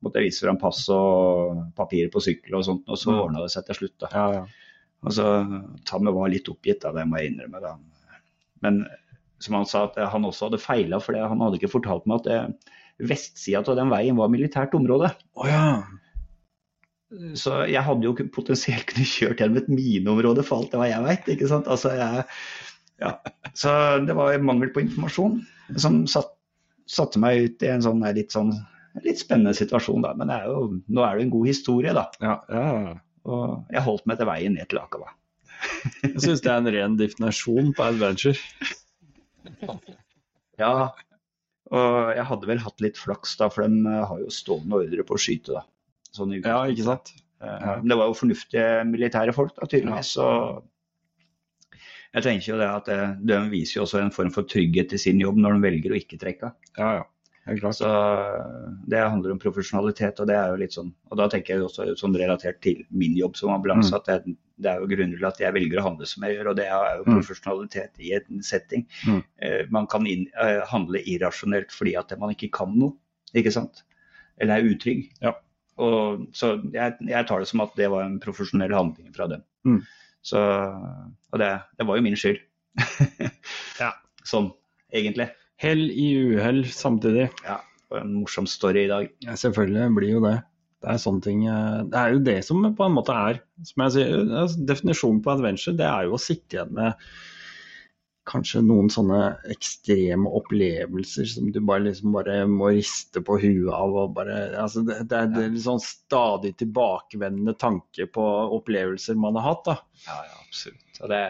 måtte 0.00 0.20
jeg 0.20 0.30
vise 0.30 0.46
fram 0.46 0.60
pass 0.60 0.80
og 0.94 1.60
papirer 1.76 2.12
på 2.12 2.22
sykkel 2.24 2.56
og 2.56 2.66
sånt, 2.66 2.86
og 2.88 3.00
så 3.00 3.16
ordna 3.26 3.44
det 3.44 3.52
seg 3.52 3.66
til 3.68 3.82
slutt. 3.82 3.98
da. 4.00 4.12
Ja, 4.14 4.26
ja. 4.40 4.69
Og 5.06 5.14
så 5.16 5.26
Tamme 5.88 6.12
var 6.12 6.32
litt 6.32 6.48
oppgitt, 6.52 6.82
da, 6.82 6.92
det 6.96 7.06
må 7.08 7.20
jeg 7.20 7.32
innrømme. 7.32 7.62
da. 7.64 7.76
Men 8.64 8.82
som 9.40 9.56
han 9.56 9.68
sa, 9.68 9.86
at 9.88 9.96
han 10.12 10.26
også 10.28 10.50
hadde 10.50 10.60
feila, 10.60 11.00
for 11.00 11.16
han 11.16 11.40
hadde 11.40 11.60
ikke 11.60 11.72
fortalt 11.72 12.08
meg 12.10 12.26
at 12.28 12.68
vestsida 13.00 13.62
av 13.64 13.78
den 13.78 13.92
veien 13.92 14.18
var 14.18 14.32
militært 14.32 14.76
område. 14.76 15.08
Oh, 15.40 15.48
ja. 15.48 15.80
Så 17.34 17.64
jeg 17.66 17.82
hadde 17.82 18.06
jo 18.06 18.14
potensielt 18.34 18.86
kunne 18.90 19.06
kjørt 19.08 19.40
gjennom 19.42 19.58
et 19.58 19.70
mineområde 19.72 20.44
for 20.46 20.60
alt 20.60 20.74
det 20.74 20.82
var 20.82 20.92
jeg 20.92 21.06
veit. 21.06 21.30
ikke 21.34 21.48
sant? 21.50 21.70
Altså, 21.72 21.94
jeg, 21.98 22.26
ja. 23.02 23.14
Så 23.56 23.72
det 24.06 24.14
var 24.18 24.36
mangel 24.44 24.70
på 24.74 24.84
informasjon 24.84 25.40
som 25.80 26.04
satt, 26.10 26.36
satte 26.90 27.22
meg 27.22 27.46
ut 27.46 27.64
i 27.64 27.72
en 27.72 27.82
sånn 27.82 28.04
litt, 28.14 28.34
sånn, 28.34 28.52
litt 29.02 29.22
spennende 29.22 29.56
situasjon. 29.56 30.04
da. 30.04 30.12
Men 30.18 30.30
det 30.30 30.38
er 30.38 30.52
jo, 30.52 30.66
nå 30.86 31.06
er 31.06 31.16
det 31.16 31.26
en 31.26 31.34
god 31.34 31.50
historie, 31.50 31.96
da. 31.96 32.06
Ja, 32.22 32.36
ja. 32.52 32.98
Og 33.28 33.72
jeg 33.74 33.84
holdt 33.84 34.06
meg 34.08 34.20
til 34.20 34.28
veien 34.30 34.56
ned 34.56 34.70
til 34.70 34.80
Akava. 34.80 35.12
Jeg 36.02 36.22
syns 36.24 36.42
det 36.44 36.50
er 36.52 36.62
en 36.62 36.72
ren 36.72 36.96
definasjon 36.98 37.74
på 37.76 37.84
adventure. 37.84 38.38
Ja, 40.60 40.90
og 41.70 42.14
jeg 42.16 42.26
hadde 42.26 42.48
vel 42.50 42.62
hatt 42.64 42.82
litt 42.82 42.98
flaks, 42.98 43.36
da, 43.38 43.48
for 43.52 43.66
de 43.68 43.84
eh, 43.86 44.06
har 44.10 44.22
jo 44.22 44.32
stående 44.34 44.80
ordre 44.82 45.06
på 45.06 45.16
å 45.16 45.20
skyte. 45.22 45.60
da. 45.60 45.62
Sånn 46.16 46.34
Ja, 46.40 46.64
ikke 46.66 46.86
sant? 46.88 47.12
Ja. 47.40 47.78
Men 47.80 47.92
det 47.92 47.96
var 47.96 48.10
jo 48.10 48.18
fornuftige 48.18 48.82
militære 48.88 49.32
folk, 49.36 49.54
da, 49.56 49.68
tydeligvis. 49.70 50.10
Så 50.18 50.26
jeg 52.10 52.26
tenker 52.26 52.50
jo 52.50 52.58
det 52.58 52.68
at 52.68 52.90
eh, 52.90 53.14
de 53.22 53.38
viser 53.52 53.78
jo 53.78 53.86
også 53.86 54.02
en 54.02 54.12
form 54.14 54.32
for 54.34 54.48
trygghet 54.50 54.96
i 54.96 55.00
sin 55.00 55.22
jobb 55.22 55.38
når 55.38 55.56
de 55.56 55.66
velger 55.68 55.94
å 55.94 56.00
ikke 56.00 56.18
trekke. 56.20 56.52
Ja, 56.80 56.90
ja. 57.00 57.06
Så 57.72 57.88
det 58.86 58.98
handler 59.00 59.32
om 59.32 59.38
profesjonalitet, 59.40 60.20
og 60.20 60.26
det 60.28 60.36
er 60.36 60.50
jo 60.52 60.58
litt 60.60 60.74
sånn 60.76 60.90
Og 61.10 61.16
da 61.18 61.26
tenker 61.32 61.54
jeg 61.56 61.64
også 61.64 61.86
sånn 61.98 62.14
relatert 62.14 62.60
til 62.62 62.84
min 62.90 63.16
jobb 63.16 63.36
som 63.36 63.50
ambulanse, 63.50 63.90
Mm. 63.90 63.96
at 63.96 64.06
det, 64.06 64.36
det 64.60 64.70
er 64.70 64.78
jo 64.78 64.86
grunnen 64.86 65.16
til 65.18 65.26
at 65.26 65.38
jeg 65.40 65.52
velger 65.56 65.80
å 65.80 65.86
handle 65.88 66.06
som 66.06 66.22
jeg 66.22 66.36
gjør, 66.36 66.50
og 66.50 66.56
det 66.56 66.66
er 66.66 66.96
jo 66.98 67.04
Mm. 67.06 67.14
profesjonalitet 67.16 67.90
i 67.98 68.12
en 68.14 68.42
setting. 68.42 68.86
Mm. 69.06 69.22
Eh, 69.42 69.66
Man 69.70 69.86
kan 69.86 70.06
inn, 70.06 70.26
eh, 70.40 70.60
handle 70.68 70.98
irrasjonelt 71.02 71.70
fordi 71.72 71.96
at 71.98 72.12
man 72.20 72.30
ikke 72.34 72.52
kan 72.52 72.78
noe, 72.78 72.92
ikke 73.34 73.52
sant? 73.52 73.82
Eller 74.38 74.58
er 74.60 74.68
utrygg. 74.74 75.10
Ja. 75.22 75.32
Og, 75.78 76.28
så 76.32 76.60
jeg, 76.72 76.96
jeg 77.08 77.26
tar 77.26 77.38
det 77.40 77.48
som 77.48 77.60
at 77.62 77.74
det 77.74 77.88
var 77.90 78.02
en 78.04 78.20
profesjonell 78.20 78.70
handling 78.72 79.12
fra 79.16 79.26
dem. 79.26 79.42
Mm. 79.66 79.80
Så, 80.22 80.38
og 81.32 81.38
det, 81.40 81.62
det 81.78 81.86
var 81.86 81.96
jo 81.96 82.02
min 82.02 82.14
skyld. 82.16 82.38
Ja. 83.80 83.92
Sånn, 84.24 84.52
egentlig. 84.92 85.30
Hell 85.60 85.90
i 85.92 86.12
uhell 86.16 86.62
samtidig. 86.72 87.28
Ja, 87.44 87.60
Og 87.90 87.98
en 88.00 88.14
morsom 88.22 88.46
story 88.48 88.86
i 88.86 88.92
dag. 88.92 89.10
Ja, 89.26 89.36
selvfølgelig 89.36 89.90
blir 89.98 90.14
jo 90.14 90.22
det. 90.24 90.38
Det 90.80 90.94
er 90.94 91.18
ting 91.20 91.42
eh, 91.44 91.82
Det 91.92 91.98
er 92.00 92.14
jo 92.14 92.22
det 92.24 92.38
som 92.46 92.62
på 92.72 92.86
en 92.86 92.94
måte 92.96 93.12
er 93.12 93.42
Som 93.68 93.82
jeg 93.84 93.92
sier, 93.98 94.22
altså, 94.24 94.62
definisjonen 94.70 95.20
på 95.20 95.34
adventure, 95.34 95.76
det 95.76 95.84
er 95.84 96.08
jo 96.08 96.16
å 96.16 96.22
sitte 96.22 96.56
igjen 96.56 96.72
med 96.78 97.10
kanskje 98.30 98.60
noen 98.62 98.90
sånne 98.92 99.18
ekstreme 99.50 100.30
opplevelser 100.38 101.26
som 101.26 101.48
du 101.50 101.58
bare 101.66 101.86
liksom 101.88 102.12
bare 102.14 102.36
må 102.46 102.68
riste 102.76 103.22
på 103.26 103.38
huet 103.42 103.72
av. 103.74 103.96
og 104.04 104.12
bare, 104.14 104.36
altså 104.60 104.84
det, 104.86 105.00
det 105.10 105.18
er 105.18 105.32
det 105.32 105.46
er 105.48 105.56
sånn 105.64 105.82
stadig 105.82 106.52
tilbakevendende 106.60 107.56
tanke 107.58 108.06
på 108.12 108.26
opplevelser 108.60 109.18
man 109.18 109.40
har 109.40 109.48
hatt. 109.48 109.64
da. 109.66 109.76
Ja, 110.06 110.20
ja 110.28 110.38
absolutt. 110.44 111.00
Og 111.00 111.10
det, 111.10 111.20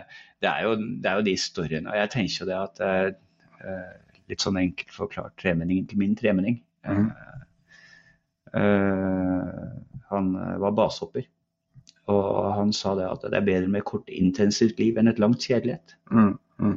det, 0.42 0.50
er 0.50 0.66
jo, 0.66 0.76
det 0.76 1.10
er 1.12 1.22
jo 1.22 1.26
de 1.30 1.36
storyene. 1.40 1.88
Og 1.88 2.00
jeg 2.02 2.12
tenker 2.16 2.42
jo 2.42 2.50
det 2.50 2.58
at 2.58 2.84
eh, 2.84 3.08
eh, 3.64 4.09
Litt 4.30 4.44
sånn 4.44 4.60
enkelt 4.60 4.94
forklart 4.94 5.36
tremenningen 5.40 5.88
til 5.90 6.00
min 6.00 6.16
tremenning. 6.18 6.60
Mm. 6.86 7.10
Eh, 7.10 8.62
eh, 8.62 9.60
han 10.10 10.32
var 10.62 10.76
basehopper. 10.78 11.26
Og 12.10 12.52
han 12.56 12.72
sa 12.74 12.94
det 12.98 13.06
at 13.06 13.24
det 13.26 13.38
er 13.38 13.46
bedre 13.46 13.70
med 13.70 13.86
kort 13.86 14.08
intensivt 14.10 14.80
liv 14.82 14.98
enn 14.98 15.10
et 15.10 15.20
langt 15.22 15.44
kjedelighet. 15.46 15.94
Mm, 16.10 16.34
mm. 16.62 16.76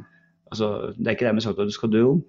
Altså, 0.52 0.70
det 0.98 1.06
er 1.06 1.16
ikke 1.16 1.26
dermed 1.26 1.42
sagt 1.42 1.58
at 1.58 1.70
du 1.70 1.74
skal 1.74 1.90
dø 1.90 2.02
ung, 2.12 2.22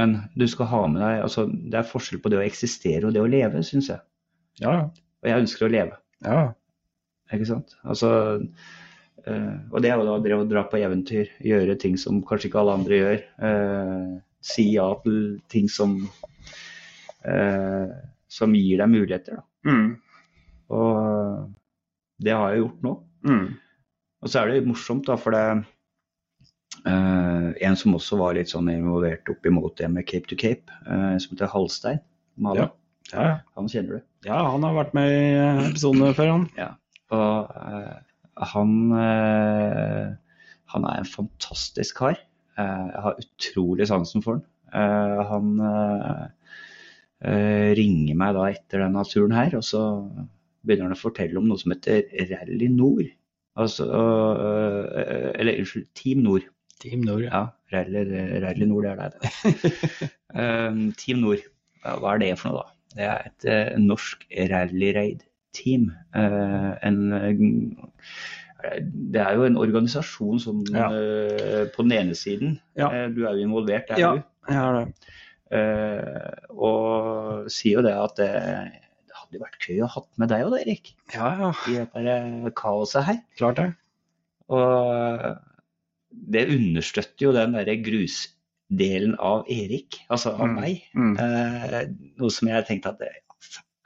men 0.00 0.16
du 0.36 0.46
skal 0.48 0.68
ha 0.70 0.82
med 0.92 1.00
deg 1.00 1.22
altså, 1.24 1.46
Det 1.48 1.78
er 1.78 1.88
forskjell 1.88 2.20
på 2.20 2.28
det 2.32 2.38
å 2.40 2.44
eksistere 2.44 3.08
og 3.08 3.14
det 3.16 3.22
å 3.24 3.28
leve, 3.30 3.62
syns 3.64 3.90
jeg. 3.92 4.02
Ja, 4.60 4.72
ja. 4.72 4.86
Og 5.24 5.30
jeg 5.30 5.44
ønsker 5.44 5.66
å 5.66 5.72
leve. 5.72 6.00
ja. 6.24 6.46
Ikke 7.34 7.48
sant? 7.48 7.72
Altså, 7.82 8.08
og 9.26 9.82
det 9.82 9.90
er 9.90 9.98
jo 9.98 10.06
da 10.06 10.16
det 10.22 10.34
å 10.36 10.44
dra 10.48 10.62
på 10.70 10.78
eventyr, 10.78 11.30
gjøre 11.42 11.74
ting 11.82 11.96
som 11.98 12.20
kanskje 12.22 12.48
ikke 12.50 12.60
alle 12.62 12.76
andre 12.78 12.98
gjør. 13.00 13.22
Eh, 13.48 14.10
si 14.46 14.68
ja 14.76 14.86
til 15.02 15.16
ting 15.50 15.66
som, 15.72 15.96
eh, 17.26 17.88
som 18.30 18.54
gir 18.54 18.78
deg 18.82 18.92
muligheter. 18.92 19.40
Da. 19.40 19.70
Mm, 19.70 19.96
Og 20.70 21.54
det 22.22 22.34
har 22.34 22.52
jeg 22.54 22.62
gjort 22.64 22.82
nå. 22.86 22.94
mm. 23.26 23.46
Og 24.24 24.30
så 24.32 24.40
er 24.40 24.48
det 24.54 24.66
morsomt, 24.66 25.06
da, 25.06 25.16
for 25.20 25.34
det 25.36 25.46
Uh, 26.86 27.50
En 27.64 27.74
som 27.74 27.94
også 27.96 28.18
var 28.20 28.34
litt 28.36 28.50
sånn 28.52 28.68
involvert 28.70 29.26
opp 29.32 29.46
imot 29.48 29.74
det 29.80 29.88
med 29.90 30.06
Cape 30.06 30.28
to 30.30 30.36
Cape, 30.38 30.70
uh, 30.86 31.16
som 31.18 31.32
heter 31.32 31.48
Halstein. 31.50 31.98
Ja. 32.54 32.68
Ja, 33.10 33.22
ja. 33.24 33.32
Han 33.56 33.66
kjenner 33.70 33.96
du. 33.96 34.04
ja, 34.28 34.36
han 34.52 34.62
har 34.62 34.74
vært 34.76 34.94
med 34.94 35.10
i 35.10 35.22
episodene 35.70 36.12
før, 36.14 36.30
han. 36.34 36.44
Og 37.16 37.50
eh, 37.56 37.96
han, 38.36 38.72
eh, 38.92 40.14
han 40.72 40.84
er 40.84 40.98
en 41.00 41.08
fantastisk 41.08 41.96
kar. 42.02 42.18
Eh, 42.58 42.86
jeg 42.92 43.02
har 43.06 43.20
utrolig 43.22 43.88
sansen 43.88 44.22
for 44.24 44.40
han. 44.40 44.46
Eh, 44.76 45.22
han 45.30 45.52
ringer 47.76 48.16
meg 48.20 48.34
da 48.36 48.42
etter 48.52 48.82
denne 48.84 49.02
turen 49.08 49.32
her, 49.32 49.54
og 49.56 49.64
så 49.64 49.80
begynner 50.66 50.90
han 50.90 50.96
å 50.96 51.00
fortelle 51.00 51.38
om 51.40 51.46
noe 51.48 51.58
som 51.58 51.72
heter 51.72 52.04
Rally 52.28 52.68
Nord. 52.68 53.08
Altså, 53.56 53.86
eller 55.32 55.56
unnskyld, 55.62 55.86
Team 55.96 56.20
Nord. 56.26 56.44
Team 56.82 57.00
Nord, 57.06 57.24
Ja, 57.24 57.46
Rally, 57.72 58.02
Rally 58.44 58.66
Nord 58.68 58.84
er 58.90 58.96
det. 59.00 59.08
det. 59.22 60.10
Eh, 60.36 60.74
Team 61.00 61.22
Nord, 61.22 61.40
hva 61.80 62.10
er 62.12 62.18
det 62.20 62.34
for 62.36 62.50
noe 62.52 62.58
da? 62.60 62.66
Det 62.92 63.04
er 63.06 63.30
et 63.30 63.80
norsk 63.80 64.26
rally-raid-team. 64.50 65.30
Eh, 66.14 66.70
en, 66.88 67.00
eh, 67.12 68.80
det 69.12 69.20
er 69.22 69.34
jo 69.36 69.44
en 69.46 69.56
organisasjon 69.60 70.40
som 70.42 70.62
Ja. 70.72 70.88
eh, 70.90 71.66
på 71.74 71.82
den 71.86 71.92
ene 71.92 72.14
siden 72.18 72.58
Ja. 72.76 72.88
Du 73.08 73.24
er 73.26 73.34
jo 73.36 73.46
involvert, 73.48 73.88
det 73.88 73.96
er 73.98 74.00
Ja. 74.00 74.12
du. 74.16 74.22
Jeg 74.48 74.56
det. 74.86 74.94
Og 76.50 77.50
sier 77.52 77.78
jo 77.80 77.82
det 77.86 77.92
at 77.94 78.16
det, 78.20 78.30
det 79.06 79.14
hadde 79.20 79.40
vært 79.42 79.58
gøy 79.68 79.82
å 79.84 79.88
ha 79.94 80.02
med 80.22 80.28
deg 80.32 80.44
òg, 80.46 80.56
Erik. 80.62 80.94
Ja, 81.14 81.28
ja. 81.40 81.50
I 81.66 81.76
dette 81.84 82.54
kaoset 82.58 83.04
her. 83.08 83.20
Klart 83.38 83.56
det. 83.60 83.68
Og 84.48 85.36
det 86.32 86.46
understøtter 86.54 87.26
jo 87.28 87.32
den 87.36 87.52
derre 87.56 87.76
grusdelen 87.82 89.16
av 89.18 89.44
Erik, 89.52 90.00
altså 90.10 90.32
av 90.34 90.46
Mm. 90.48 90.54
meg. 90.60 90.82
Mm. 90.94 91.16
Eh, 91.18 91.86
noe 92.18 92.30
som 92.30 92.48
jeg 92.48 92.66
tenkte 92.66 92.88
at 92.94 93.00
ja, 93.00 93.10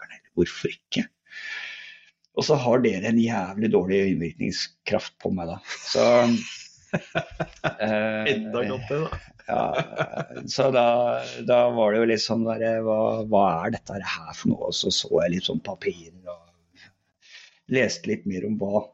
heller, 0.00 0.20
hvorfor 0.36 0.68
ikke? 0.72 1.06
Og 2.38 2.46
så 2.46 2.56
har 2.62 2.82
dere 2.84 3.10
en 3.10 3.18
jævlig 3.20 3.72
dårlig 3.72 4.00
innvirkningskraft 4.12 5.16
på 5.20 5.32
meg, 5.34 5.50
da. 5.50 5.58
Så 5.82 6.04
eh, 7.84 8.30
Enda 8.34 8.62
godt 8.68 8.86
det, 8.90 9.00
da. 9.02 9.18
ja, 9.48 10.44
så 10.50 10.70
da, 10.74 10.86
da 11.46 11.58
var 11.74 11.92
det 11.92 12.00
jo 12.00 12.08
litt 12.12 12.24
sånn 12.24 12.46
der, 12.46 12.80
hva, 12.86 13.00
hva 13.30 13.44
er 13.64 13.74
dette 13.76 13.98
her 13.98 14.32
for 14.36 14.52
noe? 14.52 14.70
Og 14.70 14.78
så 14.78 14.92
så 14.94 15.10
jeg 15.24 15.36
litt 15.36 15.50
sånn 15.50 15.62
papirer 15.66 16.32
og 16.32 16.88
leste 17.70 18.10
litt 18.10 18.26
mer 18.30 18.46
om 18.48 18.56
hva 18.58 18.84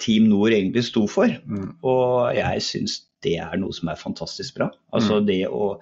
Team 0.00 0.30
Nord 0.30 0.54
egentlig 0.56 0.86
sto 0.86 1.02
for. 1.10 1.28
Mm. 1.44 1.74
Og 1.84 2.36
jeg 2.36 2.62
syns 2.64 3.00
det 3.24 3.34
er 3.42 3.58
noe 3.60 3.74
som 3.76 3.90
er 3.92 4.00
fantastisk 4.00 4.56
bra. 4.56 4.70
Altså 4.96 5.18
det 5.24 5.42
å 5.48 5.74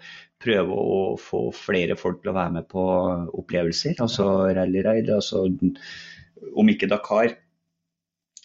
prøve 0.43 0.75
å 0.75 1.03
få 1.21 1.49
flere 1.55 1.97
folk 1.99 2.23
til 2.23 2.33
å 2.33 2.39
være 2.39 2.55
med 2.59 2.69
på 2.71 2.85
opplevelser, 3.39 3.99
altså 4.03 4.27
rallyraid. 4.57 5.11
Altså, 5.15 5.45
om 6.59 6.71
ikke 6.71 6.91
Dakar, 6.91 7.35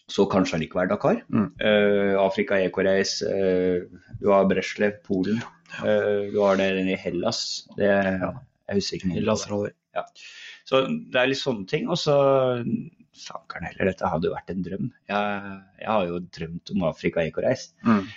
så 0.10 0.26
kanskje 0.30 0.60
allikevel 0.60 0.90
Dakar. 0.92 1.22
Mm. 1.34 1.50
Uh, 1.62 2.16
Afrika 2.22 2.60
Ecoreis, 2.62 3.20
uh, 3.26 3.86
du 4.22 4.30
har 4.34 4.50
Breslev, 4.50 5.00
Polen. 5.08 5.42
Uh, 5.80 6.30
du 6.34 6.40
har 6.42 6.60
det 6.60 6.72
i 6.82 6.98
Hellas. 7.00 7.64
Det, 7.78 7.90
jeg 7.90 8.80
husker 8.80 9.00
ikke 9.00 9.12
noe. 9.12 9.20
Hellas 9.22 9.48
Rally. 9.52 9.74
Så 10.70 10.86
det 10.90 11.20
er 11.20 11.30
litt 11.30 11.42
sånne 11.42 11.70
ting. 11.70 11.90
Og 11.92 12.00
så 12.02 12.18
Fankeren 13.14 13.68
heller, 13.70 13.92
dette 13.92 14.10
hadde 14.10 14.30
jo 14.30 14.34
vært 14.34 14.50
en 14.54 14.64
drøm. 14.66 14.88
Jeg, 15.12 15.58
jeg 15.82 15.90
har 15.90 16.08
jo 16.10 16.22
drømt 16.38 16.72
om 16.74 16.86
Afrika 16.88 17.22
Ecoreis. 17.22 17.68
Mm. 17.86 18.08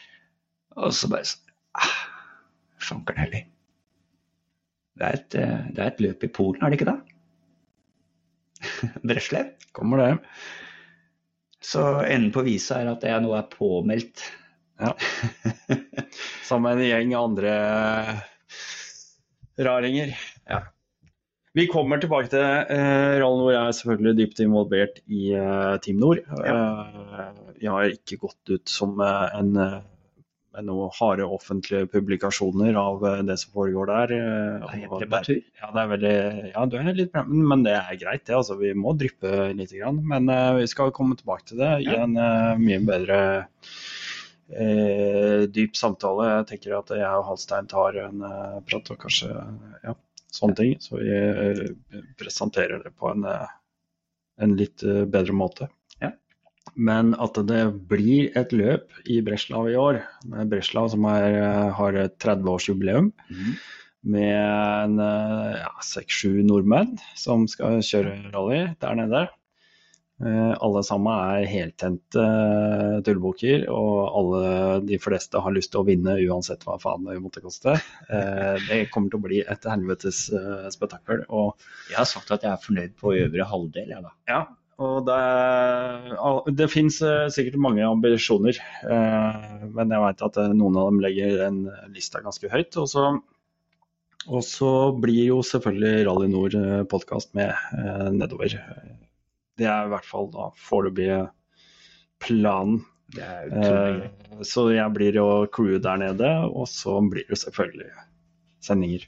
Og 0.80 0.94
så 0.96 1.10
bare 1.12 1.28
sånn 1.28 1.52
ah, 1.82 1.98
Fankeren 2.86 3.22
heller. 3.26 3.44
Det 4.96 5.04
er, 5.04 5.18
et, 5.18 5.36
det 5.76 5.82
er 5.82 5.90
et 5.90 6.00
løp 6.00 6.24
i 6.24 6.32
Polen, 6.32 6.62
er 6.64 6.72
det 6.72 6.78
ikke 6.78 6.88
det? 6.92 7.00
Breslev. 9.04 9.52
Kommer 9.76 10.00
det. 10.00 10.12
Så 11.60 11.82
enden 12.06 12.32
på 12.32 12.44
visa 12.46 12.80
er 12.80 12.92
at 12.94 13.04
jeg 13.04 13.24
nå 13.24 13.34
er 13.36 13.50
påmeldt. 13.52 14.22
Ja. 14.80 14.92
Sammen 16.48 16.78
med 16.78 16.86
en 16.86 16.88
gjeng 16.88 17.14
andre 17.18 17.52
raringer. 19.58 20.16
Ja. 20.48 20.62
Vi 21.56 21.64
kommer 21.72 21.96
tilbake 22.02 22.28
til 22.28 22.42
eh, 22.44 23.16
Rall 23.22 23.38
Nord 23.40 23.54
er 23.56 23.72
selvfølgelig 23.72 24.18
dypt 24.18 24.40
involvert 24.44 24.98
i 25.08 25.30
eh, 25.32 25.76
Team 25.84 26.02
Nord. 26.02 26.20
Eh, 26.20 27.20
jeg 27.62 27.72
har 27.72 27.94
ikke 27.94 28.18
gått 28.26 28.52
ut 28.52 28.68
som 28.68 29.00
eh, 29.00 29.38
en 29.38 29.54
eh, 29.62 29.78
med 30.56 30.68
noen 30.70 30.92
harde 30.96 31.24
offentlige 31.28 31.88
publikasjoner 31.92 32.76
av 32.80 33.02
det 33.28 33.34
som 33.42 33.52
foregår 33.56 33.90
der. 33.90 34.12
Det 34.12 34.78
er 34.78 34.92
prematur. 34.92 35.40
Ja, 35.60 35.68
det 35.74 35.82
er 35.82 35.90
veldig, 35.90 36.14
ja, 36.54 36.62
du 36.64 36.76
er 36.80 36.96
litt 36.96 37.12
prematur, 37.12 37.50
men 37.52 37.66
det 37.66 37.74
er 37.76 37.98
greit, 38.00 38.24
det. 38.24 38.38
Altså, 38.38 38.56
vi 38.60 38.72
må 38.76 38.94
dryppe 38.96 39.50
litt. 39.52 39.74
Grann. 39.76 40.00
Men 40.08 40.30
eh, 40.32 40.54
vi 40.62 40.70
skal 40.70 40.94
komme 40.96 41.18
tilbake 41.18 41.50
til 41.50 41.60
det 41.60 41.72
i 41.84 41.92
en 41.92 42.16
eh, 42.20 42.56
mye 42.62 42.80
bedre 42.86 43.18
eh, 44.54 45.44
dyp 45.52 45.76
samtale. 45.76 46.30
Jeg 46.38 46.48
tenker 46.52 46.78
at 46.78 46.94
jeg 46.96 47.20
og 47.20 47.28
Halstein 47.32 47.68
tar 47.68 48.00
en 48.06 48.24
prat 48.64 48.92
og 48.94 49.00
kanskje 49.02 49.32
ja, 49.84 49.96
sånne 50.36 50.58
ting. 50.58 50.74
Så 50.82 51.00
vi 51.00 51.12
eh, 51.12 51.62
presenterer 52.20 52.84
det 52.84 52.92
på 52.98 53.10
en, 53.12 53.24
eh, 53.30 53.56
en 54.42 54.56
litt 54.58 54.84
eh, 54.86 55.04
bedre 55.08 55.36
måte. 55.36 55.70
Ja. 56.02 56.12
Men 56.74 57.14
at 57.22 57.38
det 57.48 57.64
blir 57.90 58.36
et 58.38 58.52
løp 58.56 59.00
i 59.08 59.22
Breslau 59.24 59.66
i 59.70 59.78
år, 59.80 60.02
med 60.28 60.52
Breslau 60.52 60.88
som 60.92 61.08
er, 61.10 61.40
har 61.78 61.98
et 62.04 62.16
30-årsjubileum 62.22 63.12
med 64.06 64.38
en 64.38 65.00
eh, 65.02 65.56
ja, 65.62 65.72
seks-sju 65.82 66.42
nordmenn 66.46 66.94
som 67.18 67.46
skal 67.50 67.82
kjøre 67.84 68.14
rally 68.34 68.62
der 68.82 68.98
nede. 68.98 69.26
Eh, 70.24 70.52
alle 70.64 70.82
sammen 70.86 71.12
er 71.12 71.48
heltente 71.50 72.26
tullebukker, 73.04 73.66
tullbukker, 73.66 73.66
og 73.68 74.18
alle, 74.20 74.42
de 74.88 75.00
fleste 75.02 75.42
har 75.44 75.56
lyst 75.56 75.74
til 75.74 75.82
å 75.82 75.88
vinne 75.88 76.16
uansett 76.24 76.64
hva 76.64 76.78
faen 76.80 77.04
det 77.08 77.18
måtte 77.20 77.44
koste. 77.44 77.76
Eh, 78.08 78.54
det 78.68 78.86
kommer 78.94 79.12
til 79.12 79.20
å 79.20 79.26
bli 79.28 79.42
et 79.44 79.68
helvetes 79.68 80.28
spetakkel. 80.72 81.26
Og 81.28 81.56
Jeg 81.90 82.00
har 82.00 82.08
sagt 82.08 82.32
at 82.32 82.46
jeg 82.46 82.54
er 82.54 82.62
fornøyd 82.62 82.96
på 83.00 83.16
øvre 83.16 83.50
halvdel, 83.50 83.92
jeg 83.92 84.06
da. 84.06 84.14
ja, 84.30 84.44
og 84.76 85.06
det, 85.08 86.56
det 86.58 86.66
fins 86.68 86.98
sikkert 87.32 87.56
mange 87.64 87.84
ambisjoner, 87.86 88.58
eh, 88.84 89.46
men 89.72 89.94
jeg 89.94 90.04
vet 90.04 90.24
at 90.26 90.36
eh, 90.42 90.52
noen 90.52 90.76
av 90.76 90.90
dem 90.90 91.00
legger 91.04 91.46
en 91.46 91.62
lista 91.94 92.20
ganske 92.24 92.50
høyt. 92.52 92.76
Og 92.82 92.90
så, 92.92 93.06
og 94.28 94.44
så 94.44 94.72
blir 95.00 95.30
jo 95.30 95.40
selvfølgelig 95.46 96.04
Rally 96.10 96.28
Nord 96.32 96.58
podkast 96.92 97.32
med 97.38 97.54
eh, 97.56 98.08
nedover. 98.12 98.58
Det 99.56 99.68
er 99.70 99.86
i 99.86 99.92
hvert 99.92 100.08
fall 100.08 100.30
da 100.34 100.50
foreløpig 100.60 101.10
planen. 102.24 102.82
Eh, 103.16 104.08
så 104.44 104.66
jeg 104.74 104.92
blir 104.96 105.16
jo 105.16 105.28
crew 105.54 105.78
der 105.82 106.00
nede, 106.02 106.32
og 106.48 106.68
så 106.70 106.98
blir 107.06 107.26
det 107.30 107.38
selvfølgelig 107.44 107.92
sendinger. 108.64 109.06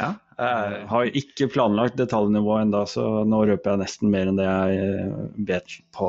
Ja, 0.00 0.14
Jeg 0.40 0.86
har 0.88 1.10
ikke 1.20 1.50
planlagt 1.52 1.98
detaljnivået 2.00 2.64
enda, 2.64 2.86
så 2.88 3.24
nå 3.28 3.42
røper 3.44 3.74
jeg 3.74 3.82
nesten 3.82 4.12
mer 4.12 4.30
enn 4.30 4.38
det 4.40 4.46
jeg 4.48 4.86
eh, 4.86 5.18
vet 5.50 5.74
på, 5.96 6.08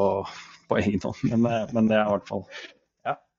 på 0.72 0.80
egen 0.80 1.04
hånd. 1.04 1.26
Men, 1.28 1.50
eh, 1.52 1.74
men 1.76 1.92
det 1.92 2.00
er 2.00 2.08
i 2.08 2.14
hvert 2.16 2.32
fall 2.32 2.46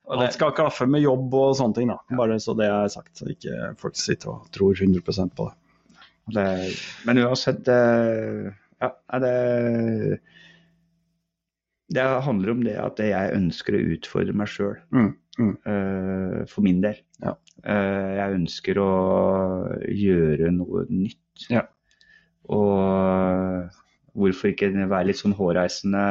og 0.03 0.19
det, 0.19 0.27
Alt 0.27 0.35
skal 0.35 0.55
klaffe 0.57 0.87
med 0.91 1.05
jobb 1.05 1.35
og 1.39 1.53
sånne 1.57 1.77
ting, 1.77 1.93
da. 1.93 2.17
Bare 2.19 2.39
så 2.43 2.55
det 2.59 2.67
er 2.69 2.91
sagt, 2.93 3.15
så 3.17 3.29
ikke 3.31 3.73
folk 3.81 3.97
sitter 3.97 4.33
og 4.35 4.49
tror 4.55 4.75
100% 4.75 5.37
på 5.39 5.47
det. 5.47 5.55
det, 6.35 6.47
men 7.07 7.21
uansett 7.23 7.71
eh, 7.71 8.51
Ja, 8.83 9.19
det 9.23 10.19
Det 11.93 12.05
handler 12.27 12.55
om 12.55 12.63
det 12.65 12.77
at 12.81 13.01
jeg 13.05 13.37
ønsker 13.37 13.77
å 13.77 13.85
utfordre 13.95 14.35
meg 14.37 14.49
sjøl. 14.49 14.79
Mm, 14.97 15.11
mm. 15.39 15.57
for 16.49 16.65
min 16.65 16.81
del. 16.85 16.97
Ja. 17.21 17.35
Eh, 17.63 18.11
jeg 18.17 18.39
ønsker 18.39 18.81
å 18.81 18.93
gjøre 19.87 20.51
noe 20.57 20.87
nytt. 20.89 21.47
Ja. 21.53 21.67
Og 22.51 23.82
hvorfor 24.19 24.51
ikke 24.51 24.69
være 24.77 25.09
litt 25.09 25.21
sånn 25.21 25.35
hårreisende 25.37 26.03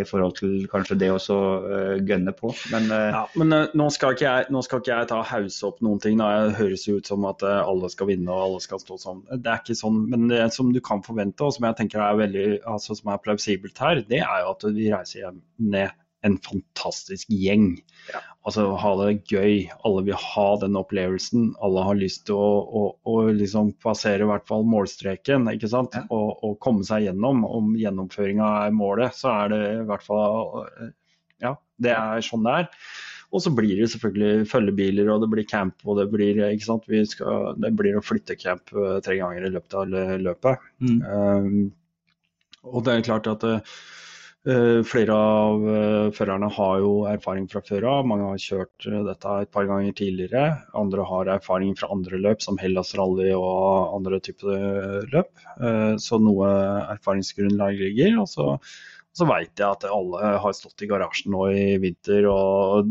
i 0.00 0.04
forhold 0.08 0.34
til 0.36 0.66
kanskje 0.72 0.98
det 1.00 1.08
å 1.14 1.18
uh, 1.18 1.94
gønne 2.04 2.34
på. 2.36 2.52
Men 2.74 2.90
uh... 2.92 3.08
Ja, 3.14 3.22
men 3.40 3.56
uh, 3.56 3.70
nå, 3.78 3.88
skal 3.94 4.18
jeg, 4.20 4.48
nå 4.52 4.60
skal 4.66 4.82
ikke 4.82 4.92
jeg 4.92 5.10
ta 5.12 5.22
hause 5.30 5.70
opp 5.70 5.80
noen 5.84 6.02
ting. 6.02 6.20
Da. 6.20 6.50
Det 6.50 6.58
høres 6.60 6.84
jo 6.88 6.98
ut 7.00 7.08
som 7.08 7.24
at 7.30 7.44
uh, 7.46 7.62
alle 7.64 7.88
skal 7.92 8.10
vinne 8.12 8.28
og 8.28 8.44
alle 8.48 8.60
skal 8.64 8.82
stå 8.82 9.00
sånn. 9.00 9.24
Det 9.32 9.48
er 9.48 9.64
ikke 9.64 9.78
sånn, 9.80 10.02
men 10.12 10.28
det 10.32 10.44
som 10.52 10.74
du 10.74 10.82
kan 10.84 11.04
forvente, 11.06 11.46
og 11.46 11.56
som 11.56 11.68
jeg 11.70 11.80
tenker 11.80 12.04
er 12.04 12.20
veldig, 12.20 12.46
altså, 12.68 12.98
som 12.98 13.14
er 13.14 13.24
plausibelt 13.24 13.80
her, 13.80 14.04
det 14.12 14.20
er 14.20 14.44
jo 14.44 14.52
at 14.52 14.68
vi 14.76 14.92
reiser 14.92 15.24
hjem 15.24 15.42
ned 15.72 15.98
en 16.26 16.38
fantastisk 16.42 17.30
gjeng. 17.30 17.76
Ja. 18.12 18.20
Altså 18.46 18.64
ha 18.78 18.92
det 18.98 19.30
gøy. 19.30 19.68
Alle 19.86 20.02
vil 20.08 20.18
ha 20.18 20.46
den 20.62 20.78
opplevelsen. 20.78 21.52
Alle 21.62 21.84
har 21.86 21.98
lyst 21.98 22.24
til 22.28 22.38
å, 22.38 22.50
å, 22.66 22.82
å 23.06 23.14
liksom 23.30 23.72
passere 23.82 24.26
i 24.26 24.30
hvert 24.30 24.46
fall 24.48 24.66
målstreken, 24.66 25.46
ikke 25.54 25.70
sant. 25.70 25.94
Ja. 25.98 26.06
Og, 26.14 26.42
og 26.42 26.58
komme 26.64 26.86
seg 26.86 27.06
gjennom. 27.06 27.44
Om 27.46 27.76
gjennomføringa 27.78 28.50
er 28.66 28.76
målet, 28.76 29.14
så 29.18 29.34
er 29.36 29.54
det 29.54 29.62
i 29.70 29.86
hvert 29.90 30.06
fall 30.06 30.60
Ja, 31.42 31.56
det 31.82 31.94
er 31.94 32.26
sånn 32.26 32.46
det 32.46 32.58
er. 32.64 32.70
Og 33.32 33.40
så 33.40 33.52
blir 33.54 33.78
det 33.78 33.88
selvfølgelig 33.94 34.48
følgebiler, 34.50 35.08
og 35.08 35.22
det 35.22 35.30
blir 35.32 35.46
camp, 35.48 35.78
og 35.88 35.96
det 35.96 36.10
blir, 36.12 36.42
ikke 36.52 36.66
sant? 36.66 36.88
Vi 36.90 37.00
skal, 37.08 37.54
det 37.62 37.70
blir 37.78 37.96
å 37.96 38.04
flytte 38.04 38.36
camp 38.36 38.74
eh, 38.76 38.98
tre 39.04 39.16
ganger 39.22 39.46
i 39.48 39.52
løpet 39.54 39.78
av 39.80 39.94
løpet. 40.26 40.66
mm, 40.84 40.98
Um, 41.08 41.70
og 42.68 42.84
det 42.86 42.92
er 42.92 43.06
klart 43.06 43.26
at 43.30 43.46
eh, 43.48 43.72
flere 44.42 45.14
av 45.14 45.66
eh, 45.70 46.08
førerne 46.16 46.48
har 46.50 46.80
jo 46.82 46.92
erfaring 47.06 47.44
fra 47.50 47.62
før 47.62 47.86
av. 47.86 48.06
Mange 48.10 48.26
har 48.26 48.40
kjørt 48.42 48.86
eh, 48.90 49.02
dette 49.06 49.34
et 49.44 49.52
par 49.54 49.68
ganger 49.70 49.94
tidligere. 49.94 50.56
Andre 50.78 51.04
har 51.06 51.30
erfaring 51.36 51.76
fra 51.78 51.92
andre 51.94 52.18
løp, 52.18 52.42
som 52.42 52.58
Hellas 52.58 52.90
Rally 52.98 53.30
og 53.36 53.94
andre 54.00 54.18
typer 54.24 54.56
eh, 54.56 54.98
løp. 55.14 55.30
Eh, 55.62 55.94
så 56.02 56.18
noe 56.18 56.50
erfaringsgrunnlag 56.96 57.78
ligger. 57.84 58.18
Og 58.24 58.28
så, 58.34 58.48
så 59.14 59.30
vet 59.30 59.52
jeg 59.54 59.68
at 59.68 59.86
alle 59.86 60.34
har 60.42 60.58
stått 60.58 60.82
i 60.82 60.90
garasjen 60.90 61.34
nå 61.36 61.46
i 61.54 61.66
vinter 61.82 62.26
og 62.32 62.90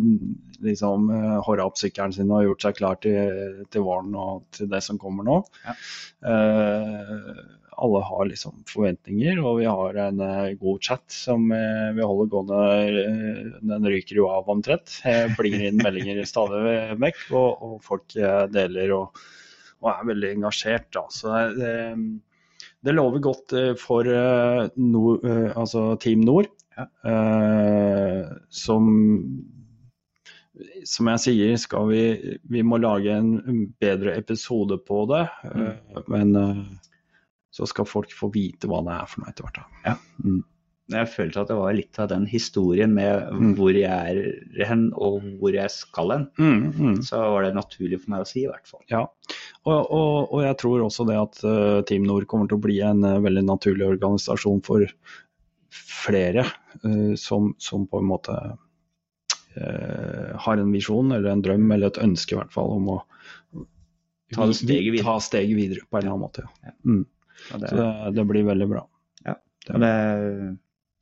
liksom 0.62 1.08
uh, 1.10 1.40
håra 1.42 1.66
opp 1.66 1.80
sykkelen 1.82 2.14
sin 2.14 2.30
og 2.32 2.46
gjort 2.46 2.68
seg 2.68 2.76
klar 2.78 3.00
til, 3.02 3.64
til 3.74 3.86
våren 3.88 4.14
og 4.14 4.44
til 4.54 4.70
det 4.70 4.84
som 4.86 5.02
kommer 5.02 5.26
nå. 5.26 5.40
Ja. 5.66 5.74
Eh, 6.30 7.42
alle 7.82 8.02
har 8.06 8.28
liksom 8.30 8.62
forventninger, 8.70 9.40
og 9.42 9.60
vi 9.60 9.68
har 9.70 9.98
en 10.04 10.22
eh, 10.26 10.54
god 10.62 10.82
chat 10.86 11.04
som 11.14 11.48
eh, 11.56 11.92
vi 11.98 12.06
holder 12.06 12.30
gående. 12.32 12.60
eh, 13.02 13.52
den 13.72 13.88
ryker 13.90 14.20
jo 14.22 14.28
av 14.32 14.50
omtrent. 14.54 15.00
Jeg 15.06 15.34
blir 15.38 15.58
inn 15.70 15.82
meldinger 15.82 16.22
stadig 16.30 16.62
vekk, 17.02 17.24
og, 17.32 17.64
og 17.66 17.78
folk 17.86 18.18
deler 18.54 18.94
og, 18.98 19.22
og 19.82 19.90
er 19.96 20.10
veldig 20.12 20.34
engasjert. 20.38 20.90
Da. 20.94 21.06
Så 21.14 21.34
det, 21.58 21.74
det 22.86 22.96
lover 22.98 23.24
godt 23.26 23.56
for 23.82 24.08
Nord, 24.78 25.26
altså 25.56 25.92
Team 26.02 26.26
Nord, 26.28 26.52
Ja. 26.78 26.86
som 28.50 28.86
som 30.86 31.08
jeg 31.10 31.22
sier, 31.24 31.56
skal 31.58 31.88
vi, 31.90 32.02
vi 32.52 32.62
må 32.66 32.78
lage 32.82 33.14
en 33.18 33.72
bedre 33.82 34.14
episode 34.20 34.78
på 34.86 35.04
det. 35.10 35.24
Mm. 35.48 36.04
Men 36.12 36.34
så 37.52 37.68
skal 37.68 37.90
folk 37.90 38.14
få 38.16 38.32
vite 38.34 38.70
hva 38.72 38.80
det 38.88 38.96
er 38.96 39.12
for 39.12 39.22
noe 39.24 39.32
etter 39.34 39.48
hvert. 39.48 39.60
da. 39.60 39.96
jeg 40.92 41.08
følte 41.08 41.42
at 41.44 41.52
det 41.52 41.56
var 41.56 41.76
litt 41.76 42.00
av 42.04 42.10
den 42.12 42.26
historien 42.28 42.94
med 42.96 43.30
Mm. 43.32 43.54
hvor 43.56 43.72
jeg 43.76 43.88
er 43.88 44.66
hen 44.68 44.92
og 44.96 45.22
hvor 45.40 45.56
jeg 45.56 45.72
skal 45.72 46.12
hen. 46.12 46.26
Mm, 46.40 46.72
mm. 46.72 47.02
Så 47.08 47.20
var 47.20 47.44
det 47.44 47.54
naturlig 47.56 48.02
for 48.02 48.12
meg 48.12 48.24
å 48.24 48.28
si, 48.28 48.44
i 48.44 48.50
hvert 48.50 48.68
fall. 48.68 48.82
Ja, 48.92 49.06
og, 49.64 49.80
og, 49.92 50.34
og 50.34 50.44
jeg 50.44 50.58
tror 50.64 50.84
også 50.84 51.08
det 51.08 51.20
at 51.20 51.44
uh, 51.48 51.82
Team 51.88 52.04
Nord 52.08 52.28
kommer 52.28 52.48
til 52.48 52.60
å 52.60 52.66
bli 52.66 52.80
en 52.84 53.04
uh, 53.08 53.22
veldig 53.24 53.46
naturlig 53.48 53.88
organisasjon 53.88 54.64
for 54.68 54.88
flere 55.72 56.44
uh, 56.84 57.16
som, 57.16 57.54
som 57.60 57.88
på 57.88 58.02
en 58.02 58.12
måte 58.12 58.42
har 59.52 60.56
en 60.62 60.70
visjon 60.72 61.12
eller 61.12 61.28
en 61.28 61.42
drøm 61.44 61.66
eller 61.76 61.90
et 61.92 61.98
ønske 62.00 62.32
i 62.32 62.38
hvert 62.38 62.54
fall 62.54 62.70
om 62.72 62.86
å 62.94 63.02
Ta 64.32 64.46
steget 64.56 64.94
videre. 64.94 65.04
Ta 65.04 65.20
steget 65.20 65.58
videre 65.58 65.84
på 65.90 65.98
en 65.98 66.06
eller 66.06 66.14
annen 66.14 66.24
måte. 66.24 66.46
Ja. 66.64 66.72
Ja. 66.72 66.76
Mm. 66.88 67.02
Og 67.54 67.64
det, 67.64 67.72
Så 67.72 67.78
det, 67.80 67.88
det 68.18 68.28
blir 68.30 68.48
veldig 68.48 68.68
bra. 68.72 68.84
Ja. 69.28 69.38
det, 69.68 69.94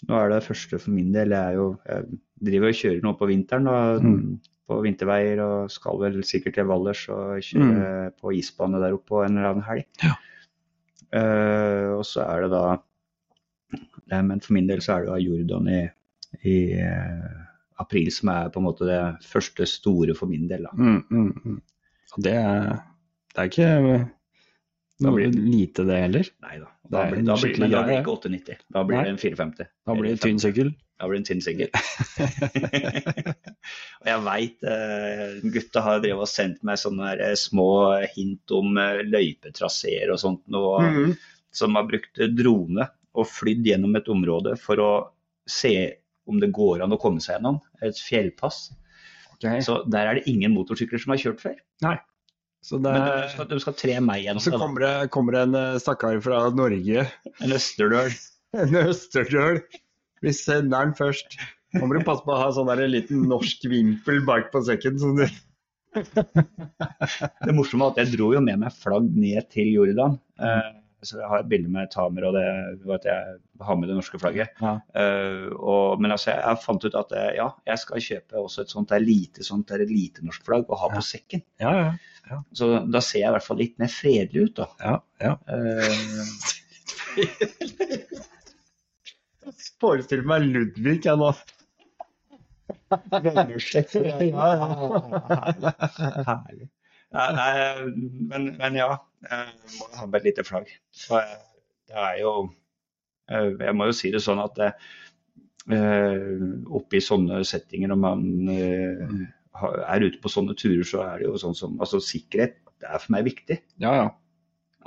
nå 0.08 0.16
er 0.20 0.32
det 0.32 0.46
første 0.46 0.80
for 0.80 0.96
min 0.96 1.12
del. 1.16 1.36
Jeg, 1.36 1.58
jo, 1.60 1.68
jeg 1.90 2.20
driver 2.50 2.72
og 2.72 2.80
kjører 2.80 3.04
nå 3.06 3.18
på 3.20 3.30
vinteren. 3.34 3.70
Da, 3.70 3.82
Mm. 4.00 4.40
På 4.70 4.84
vinterveier 4.86 5.40
og 5.42 5.72
skal 5.74 5.98
vel 5.98 6.20
sikkert 6.22 6.54
til 6.54 6.68
Valdres 6.70 7.00
og 7.10 7.40
kjøre 7.42 8.12
på 8.22 8.36
isbane 8.38 8.78
der 8.78 8.94
oppe 8.94 9.24
en 9.26 9.40
eller 9.40 9.56
annen 9.56 9.66
helg. 9.66 9.88
Mm. 9.98 10.04
Ja. 10.06 10.12
Uh, 11.10 11.96
og 11.96 12.04
så 12.06 12.22
er 12.22 12.44
det 12.44 12.52
da 12.54 12.78
det, 14.06 14.20
Men 14.28 14.44
for 14.46 14.54
min 14.54 14.68
del 14.70 14.84
så 14.86 14.94
er 14.94 15.08
det 15.08 15.10
da 15.10 15.18
Jordan 15.24 15.72
i, 15.74 15.80
i 16.46 16.56
uh, 16.78 17.42
april 17.82 18.12
som 18.14 18.30
er 18.30 18.52
på 18.54 18.62
en 18.62 18.68
måte 18.68 18.86
det 18.86 19.02
første 19.26 19.66
store 19.66 20.14
for 20.14 20.30
min 20.30 20.46
del. 20.52 20.68
Da. 20.70 20.76
Mm, 20.78 21.02
mm, 21.10 21.42
mm. 21.46 21.60
Det, 22.22 22.38
det 23.34 23.42
er 23.42 23.50
ikke 23.50 23.72
Da 25.00 25.12
blir 25.16 25.30
blir- 25.32 25.46
lite, 25.52 25.84
det 25.88 25.98
heller. 26.02 26.28
Nei 26.44 26.58
da. 26.60 26.66
Det 26.84 26.92
Da 26.92 27.04
blir, 27.12 27.24
da 27.24 27.36
blir, 27.40 27.60
men 27.60 27.72
da 27.72 27.84
blir 27.86 27.94
det 27.96 28.02
ikke 28.04 28.14
890. 28.18 28.58
Da 28.76 28.84
blir 28.84 28.98
Nei. 28.98 29.04
det 29.06 29.12
en 29.14 29.18
450. 29.22 29.68
Da 29.88 29.96
blir 29.96 30.04
det 30.10 30.12
en 30.18 30.24
tynn 30.26 30.40
sykkel. 30.44 30.72
Da 31.00 31.08
blir 31.08 31.16
det 31.16 31.22
en 31.22 31.30
tynn 31.30 31.44
sykkel. 31.46 31.70
og 34.00 34.08
jeg 34.10 34.24
veit 34.26 34.66
eh, 34.68 35.24
gutta 35.54 35.84
har 35.86 36.02
drevet 36.04 36.26
og 36.26 36.32
sendt 36.32 36.64
meg 36.68 36.80
sånne 36.82 37.14
eh, 37.20 37.36
små 37.40 37.68
hint 38.16 38.54
om 38.56 38.78
eh, 38.82 39.02
løypetraseer 39.08 40.12
og 40.14 40.20
sånt. 40.22 40.44
noe, 40.52 40.80
Mm. 40.90 41.14
Som 41.52 41.74
har 41.80 41.88
brukt 41.90 42.20
drone 42.38 42.86
og 43.18 43.26
flydd 43.26 43.66
gjennom 43.66 43.96
et 43.98 44.08
område 44.14 44.52
for 44.62 44.78
å 44.84 44.90
se 45.50 45.72
om 46.30 46.38
det 46.40 46.52
går 46.54 46.84
an 46.86 46.94
å 46.94 47.00
komme 47.02 47.20
seg 47.24 47.40
gjennom. 47.40 47.58
Et 47.82 47.98
fjellpass. 47.98 48.68
Okay. 49.40 49.62
Så 49.66 49.80
der 49.90 50.06
er 50.12 50.20
det 50.20 50.28
ingen 50.30 50.54
motorsykler 50.54 51.02
som 51.02 51.16
har 51.16 51.22
kjørt 51.24 51.42
før. 51.42 51.56
Så 52.66 52.78
det, 52.84 52.92
Men 52.92 53.06
du 53.24 53.30
skal, 53.34 53.48
de 53.50 53.60
skal 53.64 53.76
tre 53.80 53.94
meg 54.04 54.26
gjennom 54.26 54.44
så 54.44 54.52
det. 54.52 54.58
da. 54.58 54.64
kommer 54.66 54.84
det, 54.84 54.94
kommer 55.16 55.36
det 55.38 55.44
en 55.48 55.56
eh, 55.60 55.78
stakkar 55.80 56.20
fra 56.26 56.42
Norge, 56.56 57.06
En 57.40 57.56
østerdøl. 57.56 58.12
en 58.64 58.76
østerdøl. 58.84 59.62
Vi 60.26 60.34
sender 60.36 60.74
den 60.90 60.96
først. 60.98 61.38
Nå 61.78 61.86
må 61.88 61.96
du 61.96 62.04
passe 62.04 62.26
på 62.26 62.34
å 62.34 62.40
ha 62.42 62.50
sånn 62.52 62.68
der 62.68 62.82
en 62.84 62.92
liten 62.92 63.24
norsk 63.30 63.64
vimpel 63.72 64.20
bak 64.28 64.50
på 64.52 64.64
sekken. 64.68 65.00
Sånn 65.00 65.22
du... 65.22 65.28
Det 67.46 67.56
morsomme 67.56 67.88
er 67.88 67.94
at 67.96 68.02
jeg 68.04 68.18
dro 68.18 68.34
jo 68.36 68.42
med 68.44 68.60
meg 68.62 68.76
flagg 68.76 69.08
ned 69.16 69.48
til 69.54 69.72
Jordan. 69.78 70.20
Eh, 70.42 70.70
så 71.06 71.22
jeg 71.22 71.30
har 71.32 71.42
et 71.46 71.48
bilde 71.48 71.72
med 71.72 71.88
Tamer 71.94 72.26
og 72.28 72.36
det, 72.36 72.44
at 72.98 73.06
jeg 73.08 73.38
har 73.64 73.78
med 73.80 73.88
det 73.88 73.96
norske 73.96 74.20
flagget. 74.20 74.52
Ja. 74.60 74.74
Uh, 74.92 75.48
og, 75.56 76.02
men 76.04 76.12
altså, 76.12 76.34
jeg, 76.34 76.42
jeg 76.44 76.60
fant 76.66 76.84
ut 76.84 76.98
at 77.00 77.14
ja, 77.38 77.46
jeg 77.72 77.82
skal 77.86 78.04
kjøpe 78.04 78.42
også 78.42 78.66
et 78.66 78.74
sånt 78.74 78.92
der 78.92 79.00
lite, 79.04 79.46
sånt 79.48 79.72
der 79.72 79.86
lite 79.88 80.26
norsk 80.28 80.44
flagg 80.44 80.68
og 80.68 80.82
ha 80.82 80.90
Ja. 80.92 80.98
på 80.98 81.06
sekken. 81.08 81.46
Ja, 81.64 81.72
ja. 81.78 81.90
Så 82.54 82.66
da 82.94 83.02
ser 83.04 83.20
jeg 83.24 83.30
i 83.30 83.34
hvert 83.36 83.46
fall 83.48 83.60
litt 83.62 83.76
mer 83.82 83.90
fredelig 83.94 84.42
ut, 84.50 84.56
da. 84.62 84.68
ja, 84.84 84.96
ja. 85.24 85.34
Eh, 85.50 85.96
forestiller 89.82 90.26
meg 90.30 90.46
Ludvig 90.50 91.06
jeg 91.08 91.18
nå. 91.20 91.32
Herlig. 96.30 96.68
Nei, 97.10 97.28
nei, 97.34 97.52
men, 98.30 98.44
men 98.60 98.76
ja, 98.78 98.90
jeg 99.26 99.54
må 99.80 99.88
ha 99.98 100.06
med 100.06 100.20
et 100.20 100.28
lite 100.30 100.44
flagg. 100.46 100.70
For 101.08 101.18
eh, 101.24 101.40
det 101.90 101.98
er 101.98 102.20
jo 102.22 102.34
eh, 103.34 103.48
Jeg 103.66 103.74
må 103.78 103.88
jo 103.90 103.96
si 103.98 104.12
det 104.14 104.22
sånn 104.26 104.42
at 104.44 104.54
det, 104.60 104.70
oppe 105.70 106.98
i 106.98 107.02
sånne 107.04 107.44
settinger, 107.46 107.92
når 107.92 108.00
man 108.02 108.22
eh, 108.54 109.02
har- 109.06 109.28
er 109.60 110.06
ute 110.06 110.22
på 110.24 110.32
sånne 110.32 110.56
turer, 110.58 110.86
så 110.88 111.04
er 111.06 111.22
det 111.22 111.28
jo 111.30 111.40
sånn 111.42 111.58
som 111.58 111.78
Altså 111.84 112.02
sikkerhet 112.04 112.58
det 112.80 112.88
er 112.88 113.02
for 113.04 113.12
meg 113.16 113.26
viktig. 113.28 113.58
Ja, 113.84 113.92
ja. 113.98 114.08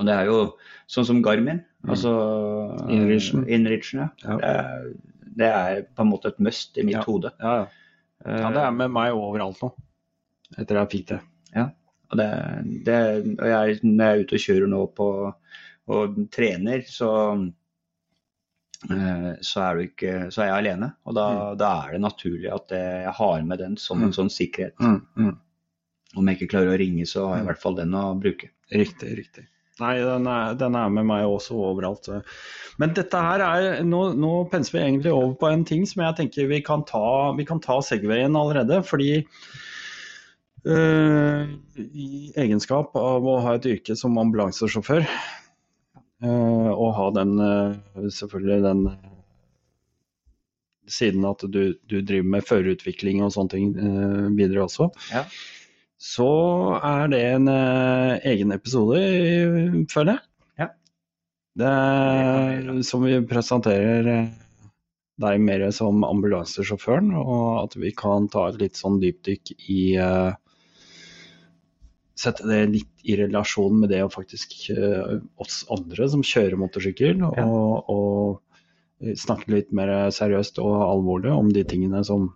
Og 0.00 0.06
det 0.08 0.14
er 0.16 0.28
jo 0.30 0.36
sånn 0.90 1.04
som 1.04 1.20
Garmin. 1.24 1.60
Mm. 1.84 1.90
Altså 1.92 2.12
Inrichen. 2.88 3.44
Inrichen, 3.52 4.00
ja. 4.06 4.08
Ja. 4.24 4.36
Det, 4.40 4.52
er, 4.52 4.86
det 5.42 5.50
er 5.50 5.82
på 5.92 6.06
en 6.06 6.12
måte 6.14 6.32
et 6.32 6.40
must 6.40 6.78
i 6.80 6.86
mitt 6.88 6.96
Ja. 6.96 7.04
hode. 7.04 7.34
ja, 7.42 7.52
ja. 7.62 7.66
ja, 8.24 8.48
det 8.54 8.62
er 8.64 8.72
med 8.78 8.94
meg 8.94 9.12
overalt 9.12 9.60
nå. 9.62 9.72
Etter 10.56 10.80
jeg 10.80 10.92
fikk 10.96 11.06
det. 11.12 11.20
Og, 12.12 12.18
det, 12.20 12.28
det, 12.84 12.96
og 13.40 13.46
jeg, 13.48 13.78
når 13.88 14.04
jeg 14.04 14.12
er 14.12 14.22
ute 14.24 14.36
og 14.36 14.42
kjører 14.44 14.68
nå 14.68 14.80
på, 14.96 15.06
og 15.96 16.18
trener, 16.34 16.82
så, 16.84 17.08
eh, 17.32 17.46
så, 18.88 19.60
er 19.62 19.76
du 19.78 19.84
ikke, 19.86 20.12
så 20.34 20.42
er 20.42 20.48
jeg 20.50 20.56
alene. 20.58 20.88
Og 21.06 21.14
da, 21.14 21.26
da 21.58 21.70
er 21.86 21.92
det 21.94 22.00
naturlig 22.02 22.50
at 22.52 22.74
jeg 22.74 23.12
har 23.18 23.42
med 23.46 23.58
den 23.62 23.76
som 23.78 24.02
en 24.02 24.10
Mm. 24.10 24.16
sånn 24.16 24.30
sikkerhet. 24.32 24.74
Mm, 24.82 25.00
mm. 25.16 25.36
Om 26.18 26.28
jeg 26.28 26.36
ikke 26.40 26.50
klarer 26.56 26.74
å 26.74 26.78
ringe, 26.80 27.06
så 27.08 27.28
har 27.28 27.36
jeg 27.38 27.44
i 27.46 27.48
hvert 27.52 27.62
fall 27.62 27.76
den 27.78 27.94
å 27.96 28.08
bruke. 28.20 28.50
Riktig, 28.72 29.14
riktig. 29.16 29.46
Nei, 29.80 29.94
den 30.04 30.26
er, 30.28 30.52
den 30.60 30.74
er 30.76 30.90
med 30.92 31.06
meg 31.08 31.24
også 31.24 31.56
overalt. 31.56 32.08
Men 32.78 32.92
dette 32.94 33.16
her 33.24 33.40
er 33.40 33.82
Nå, 33.88 34.02
nå 34.14 34.32
penser 34.52 34.76
vi 34.76 34.82
egentlig 34.84 35.12
over 35.14 35.32
på 35.40 35.48
en 35.48 35.64
ting 35.64 35.86
som 35.88 36.02
jeg 36.04 36.18
tenker 36.18 36.50
vi 36.50 36.60
kan 36.62 36.84
ta, 36.84 37.32
vi 37.38 37.46
kan 37.48 37.60
ta 37.64 37.78
Segwayen 37.80 38.36
allerede. 38.36 38.82
Fordi 38.84 39.24
øh, 40.66 41.46
i 41.80 42.32
egenskap 42.38 42.94
av 42.98 43.24
å 43.26 43.38
ha 43.46 43.56
et 43.56 43.66
yrke 43.72 43.96
som 43.98 44.18
ambulansesjåfør, 44.20 45.06
og 46.30 46.92
ha 46.98 47.06
den 47.16 47.32
øh, 47.42 48.10
selvfølgelig 48.14 48.62
den 48.66 48.82
øh, 48.92 48.98
siden 50.92 51.24
at 51.24 51.42
du, 51.48 51.62
du 51.90 51.96
driver 52.02 52.26
med 52.36 52.42
førerutvikling 52.46 53.22
og 53.24 53.32
sånne 53.34 53.52
ting 53.54 53.72
videre 54.36 54.64
også, 54.66 54.90
Ja. 55.12 55.22
så 56.02 56.26
er 56.82 57.06
det 57.12 57.20
en 57.36 57.48
eh, 57.48 58.18
egen 58.32 58.52
episode, 58.52 58.98
eh, 58.98 59.76
føler 59.92 60.16
jeg. 60.18 60.22
Ja. 60.58 60.66
Det 61.62 61.70
er, 61.70 62.82
som 62.82 63.06
vi 63.06 63.20
presenterer 63.30 64.10
eh, 64.10 64.28
deg 65.22 65.40
mer 65.40 65.68
som 65.70 66.02
ambulansesjåføren, 66.04 67.12
og 67.14 67.62
at 67.62 67.76
vi 67.78 67.92
kan 67.94 68.26
ta 68.32 68.48
et 68.50 68.58
litt 68.60 68.76
sånn 68.80 68.98
dypdykk 69.02 69.54
i 69.70 69.80
eh, 70.02 70.32
Sette 72.22 72.46
det 72.46 72.60
litt 72.70 73.06
i 73.08 73.16
relasjon 73.18 73.80
med 73.82 73.90
det 73.90 74.02
å 74.04 74.10
faktisk 74.12 74.68
eh, 74.74 75.16
oss 75.42 75.62
andre 75.74 76.06
som 76.12 76.22
kjører 76.26 76.60
motorsykkel, 76.60 77.18
Ja. 77.18 77.46
og, 77.46 77.90
og 77.90 79.16
snakke 79.18 79.50
litt 79.50 79.72
mer 79.74 79.90
seriøst 80.14 80.60
og 80.62 80.76
alvorlig 80.86 81.32
om 81.34 81.48
de 81.50 81.64
tingene 81.66 82.04
som 82.06 82.30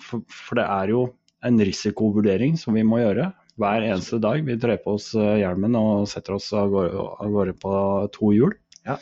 For, 0.00 0.22
for 0.26 0.58
det 0.58 0.64
er 0.64 0.90
jo 0.90 1.02
en 1.46 1.60
risikovurdering 1.62 2.56
som 2.58 2.74
vi 2.74 2.82
må 2.84 2.98
gjøre 3.02 3.28
hver 3.60 3.84
eneste 3.86 4.18
dag. 4.22 4.40
Vi 4.46 4.56
trer 4.60 4.80
på 4.82 4.96
oss 4.96 5.10
eh, 5.14 5.36
hjelmen 5.42 5.76
og 5.78 6.08
setter 6.10 6.36
oss 6.38 6.48
av 6.56 6.72
gårde, 6.72 7.04
av 7.20 7.34
gårde 7.34 7.54
på 7.60 7.74
to 8.16 8.32
hjul. 8.34 8.56
Ja. 8.88 8.96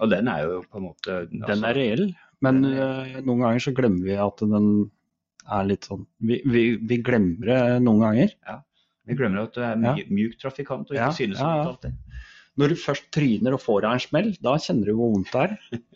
Og 0.00 0.10
den 0.12 0.28
er 0.32 0.46
jo 0.46 0.62
på 0.64 0.80
en 0.80 0.86
måte 0.88 1.18
Den 1.28 1.64
er 1.68 1.76
reell, 1.76 2.06
men 2.44 2.62
den 2.64 2.78
Uh, 2.78 3.18
noen 3.26 3.42
ganger 3.44 3.62
så 3.62 3.74
glemmer 3.76 4.06
vi 4.08 4.16
at 4.16 4.40
den 4.40 4.68
er 5.48 5.66
litt 5.68 5.88
sånn 5.88 6.04
Vi, 6.22 6.40
vi, 6.48 6.62
vi 6.80 6.98
glemmer 7.04 7.50
det 7.50 7.60
noen 7.84 8.02
ganger. 8.06 8.34
Vi 9.08 9.16
glemmer 9.18 9.46
at 9.46 9.54
du 9.56 9.60
er 9.64 9.74
Ja. 9.76 9.94
my, 9.96 10.04
mjuk 10.12 10.38
trafikant 10.40 10.90
og 10.90 10.94
ikke 10.96 11.06
Ja, 11.06 11.10
synes 11.16 11.40
ja, 11.40 11.52
ja. 11.64 11.76
det. 11.82 11.92
Når 12.58 12.68
du 12.72 12.74
først 12.80 13.06
tryner 13.14 13.54
og 13.54 13.60
får 13.62 13.82
deg 13.84 13.92
en 13.96 14.02
smell, 14.02 14.30
da 14.42 14.56
kjenner 14.58 14.90
du 14.90 14.94
hvor 14.98 15.12
vondt 15.16 15.32
det 15.32 15.44
er. 15.46 15.58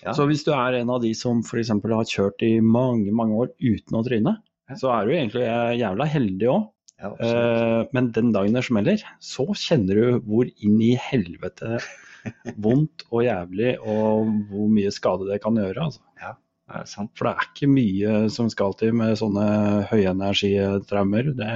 Ja. 0.00 0.12
Så 0.14 0.24
hvis 0.30 0.44
du 0.46 0.52
er 0.54 0.76
en 0.78 0.88
av 0.94 1.02
de 1.02 1.10
som 1.18 1.40
f.eks. 1.42 1.68
har 1.74 2.06
kjørt 2.08 2.40
i 2.46 2.60
mange 2.62 3.10
mange 3.12 3.34
år 3.36 3.48
uten 3.60 3.96
å 3.98 4.04
tryne, 4.06 4.36
Ja. 4.70 4.76
så 4.78 4.92
er 4.94 5.04
du 5.04 5.10
egentlig 5.12 5.42
jævla 5.80 6.06
heldig 6.08 6.48
òg. 6.48 6.68
Ja. 7.02 7.10
Eh, 7.20 7.82
men 7.92 8.10
den 8.14 8.30
dagen 8.32 8.54
det 8.56 8.62
smeller, 8.64 9.02
så 9.20 9.44
kjenner 9.58 9.98
du 9.98 10.20
hvor 10.24 10.48
inn 10.64 10.78
i 10.80 10.94
helvete 10.96 11.82
vondt 12.64 13.04
og 13.10 13.26
jævlig 13.26 13.74
og 13.82 14.30
hvor 14.48 14.70
mye 14.72 14.90
skade 14.94 15.28
det 15.28 15.42
kan 15.42 15.58
gjøre. 15.60 15.84
Altså. 15.90 16.00
det 16.16 16.80
er 16.80 16.88
sant. 16.94 17.10
For 17.18 17.28
det 17.28 17.34
er 17.34 17.50
ikke 17.50 17.68
mye 17.74 18.16
som 18.32 18.48
skal 18.54 18.72
til 18.78 18.94
med 19.02 19.18
sånne 19.20 19.46
høyenergitraumer. 19.90 21.34
Det... 21.38 21.52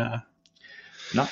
Nei. 1.19 1.27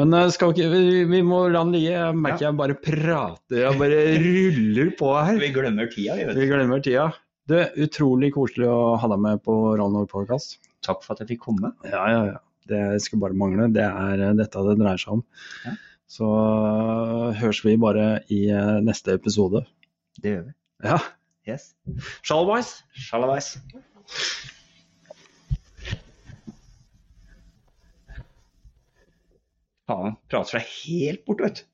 Men 0.00 0.14
eh, 0.16 0.28
skal 0.32 0.54
ikke, 0.54 0.68
vi, 0.72 1.02
vi 1.10 1.20
må 1.26 1.42
la 1.52 1.64
den 1.64 1.74
ligge. 1.76 1.92
Jeg 1.92 2.16
merker 2.16 2.46
jeg 2.46 2.58
bare 2.60 2.76
prater, 2.80 3.58
jeg 3.66 3.80
bare 3.80 4.00
ruller 4.22 4.94
på 4.98 5.10
her. 5.18 5.40
Vi 5.42 5.50
glemmer 5.54 5.90
tida, 5.92 6.16
vi 6.16 6.28
vet. 6.28 6.38
Vi 6.40 6.48
glemmer 6.48 6.84
tida. 6.84 7.10
Du, 7.50 7.56
utrolig 7.84 8.30
koselig 8.36 8.68
å 8.70 8.94
ha 9.02 9.08
deg 9.10 9.20
med 9.20 9.42
på 9.44 9.56
Rallnor 9.78 10.06
podcast. 10.10 10.60
Takk 10.86 11.02
for 11.04 11.14
at 11.14 11.22
jeg 11.24 11.34
fikk 11.34 11.44
komme. 11.48 11.72
Ja, 11.84 12.06
ja, 12.12 12.22
ja. 12.32 12.40
Det 12.70 12.82
skulle 13.02 13.24
bare 13.24 13.36
mangle. 13.36 13.66
Det 13.74 13.84
er 13.84 14.22
eh, 14.28 14.36
dette 14.38 14.62
det 14.68 14.76
dreier 14.80 15.00
seg 15.02 15.18
om. 15.18 15.24
Ja. 15.66 15.74
Så 16.12 16.28
øh, 16.28 17.28
høres 17.40 17.62
vi 17.64 17.76
bare 17.80 18.06
i 18.32 18.44
eh, 18.52 18.78
neste 18.84 19.16
episode. 19.18 19.64
Det 20.22 20.36
gjør 20.36 20.46
vi. 20.48 20.56
Ja. 20.86 20.98
Yes. 21.48 21.72
Shalabais! 22.22 22.76
Sjalabais. 22.94 23.56
Faen, 29.92 30.14
prater 30.32 30.54
seg 30.56 30.68
helt 30.72 31.24
bort, 31.28 31.44
vet 31.46 31.62
du. 31.62 31.71